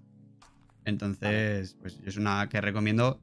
Entonces, 0.84 1.78
pues 1.80 1.99
es 2.06 2.18
una 2.18 2.49
que 2.49 2.60
recomiendo. 2.60 3.22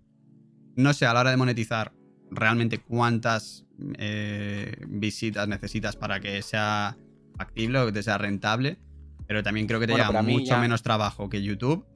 No 0.76 0.94
sé, 0.94 1.06
a 1.06 1.12
la 1.12 1.20
hora 1.20 1.30
de 1.32 1.36
monetizar, 1.36 1.92
realmente 2.30 2.78
cuántas 2.78 3.66
eh, 3.98 4.76
visitas 4.86 5.48
necesitas 5.48 5.96
para 5.96 6.20
que 6.20 6.42
sea 6.42 6.96
factible 7.36 7.78
o 7.80 7.86
que 7.86 7.92
te 7.92 8.02
sea 8.02 8.18
rentable. 8.18 8.78
Pero 9.26 9.42
también 9.42 9.66
creo 9.66 9.78
que 9.78 9.86
te 9.86 9.94
lleva 9.94 10.22
mucho 10.22 10.58
menos 10.58 10.82
trabajo 10.82 11.28
que 11.28 11.42
YouTube 11.42 11.86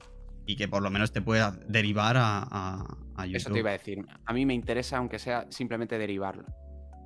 y 0.45 0.55
que 0.55 0.67
por 0.67 0.83
lo 0.83 0.91
menos 0.91 1.11
te 1.11 1.21
pueda 1.21 1.51
derivar 1.67 2.15
a, 2.17 2.85
YouTube. 3.25 3.35
Eso 3.35 3.51
te 3.51 3.59
iba 3.59 3.69
a 3.69 3.73
decir. 3.73 4.05
A 4.25 4.33
mí 4.33 4.45
me 4.45 4.53
interesa, 4.53 4.97
aunque 4.97 5.17
sea 5.17 5.47
simplemente 5.49 5.97
derivarlo. 5.97 6.45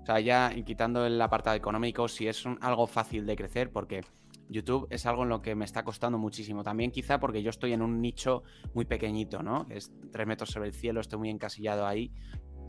O 0.01 0.05
sea, 0.05 0.19
ya 0.19 0.53
quitando 0.65 1.05
el 1.05 1.21
apartado 1.21 1.55
económico, 1.55 2.07
si 2.07 2.27
es 2.27 2.43
algo 2.61 2.87
fácil 2.87 3.25
de 3.25 3.35
crecer, 3.35 3.71
porque 3.71 4.01
YouTube 4.49 4.87
es 4.89 5.05
algo 5.05 5.23
en 5.23 5.29
lo 5.29 5.41
que 5.41 5.55
me 5.55 5.65
está 5.65 5.83
costando 5.83 6.17
muchísimo. 6.17 6.63
También 6.63 6.91
quizá 6.91 7.19
porque 7.19 7.43
yo 7.43 7.49
estoy 7.49 7.73
en 7.73 7.81
un 7.81 8.01
nicho 8.01 8.43
muy 8.73 8.85
pequeñito, 8.85 9.43
¿no? 9.43 9.65
es 9.69 9.91
tres 10.11 10.27
metros 10.27 10.49
sobre 10.49 10.67
el 10.67 10.73
cielo, 10.73 11.01
estoy 11.01 11.19
muy 11.19 11.29
encasillado 11.29 11.85
ahí 11.85 12.11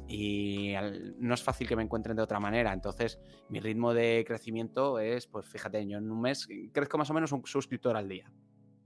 y 0.09 0.73
no 1.19 1.35
es 1.35 1.43
fácil 1.43 1.69
que 1.69 1.77
me 1.77 1.83
encuentren 1.83 2.17
de 2.17 2.23
otra 2.23 2.41
manera. 2.41 2.73
Entonces, 2.73 3.21
mi 3.51 3.61
ritmo 3.61 3.93
de 3.93 4.25
crecimiento 4.27 4.99
es, 4.99 5.27
pues 5.27 5.47
fíjate, 5.47 5.87
yo 5.87 5.99
en 5.99 6.11
un 6.11 6.21
mes 6.21 6.49
crezco 6.73 6.97
más 6.97 7.11
o 7.11 7.15
menos 7.15 7.31
un 7.33 7.45
suscriptor 7.45 7.97
al 7.97 8.09
día, 8.09 8.33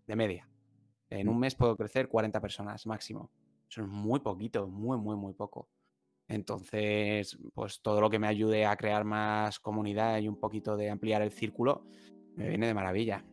de 0.06 0.16
media. 0.16 0.48
En 1.08 1.28
un 1.28 1.38
mes 1.38 1.54
puedo 1.54 1.76
crecer 1.76 2.08
40 2.08 2.40
personas 2.40 2.86
máximo. 2.86 3.30
Eso 3.70 3.82
es 3.82 3.88
muy 3.88 4.20
poquito, 4.20 4.66
muy, 4.66 4.98
muy, 4.98 5.16
muy 5.16 5.34
poco. 5.34 5.68
Entonces, 6.26 7.38
pues 7.54 7.80
todo 7.82 8.00
lo 8.00 8.10
que 8.10 8.18
me 8.18 8.26
ayude 8.26 8.66
a 8.66 8.76
crear 8.76 9.04
más 9.04 9.60
comunidad 9.60 10.18
y 10.18 10.28
un 10.28 10.40
poquito 10.40 10.76
de 10.76 10.90
ampliar 10.90 11.22
el 11.22 11.30
círculo, 11.30 11.84
me 12.34 12.48
viene 12.48 12.66
de 12.66 12.74
maravilla. 12.74 13.24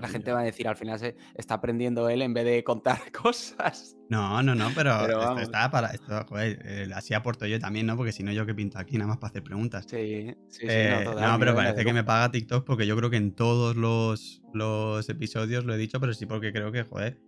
La 0.00 0.08
gente 0.08 0.32
va 0.32 0.40
a 0.40 0.44
decir, 0.44 0.68
al 0.68 0.76
final 0.76 0.98
se 0.98 1.16
está 1.34 1.54
aprendiendo 1.54 2.08
él 2.08 2.22
en 2.22 2.34
vez 2.34 2.44
de 2.44 2.62
contar 2.64 2.98
cosas. 3.12 3.96
No, 4.08 4.42
no, 4.42 4.54
no, 4.54 4.70
pero, 4.74 5.02
esto 5.02 5.38
está 5.38 5.70
para. 5.70 5.88
Esto, 5.88 6.24
joder, 6.28 6.60
eh, 6.64 6.88
así 6.94 7.14
aporto 7.14 7.46
yo 7.46 7.58
también, 7.58 7.86
¿no? 7.86 7.96
Porque 7.96 8.12
si 8.12 8.22
no, 8.22 8.30
yo 8.32 8.46
que 8.46 8.54
pinto 8.54 8.78
aquí 8.78 8.98
nada 8.98 9.08
más 9.08 9.18
para 9.18 9.30
hacer 9.30 9.42
preguntas. 9.42 9.86
Sí, 9.88 10.34
sí, 10.48 10.60
sí. 10.60 10.66
Eh, 10.68 11.04
no, 11.04 11.38
pero 11.38 11.54
parece 11.54 11.84
que 11.84 11.92
me 11.92 12.04
paga 12.04 12.30
TikTok 12.30 12.64
porque 12.64 12.86
yo 12.86 12.96
creo 12.96 13.10
que 13.10 13.16
en 13.16 13.32
todos 13.32 13.74
los, 13.76 14.42
los 14.52 15.08
episodios 15.08 15.64
lo 15.64 15.74
he 15.74 15.78
dicho, 15.78 15.98
pero 15.98 16.12
sí 16.12 16.26
porque 16.26 16.52
creo 16.52 16.70
que, 16.70 16.84
joder, 16.84 17.18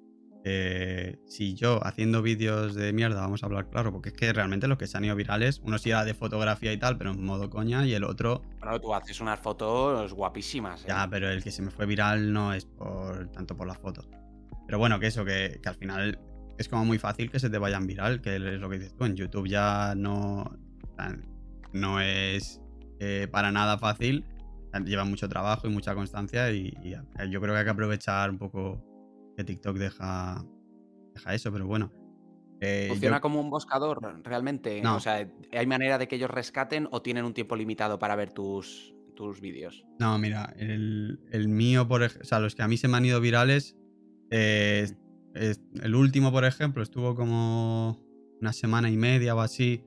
eh, 0.45 1.19
si 1.27 1.55
yo 1.55 1.85
haciendo 1.85 2.23
vídeos 2.23 2.75
de 2.75 2.93
mierda, 2.93 3.21
vamos 3.21 3.43
a 3.43 3.47
hablar 3.47 3.69
claro, 3.69 3.93
porque 3.93 4.11
es 4.11 4.15
que 4.15 4.33
realmente 4.33 4.69
los 4.69 4.79
que 4.79 4.87
se 4.87 4.97
han 4.97 5.05
ido 5.05 5.17
virales, 5.17 5.61
uno 5.65 5.79
sí 5.79 5.91
era 5.91 6.05
de 6.05 6.15
fotografía 6.15 6.73
y 6.73 6.79
tal, 6.79 6.97
pero 6.97 7.11
en 7.11 7.25
modo 7.25 7.51
coña, 7.51 7.85
y 7.87 7.95
el 7.95 8.05
otro. 8.05 8.43
Bueno, 8.61 8.81
tú 8.81 8.95
haces 8.95 9.21
unas 9.21 9.41
fotos 9.41 10.13
guapísimas. 10.13 10.85
Ya, 10.87 11.05
¿eh? 11.05 11.07
pero 11.11 11.29
el 11.29 11.43
que 11.43 11.51
se 11.51 11.63
me 11.63 11.71
fue 11.71 11.87
viral 11.87 12.33
no 12.33 12.53
es 12.53 12.65
por 12.65 13.29
tanto 13.33 13.57
por 13.57 13.67
las 13.67 13.79
fotos. 13.79 14.09
Pero 14.67 14.79
bueno, 14.79 15.01
que 15.01 15.09
eso, 15.09 15.25
que, 15.25 15.61
al 15.65 15.75
final 15.75 16.21
es 16.57 16.69
como 16.69 16.85
muy 16.85 16.99
fácil 16.99 17.31
que 17.31 17.41
se 17.41 17.51
te 17.51 17.59
vayan 17.59 17.87
viral, 17.87 18.21
que 18.21 18.37
es 18.37 18.41
lo 18.41 18.69
que 18.69 18.79
dices 18.79 18.95
tú. 18.95 19.05
En 19.05 19.17
YouTube 19.17 19.49
ya 19.49 19.95
no, 19.97 20.57
no 21.73 22.01
es 22.01 22.61
eh, 23.01 23.29
para 23.31 23.51
nada 23.51 23.79
fácil. 23.79 24.25
Lleva 24.85 25.05
mucho 25.05 25.29
trabajo 25.29 25.67
y 25.67 25.71
mucha 25.71 25.95
constancia 25.95 26.53
y 26.53 26.73
yo 27.31 27.41
creo 27.41 27.55
que 27.55 27.59
hay 27.59 27.65
que 27.65 27.71
aprovechar 27.71 28.31
un 28.31 28.39
poco 28.39 28.85
que 29.39 29.45
TikTok 29.45 29.77
deja, 29.77 30.45
deja 31.15 31.35
eso, 31.35 31.53
pero 31.53 31.67
bueno. 31.67 31.93
Eh, 32.61 32.87
¿Funciona 32.89 33.21
como 33.21 33.41
un 33.41 33.51
buscador 33.51 34.01
realmente? 34.25 34.83
No. 34.83 34.97
O 34.97 35.01
sea, 35.01 35.31
¿hay 35.53 35.67
manera 35.67 35.97
de 35.97 36.09
que 36.09 36.17
ellos 36.17 36.29
rescaten 36.29 36.89
o 36.91 37.03
tienen 37.03 37.25
un 37.25 37.33
tiempo 37.33 37.55
limitado 37.55 38.01
para 38.01 38.17
ver 38.17 38.33
tus, 38.33 38.97
tus 39.15 39.41
vídeos? 39.41 39.87
No, 40.01 40.19
mira, 40.19 40.53
el, 40.59 41.21
mío, 41.47 41.87
por 41.87 42.03
ejemplo, 42.03 42.23
o 42.25 42.29
sea, 42.29 42.41
los 42.41 42.57
que 42.57 42.63
a 42.63 42.69
mí 42.69 42.77
se 42.77 42.89
me 42.89 42.97
han 42.97 43.05
ido 43.05 43.21
virales, 43.21 43.77
eh, 44.33 44.89
el 45.35 45.95
último, 45.95 46.33
por 46.33 46.45
ejemplo, 46.45 46.83
estuvo 46.83 47.15
como 47.15 48.05
una 48.41 48.53
semana 48.53 48.91
y 48.91 48.97
media 48.97 49.37
o 49.37 49.41
así, 49.41 49.85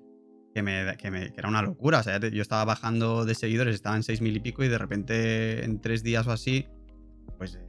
que, 0.54 0.64
me, 0.64 0.96
que, 0.96 1.12
me, 1.12 1.34
que 1.34 1.40
era 1.42 1.50
una 1.50 1.62
locura. 1.62 2.00
O 2.00 2.04
sea, 2.04 2.22
yo 2.22 2.42
estaba 2.42 2.64
bajando 2.64 3.26
de 3.26 3.36
seguidores, 3.36 3.76
estaba 3.76 3.98
en 3.98 4.04
seis 4.04 4.22
mil 4.22 4.38
y 4.38 4.40
pico 4.40 4.64
y 4.64 4.70
de 4.70 4.78
repente 4.78 5.66
en 5.66 5.82
tres 5.82 6.04
días 6.04 6.26
o 6.28 6.32
así, 6.32 6.68
pues 7.38 7.60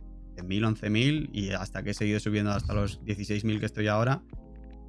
10.000, 0.44 0.78
11.000 0.78 1.30
y 1.32 1.50
hasta 1.50 1.82
que 1.82 1.90
he 1.90 1.94
seguido 1.94 2.20
subiendo 2.20 2.50
hasta 2.50 2.74
los 2.74 3.00
16.000 3.02 3.60
que 3.60 3.66
estoy 3.66 3.88
ahora. 3.88 4.22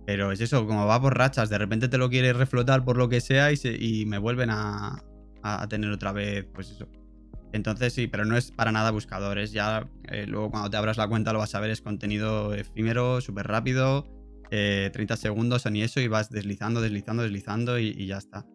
Pero 0.06 0.32
es 0.32 0.42
eso, 0.42 0.68
como 0.68 0.86
va 0.86 1.02
por 1.02 1.18
rachas, 1.18 1.50
de 1.50 1.58
repente 1.58 1.88
te 1.88 1.98
lo 1.98 2.10
quieres 2.10 2.36
reflotar 2.36 2.84
por 2.84 2.98
lo 2.98 3.08
que 3.08 3.22
sea 3.22 3.52
y, 3.52 4.06
me 4.06 4.18
vuelven 4.18 4.50
a, 4.52 5.02
tener 5.70 5.92
otra 5.92 6.12
vez, 6.12 6.46
pues 6.54 6.72
eso. 6.72 6.88
Entonces 7.54 7.94
sí, 7.94 8.08
pero 8.08 8.26
no 8.26 8.36
es 8.36 8.52
para 8.52 8.72
nada 8.72 8.92
buscadores. 8.92 9.52
Ya 9.52 9.88
eh, 10.10 10.26
luego 10.28 10.52
cuando 10.52 10.70
te 10.70 10.78
abras 10.78 10.98
la 10.98 11.08
cuenta 11.08 11.32
lo 11.32 11.40
vas 11.40 11.56
a 11.56 11.60
ver, 11.60 11.70
es 11.70 11.82
contenido 11.82 12.54
efímero, 12.54 13.22
súper 13.22 13.48
rápido, 13.48 14.08
30 14.50 15.14
eh, 15.14 15.18
segundos 15.18 15.66
ni 15.72 15.84
eso 15.84 16.00
y 16.02 16.08
vas 16.08 16.30
deslizando, 16.30 16.82
deslizando, 16.82 17.24
deslizando 17.24 17.80
y 17.80 18.06
ya 18.06 18.18
está. 18.18 18.46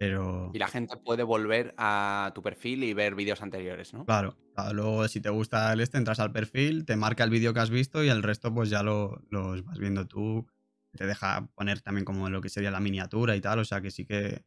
Y 0.00 0.58
la 0.58 0.68
gente 0.68 0.96
puede 0.96 1.22
volver 1.24 1.74
a 1.76 2.32
tu 2.34 2.42
perfil 2.42 2.84
y 2.84 2.94
ver 2.94 3.14
vídeos 3.14 3.42
anteriores, 3.42 3.92
¿no? 3.92 4.06
Claro, 4.06 4.34
Luego, 4.72 5.08
si 5.08 5.20
te 5.20 5.30
gusta 5.30 5.72
el 5.72 5.80
este, 5.80 5.98
entras 5.98 6.20
al 6.20 6.32
perfil, 6.32 6.84
te 6.84 6.96
marca 6.96 7.24
el 7.24 7.30
vídeo 7.30 7.52
que 7.52 7.60
has 7.60 7.70
visto 7.70 8.02
y 8.02 8.08
el 8.08 8.22
resto, 8.22 8.52
pues 8.52 8.70
ya 8.70 8.82
lo, 8.82 9.22
los 9.30 9.64
vas 9.64 9.78
viendo 9.78 10.06
tú. 10.06 10.46
Te 10.92 11.06
deja 11.06 11.46
poner 11.54 11.80
también 11.80 12.04
como 12.04 12.28
lo 12.30 12.40
que 12.40 12.48
sería 12.48 12.70
la 12.70 12.80
miniatura 12.80 13.36
y 13.36 13.40
tal. 13.40 13.58
O 13.60 13.64
sea 13.64 13.80
que 13.80 13.90
sí 13.90 14.04
que. 14.04 14.42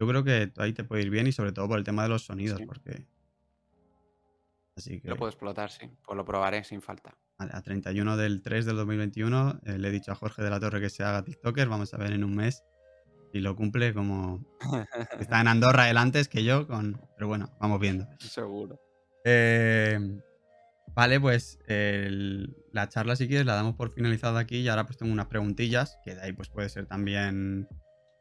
Yo 0.00 0.08
creo 0.08 0.24
que 0.24 0.52
ahí 0.56 0.72
te 0.72 0.84
puede 0.84 1.02
ir 1.02 1.10
bien 1.10 1.26
y 1.26 1.32
sobre 1.32 1.52
todo 1.52 1.68
por 1.68 1.78
el 1.78 1.84
tema 1.84 2.02
de 2.04 2.08
los 2.08 2.24
sonidos, 2.24 2.60
porque. 2.66 3.06
Así 4.76 5.00
que. 5.00 5.08
Lo 5.08 5.16
puedo 5.16 5.30
explotar, 5.30 5.70
sí. 5.70 5.88
Pues 6.04 6.16
lo 6.16 6.24
probaré 6.24 6.64
sin 6.64 6.82
falta. 6.82 7.16
a 7.38 7.62
31 7.62 8.16
del 8.16 8.42
3 8.42 8.64
del 8.66 8.76
2021 8.76 9.60
eh, 9.64 9.78
le 9.78 9.88
he 9.88 9.90
dicho 9.90 10.12
a 10.12 10.14
Jorge 10.14 10.42
de 10.42 10.50
la 10.50 10.58
Torre 10.58 10.80
que 10.80 10.90
se 10.90 11.04
haga 11.04 11.22
TikToker. 11.22 11.68
Vamos 11.68 11.92
a 11.94 11.98
ver 11.98 12.12
en 12.12 12.24
un 12.24 12.34
mes 12.34 12.62
y 13.34 13.40
lo 13.40 13.56
cumple 13.56 13.92
como 13.92 14.44
está 15.18 15.40
en 15.40 15.48
Andorra 15.48 15.90
él 15.90 15.98
antes 15.98 16.28
que 16.28 16.44
yo, 16.44 16.68
con... 16.68 17.00
pero 17.16 17.26
bueno, 17.26 17.50
vamos 17.58 17.80
viendo. 17.80 18.06
Seguro. 18.20 18.80
Eh, 19.24 19.98
vale, 20.94 21.20
pues 21.20 21.58
la 21.66 22.88
charla 22.88 23.16
si 23.16 23.26
quieres 23.26 23.44
la 23.44 23.56
damos 23.56 23.74
por 23.74 23.90
finalizada 23.90 24.38
aquí 24.38 24.58
y 24.58 24.68
ahora 24.68 24.86
pues 24.86 24.98
tengo 24.98 25.12
unas 25.12 25.26
preguntillas 25.26 25.98
que 26.04 26.14
de 26.14 26.22
ahí 26.22 26.32
pues 26.32 26.48
puede 26.48 26.68
ser 26.68 26.86
también, 26.86 27.68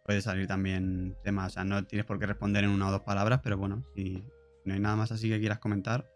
puede 0.04 0.22
salir 0.22 0.48
también 0.48 1.16
temas, 1.24 1.52
o 1.52 1.54
sea, 1.54 1.64
no 1.64 1.86
tienes 1.86 2.08
por 2.08 2.18
qué 2.18 2.26
responder 2.26 2.64
en 2.64 2.72
una 2.72 2.88
o 2.88 2.92
dos 2.92 3.02
palabras, 3.02 3.42
pero 3.44 3.56
bueno, 3.56 3.86
si 3.96 4.26
no 4.66 4.74
hay 4.74 4.80
nada 4.80 4.96
más 4.96 5.12
así 5.12 5.30
que 5.30 5.40
quieras 5.40 5.60
comentar. 5.60 6.12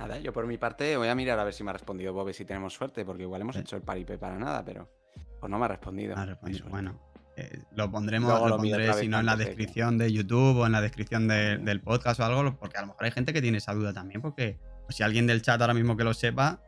Nada, 0.00 0.18
yo 0.18 0.32
por 0.32 0.48
mi 0.48 0.58
parte 0.58 0.96
voy 0.96 1.08
a 1.08 1.14
mirar 1.14 1.38
a 1.38 1.44
ver 1.44 1.54
si 1.54 1.62
me 1.62 1.70
ha 1.70 1.74
respondido 1.74 2.12
Bob 2.12 2.32
si 2.32 2.44
tenemos 2.44 2.74
suerte, 2.74 3.04
porque 3.04 3.22
igual 3.22 3.40
hemos 3.42 3.54
hecho 3.54 3.76
el 3.76 3.82
paripé 3.82 4.18
para 4.18 4.36
nada, 4.36 4.64
pero 4.64 4.90
pues 5.38 5.48
no 5.48 5.60
me 5.60 5.64
ha 5.64 5.68
respondido. 5.68 6.16
Ha 6.16 6.26
respondido. 6.26 6.68
Bueno, 6.68 7.05
eh, 7.38 7.60
lo 7.74 7.90
pondremos, 7.90 8.48
lo, 8.48 8.56
pondré, 8.56 8.94
si 8.94 9.08
no, 9.08 9.20
en 9.20 9.26
la 9.26 9.36
descripción 9.36 9.98
de 9.98 10.10
YouTube 10.10 10.56
o 10.56 10.66
en 10.66 10.72
la 10.72 10.80
descripción 10.80 11.28
del 11.28 11.80
podcast 11.82 12.18
o 12.20 12.24
algo, 12.24 12.56
porque 12.56 12.78
a 12.78 12.80
lo 12.80 12.86
mejor 12.88 13.04
hay 13.04 13.10
gente 13.10 13.34
que 13.34 13.42
tiene 13.42 13.58
esa 13.58 13.74
duda 13.74 13.92
también, 13.92 14.22
porque 14.22 14.58
si 14.88 15.02
alguien 15.02 15.26
del 15.26 15.42
chat 15.42 15.60
ahora 15.60 15.74
mismo 15.74 15.98
que 15.98 16.04
lo 16.04 16.14
sepa, 16.14 16.62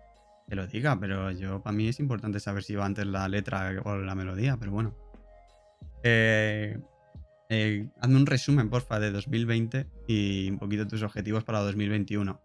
que 0.46 0.54
lo 0.54 0.66
diga, 0.66 1.00
pero 1.00 1.30
yo 1.30 1.62
para 1.62 1.74
mí 1.74 1.88
es 1.88 2.00
importante 2.00 2.38
saber 2.38 2.62
si 2.62 2.74
va 2.74 2.84
antes 2.84 3.06
la 3.06 3.26
letra 3.28 3.80
o 3.82 3.96
la 3.96 4.14
melodía, 4.14 4.58
pero 4.58 4.72
bueno. 4.72 4.94
Eh, 6.02 6.78
eh, 7.48 7.88
hazme 8.00 8.16
un 8.16 8.26
resumen, 8.26 8.68
porfa, 8.68 9.00
de 9.00 9.10
2020 9.10 9.86
y 10.06 10.50
un 10.50 10.58
poquito 10.58 10.86
tus 10.86 11.02
objetivos 11.02 11.44
para 11.44 11.60
2021. 11.60 12.38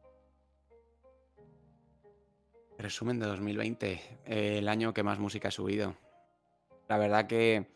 Resumen 2.77 3.19
de 3.19 3.25
2020, 3.25 4.01
el 4.25 4.67
año 4.69 4.93
que 4.93 5.03
más 5.03 5.19
música 5.19 5.49
he 5.49 5.51
subido. 5.51 5.95
La 6.87 6.97
verdad 6.97 7.27
que 7.27 7.67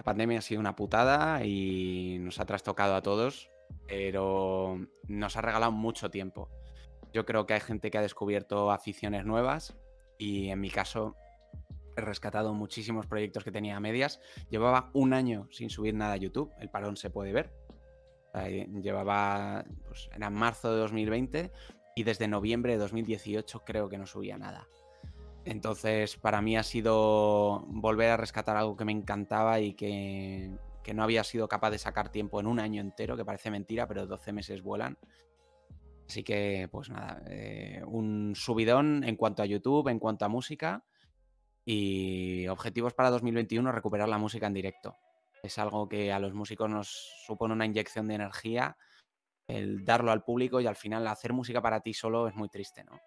la 0.00 0.04
pandemia 0.04 0.38
ha 0.38 0.40
sido 0.40 0.60
una 0.60 0.76
putada 0.76 1.44
y 1.44 2.16
nos 2.20 2.40
ha 2.40 2.46
trastocado 2.46 2.94
a 2.94 3.02
todos, 3.02 3.50
pero 3.86 4.80
nos 5.08 5.36
ha 5.36 5.42
regalado 5.42 5.72
mucho 5.72 6.10
tiempo. 6.10 6.48
Yo 7.12 7.26
creo 7.26 7.44
que 7.44 7.52
hay 7.52 7.60
gente 7.60 7.90
que 7.90 7.98
ha 7.98 8.00
descubierto 8.00 8.70
aficiones 8.70 9.26
nuevas 9.26 9.76
y 10.16 10.48
en 10.48 10.58
mi 10.58 10.70
caso 10.70 11.16
he 11.98 12.00
rescatado 12.00 12.54
muchísimos 12.54 13.06
proyectos 13.06 13.44
que 13.44 13.52
tenía 13.52 13.76
a 13.76 13.80
medias. 13.80 14.22
Llevaba 14.48 14.90
un 14.94 15.12
año 15.12 15.48
sin 15.50 15.68
subir 15.68 15.92
nada 15.92 16.14
a 16.14 16.16
YouTube, 16.16 16.50
el 16.60 16.70
parón 16.70 16.96
se 16.96 17.10
puede 17.10 17.34
ver. 17.34 17.52
Llevaba, 18.82 19.66
pues 19.84 20.08
era 20.16 20.30
marzo 20.30 20.72
de 20.72 20.80
2020 20.80 21.52
y 21.94 22.04
desde 22.04 22.26
noviembre 22.26 22.72
de 22.72 22.78
2018 22.78 23.64
creo 23.66 23.90
que 23.90 23.98
no 23.98 24.06
subía 24.06 24.38
nada. 24.38 24.66
Entonces, 25.50 26.16
para 26.16 26.40
mí 26.40 26.56
ha 26.56 26.62
sido 26.62 27.64
volver 27.66 28.10
a 28.10 28.16
rescatar 28.16 28.56
algo 28.56 28.76
que 28.76 28.84
me 28.84 28.92
encantaba 28.92 29.58
y 29.58 29.74
que, 29.74 30.56
no 30.94 31.02
había 31.02 31.24
sido 31.24 31.48
capaz 31.48 31.70
de 31.70 31.78
sacar 31.78 32.10
tiempo 32.10 32.38
en 32.38 32.46
un 32.46 32.60
año 32.60 32.80
entero, 32.80 33.16
que 33.16 33.24
parece 33.24 33.50
mentira, 33.50 33.88
pero 33.88 34.06
12 34.06 34.32
meses 34.32 34.62
vuelan. 34.62 34.96
Así 36.08 36.22
que, 36.22 36.68
pues 36.70 36.88
nada, 36.88 37.20
eh, 37.26 37.82
un 37.84 38.34
subidón 38.36 39.02
en 39.02 39.16
cuanto 39.16 39.42
a 39.42 39.46
YouTube, 39.46 39.88
en 39.88 39.98
cuanto 39.98 40.24
a 40.24 40.28
música. 40.28 40.84
Y 41.64 42.46
objetivos 42.46 42.94
para 42.94 43.10
2021, 43.10 43.72
recuperar 43.72 44.08
la 44.08 44.18
música 44.18 44.46
en 44.46 44.54
directo. 44.54 44.98
Es 45.42 45.58
algo 45.58 45.88
que 45.88 46.12
a 46.12 46.20
los 46.20 46.32
músicos 46.32 46.70
nos 46.70 46.88
supone 47.26 47.54
una 47.54 47.66
inyección 47.66 48.06
de 48.06 48.14
energía, 48.14 48.76
el 49.48 49.84
darlo 49.84 50.12
al 50.12 50.22
público 50.22 50.60
y 50.60 50.68
al 50.68 50.76
final 50.76 51.08
hacer 51.08 51.32
música 51.32 51.60
para 51.60 51.80
ti 51.80 51.92
solo 51.92 52.28
es 52.28 52.36
muy 52.36 52.48
triste, 52.48 52.84
¿no? 52.84 53.00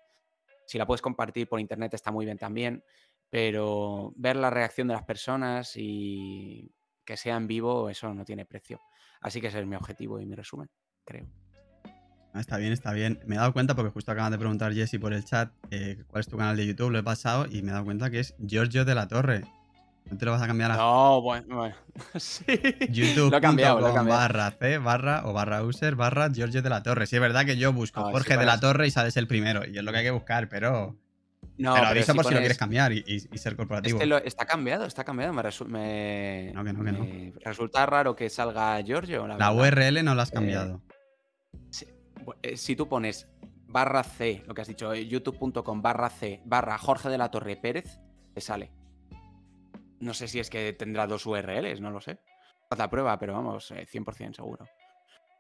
Si 0.66 0.78
la 0.78 0.86
puedes 0.86 1.02
compartir 1.02 1.48
por 1.48 1.60
internet 1.60 1.94
está 1.94 2.12
muy 2.12 2.26
bien 2.26 2.38
también, 2.38 2.84
pero 3.30 4.14
ver 4.16 4.36
la 4.36 4.50
reacción 4.50 4.88
de 4.88 4.94
las 4.94 5.04
personas 5.04 5.74
y 5.76 6.72
que 7.04 7.18
sea 7.18 7.36
en 7.36 7.48
vivo, 7.48 7.90
eso 7.90 8.14
no 8.14 8.24
tiene 8.24 8.46
precio. 8.46 8.80
Así 9.22 9.42
que 9.42 9.48
ese 9.48 9.60
es 9.60 9.66
mi 9.66 9.76
objetivo 9.76 10.20
y 10.20 10.26
mi 10.26 10.36
resumen, 10.36 10.70
creo. 11.04 11.28
Ah, 12.34 12.40
está 12.40 12.58
bien, 12.58 12.74
está 12.74 12.94
bien. 12.94 13.20
Me 13.26 13.36
he 13.36 13.38
dado 13.38 13.54
cuenta 13.54 13.76
porque 13.76 13.92
justo 13.92 14.12
acaban 14.12 14.32
de 14.32 14.40
preguntar 14.40 14.74
Jesse 14.74 15.00
por 15.00 15.14
el 15.14 15.24
chat 15.24 15.52
eh, 15.70 16.04
cuál 16.08 16.22
es 16.22 16.28
tu 16.28 16.38
canal 16.38 16.58
de 16.58 16.66
YouTube, 16.66 16.90
lo 16.90 17.00
he 17.00 17.04
pasado 17.04 17.46
y 17.46 17.62
me 17.62 17.70
he 17.70 17.74
dado 17.74 17.86
cuenta 17.86 18.10
que 18.10 18.20
es 18.20 18.36
Giorgio 18.40 18.86
de 18.86 18.96
la 18.96 19.08
Torre. 19.08 19.44
¿No 20.10 20.18
te 20.18 20.26
lo 20.26 20.32
vas 20.32 20.42
a 20.42 20.48
cambiar 20.48 20.72
a.? 20.72 20.78
No, 20.78 21.22
bueno, 21.22 21.56
bueno. 21.56 21.76
sí. 22.18 22.46
YouTube.com 22.90 24.08
barra 24.08 24.52
C 24.52 24.78
barra 24.78 25.24
o 25.26 25.34
barra 25.34 25.64
user 25.64 25.96
barra 25.96 26.30
Giorgio 26.32 26.62
de 26.62 26.70
la 26.70 26.84
Torre. 26.84 27.08
Sí, 27.08 27.16
es 27.16 27.22
verdad 27.22 27.46
que 27.46 27.58
yo 27.58 27.74
busco 27.74 28.04
Jorge 28.04 28.38
de 28.38 28.46
la 28.46 28.60
Torre 28.60 28.88
y 28.88 28.92
sales 28.92 29.18
el 29.18 29.28
primero. 29.28 29.66
Y 29.68 29.78
es 29.78 29.84
lo 29.84 29.92
que 29.92 30.00
hay 30.00 30.04
que 30.04 30.12
buscar, 30.12 30.50
pero. 30.50 30.98
No, 31.58 31.74
pero 31.76 31.88
aviso 31.88 32.16
por 32.16 32.26
si 32.26 32.34
lo 32.34 32.40
quieres 32.40 32.58
cambiar 32.58 32.92
y, 32.94 33.20
ser 33.36 33.56
corporativo. 33.56 34.00
está 34.02 34.46
cambiado, 34.46 34.86
está 34.86 35.04
cambiado. 35.04 35.34
Me, 35.34 36.52
no, 36.54 36.64
que 36.64 36.74
no, 36.74 36.84
que 36.84 36.92
no. 36.92 37.40
resulta 37.44 37.86
raro 37.86 38.16
que 38.16 38.30
salga 38.30 38.82
Giorgio. 38.82 39.28
La, 39.28 39.52
URL 39.52 40.04
no 40.04 40.16
la 40.16 40.24
has 40.24 40.30
eh, 40.30 40.34
cambiado. 40.34 40.82
Eh, 42.42 42.58
si, 42.58 42.76
tú 42.76 42.88
pones 42.88 43.28
barra 43.68 44.04
C, 44.04 44.44
lo 44.48 44.54
que 44.54 44.62
has 44.62 44.68
dicho, 44.68 44.94
eh, 44.94 45.08
youtube.com 45.08 45.82
barra 45.82 46.10
C 46.10 46.42
barra 46.46 46.78
Jorge 46.78 47.10
de 47.10 47.18
la 47.18 47.30
Torre 47.30 47.56
Pérez, 47.56 48.00
te 48.34 48.42
sale. 48.42 48.72
No 50.04 50.14
sé 50.14 50.28
si 50.28 50.40
es 50.40 50.50
que 50.50 50.74
tendrá 50.74 51.08
dos 51.08 51.26
URLs, 51.26 51.80
no 51.80 51.92
lo 51.92 52.02
sé. 52.02 52.20
Haz 52.70 52.78
la 52.78 52.90
prueba, 52.90 53.18
pero 53.18 53.34
vamos, 53.34 53.72
100% 53.72 54.30
eh, 54.30 54.34
seguro. 54.34 54.68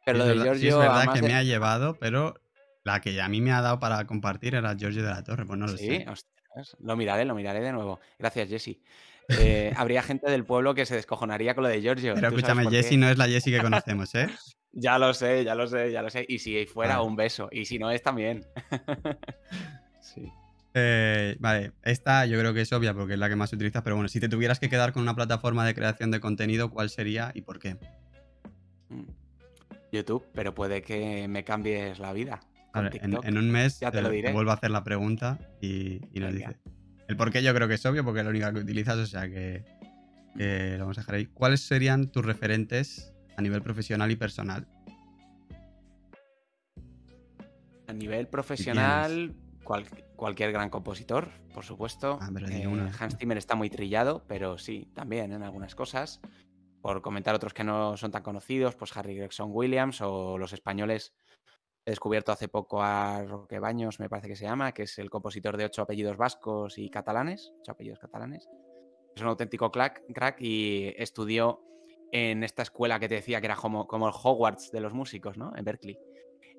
Pero 0.05 0.19
lo 0.19 0.25
de 0.25 0.35
Giorgio. 0.35 0.69
es 0.69 0.77
verdad 0.77 1.13
que 1.13 1.21
me 1.21 1.35
ha 1.35 1.43
llevado, 1.43 1.95
pero 1.99 2.35
la 2.83 3.01
que 3.01 3.21
a 3.21 3.27
mí 3.27 3.41
me 3.41 3.51
ha 3.51 3.61
dado 3.61 3.79
para 3.79 4.05
compartir 4.05 4.55
era 4.55 4.75
Giorgio 4.75 5.03
de 5.03 5.09
la 5.09 5.23
Torre, 5.23 5.45
pues 5.45 5.59
no 5.59 5.67
lo 5.67 5.77
sé. 5.77 6.05
lo 6.79 6.95
miraré, 6.95 7.25
lo 7.25 7.35
miraré 7.35 7.61
de 7.61 7.71
nuevo. 7.71 7.99
Gracias, 8.17 8.49
Jesse. 8.49 8.79
Eh, 9.29 9.73
habría 9.77 10.01
gente 10.01 10.29
del 10.29 10.45
pueblo 10.45 10.73
que 10.73 10.85
se 10.85 10.95
descojonaría 10.95 11.55
con 11.55 11.63
lo 11.63 11.69
de 11.69 11.81
Giorgio. 11.81 12.13
Pero 12.15 12.29
escúchame, 12.29 12.69
Jesse 12.69 12.97
no 12.97 13.09
es 13.09 13.17
la 13.17 13.27
Jesse 13.27 13.45
que 13.45 13.61
conocemos, 13.61 14.15
¿eh? 14.15 14.27
ya 14.71 14.97
lo 14.97 15.13
sé, 15.13 15.43
ya 15.43 15.55
lo 15.55 15.67
sé, 15.67 15.91
ya 15.91 16.01
lo 16.01 16.09
sé. 16.09 16.25
Y 16.27 16.39
si 16.39 16.65
fuera, 16.65 17.01
un 17.01 17.15
beso. 17.15 17.49
Y 17.51 17.65
si 17.65 17.79
no 17.79 17.91
es, 17.91 18.01
también. 18.01 18.45
sí. 20.01 20.31
Eh, 20.75 21.35
vale, 21.39 21.71
esta 21.83 22.25
yo 22.25 22.39
creo 22.39 22.53
que 22.53 22.61
es 22.61 22.73
obvia 22.73 22.93
porque 22.93 23.13
es 23.13 23.19
la 23.19 23.29
que 23.29 23.35
más 23.35 23.53
utilizas, 23.53 23.83
pero 23.83 23.95
bueno, 23.95 24.09
si 24.09 24.19
te 24.19 24.27
tuvieras 24.27 24.59
que 24.59 24.69
quedar 24.69 24.91
con 24.91 25.03
una 25.03 25.15
plataforma 25.15 25.65
de 25.65 25.75
creación 25.75 26.09
de 26.09 26.19
contenido, 26.19 26.71
¿cuál 26.71 26.89
sería 26.89 27.31
y 27.35 27.41
por 27.41 27.59
qué? 27.59 27.77
Mm. 28.89 29.03
YouTube, 29.91 30.25
pero 30.33 30.55
puede 30.55 30.81
que 30.81 31.27
me 31.27 31.43
cambies 31.43 31.99
la 31.99 32.13
vida. 32.13 32.39
en, 32.73 33.37
un 33.37 33.51
mes 33.51 33.79
ya 33.79 33.91
te 33.91 34.01
lo 34.01 34.09
diré. 34.09 34.33
vuelvo 34.33 34.49
a 34.49 34.55
hacer 34.55 34.71
la 34.71 34.83
pregunta 34.83 35.37
y, 35.61 36.01
nos 36.15 36.33
dice. 36.33 36.57
El 37.07 37.15
por 37.15 37.31
qué 37.31 37.43
yo 37.43 37.53
creo 37.53 37.67
que 37.67 37.75
es 37.75 37.85
obvio 37.85 38.03
porque 38.03 38.21
es 38.21 38.25
la 38.25 38.31
única 38.31 38.51
que 38.51 38.59
utilizas, 38.59 38.97
o 38.97 39.05
sea 39.05 39.29
que, 39.29 39.63
lo 40.35 40.79
vamos 40.79 40.97
a 40.97 41.01
dejar 41.01 41.15
ahí. 41.15 41.27
¿Cuáles 41.27 41.61
serían 41.61 42.07
tus 42.07 42.25
referentes 42.25 43.13
a 43.37 43.41
nivel 43.43 43.61
profesional 43.61 44.09
y 44.09 44.15
personal? 44.15 44.67
A 47.85 47.93
nivel 47.93 48.27
profesional, 48.27 49.35
cualquier 49.63 50.51
gran 50.51 50.69
compositor, 50.69 51.29
por 51.53 51.63
supuesto. 51.63 52.19
Ah, 52.21 52.29
eh, 52.49 52.67
Hans 52.99 53.17
Zimmer 53.17 53.37
está 53.37 53.55
muy 53.55 53.69
trillado, 53.69 54.23
pero 54.27 54.57
sí, 54.57 54.89
también 54.93 55.31
en 55.31 55.43
algunas 55.43 55.75
cosas. 55.75 56.21
Por 56.81 57.01
comentar 57.01 57.33
otros 57.33 57.53
que 57.53 57.63
no 57.63 57.95
son 57.95 58.11
tan 58.11 58.23
conocidos, 58.23 58.75
pues 58.75 58.95
Harry 58.97 59.15
Gregson 59.15 59.49
Williams 59.51 60.01
o 60.01 60.37
los 60.37 60.53
españoles. 60.53 61.13
He 61.85 61.91
descubierto 61.91 62.31
hace 62.31 62.47
poco 62.47 62.81
a 62.81 63.23
Roque 63.23 63.59
Baños, 63.59 63.99
me 63.99 64.09
parece 64.09 64.27
que 64.27 64.35
se 64.35 64.45
llama, 64.45 64.73
que 64.73 64.83
es 64.83 64.99
el 64.99 65.09
compositor 65.09 65.57
de 65.57 65.65
ocho 65.65 65.81
apellidos 65.81 66.17
vascos 66.17 66.77
y 66.77 66.89
catalanes, 66.89 67.51
ocho 67.59 67.71
apellidos 67.71 67.99
catalanes. 67.99 68.49
Es 69.15 69.21
un 69.21 69.27
auténtico 69.27 69.71
crack, 69.71 70.03
crack 70.13 70.41
y 70.41 70.93
estudió 70.97 71.61
en 72.11 72.43
esta 72.43 72.61
escuela 72.61 72.99
que 72.99 73.09
te 73.09 73.15
decía 73.15 73.41
que 73.41 73.47
era 73.47 73.55
como, 73.55 73.87
como 73.87 74.07
el 74.07 74.13
Hogwarts 74.13 74.71
de 74.71 74.79
los 74.79 74.93
músicos, 74.93 75.37
¿no? 75.37 75.51
En 75.55 75.65
Berkeley. 75.65 75.97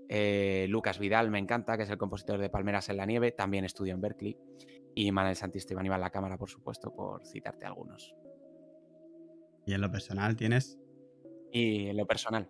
Eh, 0.09 0.67
Lucas 0.69 0.99
Vidal 0.99 1.31
me 1.31 1.39
encanta, 1.39 1.77
que 1.77 1.85
es 1.85 1.91
el 1.91 1.99
compositor 1.99 2.39
de 2.39 2.51
Palmeras 2.51 2.89
en 2.89 2.97
la 2.97 3.07
Nieve, 3.07 3.33
también 3.33 3.65
estudió 3.65 3.95
en 3.95 4.01
Berkeley. 4.01 4.37
Y 4.95 5.11
Manuel 5.13 5.37
Santisteban 5.37 5.85
iba 5.87 5.97
en 5.97 6.01
la 6.01 6.11
cámara, 6.11 6.37
por 6.37 6.49
supuesto, 6.49 6.95
por 6.95 7.27
citarte 7.27 7.67
algunos. 7.67 8.15
¿Y 9.67 9.75
en 9.75 9.81
lo 9.81 9.91
personal 9.91 10.37
tienes? 10.37 10.79
Y 11.53 11.89
en 11.89 11.97
lo 11.97 12.07
personal. 12.07 12.49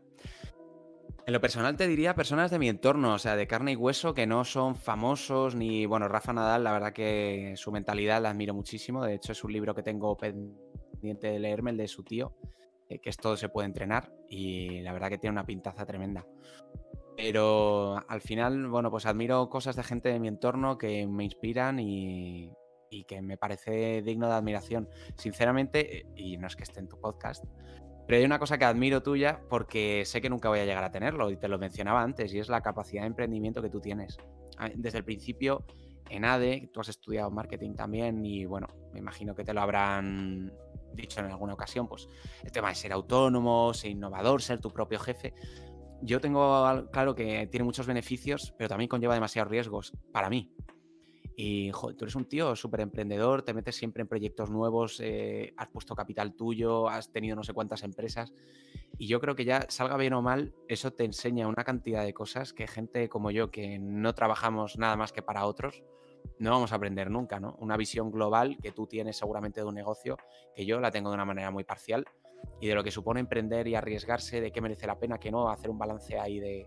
En 1.27 1.33
lo 1.33 1.41
personal 1.41 1.77
te 1.77 1.87
diría 1.87 2.15
personas 2.15 2.51
de 2.51 2.59
mi 2.59 2.69
entorno, 2.69 3.15
o 3.15 3.19
sea, 3.19 3.35
de 3.35 3.47
carne 3.47 3.73
y 3.73 3.77
hueso, 3.77 4.13
que 4.13 4.27
no 4.27 4.45
son 4.45 4.75
famosos 4.75 5.55
ni, 5.55 5.87
bueno, 5.87 6.07
Rafa 6.07 6.35
Nadal, 6.35 6.65
la 6.65 6.73
verdad 6.73 6.93
que 6.93 7.55
su 7.57 7.73
mentalidad 7.73 8.21
la 8.21 8.31
admiro 8.31 8.53
muchísimo. 8.53 9.03
De 9.03 9.15
hecho, 9.15 9.33
es 9.33 9.43
un 9.43 9.53
libro 9.53 9.75
que 9.75 9.83
tengo 9.83 10.19
pendiente 10.19 11.29
de 11.29 11.39
leerme, 11.39 11.71
el 11.71 11.79
de 11.79 11.89
su 11.89 12.03
tío, 12.05 12.37
eh, 12.91 12.99
que 12.99 13.09
es 13.09 13.17
todo 13.17 13.39
se 13.39 13.49
puede 13.49 13.67
entrenar 13.67 14.13
y 14.29 14.81
la 14.81 14.93
verdad 14.93 15.09
que 15.09 15.17
tiene 15.17 15.33
una 15.33 15.47
pintaza 15.47 15.87
tremenda. 15.87 16.27
Pero 17.17 18.03
al 18.09 18.21
final, 18.21 18.69
bueno, 18.69 18.91
pues 18.91 19.07
admiro 19.07 19.49
cosas 19.49 19.77
de 19.77 19.85
gente 19.85 20.09
de 20.09 20.19
mi 20.19 20.29
entorno 20.29 20.79
que 20.79 21.07
me 21.07 21.25
inspiran 21.25 21.79
y, 21.79 22.53
que 23.09 23.21
me 23.23 23.37
parece 23.37 24.03
digno 24.03 24.29
de 24.29 24.35
admiración. 24.35 24.89
Sinceramente, 25.17 26.07
y 26.17 26.37
no 26.37 26.47
es 26.47 26.55
que 26.55 26.63
esté 26.63 26.81
en 26.81 26.89
tu 26.89 27.01
podcast, 27.01 27.45
pero 28.07 28.19
hay 28.19 28.25
una 28.25 28.39
cosa 28.39 28.59
que 28.59 28.65
admiro 28.65 29.03
tuya 29.03 29.41
porque 29.49 30.05
sé 30.05 30.21
que 30.21 30.31
nunca 30.31 30.49
voy 30.49 30.61
a 30.61 30.65
llegar 30.65 30.85
a 30.85 30.91
tenerlo 30.91 31.31
y 31.31 31.37
te 31.37 31.49
lo 31.49 31.59
mencionaba 31.59 32.03
antes 32.03 32.33
y 32.35 32.39
es 32.39 32.49
la 32.49 32.61
capacidad 32.61 33.03
de 33.03 33.09
emprendimiento 33.09 33.63
que 33.63 33.71
tú 33.71 33.81
tienes. 33.81 34.19
Ah, 34.59 34.69
desde 34.75 34.99
el 34.99 35.05
principio, 35.05 35.65
en 36.11 36.25
ADE, 36.25 36.71
tú 36.73 36.81
has 36.81 36.89
estudiado 36.89 37.31
marketing 37.31 37.75
también 37.75 38.25
y 38.25 38.45
bueno, 38.45 38.69
me 38.93 38.99
imagino 38.99 39.35
que 39.35 39.45
te 39.45 39.55
lo 39.55 39.63
habrán 39.63 40.53
dicho 40.93 41.21
en 41.21 41.27
alguna 41.27 41.55
ocasión, 41.55 41.89
pues 41.89 42.09
el 42.45 42.53
tema 42.53 42.69
de 42.69 42.75
ser 42.75 42.93
autónomo, 42.93 43.75
ser 43.75 43.91
innovador, 43.91 44.43
ser 44.43 44.61
tu 44.61 44.71
propio 44.71 45.01
jefe 45.01 45.35
yo 46.05 46.21
tengo 46.21 46.89
claro 46.93 47.15
que 47.15 47.47
tiene 47.47 47.65
muchos 47.65 47.87
beneficios, 47.87 48.55
pero 48.59 48.69
también 48.69 48.89
conlleva 48.89 49.15
demasiados 49.15 49.51
riesgos 49.51 49.93
para 50.13 50.29
mí. 50.29 50.53
Y 51.37 51.73
tú 51.73 51.97
eres 52.03 52.15
un 52.15 52.27
tío 52.27 52.55
súper 52.55 52.81
emprendedor, 52.81 53.43
te 53.43 53.55
metes 53.55 53.75
siempre 53.75 54.03
en 54.03 54.09
proyectos 54.09 54.51
nuevos, 54.51 55.01
eh, 55.01 55.53
has 55.57 55.69
puesto 55.69 55.97
capital 55.97 56.35
tuyo, 56.35 56.89
has 56.89 57.11
tenido 57.11 57.35
no 57.35 57.43
sé 57.43 57.53
cuántas 57.53 57.83
empresas. 57.83 58.33
Y 58.99 59.09
yo 59.09 59.21
creo 59.21 59.35
que 59.35 59.45
ya 59.45 59.67
salga 59.69 59.97
bien 59.97 60.13
o 60.13 60.23
mal, 60.23 60.55
eso 60.69 60.93
te 60.93 61.05
enseña 61.05 61.49
una 61.49 61.65
cantidad 61.65 62.05
de 62.05 62.15
cosas 62.15 62.53
que 62.53 62.69
gente 62.69 63.09
como 63.09 63.33
yo, 63.33 63.51
que 63.51 63.79
no 63.81 64.15
trabajamos 64.15 64.79
nada 64.79 64.97
más 64.97 65.13
que 65.13 65.23
para 65.23 65.47
otros, 65.47 65.83
no 66.39 66.51
vamos 66.51 66.73
a 66.73 66.77
aprender 66.77 67.11
nunca, 67.11 67.41
¿no? 67.41 67.57
Una 67.59 67.77
visión 67.77 68.13
global 68.13 68.57
que 68.63 68.71
tú 68.71 68.87
tienes 68.87 69.17
seguramente 69.17 69.61
de 69.61 69.67
un 69.67 69.75
negocio, 69.75 70.17
que 70.55 70.67
yo 70.67 70.81
la 70.81 70.93
tengo 70.93 71.11
de 71.11 71.15
una 71.15 71.25
manera 71.25 71.51
muy 71.51 71.65
parcial, 71.65 72.07
y 72.61 72.69
de 72.69 72.75
lo 72.75 72.83
que 72.83 72.91
supone 72.91 73.21
emprender 73.21 73.69
y 73.69 73.75
arriesgarse, 73.75 74.41
de 74.41 74.51
qué 74.51 74.61
merece 74.61 74.87
la 74.87 74.99
pena, 74.99 75.19
que 75.19 75.31
no, 75.31 75.51
hacer 75.51 75.71
un 75.71 75.79
balance 75.79 76.19
ahí 76.19 76.41
de, 76.41 76.67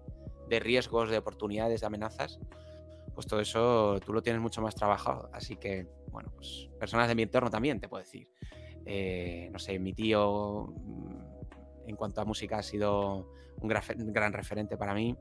riesgos, 0.59 1.09
de 1.09 1.17
oportunidades, 1.17 1.81
de 1.81 1.87
amenazas, 1.87 2.39
pues 3.13 3.25
todo 3.25 3.39
eso 3.39 3.99
tú 4.05 4.13
lo 4.13 4.21
tienes 4.21 4.41
mucho 4.41 4.61
más 4.61 4.75
trabajado. 4.75 5.29
Así 5.33 5.55
que, 5.55 5.87
bueno, 6.11 6.31
pues 6.35 6.69
personas 6.79 7.07
de 7.07 7.15
mi 7.15 7.23
entorno 7.23 7.49
también 7.49 7.79
te 7.79 7.89
puedo 7.89 8.03
decir. 8.03 8.29
Eh, 8.85 9.49
no 9.51 9.59
sé, 9.59 9.79
mi 9.79 9.93
tío 9.93 10.67
mm, 10.67 11.89
en 11.89 11.95
cuanto 11.95 12.21
a 12.21 12.25
música 12.25 12.59
ha 12.59 12.63
sido 12.63 13.33
un 13.59 13.67
gran, 13.67 14.33
referente 14.33 14.77
para 14.77 14.93
mí. 14.93 15.17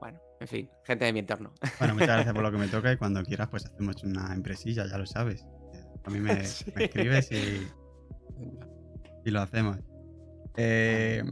Bueno, 0.00 0.20
en 0.40 0.48
fin, 0.48 0.70
gente 0.84 1.04
de 1.04 1.12
mi 1.12 1.20
entorno. 1.20 1.52
Bueno, 1.78 1.94
muchas 1.94 2.08
gracias 2.08 2.34
por 2.34 2.42
lo 2.42 2.50
que 2.50 2.58
me 2.58 2.68
toca 2.68 2.92
y 2.92 2.96
cuando 2.96 3.22
quieras 3.22 3.48
pues 3.48 3.64
hacemos 3.66 4.02
una 4.02 4.34
empresilla, 4.34 4.86
ya 4.86 4.98
lo 4.98 5.06
sabes. 5.06 5.46
A 6.04 6.10
mí 6.10 6.18
me, 6.18 6.34
me 6.34 6.84
escribes 6.84 7.30
y, 7.30 7.68
y 9.24 9.30
lo 9.30 9.40
hacemos. 9.40 9.78
Eh, 10.56 11.22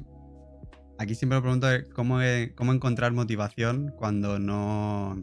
aquí 0.98 1.14
siempre 1.14 1.38
me 1.38 1.42
pregunto 1.42 1.68
cómo, 1.94 2.18
cómo 2.54 2.72
encontrar 2.72 3.12
motivación 3.12 3.92
cuando 3.96 4.38
no... 4.38 5.20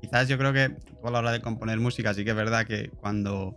Quizás 0.00 0.28
yo 0.28 0.36
creo 0.36 0.52
que 0.52 0.70
tú 0.70 1.06
a 1.06 1.10
la 1.10 1.20
hora 1.20 1.32
de 1.32 1.40
componer 1.40 1.78
música 1.78 2.12
sí 2.12 2.24
que 2.24 2.30
es 2.30 2.36
verdad 2.36 2.66
que 2.66 2.90
cuando 2.90 3.56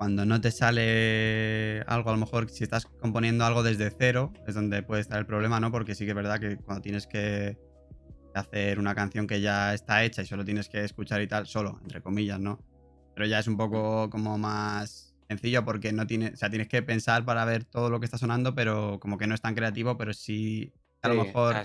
cuando 0.00 0.24
no 0.24 0.40
te 0.40 0.50
sale 0.50 1.82
algo, 1.82 2.08
a 2.08 2.14
lo 2.14 2.18
mejor 2.20 2.48
si 2.48 2.64
estás 2.64 2.86
componiendo 2.86 3.44
algo 3.44 3.62
desde 3.62 3.90
cero, 3.90 4.32
es 4.46 4.54
donde 4.54 4.82
puede 4.82 5.02
estar 5.02 5.18
el 5.18 5.26
problema, 5.26 5.60
¿no? 5.60 5.70
Porque 5.70 5.94
sí 5.94 6.06
que 6.06 6.12
es 6.12 6.16
verdad 6.16 6.40
que 6.40 6.56
cuando 6.56 6.80
tienes 6.80 7.06
que 7.06 7.58
hacer 8.34 8.78
una 8.78 8.94
canción 8.94 9.26
que 9.26 9.42
ya 9.42 9.74
está 9.74 10.02
hecha 10.02 10.22
y 10.22 10.24
solo 10.24 10.42
tienes 10.42 10.70
que 10.70 10.84
escuchar 10.84 11.20
y 11.20 11.26
tal, 11.26 11.46
solo, 11.46 11.78
entre 11.82 12.00
comillas, 12.00 12.40
¿no? 12.40 12.64
Pero 13.14 13.26
ya 13.26 13.40
es 13.40 13.46
un 13.46 13.58
poco 13.58 14.08
como 14.08 14.38
más 14.38 15.09
sencillo 15.30 15.64
porque 15.64 15.92
no 15.92 16.06
tiene, 16.06 16.32
o 16.34 16.36
sea, 16.36 16.50
tienes 16.50 16.68
que 16.68 16.82
pensar 16.82 17.24
para 17.24 17.44
ver 17.44 17.64
todo 17.64 17.88
lo 17.88 18.00
que 18.00 18.04
está 18.04 18.18
sonando, 18.18 18.54
pero 18.54 18.98
como 18.98 19.16
que 19.16 19.28
no 19.28 19.34
es 19.34 19.40
tan 19.40 19.54
creativo, 19.54 19.96
pero 19.96 20.12
sí 20.12 20.72
a 21.02 21.08
lo 21.08 21.14
mejor 21.14 21.56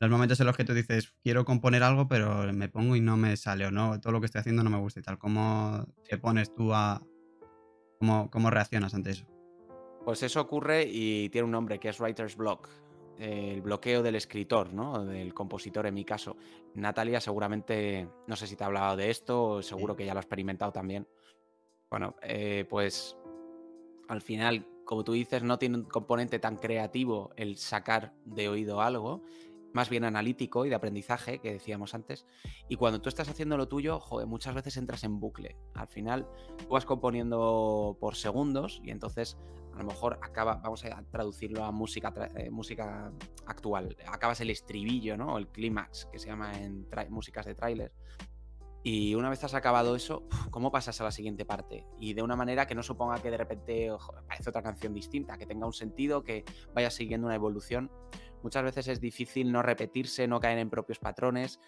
los 0.00 0.10
momentos 0.10 0.40
en 0.40 0.46
los 0.46 0.56
que 0.56 0.64
tú 0.64 0.72
dices 0.72 1.12
quiero 1.22 1.44
componer 1.44 1.82
algo, 1.82 2.08
pero 2.08 2.50
me 2.52 2.68
pongo 2.68 2.94
y 2.96 3.00
no 3.00 3.16
me 3.16 3.36
sale 3.36 3.66
o 3.66 3.70
no, 3.70 4.00
todo 4.00 4.12
lo 4.12 4.20
que 4.20 4.26
estoy 4.26 4.40
haciendo 4.40 4.62
no 4.62 4.70
me 4.70 4.78
gusta 4.78 5.00
y 5.00 5.02
tal. 5.02 5.18
¿Cómo 5.18 5.84
te 6.08 6.16
pones 6.16 6.54
tú 6.54 6.72
a 6.72 7.02
cómo, 7.98 8.30
cómo 8.30 8.50
reaccionas 8.50 8.94
ante 8.94 9.10
eso? 9.10 9.26
Pues 10.04 10.22
eso 10.22 10.40
ocurre 10.40 10.84
y 10.88 11.28
tiene 11.30 11.44
un 11.44 11.50
nombre 11.50 11.80
que 11.80 11.88
es 11.88 12.00
writer's 12.00 12.36
block, 12.36 12.68
el 13.18 13.60
bloqueo 13.60 14.00
del 14.02 14.14
escritor, 14.14 14.72
¿no? 14.72 15.04
Del 15.04 15.34
compositor 15.34 15.86
en 15.86 15.94
mi 15.94 16.04
caso. 16.04 16.36
Natalia 16.74 17.20
seguramente, 17.20 18.08
no 18.28 18.36
sé 18.36 18.46
si 18.46 18.54
te 18.54 18.62
ha 18.62 18.68
hablado 18.68 18.96
de 18.96 19.10
esto, 19.10 19.60
seguro 19.60 19.96
que 19.96 20.06
ya 20.06 20.14
lo 20.14 20.20
ha 20.20 20.22
experimentado 20.22 20.72
también. 20.72 21.06
Bueno, 21.90 22.16
eh, 22.22 22.66
pues 22.68 23.16
al 24.08 24.20
final, 24.20 24.66
como 24.84 25.04
tú 25.04 25.12
dices, 25.12 25.42
no 25.42 25.58
tiene 25.58 25.78
un 25.78 25.84
componente 25.84 26.38
tan 26.38 26.56
creativo 26.56 27.30
el 27.36 27.56
sacar 27.56 28.14
de 28.24 28.48
oído 28.48 28.80
algo, 28.80 29.22
más 29.72 29.88
bien 29.90 30.04
analítico 30.04 30.64
y 30.64 30.68
de 30.68 30.74
aprendizaje, 30.74 31.38
que 31.38 31.52
decíamos 31.52 31.94
antes. 31.94 32.26
Y 32.68 32.76
cuando 32.76 33.00
tú 33.00 33.08
estás 33.08 33.28
haciendo 33.28 33.56
lo 33.56 33.68
tuyo, 33.68 34.00
joder, 34.00 34.26
muchas 34.26 34.54
veces 34.54 34.76
entras 34.76 35.04
en 35.04 35.20
bucle. 35.20 35.56
Al 35.74 35.88
final, 35.88 36.26
tú 36.58 36.68
vas 36.68 36.84
componiendo 36.84 37.96
por 38.00 38.16
segundos 38.16 38.80
y 38.82 38.90
entonces 38.90 39.38
a 39.74 39.78
lo 39.78 39.84
mejor 39.84 40.18
acaba, 40.22 40.56
vamos 40.56 40.84
a 40.84 41.02
traducirlo 41.04 41.64
a 41.64 41.70
música, 41.70 42.12
eh, 42.34 42.50
música 42.50 43.12
actual, 43.46 43.96
acabas 44.08 44.40
el 44.40 44.50
estribillo, 44.50 45.16
¿no? 45.16 45.38
el 45.38 45.48
clímax, 45.48 46.06
que 46.06 46.18
se 46.18 46.26
llama 46.26 46.52
en 46.58 46.86
músicas 47.10 47.46
de 47.46 47.54
tráiler. 47.54 47.92
Y 48.90 49.14
una 49.14 49.28
vez 49.28 49.44
has 49.44 49.52
acabado 49.52 49.94
eso, 49.94 50.26
¿cómo 50.50 50.72
pasas 50.72 50.98
a 51.02 51.04
la 51.04 51.10
siguiente 51.10 51.44
parte? 51.44 51.84
Y 52.00 52.14
de 52.14 52.22
una 52.22 52.36
manera 52.36 52.66
que 52.66 52.74
no 52.74 52.82
suponga 52.82 53.20
que 53.20 53.30
de 53.30 53.36
repente 53.36 53.90
parece 54.26 54.48
otra 54.48 54.62
canción 54.62 54.94
distinta, 54.94 55.36
que 55.36 55.44
tenga 55.44 55.66
un 55.66 55.74
sentido, 55.74 56.24
que 56.24 56.46
vaya 56.74 56.88
siguiendo 56.88 57.26
una 57.26 57.36
evolución. 57.36 57.90
Muchas 58.42 58.64
veces 58.64 58.88
es 58.88 58.98
difícil 58.98 59.52
no 59.52 59.60
repetirse, 59.60 60.26
no 60.26 60.40
caer 60.40 60.58
en 60.58 60.70
propios 60.70 60.98
patrones. 61.00 61.60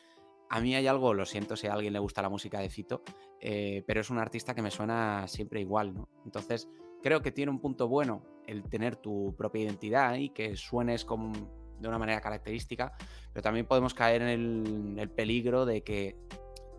a 0.48 0.62
mí 0.62 0.74
hay 0.74 0.86
algo, 0.86 1.12
lo 1.12 1.26
siento 1.26 1.56
si 1.56 1.66
a 1.66 1.74
alguien 1.74 1.92
le 1.92 1.98
gusta 1.98 2.22
la 2.22 2.30
música 2.30 2.58
de 2.58 2.70
Fito, 2.70 3.02
eh, 3.38 3.84
pero 3.86 4.00
es 4.00 4.08
un 4.08 4.16
artista 4.16 4.54
que 4.54 4.62
me 4.62 4.70
suena 4.70 5.28
siempre 5.28 5.60
igual, 5.60 5.92
¿no? 5.92 6.08
Entonces, 6.24 6.70
creo 7.02 7.20
que 7.20 7.32
tiene 7.32 7.52
un 7.52 7.60
punto 7.60 7.86
bueno 7.86 8.24
el 8.46 8.62
tener 8.62 8.96
tu 8.96 9.34
propia 9.36 9.64
identidad 9.64 10.14
y 10.14 10.30
que 10.30 10.56
suenes 10.56 11.04
como 11.04 11.34
de 11.80 11.88
una 11.88 11.98
manera 11.98 12.20
característica, 12.20 12.92
pero 13.32 13.42
también 13.42 13.66
podemos 13.66 13.94
caer 13.94 14.22
en 14.22 14.98
el, 14.98 15.10
peligro 15.10 15.64
de 15.66 15.82
que 15.82 16.16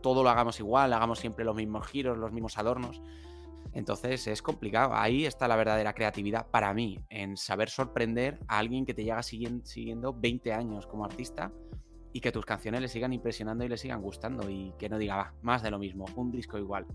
todo 0.02 0.24
lo 0.24 0.30
hagamos 0.30 0.60
igual, 0.60 0.94
hagamos 0.94 1.20
siempre 1.20 1.46
los 1.46 1.56
mismos 1.56 1.88
giros, 1.88 2.18
los 2.18 2.32
mismos 2.32 2.58
adornos. 2.58 3.02
Entonces 3.74 4.28
es 4.28 4.42
complicado. 4.42 4.94
Ahí 4.94 5.26
está 5.26 5.48
la 5.48 5.56
verdadera 5.56 5.94
creatividad 5.94 6.48
para 6.48 6.74
mí, 6.74 7.00
en 7.10 7.38
saber 7.38 7.70
sorprender 7.70 8.40
a 8.48 8.58
alguien 8.58 8.86
que 8.86 8.94
te 8.94 9.04
llega 9.04 9.24
siguiendo, 9.24 9.66
siguiendo 9.66 10.14
20 10.14 10.54
años 10.54 10.88
como 10.88 11.06
artista 11.06 11.52
y 12.14 12.20
que 12.20 12.32
tus 12.32 12.46
canciones 12.46 12.82
le 12.82 12.88
sigan 12.88 13.14
impresionando 13.14 13.64
y 13.64 13.70
le 13.70 13.78
sigan 13.78 14.02
gustando 14.02 14.50
y 14.50 14.74
que 14.78 14.90
no 14.90 14.98
diga, 14.98 15.34
más 15.42 15.64
de 15.64 15.72
lo 15.72 15.80
mismo, 15.80 16.06
un 16.16 16.32
disco 16.32 16.58
igual. 16.58 16.86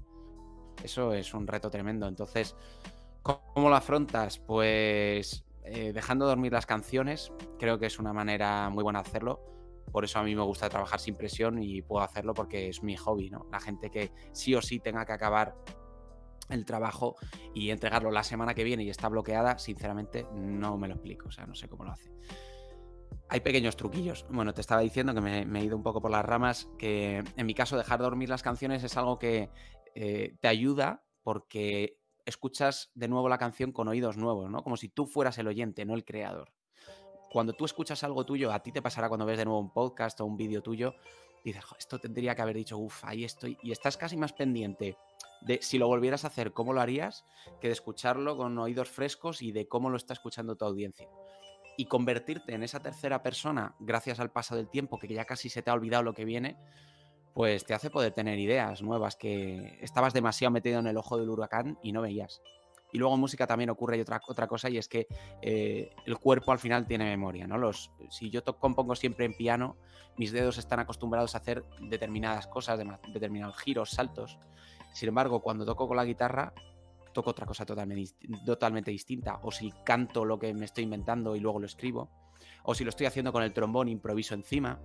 Eso 0.82 1.14
es 1.14 1.32
un 1.32 1.46
reto 1.46 1.70
tremendo. 1.70 2.06
Entonces, 2.06 2.54
¿cómo 3.22 3.70
lo 3.70 3.76
afrontas? 3.76 4.38
Pues 4.38 5.44
eh, 5.64 5.92
dejando 5.92 6.26
dormir 6.26 6.52
las 6.52 6.66
canciones, 6.66 7.32
creo 7.58 7.78
que 7.78 7.86
es 7.86 7.98
una 7.98 8.12
manera 8.12 8.68
muy 8.68 8.84
buena 8.84 9.02
de 9.02 9.08
hacerlo. 9.08 9.55
Por 9.90 10.04
eso 10.04 10.18
a 10.18 10.22
mí 10.22 10.34
me 10.34 10.42
gusta 10.42 10.68
trabajar 10.68 11.00
sin 11.00 11.16
presión 11.16 11.62
y 11.62 11.82
puedo 11.82 12.02
hacerlo 12.02 12.34
porque 12.34 12.68
es 12.68 12.82
mi 12.82 12.96
hobby, 12.96 13.30
¿no? 13.30 13.46
La 13.50 13.60
gente 13.60 13.90
que 13.90 14.12
sí 14.32 14.54
o 14.54 14.62
sí 14.62 14.80
tenga 14.80 15.06
que 15.06 15.12
acabar 15.12 15.54
el 16.48 16.64
trabajo 16.64 17.16
y 17.54 17.70
entregarlo 17.70 18.10
la 18.10 18.22
semana 18.22 18.54
que 18.54 18.64
viene 18.64 18.84
y 18.84 18.90
está 18.90 19.08
bloqueada, 19.08 19.58
sinceramente 19.58 20.26
no 20.32 20.76
me 20.76 20.88
lo 20.88 20.94
explico, 20.94 21.28
o 21.28 21.32
sea, 21.32 21.46
no 21.46 21.54
sé 21.54 21.68
cómo 21.68 21.84
lo 21.84 21.92
hace. 21.92 22.10
Hay 23.28 23.40
pequeños 23.40 23.76
truquillos. 23.76 24.24
Bueno, 24.30 24.54
te 24.54 24.60
estaba 24.60 24.80
diciendo 24.80 25.12
que 25.12 25.20
me, 25.20 25.42
he 25.42 25.64
ido 25.64 25.76
un 25.76 25.82
poco 25.82 26.00
por 26.00 26.10
las 26.10 26.24
ramas, 26.24 26.68
que 26.78 27.24
en 27.36 27.46
mi 27.46 27.54
caso 27.54 27.76
dejar 27.76 27.98
dormir 27.98 28.28
las 28.28 28.42
canciones 28.42 28.84
es 28.84 28.96
algo 28.96 29.18
que 29.18 29.50
eh, 29.94 30.36
te 30.40 30.48
ayuda 30.48 31.04
porque 31.22 31.98
escuchas 32.24 32.90
de 32.94 33.08
nuevo 33.08 33.28
la 33.28 33.38
canción 33.38 33.72
con 33.72 33.88
oídos 33.88 34.16
nuevos, 34.16 34.50
¿no? 34.50 34.62
Como 34.62 34.76
si 34.76 34.88
tú 34.88 35.06
fueras 35.06 35.38
el 35.38 35.48
oyente, 35.48 35.84
no 35.84 35.94
el 35.94 36.04
creador. 36.04 36.52
Cuando 37.36 37.52
tú 37.52 37.66
escuchas 37.66 38.02
algo 38.02 38.24
tuyo, 38.24 38.50
a 38.50 38.62
ti 38.62 38.72
te 38.72 38.80
pasará 38.80 39.10
cuando 39.10 39.26
ves 39.26 39.36
de 39.36 39.44
nuevo 39.44 39.60
un 39.60 39.68
podcast 39.68 40.18
o 40.22 40.24
un 40.24 40.38
vídeo 40.38 40.62
tuyo, 40.62 40.94
dices, 41.44 41.62
esto 41.78 41.98
tendría 41.98 42.34
que 42.34 42.40
haber 42.40 42.56
dicho, 42.56 42.78
uff, 42.78 43.04
ahí 43.04 43.24
estoy, 43.24 43.58
y 43.62 43.72
estás 43.72 43.98
casi 43.98 44.16
más 44.16 44.32
pendiente 44.32 44.96
de 45.42 45.58
si 45.60 45.76
lo 45.76 45.86
volvieras 45.86 46.24
a 46.24 46.28
hacer, 46.28 46.54
cómo 46.54 46.72
lo 46.72 46.80
harías, 46.80 47.26
que 47.60 47.66
de 47.66 47.74
escucharlo 47.74 48.38
con 48.38 48.56
oídos 48.56 48.88
frescos 48.88 49.42
y 49.42 49.52
de 49.52 49.68
cómo 49.68 49.90
lo 49.90 49.98
está 49.98 50.14
escuchando 50.14 50.56
tu 50.56 50.64
audiencia. 50.64 51.10
Y 51.76 51.84
convertirte 51.84 52.54
en 52.54 52.62
esa 52.62 52.80
tercera 52.80 53.22
persona, 53.22 53.74
gracias 53.80 54.18
al 54.18 54.30
paso 54.30 54.56
del 54.56 54.70
tiempo, 54.70 54.98
que 54.98 55.06
ya 55.06 55.26
casi 55.26 55.50
se 55.50 55.60
te 55.60 55.70
ha 55.70 55.74
olvidado 55.74 56.04
lo 56.04 56.14
que 56.14 56.24
viene, 56.24 56.56
pues 57.34 57.66
te 57.66 57.74
hace 57.74 57.90
poder 57.90 58.14
tener 58.14 58.38
ideas 58.38 58.80
nuevas 58.80 59.14
que 59.14 59.78
estabas 59.82 60.14
demasiado 60.14 60.52
metido 60.52 60.78
en 60.78 60.86
el 60.86 60.96
ojo 60.96 61.18
del 61.18 61.28
huracán 61.28 61.78
y 61.82 61.92
no 61.92 62.00
veías. 62.00 62.40
Y 62.96 62.98
luego 62.98 63.14
en 63.14 63.20
música 63.20 63.46
también 63.46 63.68
ocurre 63.68 64.00
otra, 64.00 64.22
otra 64.26 64.46
cosa 64.46 64.70
y 64.70 64.78
es 64.78 64.88
que 64.88 65.06
eh, 65.42 65.90
el 66.06 66.16
cuerpo 66.16 66.50
al 66.50 66.58
final 66.58 66.86
tiene 66.86 67.04
memoria, 67.04 67.46
¿no? 67.46 67.58
Los, 67.58 67.90
si 68.08 68.30
yo 68.30 68.42
compongo 68.42 68.96
siempre 68.96 69.26
en 69.26 69.34
piano, 69.34 69.76
mis 70.16 70.32
dedos 70.32 70.56
están 70.56 70.80
acostumbrados 70.80 71.34
a 71.34 71.38
hacer 71.38 71.62
determinadas 71.78 72.46
cosas, 72.46 72.80
determinados 73.12 73.58
giros, 73.58 73.90
saltos. 73.90 74.38
Sin 74.94 75.10
embargo, 75.10 75.42
cuando 75.42 75.66
toco 75.66 75.86
con 75.86 75.98
la 75.98 76.06
guitarra, 76.06 76.54
toco 77.12 77.32
otra 77.32 77.44
cosa 77.44 77.66
totalmente, 77.66 78.14
totalmente 78.46 78.90
distinta. 78.90 79.40
O 79.42 79.52
si 79.52 79.70
canto 79.84 80.24
lo 80.24 80.38
que 80.38 80.54
me 80.54 80.64
estoy 80.64 80.84
inventando 80.84 81.36
y 81.36 81.40
luego 81.40 81.60
lo 81.60 81.66
escribo. 81.66 82.08
O 82.62 82.74
si 82.74 82.82
lo 82.82 82.88
estoy 82.88 83.04
haciendo 83.04 83.30
con 83.30 83.42
el 83.42 83.52
trombón, 83.52 83.88
improviso 83.88 84.32
encima 84.32 84.80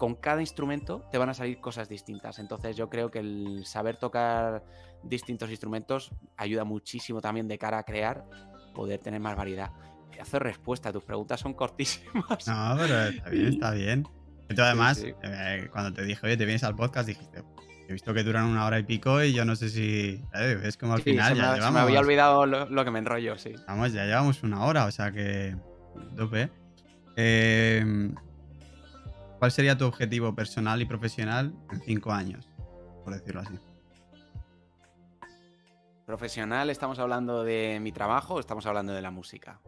con 0.00 0.14
cada 0.14 0.40
instrumento 0.40 1.04
te 1.12 1.18
van 1.18 1.28
a 1.28 1.34
salir 1.34 1.60
cosas 1.60 1.86
distintas. 1.90 2.38
Entonces 2.38 2.74
yo 2.74 2.88
creo 2.88 3.10
que 3.10 3.18
el 3.18 3.66
saber 3.66 3.98
tocar 3.98 4.64
distintos 5.02 5.50
instrumentos 5.50 6.12
ayuda 6.36 6.64
muchísimo 6.64 7.20
también 7.20 7.48
de 7.48 7.58
cara 7.58 7.78
a 7.78 7.82
crear, 7.84 8.24
poder 8.74 9.00
tener 9.00 9.20
más 9.20 9.36
variedad. 9.36 9.70
Hacer 10.20 10.42
respuesta, 10.42 10.92
tus 10.92 11.02
preguntas 11.04 11.40
son 11.40 11.54
cortísimas. 11.54 12.46
No, 12.46 12.76
pero 12.76 13.04
está 13.04 13.30
bien, 13.30 13.46
está 13.46 13.70
bien. 13.70 14.08
Entonces, 14.50 14.64
además, 14.66 15.04
eh, 15.22 15.68
cuando 15.72 15.94
te 15.94 16.04
dije, 16.04 16.26
oye, 16.26 16.36
te 16.36 16.44
vienes 16.44 16.64
al 16.64 16.76
podcast, 16.76 17.08
dijiste, 17.08 17.42
he 17.88 17.92
visto 17.92 18.12
que 18.12 18.22
duran 18.22 18.44
una 18.44 18.66
hora 18.66 18.78
y 18.78 18.82
pico 18.82 19.22
y 19.22 19.32
yo 19.32 19.44
no 19.44 19.56
sé 19.56 19.68
si. 19.68 20.22
Es 20.32 20.76
como 20.76 20.94
al 20.94 21.02
final 21.02 21.34
ya 21.34 21.50
me, 21.50 21.54
llevamos. 21.54 21.74
me 21.74 21.80
había 21.80 22.00
olvidado 22.00 22.46
lo, 22.46 22.84
que 22.84 22.90
me 22.90 22.98
enrollo, 22.98 23.38
sí. 23.38 23.54
Vamos, 23.66 23.92
ya 23.92 24.04
llevamos 24.04 24.42
una 24.42 24.64
hora, 24.64 24.86
o 24.86 24.90
sea 24.90 25.10
que. 25.10 25.56
Tope. 26.16 26.50
Eh, 27.16 28.12
¿Cuál 29.38 29.52
sería 29.52 29.78
tu 29.78 29.86
objetivo 29.86 30.34
personal 30.34 30.82
y 30.82 30.84
profesional 30.84 31.54
en 31.72 31.80
cinco 31.80 32.12
años? 32.12 32.48
Por 33.04 33.14
decirlo 33.14 33.40
así. 33.40 33.54
Profesional, 36.10 36.70
¿estamos 36.70 36.98
hablando 36.98 37.44
de 37.44 37.78
mi 37.80 37.92
trabajo 37.92 38.34
o 38.34 38.40
estamos 38.40 38.66
hablando 38.66 38.92
de 38.92 39.00
la 39.00 39.12
música? 39.12 39.60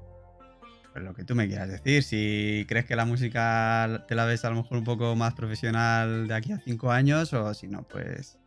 Pues 0.90 1.05
lo 1.05 1.14
que 1.14 1.22
tú 1.22 1.36
me 1.36 1.47
quieras 1.47 1.68
decir. 1.68 2.03
Si 2.03 2.66
crees 2.68 2.84
que 2.84 2.97
la 2.97 3.05
música 3.05 4.05
te 4.09 4.16
la 4.16 4.24
ves 4.24 4.45
a 4.45 4.51
lo 4.51 4.57
mejor 4.57 4.78
un 4.78 4.82
poco 4.82 5.14
más 5.14 5.34
profesional 5.34 6.26
de 6.26 6.34
aquí 6.34 6.51
a 6.51 6.59
cinco 6.59 6.90
años 6.90 7.32
o 7.32 7.55
si 7.55 7.68
no, 7.68 7.84
pues... 7.84 8.40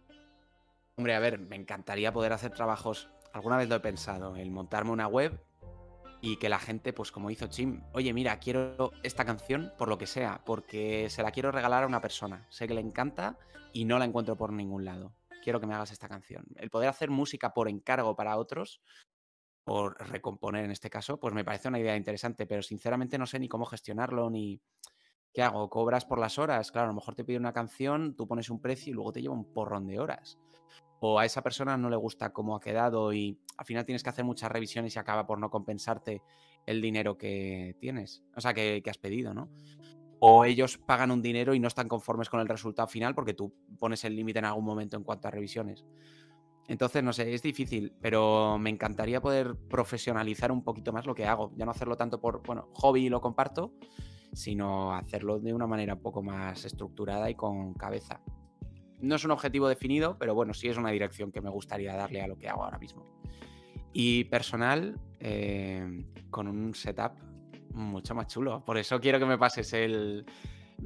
Hombre, 0.97 1.15
a 1.15 1.19
ver, 1.19 1.39
me 1.39 1.55
encantaría 1.55 2.11
poder 2.11 2.33
hacer 2.33 2.51
trabajos, 2.51 3.07
alguna 3.31 3.55
vez 3.55 3.69
lo 3.69 3.75
he 3.75 3.79
pensado, 3.79 4.35
el 4.35 4.51
montarme 4.51 4.91
una 4.91 5.07
web 5.07 5.39
y 6.19 6.35
que 6.35 6.49
la 6.49 6.59
gente, 6.59 6.91
pues 6.91 7.13
como 7.13 7.31
hizo 7.31 7.47
Chim, 7.47 7.81
oye, 7.93 8.11
mira, 8.11 8.39
quiero 8.39 8.91
esta 9.03 9.23
canción 9.23 9.71
por 9.77 9.87
lo 9.87 9.97
que 9.97 10.05
sea, 10.05 10.41
porque 10.45 11.09
se 11.09 11.23
la 11.23 11.31
quiero 11.31 11.49
regalar 11.49 11.85
a 11.85 11.87
una 11.87 12.01
persona. 12.01 12.45
Sé 12.49 12.67
que 12.67 12.73
le 12.73 12.81
encanta 12.81 13.39
y 13.71 13.85
no 13.85 13.97
la 13.99 14.03
encuentro 14.03 14.35
por 14.35 14.51
ningún 14.51 14.83
lado. 14.83 15.13
Quiero 15.45 15.59
que 15.59 15.67
me 15.67 15.75
hagas 15.75 15.91
esta 15.91 16.09
canción. 16.09 16.43
El 16.55 16.71
poder 16.71 16.89
hacer 16.89 17.11
música 17.11 17.53
por 17.53 17.69
encargo 17.69 18.15
para 18.15 18.35
otros, 18.39 18.81
por 19.63 19.95
recomponer 20.09 20.65
en 20.65 20.71
este 20.71 20.89
caso, 20.89 21.19
pues 21.19 21.35
me 21.35 21.45
parece 21.45 21.67
una 21.67 21.79
idea 21.79 21.95
interesante, 21.95 22.47
pero 22.47 22.63
sinceramente 22.63 23.19
no 23.19 23.27
sé 23.27 23.37
ni 23.37 23.47
cómo 23.47 23.67
gestionarlo 23.67 24.31
ni... 24.31 24.59
¿Qué 25.31 25.43
hago? 25.43 25.69
¿Cobras 25.69 26.03
por 26.03 26.17
las 26.17 26.39
horas? 26.39 26.71
Claro, 26.71 26.85
a 26.85 26.87
lo 26.87 26.95
mejor 26.95 27.13
te 27.13 27.23
pide 27.23 27.37
una 27.37 27.53
canción, 27.53 28.15
tú 28.15 28.27
pones 28.27 28.49
un 28.49 28.59
precio 28.59 28.89
y 28.89 28.95
luego 28.95 29.11
te 29.11 29.21
lleva 29.21 29.35
un 29.35 29.53
porrón 29.53 29.85
de 29.85 29.99
horas 29.99 30.39
o 30.99 31.19
a 31.19 31.25
esa 31.25 31.43
persona 31.43 31.77
no 31.77 31.89
le 31.89 31.95
gusta 31.95 32.33
cómo 32.33 32.55
ha 32.55 32.59
quedado 32.59 33.13
y 33.13 33.37
al 33.57 33.65
final 33.65 33.85
tienes 33.85 34.01
que 34.01 34.09
hacer 34.09 34.25
muchas 34.25 34.51
revisiones 34.51 34.95
y 34.95 34.99
acaba 34.99 35.27
por 35.27 35.39
no 35.39 35.51
compensarte 35.51 36.23
el 36.65 36.81
dinero 36.81 37.17
que 37.17 37.75
tienes, 37.79 38.23
o 38.35 38.41
sea, 38.41 38.53
que, 38.53 38.81
has 38.89 38.97
pedido, 38.97 39.33
¿no? 39.33 39.49
O 40.20 40.45
ellos 40.45 40.78
pagan 40.78 41.11
un 41.11 41.22
dinero 41.22 41.53
y 41.53 41.59
no 41.59 41.68
están 41.68 41.88
conformes 41.88 42.30
con 42.30 42.39
el 42.39 42.47
resultado 42.47 42.88
final 42.88 43.13
porque 43.13 43.34
tú 43.34 43.53
pones 43.78 44.03
el 44.05 44.16
límite 44.16 44.39
en 44.39 44.45
algún 44.45 44.66
momento 44.66 44.97
en 44.97 45.03
cuanto 45.03 45.28
a 45.28 45.32
revisiones. 45.32 45.86
Entonces, 46.68 47.03
no 47.03 47.13
sé, 47.13 47.34
es 47.34 47.43
difícil, 47.43 47.93
pero 48.01 48.57
me 48.57 48.72
encantaría 48.72 49.22
poder 49.22 49.55
profesionalizar 49.70 50.51
un 50.51 50.63
poquito 50.63 50.91
más 50.91 51.05
lo 51.05 51.13
que 51.13 51.26
hago. 51.26 51.51
Ya 51.55 51.66
no 51.66 51.72
hacerlo 51.72 51.95
tanto 51.95 52.20
por, 52.20 52.41
bueno, 52.43 52.70
hobby 52.74 53.05
y 53.05 53.09
lo 53.09 53.22
comparto, 53.22 53.74
sino 54.34 54.93
hacerlo 54.93 55.39
de 55.39 55.53
una 55.53 55.68
manera 55.68 55.93
un 55.93 56.01
poco 56.01 56.24
más 56.24 56.66
estructurada 56.66 57.30
y 57.30 57.36
con 57.36 57.76
cabeza. 57.76 58.22
No 58.99 59.16
es 59.16 59.26
un 59.26 59.32
objetivo 59.32 59.68
definido, 59.68 60.18
pero 60.18 60.34
bueno, 60.34 60.53
sí 60.53 60.68
es 60.68 60.78
una 60.78 60.89
dirección 60.89 61.32
que 61.32 61.41
me 61.41 61.51
gustaría 61.51 61.95
darle 61.95 62.22
a 62.22 62.28
lo 62.28 62.38
que 62.38 62.49
hago 62.49 62.63
ahora 62.63 62.80
mismo. 62.80 63.05
Y 63.93 64.24
personal, 64.26 64.99
eh, 65.20 66.05
con 66.32 66.47
un 66.47 66.74
setup 66.74 67.14
mucho 67.76 68.15
más 68.15 68.27
chulo. 68.27 68.64
Por 68.65 68.77
eso 68.77 68.99
quiero 68.99 69.19
que 69.19 69.26
me 69.26 69.38
pases 69.38 69.73
el, 69.73 70.26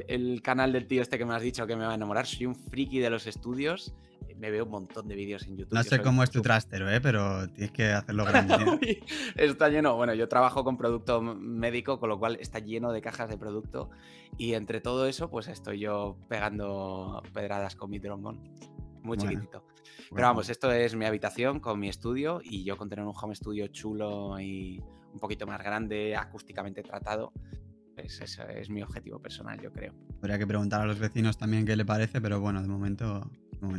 el 0.08 0.42
canal 0.42 0.72
del 0.74 0.88
tío 0.88 1.02
este 1.02 1.18
que 1.18 1.26
me 1.26 1.36
has 1.36 1.42
dicho 1.42 1.66
que 1.66 1.76
me 1.76 1.86
va 1.86 1.92
a 1.92 1.96
enamorar. 1.96 2.26
Soy 2.26 2.46
un 2.46 2.56
friki 2.56 3.00
de 3.00 3.10
los 3.10 3.28
estudios 3.28 3.94
me 4.40 4.50
veo 4.50 4.64
un 4.64 4.72
montón 4.72 5.08
de 5.08 5.16
vídeos 5.16 5.46
en 5.48 5.58
YouTube. 5.58 5.74
No 5.74 5.84
sé 5.84 6.02
cómo 6.02 6.24
es 6.24 6.32
tu 6.32 6.42
trastero, 6.42 6.90
¿eh? 6.90 7.02
pero 7.02 7.48
tienes 7.50 7.72
que 7.72 7.92
hacerlo 7.92 8.26
grande. 8.26 9.04
está 9.36 9.70
lleno. 9.70 9.96
Bueno, 9.96 10.14
yo 10.14 10.28
trabajo 10.28 10.64
con 10.64 10.78
producto 10.78 11.22
médico, 11.22 12.00
con 12.00 12.10
lo 12.10 12.18
cual 12.18 12.38
está 12.40 12.60
lleno 12.60 12.92
de 12.92 13.02
cajas 13.02 13.30
de 13.30 13.38
producto. 13.38 13.90
Y 14.38 14.54
entre 14.54 14.80
todo 14.80 15.08
eso, 15.08 15.30
pues 15.30 15.50
estoy 15.50 15.80
yo 15.80 16.18
pegando 16.30 17.22
pedradas 17.34 17.76
con 17.76 17.90
mi 17.90 18.00
trombón. 18.00 18.42
Muy 19.04 19.18
chiquitito. 19.18 19.64
Pero 20.10 20.28
vamos, 20.28 20.50
esto 20.50 20.72
es 20.72 20.96
mi 20.96 21.06
habitación 21.06 21.60
con 21.60 21.80
mi 21.80 21.90
estudio 21.90 22.42
y 22.44 22.64
yo 22.64 22.78
con 22.78 22.90
tener 22.90 23.06
un 23.06 23.14
home 23.16 23.36
studio 23.36 23.68
chulo 23.68 24.40
y 24.40 24.82
un 25.14 25.20
poquito 25.20 25.46
más 25.48 25.62
grande, 25.62 26.16
acústicamente 26.16 26.84
tratado, 26.84 27.34
pues 27.96 28.22
ese 28.22 28.44
es 28.60 28.70
mi 28.70 28.82
objetivo 28.82 29.20
personal, 29.22 29.60
yo 29.62 29.72
creo. 29.72 29.94
Habría 30.22 30.38
que 30.38 30.48
preguntar 30.48 30.82
a 30.82 30.86
los 30.86 31.00
vecinos 31.00 31.38
también 31.38 31.66
qué 31.66 31.76
le 31.76 31.86
parece, 31.86 32.22
pero 32.22 32.40
bueno, 32.40 32.62
de 32.62 32.68
momento 32.68 33.30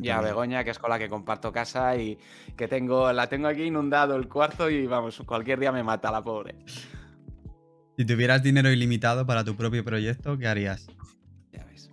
y 0.03 0.09
a 0.11 0.21
Begoña, 0.21 0.63
que 0.63 0.71
es 0.71 0.79
con 0.79 0.91
la 0.91 0.99
que 0.99 1.09
comparto 1.09 1.53
casa 1.53 1.97
y 1.97 2.19
que 2.57 2.69
tengo, 2.69 3.13
la 3.13 3.29
tengo 3.29 3.49
aquí 3.49 3.63
inundado 3.63 4.17
el 4.17 4.29
cuarto 4.29 4.69
y 4.69 4.87
vamos, 4.87 5.23
cualquier 5.27 5.59
día 5.59 5.73
me 5.73 5.83
mata 5.83 6.11
la 6.11 6.23
pobre. 6.23 6.57
Si 7.97 8.05
tuvieras 8.05 8.43
dinero 8.43 8.71
ilimitado 8.71 9.27
para 9.27 9.45
tu 9.45 9.57
propio 9.57 9.85
proyecto, 9.85 10.37
¿qué 10.39 10.49
harías? 10.49 10.87
Ya 11.53 11.65
ves. 11.65 11.91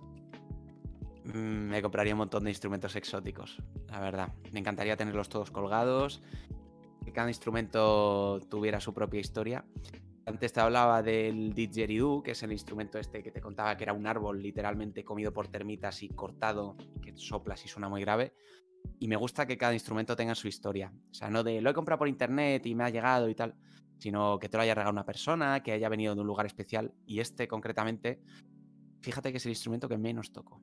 Mm, 1.24 1.68
me 1.68 1.82
compraría 1.82 2.14
un 2.14 2.18
montón 2.18 2.44
de 2.44 2.50
instrumentos 2.50 2.94
exóticos, 2.96 3.62
la 3.88 4.00
verdad. 4.00 4.32
Me 4.52 4.60
encantaría 4.60 4.96
tenerlos 4.96 5.28
todos 5.28 5.50
colgados, 5.50 6.22
que 7.08 7.14
cada 7.14 7.28
instrumento 7.28 8.38
tuviera 8.50 8.80
su 8.80 8.92
propia 8.92 9.18
historia. 9.18 9.64
Antes 10.26 10.52
te 10.52 10.60
hablaba 10.60 11.02
del 11.02 11.54
didgeridoo, 11.54 12.22
que 12.22 12.32
es 12.32 12.42
el 12.42 12.52
instrumento 12.52 12.98
este 12.98 13.22
que 13.22 13.30
te 13.30 13.40
contaba 13.40 13.78
que 13.78 13.84
era 13.84 13.94
un 13.94 14.06
árbol 14.06 14.42
literalmente 14.42 15.02
comido 15.04 15.32
por 15.32 15.48
termitas 15.48 16.02
y 16.02 16.10
cortado, 16.10 16.76
que 17.00 17.16
soplas 17.16 17.64
y 17.64 17.68
suena 17.68 17.88
muy 17.88 18.02
grave. 18.02 18.34
Y 18.98 19.08
me 19.08 19.16
gusta 19.16 19.46
que 19.46 19.56
cada 19.56 19.72
instrumento 19.72 20.16
tenga 20.16 20.34
su 20.34 20.48
historia. 20.48 20.92
O 21.10 21.14
sea, 21.14 21.30
no 21.30 21.42
de 21.42 21.62
lo 21.62 21.70
he 21.70 21.72
comprado 21.72 22.00
por 22.00 22.08
internet 22.08 22.66
y 22.66 22.74
me 22.74 22.84
ha 22.84 22.90
llegado 22.90 23.30
y 23.30 23.34
tal, 23.34 23.54
sino 23.96 24.38
que 24.38 24.50
te 24.50 24.58
lo 24.58 24.64
haya 24.64 24.74
regalado 24.74 24.92
una 24.92 25.06
persona, 25.06 25.62
que 25.62 25.72
haya 25.72 25.88
venido 25.88 26.14
de 26.14 26.20
un 26.20 26.26
lugar 26.26 26.44
especial. 26.44 26.92
Y 27.06 27.20
este 27.20 27.48
concretamente, 27.48 28.20
fíjate 29.00 29.30
que 29.30 29.38
es 29.38 29.46
el 29.46 29.52
instrumento 29.52 29.88
que 29.88 29.96
menos 29.96 30.30
toco. 30.30 30.60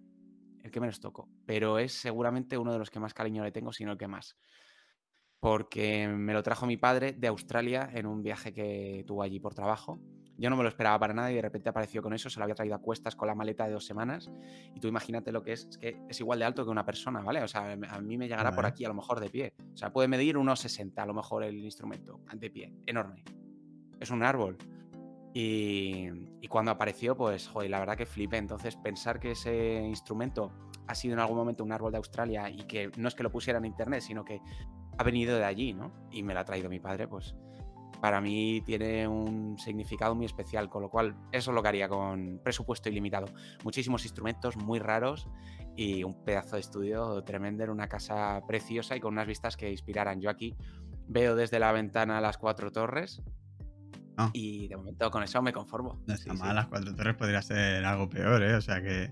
El 0.61 0.69
que 0.69 0.79
menos 0.79 0.99
toco. 0.99 1.27
Pero 1.47 1.79
es 1.79 1.93
seguramente 1.93 2.55
uno 2.55 2.71
de 2.71 2.77
los 2.77 2.91
que 2.91 2.99
más 2.99 3.15
cariño 3.15 3.43
le 3.43 3.51
tengo, 3.51 3.73
sino 3.73 3.93
el 3.93 3.97
que 3.97 4.07
más 4.07 4.37
porque 5.45 6.07
me 6.07 6.33
lo 6.33 6.41
trajo 6.41 6.65
mi 6.65 6.75
padre 6.75 7.13
de 7.13 7.27
Australia 7.27 7.87
en 7.93 8.07
un 8.07 8.23
viaje 8.23 8.51
que 8.51 9.03
tuvo 9.05 9.21
allí 9.21 9.39
por 9.39 9.53
trabajo. 9.53 9.99
Yo 10.39 10.49
no 10.49 10.57
me 10.57 10.63
lo 10.63 10.69
esperaba 10.69 10.97
para 10.97 11.13
nada 11.13 11.31
y 11.31 11.35
de 11.35 11.41
repente 11.43 11.69
apareció 11.69 12.01
con 12.01 12.15
eso, 12.15 12.31
se 12.31 12.39
lo 12.39 12.45
había 12.45 12.55
traído 12.55 12.73
a 12.73 12.79
cuestas 12.79 13.15
con 13.15 13.27
la 13.27 13.35
maleta 13.35 13.67
de 13.67 13.73
dos 13.73 13.85
semanas. 13.85 14.31
Y 14.73 14.79
tú 14.79 14.87
imagínate 14.87 15.31
lo 15.31 15.43
que 15.43 15.53
es, 15.53 15.67
es 15.69 15.77
que 15.77 16.01
es 16.09 16.19
igual 16.19 16.39
de 16.39 16.45
alto 16.45 16.65
que 16.65 16.71
una 16.71 16.83
persona, 16.83 17.21
¿vale? 17.21 17.43
O 17.43 17.47
sea, 17.47 17.73
a 17.73 18.01
mí 18.01 18.17
me 18.17 18.27
llegará 18.27 18.55
por 18.55 18.65
aquí 18.65 18.85
a 18.85 18.87
lo 18.87 18.95
mejor 18.95 19.19
de 19.19 19.29
pie. 19.29 19.53
O 19.71 19.77
sea, 19.77 19.93
puede 19.93 20.07
medir 20.07 20.35
unos 20.35 20.61
60 20.61 21.03
a 21.03 21.05
lo 21.05 21.13
mejor 21.13 21.43
el 21.43 21.63
instrumento, 21.63 22.21
de 22.33 22.49
pie, 22.49 22.73
enorme. 22.87 23.23
Es 23.99 24.09
un 24.09 24.23
árbol. 24.23 24.57
Y, 25.31 26.07
y 26.41 26.47
cuando 26.47 26.71
apareció, 26.71 27.15
pues, 27.15 27.49
joder, 27.49 27.69
la 27.69 27.77
verdad 27.77 27.95
que 27.95 28.07
flipé. 28.07 28.37
Entonces, 28.37 28.77
pensar 28.77 29.19
que 29.19 29.33
ese 29.33 29.83
instrumento 29.83 30.51
ha 30.87 30.95
sido 30.95 31.13
en 31.13 31.19
algún 31.19 31.37
momento 31.37 31.63
un 31.63 31.71
árbol 31.71 31.91
de 31.91 31.97
Australia 31.97 32.49
y 32.49 32.63
que 32.63 32.91
no 32.97 33.07
es 33.07 33.15
que 33.15 33.23
lo 33.23 33.31
pusiera 33.31 33.59
en 33.59 33.65
internet, 33.65 34.01
sino 34.01 34.23
que 34.23 34.41
ha 34.97 35.03
venido 35.03 35.37
de 35.37 35.45
allí, 35.45 35.73
¿no? 35.73 35.91
Y 36.11 36.23
me 36.23 36.33
la 36.33 36.41
ha 36.41 36.45
traído 36.45 36.69
mi 36.69 36.79
padre, 36.79 37.07
pues 37.07 37.35
para 38.01 38.21
mí 38.21 38.61
tiene 38.65 39.07
un 39.07 39.57
significado 39.57 40.15
muy 40.15 40.25
especial, 40.25 40.69
con 40.69 40.81
lo 40.81 40.89
cual 40.89 41.15
eso 41.31 41.51
es 41.51 41.55
lo 41.55 41.61
que 41.61 41.69
haría 41.69 41.89
con 41.89 42.39
presupuesto 42.43 42.89
ilimitado. 42.89 43.27
Muchísimos 43.63 44.03
instrumentos 44.03 44.57
muy 44.57 44.79
raros 44.79 45.27
y 45.75 46.03
un 46.03 46.23
pedazo 46.23 46.55
de 46.55 46.61
estudio 46.61 47.23
tremendo 47.23 47.63
en 47.63 47.69
una 47.69 47.87
casa 47.87 48.41
preciosa 48.47 48.95
y 48.95 48.99
con 48.99 49.13
unas 49.13 49.27
vistas 49.27 49.57
que 49.57 49.71
inspiraran. 49.71 50.21
Yo 50.21 50.29
aquí 50.29 50.55
veo 51.07 51.35
desde 51.35 51.59
la 51.59 51.71
ventana 51.71 52.21
las 52.21 52.37
cuatro 52.37 52.71
torres 52.71 53.21
ah. 54.17 54.29
y 54.33 54.67
de 54.67 54.77
momento 54.77 55.09
con 55.09 55.23
eso 55.23 55.41
me 55.41 55.51
conformo. 55.51 55.99
No 56.05 56.13
está 56.13 56.33
mal, 56.33 56.55
las 56.55 56.67
cuatro 56.67 56.93
torres 56.93 57.15
podría 57.15 57.41
ser 57.41 57.83
algo 57.85 58.09
peor, 58.09 58.43
¿eh? 58.43 58.55
O 58.55 58.61
sea 58.61 58.81
que... 58.81 59.11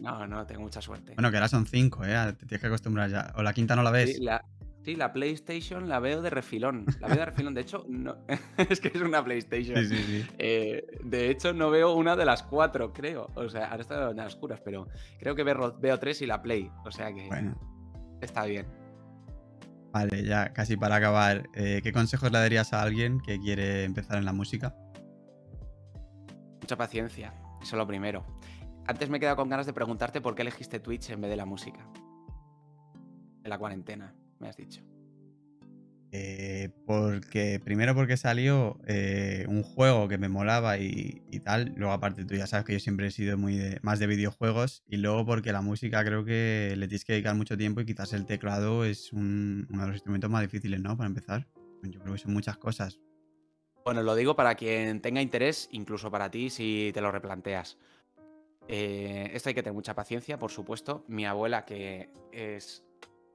no, 0.00 0.26
no, 0.26 0.46
tengo 0.46 0.62
mucha 0.62 0.80
suerte. 0.80 1.14
Bueno, 1.14 1.30
que 1.30 1.36
ahora 1.36 1.48
son 1.48 1.66
cinco, 1.66 2.04
¿eh? 2.04 2.16
Te 2.38 2.46
tienes 2.46 2.60
que 2.60 2.66
acostumbrar 2.66 3.10
ya. 3.10 3.32
¿O 3.36 3.42
la 3.42 3.52
quinta 3.52 3.76
no 3.76 3.82
la 3.82 3.90
ves? 3.90 4.16
Sí, 4.16 4.22
la, 4.22 4.44
Sí, 4.82 4.96
la 4.96 5.12
PlayStation 5.12 5.88
la 5.88 6.00
veo 6.00 6.22
de 6.22 6.30
refilón. 6.30 6.86
La 7.00 7.08
veo 7.08 7.18
de 7.18 7.26
refilón. 7.26 7.54
De 7.54 7.60
hecho, 7.60 7.84
no... 7.88 8.16
es 8.56 8.80
que 8.80 8.88
es 8.88 9.00
una 9.00 9.22
PlayStation. 9.22 9.76
Sí, 9.76 9.96
sí, 9.96 10.02
sí. 10.02 10.26
Eh, 10.38 10.86
de 11.04 11.30
hecho, 11.30 11.52
no 11.52 11.70
veo 11.70 11.94
una 11.94 12.16
de 12.16 12.24
las 12.24 12.42
cuatro, 12.42 12.92
creo. 12.92 13.30
O 13.34 13.48
sea, 13.48 13.66
ahora 13.66 13.82
está 13.82 14.10
en 14.10 14.16
las 14.16 14.34
oscuras, 14.34 14.60
pero 14.64 14.88
creo 15.18 15.34
que 15.34 15.44
veo, 15.44 15.98
tres 15.98 16.22
y 16.22 16.26
la 16.26 16.40
Play. 16.40 16.70
O 16.84 16.90
sea 16.90 17.12
que 17.12 17.26
bueno. 17.26 17.58
está 18.22 18.46
bien. 18.46 18.66
Vale, 19.92 20.24
ya 20.24 20.52
casi 20.52 20.76
para 20.76 20.96
acabar. 20.96 21.48
Eh, 21.54 21.80
¿Qué 21.82 21.92
consejos 21.92 22.32
le 22.32 22.38
darías 22.38 22.72
a 22.72 22.80
alguien 22.80 23.20
que 23.20 23.38
quiere 23.38 23.84
empezar 23.84 24.16
en 24.16 24.24
la 24.24 24.32
música? 24.32 24.74
Mucha 26.60 26.76
paciencia. 26.76 27.34
Eso 27.60 27.76
es 27.76 27.78
lo 27.78 27.86
primero. 27.86 28.24
Antes 28.86 29.10
me 29.10 29.18
he 29.18 29.20
quedado 29.20 29.36
con 29.36 29.50
ganas 29.50 29.66
de 29.66 29.74
preguntarte 29.74 30.22
por 30.22 30.34
qué 30.34 30.42
elegiste 30.42 30.80
Twitch 30.80 31.10
en 31.10 31.20
vez 31.20 31.30
de 31.30 31.36
la 31.36 31.44
música. 31.44 31.86
En 33.42 33.50
la 33.50 33.58
cuarentena 33.58 34.14
me 34.40 34.48
has 34.48 34.56
dicho? 34.56 34.82
Eh, 36.12 36.70
porque 36.86 37.60
primero 37.62 37.94
porque 37.94 38.16
salió 38.16 38.80
eh, 38.86 39.46
un 39.48 39.62
juego 39.62 40.08
que 40.08 40.18
me 40.18 40.28
molaba 40.28 40.78
y, 40.78 41.22
tal. 41.44 41.72
Luego 41.76 41.92
aparte 41.92 42.24
tú 42.24 42.34
ya 42.34 42.46
sabes 42.46 42.66
que 42.66 42.72
yo 42.72 42.80
siempre 42.80 43.06
he 43.06 43.10
sido 43.10 43.38
muy 43.38 43.78
más 43.82 43.98
de 43.98 44.06
videojuegos. 44.06 44.82
Y 44.88 44.96
luego 44.96 45.24
porque 45.24 45.52
la 45.52 45.62
música 45.62 46.04
creo 46.04 46.24
que 46.24 46.74
le 46.76 46.88
tienes 46.88 47.04
que 47.04 47.12
dedicar 47.12 47.36
mucho 47.36 47.56
tiempo 47.56 47.80
y 47.80 47.86
quizás 47.86 48.12
el 48.12 48.26
teclado 48.26 48.84
es 48.84 49.12
uno 49.12 49.66
de 49.68 49.86
los 49.86 49.94
instrumentos 49.94 50.30
más 50.30 50.42
difíciles, 50.42 50.80
¿no? 50.80 50.96
Para 50.96 51.08
empezar. 51.08 51.46
Yo 51.82 52.00
creo 52.00 52.14
que 52.14 52.18
son 52.18 52.32
muchas 52.32 52.58
cosas. 52.58 53.00
Bueno, 53.84 54.02
lo 54.02 54.14
digo 54.14 54.36
para 54.36 54.54
quien 54.56 55.00
tenga 55.00 55.22
interés, 55.22 55.68
incluso 55.72 56.10
para 56.10 56.30
ti 56.30 56.50
si 56.50 56.90
te 56.92 57.00
lo 57.00 57.10
replanteas. 57.10 57.78
Eh, 58.68 59.30
esto 59.32 59.48
hay 59.48 59.54
que 59.54 59.62
tener 59.62 59.74
mucha 59.74 59.94
paciencia, 59.94 60.38
por 60.38 60.50
supuesto. 60.50 61.04
Mi 61.08 61.24
abuela, 61.24 61.64
que 61.64 62.10
es 62.30 62.84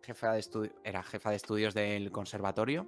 jefa 0.06 0.34
de 0.34 0.72
era 0.84 1.04
jefa 1.04 1.32
de 1.32 1.36
estudios 1.36 1.74
del 1.74 2.12
conservatorio, 2.12 2.88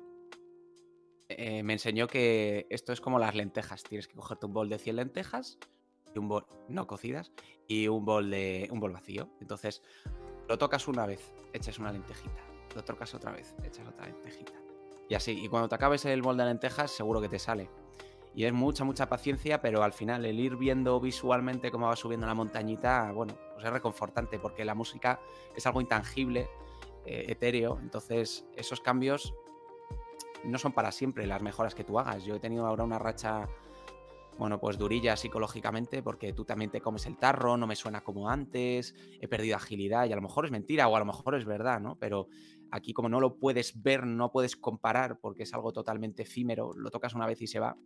eh, 1.30 1.62
me 1.64 1.74
enseñó 1.74 2.08
que 2.08 2.68
esto 2.70 2.94
es 2.94 3.02
como 3.02 3.20
las 3.20 3.36
lentejas. 3.36 3.84
Tienes 3.84 4.08
que 4.08 4.16
cogerte 4.16 4.46
un 4.46 4.54
bol 4.54 4.70
de 4.70 4.78
100 4.78 4.96
lentejas 4.96 5.58
y 6.14 6.20
un 6.20 6.30
bol 6.30 6.46
no 6.70 6.88
cocidas 6.88 7.34
y 7.68 7.88
un 7.88 8.06
bol 8.06 8.30
de 8.30 8.70
un 8.72 8.80
bol 8.80 8.94
vacío. 8.94 9.30
Entonces, 9.42 9.82
lo 10.48 10.58
tocas 10.58 10.88
una 10.88 11.06
vez, 11.06 11.34
echas 11.54 11.80
una 11.80 11.92
lentejita. 11.92 12.42
Lo 12.76 12.84
tocas 12.84 13.14
otra 13.14 13.32
vez, 13.32 13.56
echas 13.64 13.88
otra 13.88 14.06
lentejita. 14.06 14.54
Y 15.10 15.16
así, 15.16 15.32
y 15.32 15.50
cuando 15.50 15.68
te 15.68 15.76
acabes 15.76 16.06
el 16.06 16.22
bol 16.22 16.38
de 16.38 16.46
lentejas, 16.46 16.92
seguro 16.92 17.20
que 17.20 17.30
te 17.30 17.40
sale. 17.40 17.70
Y 18.36 18.46
es 18.46 18.54
mucha, 18.54 18.84
mucha 18.84 19.10
paciencia, 19.10 19.62
pero 19.62 19.84
al 19.84 19.94
final 19.94 20.24
el 20.24 20.40
ir 20.40 20.58
viendo 20.58 21.00
visualmente 21.00 21.72
cómo 21.72 21.88
va 21.88 21.96
subiendo 21.96 22.28
la 22.28 22.36
montañita, 22.36 23.12
bueno, 23.12 23.36
pues 23.54 23.66
es 23.66 23.72
reconfortante 23.72 24.38
porque 24.38 24.64
la 24.64 24.76
música 24.76 25.20
es 25.56 25.66
algo 25.66 25.82
intangible 25.82 26.48
eh, 27.08 27.32
etéreo. 27.32 27.80
Entonces, 27.82 28.46
esos 28.56 28.82
cambios 28.82 29.34
no 30.44 30.58
son 30.58 30.74
para 30.74 30.92
siempre 30.92 31.26
las 31.26 31.42
mejoras 31.42 31.74
que 31.74 31.86
tú 31.86 31.98
hagas. 32.00 32.26
Yo 32.26 32.36
he 32.36 32.40
tenido 32.40 32.66
ahora 32.66 32.84
una 32.84 33.00
racha, 33.00 33.48
bueno, 34.38 34.60
pues 34.60 34.78
durilla 34.78 35.16
psicológicamente, 35.16 36.04
porque 36.04 36.34
tú 36.34 36.44
también 36.44 36.70
te 36.70 36.82
comes 36.82 37.06
el 37.06 37.18
tarro, 37.18 37.56
no 37.56 37.66
me 37.66 37.78
suena 37.78 38.04
como 38.04 38.30
antes, 38.30 38.94
he 39.22 39.28
perdido 39.30 39.56
agilidad 39.56 40.06
y 40.06 40.12
a 40.12 40.18
lo 40.18 40.22
mejor 40.22 40.46
es 40.46 40.52
mentira 40.52 40.88
o 40.90 40.96
a 40.98 41.00
lo 41.00 41.06
mejor 41.06 41.36
es 41.36 41.46
verdad, 41.46 41.80
¿no? 41.80 41.98
Pero 41.98 42.28
aquí 42.72 42.92
como 42.92 43.08
no 43.08 43.22
lo 43.22 43.38
puedes 43.38 43.82
ver, 43.82 44.06
no 44.06 44.30
puedes 44.30 44.58
comparar 44.58 45.20
porque 45.20 45.44
es 45.44 45.54
algo 45.54 45.72
totalmente 45.72 46.24
efímero, 46.24 46.74
lo 46.74 46.92
tocas 46.92 47.14
una 47.14 47.26
vez 47.26 47.42
y 47.42 47.48
se 47.48 47.60
va 47.60 47.78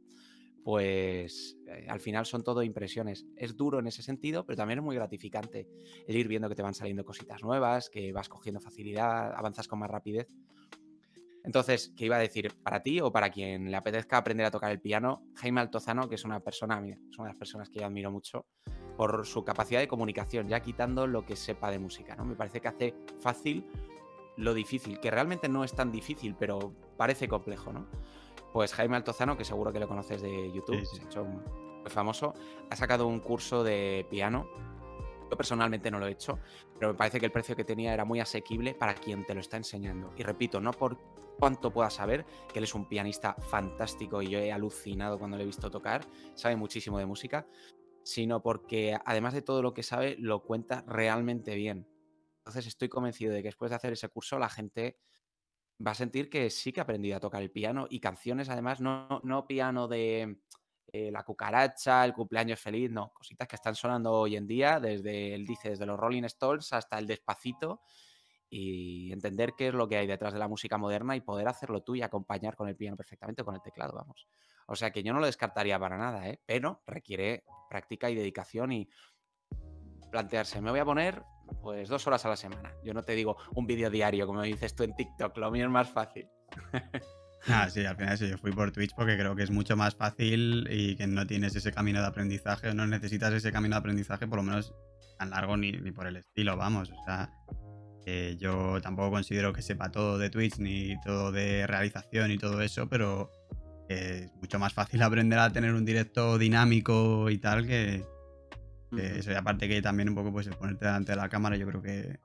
pues 0.63 1.57
eh, 1.67 1.85
al 1.89 1.99
final 1.99 2.25
son 2.25 2.43
todo 2.43 2.63
impresiones. 2.63 3.25
Es 3.35 3.55
duro 3.55 3.79
en 3.79 3.87
ese 3.87 4.03
sentido, 4.03 4.45
pero 4.45 4.57
también 4.57 4.79
es 4.79 4.85
muy 4.85 4.95
gratificante 4.95 5.67
el 6.07 6.15
ir 6.15 6.27
viendo 6.27 6.49
que 6.49 6.55
te 6.55 6.61
van 6.61 6.73
saliendo 6.73 7.03
cositas 7.03 7.43
nuevas, 7.43 7.89
que 7.89 8.11
vas 8.11 8.29
cogiendo 8.29 8.59
facilidad, 8.59 9.33
avanzas 9.33 9.67
con 9.67 9.79
más 9.79 9.89
rapidez. 9.89 10.27
Entonces, 11.43 11.91
¿qué 11.97 12.05
iba 12.05 12.17
a 12.17 12.19
decir? 12.19 12.53
Para 12.61 12.83
ti 12.83 13.01
o 13.01 13.11
para 13.11 13.31
quien 13.31 13.71
le 13.71 13.75
apetezca 13.75 14.17
aprender 14.17 14.45
a 14.45 14.51
tocar 14.51 14.71
el 14.71 14.79
piano, 14.79 15.23
Jaime 15.35 15.61
Altozano, 15.61 16.07
que 16.07 16.15
es 16.15 16.23
una 16.23 16.39
persona, 16.39 16.77
es 16.87 17.17
una 17.17 17.27
de 17.27 17.33
las 17.33 17.37
personas 17.37 17.69
que 17.69 17.79
yo 17.79 17.85
admiro 17.85 18.11
mucho 18.11 18.45
por 18.95 19.25
su 19.25 19.43
capacidad 19.43 19.79
de 19.79 19.87
comunicación, 19.87 20.47
ya 20.47 20.59
quitando 20.59 21.07
lo 21.07 21.25
que 21.25 21.35
sepa 21.35 21.71
de 21.71 21.79
música, 21.79 22.15
¿no? 22.15 22.25
Me 22.25 22.35
parece 22.35 22.61
que 22.61 22.67
hace 22.67 22.95
fácil 23.19 23.65
lo 24.37 24.53
difícil, 24.53 24.99
que 24.99 25.09
realmente 25.09 25.49
no 25.49 25.63
es 25.63 25.73
tan 25.73 25.91
difícil, 25.91 26.35
pero 26.37 26.75
parece 26.97 27.27
complejo, 27.27 27.73
¿no? 27.73 27.87
Pues 28.53 28.73
Jaime 28.73 28.97
Altozano, 28.97 29.37
que 29.37 29.45
seguro 29.45 29.71
que 29.71 29.79
lo 29.79 29.87
conoces 29.87 30.21
de 30.21 30.51
YouTube, 30.51 30.85
se 30.85 31.01
ha 31.01 31.05
hecho 31.05 31.23
muy 31.23 31.41
famoso, 31.89 32.33
ha 32.69 32.75
sacado 32.75 33.07
un 33.07 33.19
curso 33.19 33.63
de 33.63 34.05
piano. 34.09 34.47
Yo 35.29 35.37
personalmente 35.37 35.89
no 35.89 35.99
lo 35.99 36.07
he 36.07 36.11
hecho, 36.11 36.39
pero 36.77 36.91
me 36.91 36.97
parece 36.97 37.19
que 37.19 37.25
el 37.25 37.31
precio 37.31 37.55
que 37.55 37.63
tenía 37.63 37.93
era 37.93 38.03
muy 38.03 38.19
asequible 38.19 38.73
para 38.73 38.93
quien 38.93 39.25
te 39.25 39.33
lo 39.33 39.39
está 39.39 39.55
enseñando. 39.55 40.11
Y 40.17 40.23
repito, 40.23 40.59
no 40.59 40.71
por 40.71 40.97
cuánto 41.39 41.71
pueda 41.71 41.89
saber, 41.89 42.25
que 42.51 42.59
él 42.59 42.65
es 42.65 42.75
un 42.75 42.87
pianista 42.89 43.35
fantástico 43.35 44.21
y 44.21 44.29
yo 44.29 44.39
he 44.39 44.51
alucinado 44.51 45.17
cuando 45.17 45.37
lo 45.37 45.43
he 45.43 45.45
visto 45.45 45.71
tocar, 45.71 46.05
sabe 46.35 46.57
muchísimo 46.57 46.99
de 46.99 47.05
música, 47.05 47.47
sino 48.03 48.41
porque 48.41 48.97
además 49.05 49.33
de 49.33 49.41
todo 49.41 49.61
lo 49.61 49.73
que 49.73 49.83
sabe, 49.83 50.17
lo 50.19 50.43
cuenta 50.43 50.83
realmente 50.85 51.55
bien. 51.55 51.87
Entonces 52.39 52.67
estoy 52.67 52.89
convencido 52.89 53.33
de 53.33 53.41
que 53.41 53.49
después 53.49 53.69
de 53.69 53.75
hacer 53.75 53.93
ese 53.93 54.09
curso 54.09 54.37
la 54.37 54.49
gente 54.49 54.97
va 55.85 55.91
a 55.91 55.95
sentir 55.95 56.29
que 56.29 56.49
sí 56.49 56.71
que 56.71 56.79
ha 56.79 56.83
aprendido 56.83 57.17
a 57.17 57.19
tocar 57.19 57.41
el 57.41 57.51
piano 57.51 57.87
y 57.89 57.99
canciones 57.99 58.49
además, 58.49 58.81
no, 58.81 59.21
no 59.23 59.47
piano 59.47 59.87
de 59.87 60.37
eh, 60.93 61.11
la 61.11 61.23
cucaracha, 61.23 62.03
el 62.03 62.13
cumpleaños 62.13 62.59
feliz, 62.59 62.91
no, 62.91 63.11
cositas 63.13 63.47
que 63.47 63.55
están 63.55 63.75
sonando 63.75 64.11
hoy 64.11 64.35
en 64.35 64.47
día, 64.47 64.79
desde 64.79 65.33
el 65.33 65.45
dice, 65.45 65.69
desde 65.69 65.85
los 65.85 65.99
Rolling 65.99 66.23
Stones 66.23 66.73
hasta 66.73 66.99
el 66.99 67.07
despacito 67.07 67.81
y 68.49 69.11
entender 69.13 69.53
qué 69.57 69.69
es 69.69 69.73
lo 69.73 69.87
que 69.87 69.95
hay 69.95 70.07
detrás 70.07 70.33
de 70.33 70.39
la 70.39 70.49
música 70.49 70.77
moderna 70.77 71.15
y 71.15 71.21
poder 71.21 71.47
hacerlo 71.47 71.81
tú 71.81 71.95
y 71.95 72.01
acompañar 72.01 72.57
con 72.57 72.67
el 72.67 72.75
piano 72.75 72.97
perfectamente, 72.97 73.43
con 73.43 73.55
el 73.55 73.61
teclado, 73.61 73.93
vamos. 73.93 74.27
O 74.67 74.75
sea 74.75 74.91
que 74.91 75.03
yo 75.03 75.13
no 75.13 75.21
lo 75.21 75.25
descartaría 75.25 75.79
para 75.79 75.97
nada, 75.97 76.27
¿eh? 76.27 76.41
pero 76.45 76.81
requiere 76.85 77.45
práctica 77.69 78.09
y 78.09 78.15
dedicación 78.15 78.73
y 78.73 78.89
plantearse, 80.11 80.61
me 80.61 80.71
voy 80.71 80.81
a 80.81 80.85
poner 80.85 81.23
pues 81.61 81.89
dos 81.89 82.05
horas 82.07 82.25
a 82.25 82.29
la 82.29 82.35
semana. 82.35 82.73
Yo 82.83 82.93
no 82.93 83.03
te 83.03 83.13
digo 83.13 83.37
un 83.55 83.65
vídeo 83.65 83.89
diario, 83.89 84.27
como 84.27 84.41
dices 84.41 84.75
tú 84.75 84.83
en 84.83 84.95
TikTok, 84.95 85.37
lo 85.37 85.51
mío 85.51 85.65
es 85.65 85.71
más 85.71 85.89
fácil. 85.89 86.27
Ah, 87.47 87.69
sí, 87.69 87.85
al 87.85 87.95
final 87.95 88.17
sí, 88.17 88.29
yo 88.29 88.37
fui 88.37 88.51
por 88.51 88.71
Twitch 88.71 88.91
porque 88.95 89.17
creo 89.17 89.35
que 89.35 89.43
es 89.43 89.51
mucho 89.51 89.75
más 89.75 89.95
fácil 89.95 90.67
y 90.69 90.95
que 90.95 91.07
no 91.07 91.25
tienes 91.27 91.55
ese 91.55 91.71
camino 91.71 92.01
de 92.01 92.07
aprendizaje 92.07 92.69
o 92.69 92.73
no 92.73 92.87
necesitas 92.87 93.33
ese 93.33 93.51
camino 93.51 93.75
de 93.75 93.79
aprendizaje, 93.79 94.27
por 94.27 94.37
lo 94.37 94.43
menos 94.43 94.73
tan 95.17 95.29
largo 95.29 95.57
ni, 95.57 95.73
por 95.91 96.07
el 96.07 96.17
estilo, 96.17 96.57
vamos. 96.57 96.91
O 96.91 97.03
sea, 97.05 97.29
yo 98.37 98.81
tampoco 98.81 99.11
considero 99.11 99.53
que 99.53 99.61
sepa 99.61 99.91
todo 99.91 100.17
de 100.17 100.29
Twitch 100.29 100.57
ni 100.57 100.99
todo 101.01 101.31
de 101.31 101.67
realización 101.67 102.31
y 102.31 102.37
todo 102.37 102.61
eso, 102.61 102.89
pero 102.89 103.31
es 103.87 104.33
mucho 104.35 104.59
más 104.59 104.73
fácil 104.73 105.01
aprender 105.03 105.39
a 105.39 105.51
tener 105.51 105.73
un 105.73 105.85
directo 105.85 106.37
dinámico 106.37 107.29
y 107.29 107.37
tal 107.37 107.67
que, 107.67 108.03
que 108.95 109.19
eso. 109.19 109.31
Y 109.31 109.35
aparte 109.35 109.67
que 109.67 109.81
también 109.81 110.09
un 110.09 110.15
poco 110.15 110.31
pues 110.31 110.47
el 110.47 110.55
ponerte 110.55 110.85
delante 110.85 111.11
de 111.13 111.15
la 111.15 111.29
cámara 111.29 111.55
yo 111.57 111.67
creo 111.67 111.81
que, 111.81 112.19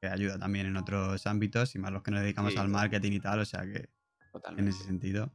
que 0.00 0.08
ayuda 0.08 0.38
también 0.38 0.66
en 0.66 0.76
otros 0.76 1.26
ámbitos 1.26 1.74
y 1.74 1.78
más 1.78 1.92
los 1.92 2.02
que 2.02 2.10
nos 2.10 2.20
dedicamos 2.20 2.52
Sí, 2.52 2.58
al 2.58 2.68
marketing 2.68 3.12
y 3.12 3.20
tal, 3.20 3.40
o 3.40 3.44
sea 3.44 3.62
que 3.62 3.88
en 4.56 4.68
ese 4.68 4.84
sentido. 4.84 5.32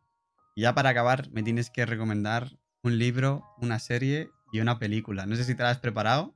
Y 0.55 0.61
ya 0.61 0.73
para 0.73 0.89
acabar 0.89 1.29
me 1.31 1.43
tienes 1.43 1.69
que 1.69 1.85
recomendar 1.85 2.57
un 2.83 2.97
libro, 2.97 3.43
una 3.61 3.79
serie 3.79 4.29
y 4.51 4.59
una 4.59 4.77
película. 4.77 5.25
No 5.25 5.35
sé 5.35 5.43
si 5.43 5.55
te 5.55 5.63
la 5.63 5.71
has 5.71 5.79
preparado, 5.79 6.35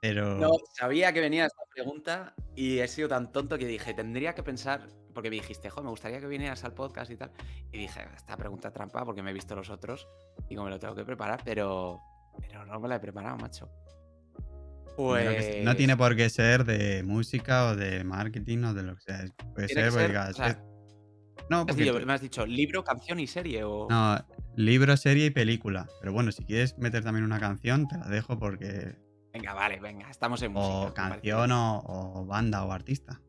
pero... 0.00 0.38
No, 0.38 0.50
sabía 0.74 1.12
que 1.12 1.20
venía 1.20 1.46
esta 1.46 1.62
pregunta 1.72 2.34
y 2.54 2.78
he 2.78 2.88
sido 2.88 3.08
tan 3.08 3.32
tonto 3.32 3.58
que 3.58 3.66
dije, 3.66 3.94
tendría 3.94 4.34
que 4.34 4.42
pensar, 4.42 4.88
porque 5.14 5.30
me 5.30 5.36
dijiste, 5.36 5.70
jo, 5.70 5.82
me 5.82 5.90
gustaría 5.90 6.20
que 6.20 6.26
vinieras 6.26 6.64
al 6.64 6.74
podcast 6.74 7.10
y 7.10 7.16
tal. 7.16 7.32
Y 7.72 7.78
dije, 7.78 8.06
esta 8.14 8.36
pregunta 8.36 8.72
trampa 8.72 9.04
porque 9.04 9.22
me 9.22 9.30
he 9.30 9.34
visto 9.34 9.56
los 9.56 9.70
otros 9.70 10.08
y 10.48 10.54
como 10.54 10.66
me 10.66 10.70
lo 10.70 10.78
tengo 10.78 10.94
que 10.94 11.04
preparar, 11.04 11.42
pero, 11.44 12.00
pero 12.40 12.64
no 12.66 12.78
me 12.80 12.88
la 12.88 12.96
he 12.96 13.00
preparado, 13.00 13.36
macho. 13.38 13.68
Sé, 14.96 15.62
No 15.62 15.70
Pues 15.70 15.76
tiene 15.76 15.96
por 15.96 16.16
qué 16.16 16.28
ser 16.28 16.64
de 16.64 17.04
música 17.04 17.66
o 17.66 17.76
de 17.76 18.02
marketing 18.02 18.64
o 18.64 18.74
de 18.74 18.82
lo 18.82 18.96
que 18.96 19.02
sea. 19.02 19.24
Puede 19.54 19.68
ser, 19.68 19.84
porque 19.84 19.90
ser, 19.92 20.08
digas, 20.08 20.30
o 20.30 20.34
sea, 20.34 20.46
"Es- 20.48 20.58
No, 21.48 21.58
has 21.60 21.66
porque... 21.66 21.84
dicho- 21.84 22.06
me 22.06 22.12
has 22.12 22.20
dicho 22.20 22.44
libro, 22.46 22.82
canción 22.82 23.20
y 23.20 23.26
serie 23.28 23.62
o... 23.62 23.86
No, 23.88 24.18
libro, 24.56 24.96
serie 24.96 25.26
y 25.26 25.30
película. 25.30 25.88
Pero 26.00 26.12
bueno, 26.12 26.32
si 26.32 26.44
quieres 26.44 26.76
meter 26.78 27.04
también 27.04 27.24
una 27.24 27.38
canción, 27.38 27.86
te 27.86 27.96
la 27.96 28.08
dejo 28.08 28.38
porque... 28.38 28.96
Venga, 29.32 29.54
vale, 29.54 29.78
venga, 29.78 30.10
estamos 30.10 30.42
en 30.42 30.52
música. 30.52 30.74
O 30.74 30.80
parece 30.94 30.94
canción 30.94 31.52
o, 31.52 31.82
o 31.86 32.26
banda 32.26 32.64
o 32.64 32.72
artista. 32.72 33.20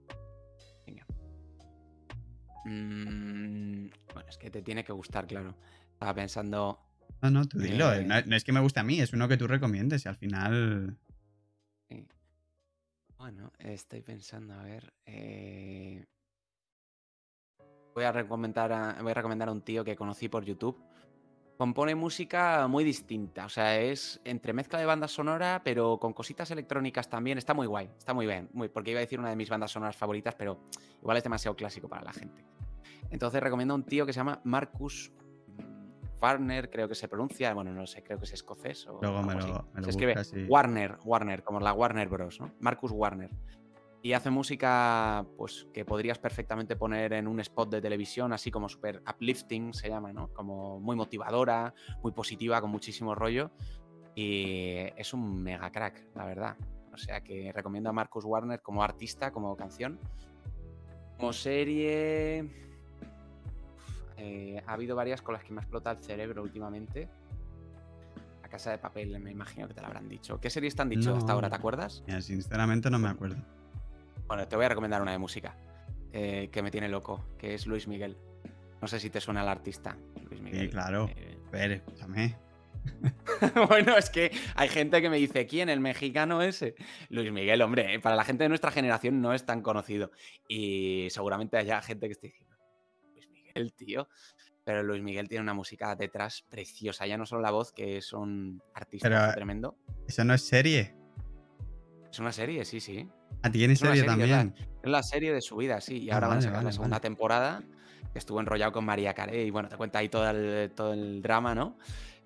Mm, 2.66 3.88
bueno, 4.14 4.30
es 4.30 4.38
que 4.38 4.50
te 4.52 4.62
tiene 4.62 4.84
que 4.84 4.92
gustar, 4.92 5.28
claro. 5.28 5.56
Estaba 5.94 6.14
pensando... 6.14 6.80
No, 7.22 7.30
no, 7.32 7.46
tú 7.48 7.60
dilo. 7.60 7.92
eh, 7.94 8.02
Eh. 8.02 8.06
No, 8.06 8.22
no 8.26 8.36
es 8.36 8.44
que 8.44 8.52
me 8.52 8.60
guste 8.60 8.80
a 8.80 8.84
mí, 8.84 9.00
es 9.00 9.14
uno 9.14 9.28
que 9.28 9.38
tú 9.38 9.48
recomiendes 9.48 10.06
y 10.06 10.10
al 10.10 10.16
final... 10.16 10.98
Sí. 11.90 12.08
Bueno, 13.18 13.52
estoy 13.60 14.02
pensando, 14.02 14.54
a 14.54 14.64
ver. 14.64 14.94
eh, 15.06 16.06
Voy, 17.94 18.04
a 18.06 18.12
recomendar 18.14 18.72
a, 18.72 19.02
voy 19.02 19.12
a 19.12 19.16
recomendar 19.16 19.50
a 19.50 19.52
un 19.52 19.62
tío 19.62 19.84
que 19.84 19.96
conocí 19.96 20.30
por 20.30 20.46
YouTube. 20.46 20.82
Compone 21.58 21.94
música 21.96 22.66
muy 22.70 22.86
distinta, 22.86 23.46
o 23.46 23.50
sea, 23.50 23.78
es 23.82 24.22
entre 24.24 24.54
mezcla 24.54 24.80
de 24.80 24.86
banda 24.86 25.10
sonora, 25.10 25.60
pero 25.66 26.00
con 26.00 26.14
cositas 26.14 26.50
electrónicas 26.52 27.10
también. 27.10 27.38
Está 27.38 27.54
muy 27.54 27.68
guay, 27.68 27.90
está 27.98 28.14
muy 28.14 28.26
bien. 28.26 28.48
Muy, 28.54 28.70
porque 28.70 28.92
iba 28.92 29.00
a 29.00 29.02
decir 29.02 29.20
una 29.20 29.30
de 29.32 29.36
mis 29.36 29.50
bandas 29.50 29.72
sonoras 29.72 29.98
favoritas, 29.98 30.36
pero 30.36 30.62
igual 31.02 31.18
es 31.18 31.24
demasiado 31.24 31.58
clásico 31.58 31.90
para 31.90 32.06
la 32.06 32.14
gente. 32.14 32.46
Entonces 33.10 33.44
recomiendo 33.44 33.74
a 33.74 33.76
un 33.76 33.84
tío 33.84 34.06
que 34.06 34.14
se 34.14 34.18
llama 34.22 34.40
Marcus 34.46 35.12
Warner, 36.22 36.70
creo 36.70 36.88
que 36.88 36.96
se 36.96 37.08
pronuncia. 37.08 37.54
Bueno, 37.54 37.72
no 37.74 37.86
sé, 37.88 38.04
creo 38.04 38.18
que 38.18 38.26
es 38.26 38.34
escocés 38.34 38.88
o 38.88 39.00
Luego 39.02 39.22
me 39.24 39.36
lo, 39.36 39.66
me 39.74 39.82
lo 39.82 39.84
Se 39.84 39.90
escribe 39.92 40.16
y- 40.36 40.46
Warner, 40.46 40.98
Warner, 41.04 41.44
como 41.44 41.60
la 41.60 41.74
Warner 41.74 42.08
Bros, 42.10 42.40
¿no? 42.40 42.52
Marcus 42.60 42.92
Warner. 42.92 43.30
Y 44.02 44.14
hace 44.14 44.30
música, 44.30 45.26
pues, 45.38 45.68
que 45.74 45.84
podrías 45.84 46.20
perfectamente 46.20 46.78
poner 46.78 47.12
en 47.14 47.28
un 47.28 47.42
spot 47.42 47.70
de 47.70 47.82
televisión, 47.82 48.32
así 48.32 48.50
como 48.50 48.70
super 48.70 49.02
uplifting 49.10 49.74
se 49.74 49.90
llama, 49.90 50.14
¿no? 50.14 50.30
Como 50.34 50.80
muy 50.80 50.96
motivadora, 50.96 51.74
muy 52.02 52.14
positiva, 52.14 52.62
con 52.62 52.72
muchísimo 52.72 53.14
rollo. 53.14 53.52
Y 54.16 54.76
es 54.96 55.14
un 55.14 55.44
mega 55.44 55.70
crack, 55.72 56.06
la 56.16 56.26
verdad. 56.26 56.56
O 56.94 56.98
sea 56.98 57.22
que 57.22 57.52
recomiendo 57.54 57.90
a 57.90 57.94
Marcus 57.94 58.24
Warner 58.26 58.62
como 58.62 58.84
artista, 58.84 59.32
como 59.32 59.56
canción. 59.58 60.00
Como 61.18 61.34
serie. 61.34 62.69
Eh, 64.20 64.62
ha 64.66 64.74
habido 64.74 64.96
varias 64.96 65.22
con 65.22 65.34
las 65.34 65.44
que 65.44 65.54
me 65.54 65.60
ha 65.60 65.64
explotado 65.64 65.98
el 65.98 66.04
cerebro 66.04 66.44
últimamente. 66.44 67.08
La 68.42 68.50
casa 68.50 68.72
de 68.72 68.78
papel, 68.78 69.18
me 69.20 69.32
imagino 69.32 69.68
que 69.68 69.74
te 69.74 69.82
la 69.82 69.88
habrán 69.88 70.10
dicho. 70.10 70.40
¿Qué 70.40 70.50
series 70.50 70.76
te 70.76 70.82
han 70.82 70.90
dicho 70.90 71.16
hasta 71.16 71.34
ahora? 71.34 71.50
¿Te 71.50 71.56
acuerdas? 71.56 72.04
Mira, 72.08 72.22
sinceramente 72.22 72.90
no 72.90 73.00
me 73.00 73.10
acuerdo. 73.10 73.38
Bueno, 74.28 74.48
te 74.48 74.56
voy 74.56 74.66
a 74.66 74.70
recomendar 74.70 75.02
una 75.02 75.12
de 75.12 75.18
música 75.18 75.56
eh, 76.12 76.50
que 76.52 76.62
me 76.62 76.72
tiene 76.72 76.90
loco, 76.90 77.26
que 77.38 77.54
es 77.54 77.66
Luis 77.66 77.88
Miguel. 77.88 78.18
No 78.82 78.88
sé 78.88 79.00
si 79.00 79.10
te 79.10 79.22
suena 79.22 79.42
el 79.42 79.48
artista. 79.48 79.98
Luis 80.30 80.42
Miguel. 80.42 80.62
Sí, 80.62 80.70
claro. 80.70 81.10
Eh, 81.16 81.38
A 81.48 81.52
ver, 81.52 81.72
escúchame. 81.72 82.36
bueno, 83.70 83.98
es 83.98 84.10
que 84.10 84.32
hay 84.56 84.70
gente 84.70 85.02
que 85.02 85.10
me 85.10 85.18
dice, 85.18 85.46
¿quién? 85.46 85.70
¿El 85.70 85.80
mexicano 85.80 86.42
ese? 86.42 86.76
Luis 87.10 87.32
Miguel, 87.32 87.62
hombre, 87.62 87.94
eh, 87.94 88.00
para 88.00 88.16
la 88.16 88.24
gente 88.24 88.44
de 88.44 88.50
nuestra 88.50 88.72
generación 88.72 89.22
no 89.22 89.34
es 89.34 89.46
tan 89.46 89.62
conocido. 89.62 90.12
Y 90.48 91.08
seguramente 91.10 91.58
haya 91.58 91.82
gente 91.82 92.08
que 92.08 92.14
esté 92.14 92.28
diciendo, 92.28 92.49
Miguel, 93.56 93.74
tío. 93.74 94.08
Pero 94.64 94.84
Luis 94.84 95.02
Miguel 95.02 95.28
tiene 95.28 95.42
una 95.42 95.54
música 95.54 95.96
detrás 95.96 96.44
preciosa, 96.48 97.08
ya 97.08 97.18
no 97.18 97.26
solo 97.26 97.42
la 97.42 97.52
voz, 97.52 97.72
que 97.72 97.98
es 97.98 98.14
un 98.14 98.62
artista 98.74 99.10
Pero- 99.10 99.34
tremendo. 99.34 99.78
Eso 100.08 100.24
no 100.24 100.34
es 100.34 100.42
serie. 100.46 100.96
Es 102.12 102.20
una 102.20 102.32
serie, 102.32 102.66
sí, 102.66 102.80
sí. 102.80 103.08
Ah, 103.42 103.52
tiene 103.52 103.74
Es 103.74 103.80
serie 103.80 104.02
es 104.02 104.06
la- 104.06 104.06
también. 104.06 104.56
Es 104.84 104.90
la 104.90 105.04
serie 105.04 105.34
de 105.34 105.42
su 105.42 105.56
vida, 105.58 105.80
sí. 105.82 105.98
Y 106.04 106.10
Ah, 106.10 106.16
ahora 106.16 106.28
van 106.28 106.34
a 106.34 106.40
vale, 106.40 106.42
sacar 106.44 106.58
la 106.60 106.64
vale, 106.66 106.74
segunda 106.74 106.96
vale. 106.96 107.02
temporada. 107.02 107.64
Estuvo 108.14 108.40
enrollado 108.40 108.72
con 108.72 108.86
María 108.86 109.14
Carey 109.14 109.48
y 109.48 109.52
bueno, 109.52 109.70
te 109.70 109.78
cuenta 109.78 110.00
ahí 110.00 110.10
todo 110.10 110.30
el, 110.30 110.72
todo 110.76 110.94
el 110.94 111.22
drama, 111.22 111.54
¿no? 111.56 111.78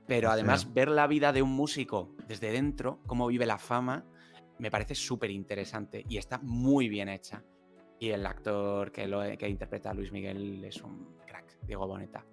Pero 0.08 0.30
O 0.30 0.32
además, 0.32 0.62
sea- 0.62 0.72
ver 0.74 0.90
la 0.90 1.08
vida 1.08 1.32
de 1.34 1.42
un 1.42 1.52
músico 1.52 2.16
desde 2.28 2.52
dentro, 2.52 3.00
cómo 3.06 3.28
vive 3.28 3.46
la 3.46 3.58
fama, 3.58 4.06
me 4.60 4.72
parece 4.72 4.96
súper 4.96 5.30
interesante 5.32 6.06
y 6.08 6.18
está 6.18 6.40
muy 6.40 6.88
bien 6.90 7.10
hecha. 7.10 7.44
Y 8.04 8.12
el 8.12 8.26
actor 8.26 8.92
que, 8.92 9.08
lo, 9.08 9.22
que 9.38 9.48
interpreta 9.48 9.92
a 9.92 9.94
Luis 9.94 10.12
Miguel 10.12 10.62
es 10.66 10.82
un 10.82 11.20
crack, 11.26 11.58
Diego 11.62 11.88
Boneta. 11.88 12.26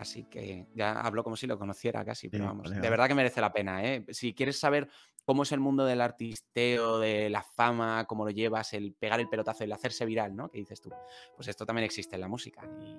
Así 0.00 0.24
que 0.24 0.66
ya 0.74 1.00
hablo 1.00 1.22
como 1.22 1.36
si 1.36 1.46
lo 1.46 1.56
conociera 1.56 2.04
casi, 2.04 2.28
pero 2.28 2.42
Sí, 2.42 2.48
vamos, 2.48 2.70
de 2.70 2.90
verdad 2.90 3.06
que 3.06 3.14
merece 3.14 3.40
la 3.40 3.52
pena, 3.52 3.84
¿eh? 3.84 4.04
Si 4.08 4.34
quieres 4.34 4.58
saber 4.58 4.88
cómo 5.24 5.44
es 5.44 5.52
el 5.52 5.60
mundo 5.60 5.84
del 5.84 6.00
artisteo, 6.00 6.98
de 6.98 7.30
la 7.30 7.44
fama, 7.44 8.04
cómo 8.08 8.24
lo 8.24 8.32
llevas, 8.32 8.74
el 8.74 8.94
pegar 8.94 9.20
el 9.20 9.28
pelotazo, 9.28 9.62
el 9.62 9.70
hacerse 9.70 10.04
viral, 10.06 10.34
¿no? 10.34 10.50
Que 10.50 10.58
dices 10.58 10.80
tú. 10.80 10.90
Pues 11.36 11.46
esto 11.46 11.64
también 11.64 11.84
existe 11.84 12.16
en 12.16 12.22
la 12.22 12.28
música. 12.28 12.68
Y, 12.80 12.96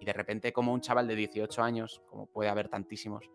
y 0.00 0.06
de 0.06 0.12
repente, 0.14 0.54
como 0.54 0.72
un 0.72 0.80
chaval 0.80 1.06
de 1.06 1.16
18 1.16 1.62
años, 1.62 2.00
como 2.08 2.24
puede 2.28 2.48
haber 2.48 2.70
tantísimos, 2.70 3.30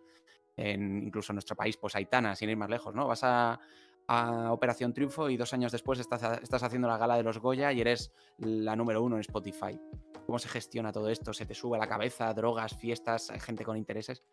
en, 0.58 1.04
incluso 1.04 1.34
en 1.34 1.36
nuestro 1.36 1.56
país, 1.56 1.78
pues 1.78 1.96
Aitana, 1.96 2.36
sin 2.36 2.50
ir 2.50 2.58
más 2.58 2.70
lejos, 2.72 2.96
¿no? 2.96 3.08
Vas 3.08 3.24
a, 3.24 3.60
a 4.08 4.52
Operación 4.52 4.94
Triunfo 4.94 5.30
y 5.30 5.38
dos 5.38 5.54
años 5.54 5.72
después 5.72 6.00
estás, 6.00 6.42
estás 6.42 6.64
haciendo 6.64 6.88
la 6.88 6.98
gala 6.98 7.18
de 7.18 7.24
los 7.24 7.40
Goya 7.40 7.72
y 7.72 7.82
eres 7.82 8.12
la 8.38 8.76
número 8.76 9.04
uno 9.04 9.16
en 9.16 9.22
Spotify. 9.22 9.80
¿Cómo 10.26 10.40
se 10.40 10.50
gestiona 10.50 10.92
todo 10.92 11.10
esto? 11.10 11.34
¿Se 11.34 11.46
te 11.46 11.54
sube 11.54 11.78
a 11.78 11.80
la 11.80 11.88
cabeza? 11.88 12.34
¿Drogas, 12.34 12.76
fiestas, 12.76 13.32
gente 13.40 13.64
con 13.64 13.78
intereses? 13.78 14.24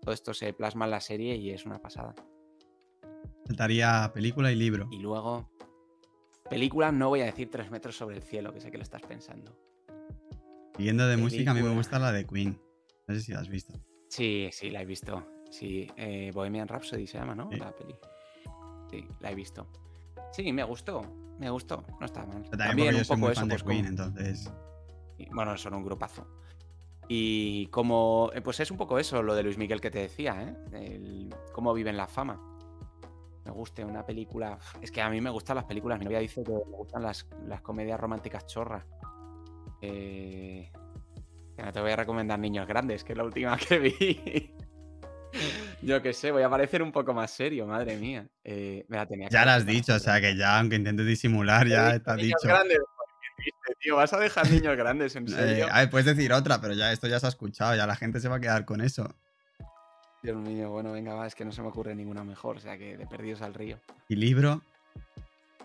Todo 0.00 0.12
esto 0.12 0.34
se 0.34 0.52
plasma 0.52 0.84
en 0.86 0.90
la 0.90 1.00
serie 1.00 1.36
y 1.36 1.50
es 1.50 1.64
una 1.66 1.80
pasada. 1.80 2.14
Faltaría 3.46 4.10
película 4.12 4.52
y 4.52 4.56
libro. 4.56 4.88
Y 4.90 4.98
luego, 4.98 5.50
película, 6.50 6.92
no 6.92 7.08
voy 7.08 7.22
a 7.22 7.24
decir 7.24 7.50
tres 7.50 7.70
metros 7.70 7.96
sobre 7.96 8.16
el 8.16 8.22
cielo, 8.22 8.52
que 8.52 8.60
sé 8.60 8.70
que 8.70 8.76
lo 8.76 8.82
estás 8.82 9.02
pensando. 9.02 9.56
Siguiendo 10.76 11.06
de 11.08 11.16
música, 11.16 11.50
a 11.50 11.54
mí 11.54 11.62
me 11.62 11.74
gusta 11.74 11.98
la 11.98 12.12
de 12.12 12.26
Queen. 12.26 12.60
No 13.06 13.14
sé 13.14 13.20
si 13.20 13.32
la 13.32 13.40
has 13.40 13.48
visto. 13.48 13.74
Sí, 14.08 14.48
sí, 14.52 14.70
la 14.70 14.82
he 14.82 14.84
visto. 14.84 15.26
Sí, 15.50 15.90
eh, 15.96 16.30
Bohemian 16.32 16.68
Rhapsody 16.68 17.06
se 17.06 17.18
llama, 17.18 17.34
¿no? 17.34 17.48
Sí. 17.50 17.58
La 17.58 17.74
peli. 17.74 17.94
Sí, 18.90 19.06
la 19.20 19.30
he 19.30 19.34
visto. 19.34 19.66
Sí, 20.32 20.52
me 20.52 20.64
gustó. 20.64 21.02
Me 21.38 21.50
gustó. 21.50 21.84
No 22.00 22.06
está 22.06 22.24
mal. 22.26 22.42
Pero 22.50 22.56
también, 22.64 23.04
soy 23.04 23.16
muy 23.16 23.34
fan 23.34 23.48
de 23.48 23.54
pues, 23.58 23.62
Queen, 23.76 23.86
entonces. 23.86 24.52
y, 25.18 25.28
Bueno, 25.30 25.56
son 25.56 25.74
un 25.74 25.84
grupazo. 25.84 26.26
Y 27.08 27.66
como. 27.68 28.30
eh, 28.34 28.40
Pues 28.40 28.60
es 28.60 28.70
un 28.70 28.76
poco 28.76 28.98
eso, 28.98 29.22
lo 29.22 29.34
de 29.34 29.42
Luis 29.42 29.56
Miguel 29.58 29.80
que 29.80 29.90
te 29.90 30.00
decía, 30.00 30.42
¿eh? 30.42 30.56
El- 30.72 31.34
cómo 31.52 31.72
viven 31.72 31.96
la 31.96 32.06
fama. 32.06 32.40
Me 33.44 33.50
guste 33.52 33.84
una 33.84 34.04
película. 34.04 34.58
Es 34.82 34.90
que 34.92 35.00
a 35.00 35.08
mí 35.08 35.20
me 35.20 35.30
gustan 35.30 35.56
las 35.56 35.64
películas. 35.64 35.98
Mi 35.98 36.04
novia 36.04 36.18
dice 36.18 36.42
que 36.42 36.52
me 36.52 36.58
gustan 36.76 37.02
las, 37.02 37.26
las 37.46 37.62
comedias 37.62 37.98
románticas 37.98 38.46
chorras. 38.46 38.84
Eh, 39.80 40.70
que 41.56 41.62
no 41.62 41.72
te 41.72 41.80
voy 41.80 41.92
a 41.92 41.96
recomendar 41.96 42.38
Niños 42.38 42.66
Grandes, 42.66 43.04
que 43.04 43.12
es 43.12 43.16
la 43.18 43.24
última 43.24 43.56
que 43.68 43.78
vi. 43.78 44.54
Yo 45.82 46.02
qué 46.02 46.12
sé, 46.12 46.32
voy 46.32 46.42
a 46.42 46.50
parecer 46.50 46.82
un 46.82 46.90
poco 46.90 47.14
más 47.14 47.30
serio, 47.30 47.66
madre 47.66 47.96
mía. 47.96 48.26
Eh, 48.42 48.84
me 48.88 48.96
la 48.96 49.06
tenía 49.06 49.28
Ya 49.28 49.44
lo 49.44 49.52
has 49.52 49.64
dicho, 49.66 49.94
o 49.94 49.98
sea 49.98 50.20
que 50.20 50.36
ya, 50.36 50.58
aunque 50.58 50.76
intentes 50.76 51.06
disimular, 51.06 51.66
ya 51.68 51.90
está 51.94 52.16
Niños 52.16 52.26
dicho. 52.42 52.48
Grandes, 52.48 52.78
triste, 53.36 53.74
tío. 53.80 53.96
¿Vas 53.96 54.12
a 54.12 54.18
dejar 54.18 54.50
niños 54.50 54.76
grandes, 54.76 55.14
en 55.14 55.26
Eh, 55.28 55.30
serio? 55.30 55.68
a 55.70 55.78
ver, 55.80 55.90
puedes 55.90 56.06
decir 56.06 56.32
otra, 56.32 56.60
pero 56.60 56.74
ya 56.74 56.92
esto 56.92 57.06
ya 57.06 57.20
se 57.20 57.26
ha 57.26 57.28
escuchado, 57.28 57.76
ya 57.76 57.86
la 57.86 57.94
gente 57.94 58.18
se 58.18 58.28
va 58.28 58.36
a 58.36 58.40
quedar 58.40 58.64
con 58.64 58.80
eso. 58.80 59.08
Dios 60.20 60.36
mío, 60.36 60.68
bueno, 60.70 60.92
venga, 60.92 61.14
va, 61.14 61.28
es 61.28 61.36
que 61.36 61.44
no 61.44 61.52
se 61.52 61.62
me 61.62 61.68
ocurre 61.68 61.94
ninguna 61.94 62.24
mejor, 62.24 62.56
o 62.56 62.60
sea 62.60 62.76
que 62.76 62.96
de 62.96 63.06
perdidos 63.06 63.40
al 63.42 63.54
río. 63.54 63.78
Y 64.08 64.16
libro, 64.16 64.62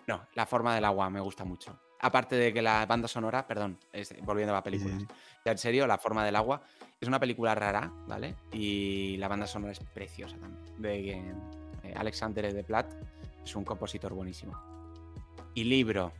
No, 0.06 0.22
la 0.36 0.46
forma 0.46 0.76
del 0.76 0.86
agua 0.86 1.10
me 1.10 1.22
gusta 1.22 1.44
mucho. 1.44 1.80
Aparte 2.02 2.36
de 2.36 2.54
que 2.54 2.62
la 2.62 2.86
banda 2.86 3.08
sonora, 3.08 3.48
perdón, 3.48 3.80
es- 3.94 4.14
volviendo 4.22 4.54
a 4.54 4.58
la 4.58 4.64
película. 4.64 4.94
sí. 5.00 5.08
Ya 5.46 5.54
en 5.54 5.58
serio, 5.58 5.88
La 5.88 5.98
forma 5.98 6.24
del 6.26 6.36
agua 6.36 6.62
es 7.04 7.08
una 7.08 7.20
película 7.20 7.54
rara, 7.54 7.92
¿vale? 8.08 8.36
Y 8.52 9.18
la 9.18 9.28
banda 9.28 9.46
sonora 9.48 9.72
es 9.74 9.80
preciosa 9.80 10.38
también. 10.38 10.82
De 10.82 11.10
eh, 11.84 11.94
Alexander 11.96 12.52
de 12.54 12.64
Plat 12.64 12.92
es 13.44 13.56
un 13.56 13.64
compositor 13.66 14.14
buenísimo. 14.14 14.58
Y 15.54 15.66
libro. 15.66 16.12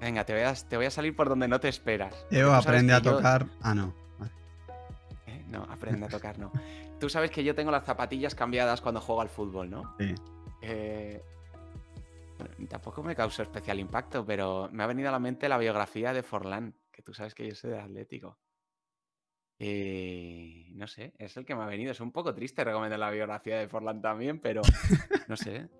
Venga, 0.00 0.24
te 0.24 0.32
voy 0.32 0.42
a, 0.42 0.54
te 0.54 0.76
voy 0.76 0.86
a 0.86 0.90
salir 0.90 1.14
por 1.14 1.28
donde 1.28 1.46
no 1.46 1.60
te 1.60 1.68
esperas. 1.68 2.14
Sabes 2.30 2.52
aprende 2.52 2.92
a 2.92 2.98
yo- 3.00 3.16
tocar. 3.16 3.46
Ah, 3.60 3.74
no. 3.74 3.94
No, 5.48 5.64
aprende 5.70 6.06
a 6.06 6.08
tocar, 6.08 6.38
no. 6.38 6.50
Tú 6.98 7.10
sabes 7.10 7.30
que 7.30 7.44
yo 7.44 7.54
tengo 7.54 7.70
las 7.70 7.84
zapatillas 7.84 8.34
cambiadas 8.34 8.80
cuando 8.80 9.00
juego 9.02 9.20
al 9.20 9.28
fútbol, 9.28 9.68
¿no? 9.68 9.94
Sí. 9.98 10.14
Eh, 10.62 11.22
tampoco 12.70 13.02
me 13.02 13.14
causó 13.14 13.42
especial 13.42 13.78
impacto, 13.78 14.24
pero 14.24 14.68
me 14.72 14.82
ha 14.82 14.86
venido 14.86 15.10
a 15.10 15.12
la 15.12 15.18
mente 15.18 15.48
la 15.50 15.58
biografía 15.58 16.14
de 16.14 16.22
Forlán, 16.22 16.74
que 16.90 17.02
tú 17.02 17.12
sabes 17.12 17.34
que 17.34 17.46
yo 17.46 17.54
soy 17.54 17.70
de 17.70 17.80
Atlético. 17.80 18.38
Y 19.58 20.72
no 20.74 20.86
sé, 20.88 21.12
es 21.18 21.36
el 21.36 21.44
que 21.44 21.54
me 21.54 21.62
ha 21.62 21.66
venido. 21.66 21.92
Es 21.92 22.00
un 22.00 22.12
poco 22.12 22.34
triste 22.34 22.64
recomendar 22.64 22.98
la 22.98 23.10
biografía 23.10 23.58
de 23.58 23.68
Forlán 23.68 24.00
también, 24.02 24.40
pero 24.40 24.62
no 25.28 25.36
sé. 25.36 25.68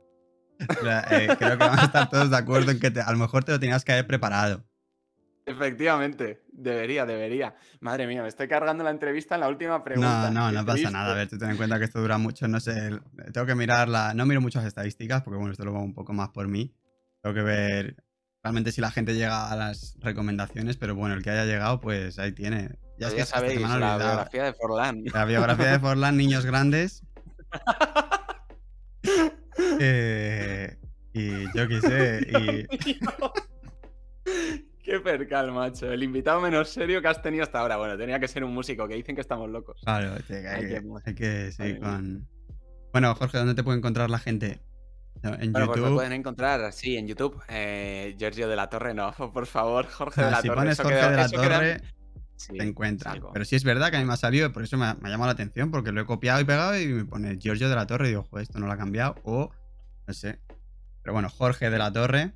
Eh, 0.60 1.28
creo 1.38 1.50
que 1.50 1.56
vamos 1.56 1.80
a 1.80 1.86
estar 1.86 2.08
todos 2.08 2.30
de 2.30 2.36
acuerdo 2.36 2.70
en 2.70 2.78
que 2.78 2.92
te- 2.92 3.00
a 3.00 3.10
lo 3.10 3.18
mejor 3.18 3.42
te 3.42 3.50
lo 3.50 3.58
tenías 3.58 3.84
que 3.84 3.92
haber 3.92 4.06
preparado. 4.06 4.64
Efectivamente, 5.44 6.42
debería, 6.52 7.04
debería. 7.04 7.56
Madre 7.80 8.06
mía, 8.06 8.22
me 8.22 8.28
estoy 8.28 8.46
cargando 8.46 8.84
la 8.84 8.90
entrevista 8.90 9.34
en 9.34 9.40
la 9.40 9.48
última 9.48 9.82
pregunta. 9.82 10.30
No, 10.30 10.52
no, 10.52 10.52
no 10.52 10.64
pasa 10.64 10.88
nada. 10.92 11.12
A 11.12 11.14
ver, 11.16 11.28
tú 11.28 11.36
ten 11.36 11.50
en 11.50 11.56
cuenta 11.56 11.78
que 11.80 11.86
esto 11.86 12.00
dura 12.00 12.16
mucho, 12.16 12.46
no 12.46 12.60
sé. 12.60 12.90
Tengo 13.32 13.44
que 13.46 13.56
mirar 13.56 13.88
la. 13.88 14.14
No 14.14 14.24
miro 14.24 14.40
muchas 14.40 14.64
estadísticas, 14.64 15.22
porque 15.22 15.36
bueno, 15.36 15.50
esto 15.50 15.64
lo 15.64 15.72
hago 15.72 15.82
un 15.82 15.94
poco 15.94 16.12
más 16.12 16.28
por 16.28 16.46
mí. 16.46 16.72
Tengo 17.22 17.34
que 17.34 17.42
ver 17.42 17.96
realmente 18.44 18.70
si 18.70 18.80
la 18.80 18.92
gente 18.92 19.14
llega 19.14 19.50
a 19.50 19.56
las 19.56 19.96
recomendaciones, 20.00 20.76
pero 20.76 20.94
bueno, 20.94 21.16
el 21.16 21.24
que 21.24 21.30
haya 21.30 21.44
llegado, 21.44 21.80
pues 21.80 22.20
ahí 22.20 22.30
tiene. 22.30 22.78
Ya 23.02 23.08
es 23.08 23.12
que 23.12 23.18
ya 23.18 23.22
hasta 23.24 23.38
se 23.40 23.42
sabéis, 23.46 23.60
la 23.60 23.74
olvidado. 23.74 23.98
biografía 23.98 24.44
de 24.44 24.52
Forlán. 24.54 25.02
La 25.12 25.24
biografía 25.24 25.66
de 25.72 25.78
Forlán, 25.78 26.16
Niños 26.16 26.44
Grandes. 26.46 27.02
Eh, 29.80 30.76
y 31.12 31.42
yo 31.56 31.68
qué 31.68 31.80
sé. 31.80 32.26
Y, 32.28 32.98
Qué 34.82 34.98
percal, 35.00 35.52
macho. 35.52 35.90
El 35.92 36.02
invitado 36.02 36.40
menos 36.40 36.68
serio 36.70 37.00
que 37.02 37.08
has 37.08 37.22
tenido 37.22 37.42
hasta 37.44 37.60
ahora. 37.60 37.76
Bueno, 37.76 37.96
tenía 37.96 38.18
que 38.18 38.28
ser 38.28 38.42
un 38.44 38.52
músico, 38.54 38.88
que 38.88 38.94
dicen 38.94 39.14
que 39.14 39.20
estamos 39.20 39.48
locos. 39.50 39.80
claro, 39.84 40.16
este, 40.16 40.48
Ay, 40.48 40.64
hay, 40.64 40.68
que, 40.68 40.82
hay 41.04 41.14
que 41.14 41.50
Madre 41.58 41.78
con. 41.78 42.28
Bueno, 42.92 43.14
Jorge, 43.14 43.38
¿dónde 43.38 43.54
te 43.54 43.62
puede 43.62 43.78
encontrar 43.78 44.10
la 44.10 44.18
gente? 44.18 44.60
En 45.22 45.52
Bueno, 45.52 45.66
pues 45.68 45.78
me 45.78 45.82
YouTube. 45.84 45.94
pueden 45.94 46.12
encontrar, 46.12 46.72
sí, 46.72 46.96
en 46.96 47.06
YouTube. 47.06 47.40
Eh, 47.48 48.14
Giorgio 48.18 48.48
de 48.48 48.56
la 48.56 48.68
Torre, 48.68 48.92
no, 48.94 49.12
por 49.32 49.46
favor, 49.46 49.86
Jorge 49.86 50.20
Ah, 50.20 50.24
de 50.26 50.30
la 50.32 50.40
si 50.42 50.48
Torre. 50.48 50.60
pones 50.60 50.76
Jorge 50.80 50.94
queda- 50.98 51.10
de 51.10 51.16
la 51.16 51.28
queda- 51.28 51.42
Torre, 51.42 51.80
Sí, 52.42 52.52
te 52.58 52.64
encuentran. 52.64 53.14
salgo. 53.14 53.32
Pero 53.32 53.44
sí 53.44 53.56
es 53.56 53.64
verdad 53.64 53.90
que 53.90 53.96
a 53.96 54.00
mí 54.00 54.06
me 54.06 54.12
ha 54.12 54.16
salido, 54.16 54.52
por 54.52 54.62
eso 54.62 54.76
me 54.76 54.86
ha, 54.86 54.94
me 54.94 55.08
ha 55.08 55.12
llamado 55.12 55.28
la 55.28 55.32
atención, 55.32 55.70
porque 55.70 55.92
lo 55.92 56.00
he 56.00 56.06
copiado 56.06 56.40
y 56.40 56.44
pegado 56.44 56.78
y 56.78 56.86
me 56.88 57.04
pone 57.04 57.38
Giorgio 57.38 57.68
de 57.68 57.76
la 57.76 57.86
Torre 57.86 58.06
y 58.06 58.10
digo, 58.10 58.24
joder, 58.30 58.42
esto 58.42 58.58
no 58.58 58.66
lo 58.66 58.72
ha 58.72 58.76
cambiado, 58.76 59.14
o 59.24 59.50
no 60.06 60.14
sé. 60.14 60.40
Pero 61.02 61.14
bueno, 61.14 61.28
Jorge 61.28 61.70
de 61.70 61.78
la 61.78 61.92
Torre. 61.92 62.32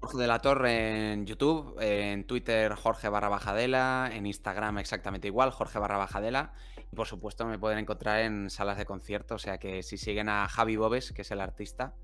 Jorge 0.00 0.18
de 0.18 0.26
la 0.26 0.38
Torre 0.40 1.12
en 1.12 1.26
YouTube, 1.26 1.76
en 1.80 2.26
Twitter 2.26 2.74
Jorge 2.74 3.08
barra 3.08 3.28
bajadela, 3.28 4.10
en 4.12 4.26
Instagram 4.26 4.78
exactamente 4.78 5.28
igual, 5.28 5.50
Jorge 5.50 5.78
barra 5.78 5.96
bajadela. 5.96 6.52
Y 6.92 6.96
por 6.96 7.06
supuesto 7.06 7.46
me 7.46 7.58
pueden 7.58 7.78
encontrar 7.78 8.20
en 8.20 8.50
salas 8.50 8.78
de 8.78 8.84
concierto, 8.84 9.34
o 9.34 9.38
sea 9.38 9.58
que 9.58 9.82
si 9.82 9.96
siguen 9.96 10.28
a 10.28 10.48
Javi 10.48 10.76
Bobes, 10.76 11.12
que 11.12 11.22
es 11.22 11.30
el 11.30 11.40
artista, 11.40 11.94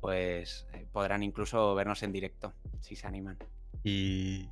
pues 0.00 0.66
eh, 0.72 0.86
podrán 0.92 1.22
incluso 1.22 1.74
vernos 1.74 2.02
en 2.02 2.12
directo, 2.12 2.54
si 2.80 2.96
se 2.96 3.06
animan. 3.06 3.38
Y, 3.82 4.48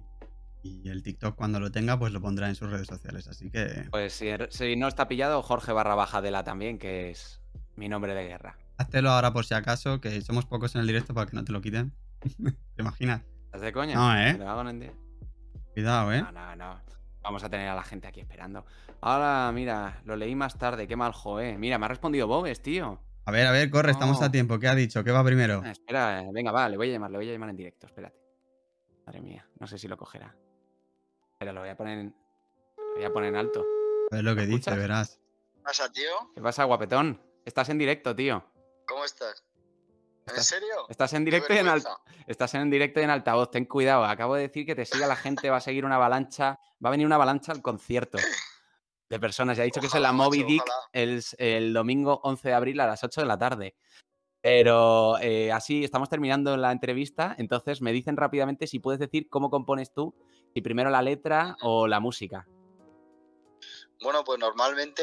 y 0.65 0.89
el 0.89 1.03
TikTok 1.03 1.37
cuando 1.37 1.61
lo 1.61 1.71
tenga, 1.71 1.99
pues 1.99 2.13
lo 2.13 2.21
pondrá 2.21 2.49
en 2.49 2.55
sus 2.55 2.71
redes 2.71 2.87
sociales. 2.87 3.29
Así 3.29 3.51
que 3.51 3.87
Pues 3.91 4.15
si, 4.15 4.29
si 4.49 4.77
no 4.77 4.89
está 4.89 5.07
pillado, 5.07 5.43
Jorge 5.43 5.73
barra 5.73 5.95
bajadela 5.95 6.43
también, 6.43 6.79
que 6.79 7.11
es 7.11 7.41
mi 7.77 7.89
nombre 7.89 8.15
de 8.15 8.27
guerra. 8.27 8.57
háztelo 8.79 9.11
ahora 9.11 9.33
por 9.33 9.45
si 9.45 9.55
acaso, 9.55 10.01
que 10.01 10.21
somos 10.23 10.47
pocos 10.47 10.75
en 10.75 10.81
el 10.81 10.87
directo 10.87 11.13
para 11.15 11.29
que 11.31 11.37
no 11.37 11.45
te 11.45 11.53
lo 11.53 11.61
quiten. 11.61 11.93
¿Te 12.77 12.83
imaginas? 12.83 13.23
¿Estás 13.47 13.61
de 13.61 13.73
coña? 13.73 13.95
No, 13.95 14.17
¿eh? 14.19 14.33
¿Me 14.33 14.39
lo 14.45 14.51
hago 14.51 14.69
en 14.69 14.81
di- 14.81 14.91
Cuidado, 15.75 16.13
¿eh? 16.13 16.23
No, 16.23 16.33
no, 16.33 16.57
no. 16.57 16.81
Vamos 17.23 17.43
a 17.45 17.49
tener 17.51 17.69
a 17.69 17.75
la 17.75 17.83
gente 17.83 18.07
aquí 18.07 18.21
esperando. 18.21 18.65
Ahora, 19.01 19.51
mira, 19.53 20.01
lo 20.05 20.17
leí 20.17 20.35
más 20.35 20.57
tarde. 20.59 20.87
Qué 20.87 20.95
mal, 20.97 21.13
joe. 21.13 21.57
Mira, 21.59 21.79
me 21.79 21.87
ha 21.87 21.89
respondido 21.89 22.27
Bobes, 22.27 22.61
tío. 22.63 23.01
A 23.27 23.31
ver, 23.31 23.47
a 23.47 23.51
ver, 23.53 23.71
corre, 23.71 23.91
estamos 23.93 24.21
a 24.23 24.31
tiempo. 24.31 24.59
¿Qué 24.59 24.69
ha 24.69 24.75
dicho? 24.75 25.03
¿Qué 25.03 25.11
va 25.11 25.25
primero? 25.25 25.63
Ah, 25.65 25.71
espera, 25.71 26.21
eh, 26.23 26.29
venga, 26.33 26.53
va, 26.53 26.69
le 26.69 26.77
voy 26.77 26.91
a 26.91 26.93
llamar, 26.93 27.11
le 27.11 27.17
voy 27.19 27.29
a 27.29 27.33
llamar 27.33 27.49
en 27.51 27.57
directo, 27.57 27.87
espérate. 27.87 28.19
Madre 29.07 29.21
mía, 29.23 29.47
no 29.59 29.67
sé 29.67 29.79
si 29.79 29.89
lo 29.89 29.97
cogerá. 29.97 30.35
Pero 31.45 31.53
lo 31.53 31.61
voy 31.61 31.69
a 31.69 31.77
poner 31.77 31.99
en. 31.99 32.17
Lo 32.79 32.95
voy 32.95 33.05
a 33.05 33.13
poner 33.13 33.29
en 33.29 33.37
alto. 33.37 33.63
Ver 34.11 34.25
lo 34.25 34.31
que 34.35 34.41
¿Me 34.43 34.47
dice, 34.47 34.59
escuchas? 34.61 34.79
verás. 34.79 35.21
¿Qué 35.53 35.61
pasa, 35.63 35.93
tío? 35.93 36.11
¿Qué 36.35 36.41
pasa, 36.41 36.65
guapetón? 36.65 37.21
Estás 37.45 37.69
en 37.69 37.77
directo, 37.77 38.17
tío. 38.17 38.43
¿Cómo 38.87 39.05
estás? 39.05 39.45
¿En 40.27 40.31
Estás- 40.31 40.47
serio? 40.47 40.89
Estás 40.89 41.13
en 41.13 41.25
directo 41.27 41.53
y 41.53 41.59
en 41.59 41.69
alta. 41.69 41.99
Estás 42.27 42.55
en 42.55 42.71
directo 42.71 43.01
y 43.01 43.03
en 43.03 43.11
altavoz. 43.11 43.51
Ten 43.51 43.67
cuidado. 43.67 44.05
Acabo 44.07 44.37
de 44.37 44.43
decir 44.49 44.65
que 44.65 44.75
te 44.75 44.87
siga 44.87 45.07
la 45.07 45.17
gente, 45.17 45.51
va 45.51 45.59
a 45.59 45.61
seguir 45.61 45.85
una 45.85 45.97
avalancha. 45.97 46.59
Va 46.83 46.89
a 46.89 46.91
venir 46.93 47.05
una 47.05 47.17
avalancha 47.17 47.53
al 47.53 47.61
concierto 47.61 48.17
de 49.11 49.21
personas. 49.21 49.59
Ya 49.59 49.65
he 49.65 49.67
dicho 49.67 49.83
que 49.83 49.89
es 49.89 49.95
en 49.95 50.03
la 50.03 50.13
Moby 50.13 50.39
macho, 50.45 50.49
Dick 50.49 50.65
el 51.37 51.75
domingo 51.75 52.21
11 52.23 52.49
de 52.49 52.55
abril 52.55 52.81
a 52.81 52.87
las 52.87 53.05
8 53.05 53.21
de 53.21 53.27
la 53.27 53.37
tarde. 53.39 53.77
Pero 54.41 55.19
eh, 55.21 55.53
así 55.53 55.85
estamos 55.85 56.09
terminando 56.09 56.57
la 56.57 56.73
entrevista. 56.73 57.35
Entonces 57.37 57.83
me 57.83 57.93
dicen 57.93 58.17
rápidamente 58.17 58.67
si 58.67 58.79
puedes 58.79 58.99
decir 59.01 59.29
cómo 59.29 59.51
compones 59.51 59.93
tú, 59.93 60.15
si 60.55 60.63
primero 60.63 60.89
la 60.89 61.03
letra 61.03 61.57
o 61.63 61.87
la 61.89 61.99
música. 61.99 62.47
Bueno, 64.01 64.23
pues 64.25 64.39
normalmente 64.39 65.03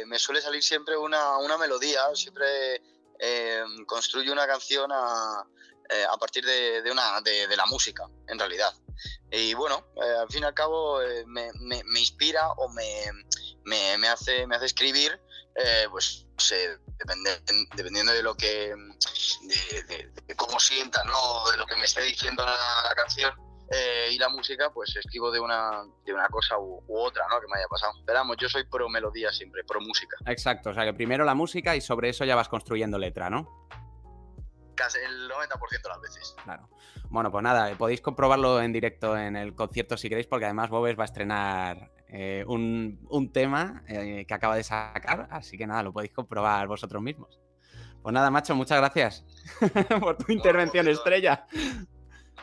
eh, 0.00 0.06
me 0.06 0.18
suele 0.18 0.40
salir 0.40 0.62
siempre 0.62 0.96
una, 0.96 1.36
una 1.38 1.58
melodía, 1.58 2.00
siempre 2.14 2.82
eh, 3.18 3.62
construyo 3.86 4.32
una 4.32 4.46
canción 4.46 4.90
a, 4.92 5.44
eh, 5.90 6.04
a 6.08 6.16
partir 6.16 6.44
de, 6.46 6.80
de 6.80 6.90
una, 6.90 7.20
de, 7.20 7.46
de 7.46 7.56
la 7.56 7.66
música, 7.66 8.04
en 8.28 8.38
realidad. 8.38 8.72
Y 9.30 9.52
bueno, 9.54 9.84
eh, 9.96 10.16
al 10.20 10.28
fin 10.30 10.42
y 10.42 10.46
al 10.46 10.54
cabo 10.54 10.98
me, 11.26 11.50
me- 11.60 11.82
me 11.84 12.00
inspira 12.00 12.50
o 12.52 12.68
me, 12.70 13.04
me, 13.64 14.08
hace, 14.08 14.46
me 14.46 14.56
hace 14.56 14.66
escribir, 14.66 15.20
pues 15.90 16.26
no 16.32 16.40
sé, 16.40 16.78
depende- 16.98 17.42
dependiendo 17.76 18.12
de 18.12 18.22
lo 18.22 18.34
que, 18.34 18.74
de, 19.42 19.82
de- 19.84 20.12
de 20.26 20.36
cómo 20.36 20.58
sienta, 20.58 21.02
¿no? 21.04 21.50
de 21.50 21.56
lo 21.58 21.66
que 21.66 21.76
me 21.76 21.84
esté 21.84 22.02
diciendo 22.02 22.44
la, 22.46 22.56
la 22.88 22.94
canción. 22.94 23.34
Eh, 23.70 24.08
y 24.12 24.18
la 24.18 24.28
música, 24.28 24.70
pues 24.74 24.96
escribo 24.96 25.30
de 25.30 25.38
una, 25.38 25.84
de 26.04 26.12
una 26.12 26.28
cosa 26.28 26.58
u, 26.58 26.82
u 26.88 26.98
otra, 26.98 27.24
¿no? 27.30 27.40
Que 27.40 27.46
me 27.46 27.58
haya 27.58 27.68
pasado. 27.68 27.92
Pero 28.04 28.18
vamos, 28.18 28.36
yo 28.38 28.48
soy 28.48 28.64
pro 28.64 28.88
melodía 28.88 29.30
siempre, 29.30 29.62
pro 29.62 29.80
música. 29.80 30.16
Exacto, 30.26 30.70
o 30.70 30.74
sea 30.74 30.84
que 30.84 30.92
primero 30.92 31.24
la 31.24 31.34
música 31.34 31.76
y 31.76 31.80
sobre 31.80 32.08
eso 32.08 32.24
ya 32.24 32.34
vas 32.34 32.48
construyendo 32.48 32.98
letra, 32.98 33.30
¿no? 33.30 33.68
Casi 34.74 34.98
el 34.98 35.30
90% 35.30 35.82
de 35.82 35.88
las 35.88 36.00
veces. 36.00 36.34
Claro. 36.42 36.68
Bueno, 37.10 37.30
pues 37.30 37.44
nada, 37.44 37.72
podéis 37.76 38.00
comprobarlo 38.00 38.60
en 38.60 38.72
directo 38.72 39.16
en 39.16 39.36
el 39.36 39.54
concierto 39.54 39.96
si 39.96 40.08
queréis, 40.08 40.26
porque 40.26 40.46
además 40.46 40.70
Bobes 40.70 40.98
va 40.98 41.02
a 41.02 41.06
estrenar 41.06 41.92
eh, 42.08 42.44
un, 42.48 43.06
un 43.08 43.32
tema 43.32 43.84
eh, 43.86 44.24
que 44.26 44.34
acaba 44.34 44.56
de 44.56 44.64
sacar, 44.64 45.28
así 45.30 45.56
que 45.56 45.66
nada, 45.66 45.84
lo 45.84 45.92
podéis 45.92 46.12
comprobar 46.12 46.66
vosotros 46.66 47.00
mismos. 47.00 47.38
Pues 48.02 48.12
nada, 48.12 48.30
macho, 48.30 48.56
muchas 48.56 48.78
gracias 48.78 49.24
por 50.00 50.16
tu 50.16 50.32
intervención 50.32 50.88
estrella. 50.88 51.46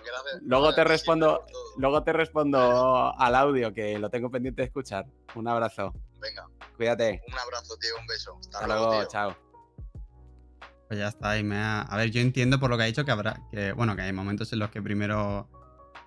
Gracias. 0.05 0.41
Luego 0.43 0.73
te 0.73 0.83
respondo, 0.83 1.45
luego 1.77 2.03
te 2.03 2.13
respondo 2.13 3.13
al 3.17 3.35
audio, 3.35 3.73
que 3.73 3.97
lo 3.99 4.09
tengo 4.09 4.29
pendiente 4.31 4.61
de 4.61 4.67
escuchar. 4.67 5.05
Un 5.35 5.47
abrazo, 5.47 5.93
Venga, 6.19 6.47
cuídate. 6.75 7.21
un 7.27 7.37
abrazo, 7.39 7.75
tío, 7.77 7.91
un 7.99 8.07
beso. 8.07 8.37
Hasta, 8.39 8.57
Hasta 8.59 8.67
luego, 8.67 8.85
luego, 8.87 9.01
tío. 9.01 9.09
chao. 9.09 9.35
Pues 10.87 10.99
ya 10.99 11.09
está, 11.09 11.37
y 11.37 11.43
me 11.43 11.57
ha... 11.57 11.81
A 11.81 11.97
ver, 11.97 12.11
yo 12.11 12.21
entiendo 12.21 12.59
por 12.59 12.69
lo 12.69 12.77
que 12.77 12.83
ha 12.83 12.85
dicho 12.87 13.03
que 13.03 13.11
habrá... 13.11 13.41
Que, 13.51 13.73
bueno, 13.73 13.95
que 13.95 14.03
hay 14.03 14.13
momentos 14.13 14.51
en 14.53 14.59
los 14.59 14.69
que 14.69 14.81
primero 14.81 15.49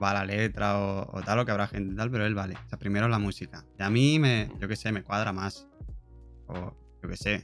va 0.02 0.14
la 0.14 0.24
letra 0.24 0.78
o, 0.78 1.18
o 1.18 1.22
tal, 1.22 1.38
o 1.38 1.44
que 1.44 1.52
habrá 1.52 1.66
gente 1.66 1.92
y 1.92 1.96
tal, 1.96 2.10
pero 2.10 2.24
él 2.24 2.34
vale. 2.34 2.54
O 2.64 2.68
sea, 2.68 2.78
primero 2.78 3.06
la 3.06 3.18
música. 3.18 3.64
Y 3.78 3.82
a 3.82 3.90
mí 3.90 4.18
me, 4.18 4.50
yo 4.58 4.68
qué 4.68 4.76
sé, 4.76 4.90
me 4.90 5.02
cuadra 5.04 5.32
más. 5.34 5.68
O 6.46 6.74
yo 7.02 7.08
qué 7.10 7.16
sé. 7.18 7.34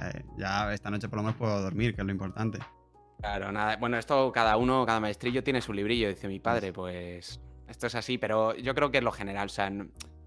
Eh, 0.00 0.24
ya 0.38 0.72
esta 0.72 0.90
noche 0.90 1.08
por 1.08 1.16
lo 1.18 1.24
menos 1.24 1.36
puedo 1.36 1.60
dormir, 1.60 1.94
que 1.96 2.02
es 2.02 2.06
lo 2.06 2.12
importante. 2.12 2.60
Claro, 3.18 3.50
nada. 3.50 3.76
Bueno, 3.76 3.98
esto 3.98 4.30
cada 4.32 4.56
uno, 4.56 4.84
cada 4.86 5.00
maestrillo 5.00 5.42
tiene 5.42 5.60
su 5.60 5.72
librillo, 5.72 6.08
dice 6.08 6.28
mi 6.28 6.38
padre. 6.38 6.72
Pues 6.72 7.40
esto 7.68 7.86
es 7.86 7.94
así, 7.94 8.18
pero 8.18 8.54
yo 8.54 8.74
creo 8.74 8.90
que 8.90 8.98
es 8.98 9.04
lo 9.04 9.12
general. 9.12 9.46
O 9.46 9.50
sea, 9.50 9.70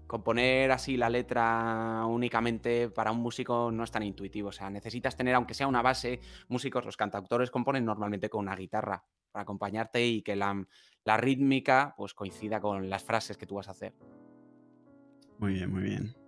componer 0.06 0.72
así 0.72 0.96
la 0.96 1.08
letra 1.08 2.02
únicamente 2.06 2.88
para 2.90 3.12
un 3.12 3.20
músico 3.20 3.70
no 3.70 3.84
es 3.84 3.90
tan 3.90 4.02
intuitivo. 4.02 4.48
O 4.48 4.52
sea, 4.52 4.68
necesitas 4.70 5.16
tener, 5.16 5.34
aunque 5.34 5.54
sea 5.54 5.66
una 5.68 5.82
base, 5.82 6.20
músicos, 6.48 6.84
los 6.84 6.96
cantautores 6.96 7.50
componen 7.50 7.84
normalmente 7.84 8.28
con 8.28 8.40
una 8.40 8.56
guitarra 8.56 9.04
para 9.30 9.44
acompañarte 9.44 10.04
y 10.04 10.22
que 10.22 10.34
la, 10.34 10.66
la 11.04 11.16
rítmica 11.16 11.94
pues 11.96 12.12
coincida 12.12 12.60
con 12.60 12.90
las 12.90 13.04
frases 13.04 13.36
que 13.36 13.46
tú 13.46 13.54
vas 13.54 13.68
a 13.68 13.72
hacer. 13.72 13.94
Muy 15.38 15.54
bien, 15.54 15.70
muy 15.70 15.82
bien. 15.82 16.19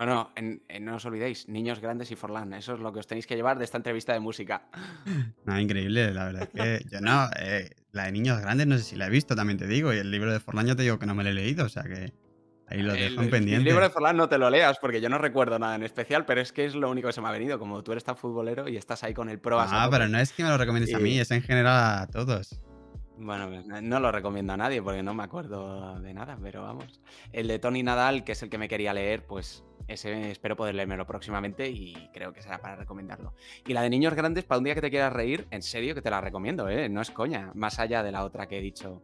No, 0.00 0.06
no, 0.06 0.30
en- 0.34 0.62
en- 0.68 0.84
no 0.84 0.96
os 0.96 1.04
olvidéis, 1.04 1.46
niños 1.48 1.78
grandes 1.80 2.10
y 2.10 2.16
Forlán. 2.16 2.52
Eso 2.54 2.74
es 2.74 2.80
lo 2.80 2.92
que 2.92 3.00
os 3.00 3.06
tenéis 3.06 3.26
que 3.26 3.36
llevar 3.36 3.58
de 3.58 3.64
esta 3.64 3.76
entrevista 3.76 4.12
de 4.12 4.20
música. 4.20 4.62
No, 5.44 5.58
increíble, 5.60 6.12
la 6.12 6.24
verdad 6.24 6.48
es 6.52 6.80
que 6.80 6.84
yo 6.90 7.00
no, 7.00 7.28
eh, 7.38 7.70
la 7.92 8.04
de 8.04 8.12
niños 8.12 8.40
grandes 8.40 8.66
no 8.66 8.78
sé 8.78 8.84
si 8.84 8.96
la 8.96 9.06
he 9.06 9.10
visto, 9.10 9.34
también 9.36 9.58
te 9.58 9.66
digo, 9.66 9.92
y 9.92 9.98
el 9.98 10.10
libro 10.10 10.32
de 10.32 10.40
Forlán 10.40 10.66
yo 10.66 10.74
te 10.76 10.82
digo 10.82 10.98
que 10.98 11.06
no 11.06 11.14
me 11.14 11.22
lo 11.24 11.30
he 11.30 11.34
leído, 11.34 11.66
o 11.66 11.68
sea 11.68 11.82
que 11.82 12.12
ahí 12.68 12.82
lo 12.82 12.92
El- 12.94 13.00
dejo 13.00 13.14
en 13.20 13.24
el 13.24 13.30
pendiente. 13.30 13.64
libro 13.68 13.82
de 13.84 13.90
Forlán 13.90 14.16
no 14.16 14.28
te 14.28 14.38
lo 14.38 14.48
leas 14.48 14.78
porque 14.80 15.00
yo 15.00 15.08
no 15.08 15.18
recuerdo 15.18 15.58
nada 15.58 15.74
en 15.74 15.82
especial, 15.82 16.24
pero 16.24 16.40
es 16.40 16.52
que 16.52 16.64
es 16.66 16.74
lo 16.74 16.88
único 16.90 17.08
que 17.08 17.12
se 17.12 17.20
me 17.20 17.28
ha 17.28 17.32
venido. 17.32 17.58
Como 17.58 17.82
tú 17.82 17.92
eres 17.92 18.04
tan 18.04 18.16
futbolero 18.16 18.68
y 18.68 18.76
estás 18.76 19.02
ahí 19.02 19.12
con 19.12 19.28
el 19.28 19.38
pro. 19.40 19.58
Ah, 19.60 19.88
pero 19.90 20.06
no 20.08 20.18
es 20.18 20.32
que 20.32 20.42
me 20.44 20.48
lo 20.50 20.56
recomiendes 20.58 20.94
a 20.94 20.98
mí, 20.98 21.18
es 21.18 21.30
en 21.32 21.42
general 21.42 22.02
a 22.02 22.06
todos. 22.06 22.60
Bueno, 23.18 23.48
pues, 23.48 23.66
no- 23.66 23.80
no 23.82 24.00
lo 24.00 24.12
recomiendo 24.12 24.52
a 24.52 24.56
nadie 24.56 24.80
porque 24.82 25.02
no 25.02 25.12
me 25.14 25.24
acuerdo 25.24 25.98
de 26.00 26.14
nada, 26.14 26.38
pero 26.40 26.62
vamos. 26.62 27.00
El 27.32 27.48
de 27.48 27.58
Tony 27.58 27.82
Nadal, 27.82 28.24
que 28.24 28.32
es 28.32 28.42
el 28.42 28.48
que 28.48 28.56
me 28.56 28.68
quería 28.68 28.94
leer, 28.94 29.26
pues 29.26 29.64
ese 29.92 30.30
espero 30.30 30.56
poder 30.56 30.74
leérmelo 30.74 31.06
próximamente 31.06 31.68
y 31.68 32.08
creo 32.12 32.32
que 32.32 32.42
será 32.42 32.60
para 32.60 32.76
recomendarlo. 32.76 33.34
Y 33.66 33.72
la 33.72 33.82
de 33.82 33.90
niños 33.90 34.14
grandes, 34.14 34.44
para 34.44 34.58
un 34.58 34.64
día 34.64 34.74
que 34.74 34.80
te 34.80 34.90
quieras 34.90 35.12
reír, 35.12 35.46
en 35.50 35.62
serio 35.62 35.94
que 35.94 36.02
te 36.02 36.10
la 36.10 36.20
recomiendo, 36.20 36.68
¿eh? 36.68 36.88
no 36.88 37.00
es 37.00 37.10
coña. 37.10 37.52
Más 37.54 37.78
allá 37.78 38.02
de 38.02 38.12
la 38.12 38.24
otra 38.24 38.46
que 38.46 38.58
he 38.58 38.62
dicho 38.62 39.02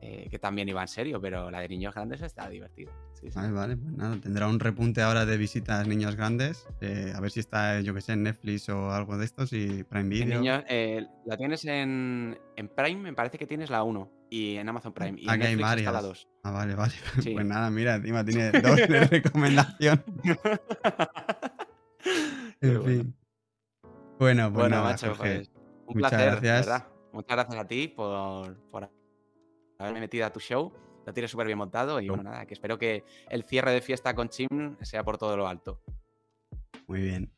eh, 0.00 0.28
que 0.30 0.38
también 0.38 0.68
iba 0.68 0.80
en 0.80 0.88
serio, 0.88 1.20
pero 1.20 1.50
la 1.50 1.60
de 1.60 1.68
niños 1.68 1.92
grandes 1.92 2.22
está 2.22 2.48
divertida. 2.48 2.92
Vale, 3.34 3.50
vale, 3.50 3.76
pues 3.76 3.92
nada, 3.94 4.16
tendrá 4.20 4.46
un 4.46 4.60
repunte 4.60 5.02
ahora 5.02 5.26
de 5.26 5.36
visitas 5.36 5.86
niños 5.88 6.14
grandes. 6.14 6.68
Eh, 6.80 7.12
a 7.14 7.20
ver 7.20 7.32
si 7.32 7.40
está, 7.40 7.80
yo 7.80 7.92
que 7.94 8.00
sé, 8.00 8.12
en 8.12 8.22
Netflix 8.22 8.68
o 8.68 8.92
algo 8.92 9.18
de 9.18 9.24
estos 9.24 9.52
y 9.52 9.82
Prime 9.82 10.08
Video. 10.08 10.62
Eh, 10.68 11.04
la 11.26 11.36
tienes 11.36 11.64
en, 11.64 12.38
en, 12.54 12.68
Prime, 12.68 13.02
me 13.02 13.12
parece 13.12 13.38
que 13.38 13.46
tienes 13.46 13.70
la 13.70 13.82
1 13.82 14.17
y 14.30 14.56
en 14.56 14.68
Amazon 14.68 14.92
Prime. 14.92 15.18
Y 15.20 15.28
Aquí 15.28 15.42
en 15.42 15.48
hay 15.48 15.56
varias. 15.56 15.92
la 15.92 16.02
2. 16.02 16.28
Ah, 16.44 16.50
vale, 16.50 16.74
vale. 16.74 16.92
Pues 17.32 17.46
nada, 17.46 17.70
mira, 17.70 17.96
encima 17.96 18.24
tiene 18.24 18.50
doble 18.52 19.04
recomendación. 19.06 20.04
en 22.60 22.84
fin. 22.84 23.14
Bueno, 24.18 24.52
pues 24.52 24.68
bueno, 24.68 24.82
macho, 24.82 25.14
pues, 25.16 25.50
un 25.86 25.94
Muchas 25.94 26.10
placer, 26.10 26.30
gracias. 26.30 26.66
¿verdad? 26.66 26.88
Muchas 27.12 27.36
gracias 27.36 27.56
a 27.56 27.66
ti 27.66 27.88
por, 27.88 28.56
por 28.70 28.90
haberme 29.78 30.00
metido 30.00 30.26
a 30.26 30.32
tu 30.32 30.40
show. 30.40 30.72
Lo 31.06 31.12
tienes 31.14 31.30
súper 31.30 31.46
bien 31.46 31.58
montado 31.58 32.00
y 32.00 32.08
bueno, 32.08 32.24
nada, 32.24 32.44
que 32.44 32.54
espero 32.54 32.78
que 32.78 33.04
el 33.30 33.44
cierre 33.44 33.72
de 33.72 33.80
fiesta 33.80 34.14
con 34.14 34.28
Chim 34.28 34.76
sea 34.82 35.04
por 35.04 35.16
todo 35.16 35.36
lo 35.36 35.48
alto. 35.48 35.80
Muy 36.86 37.00
bien. 37.00 37.32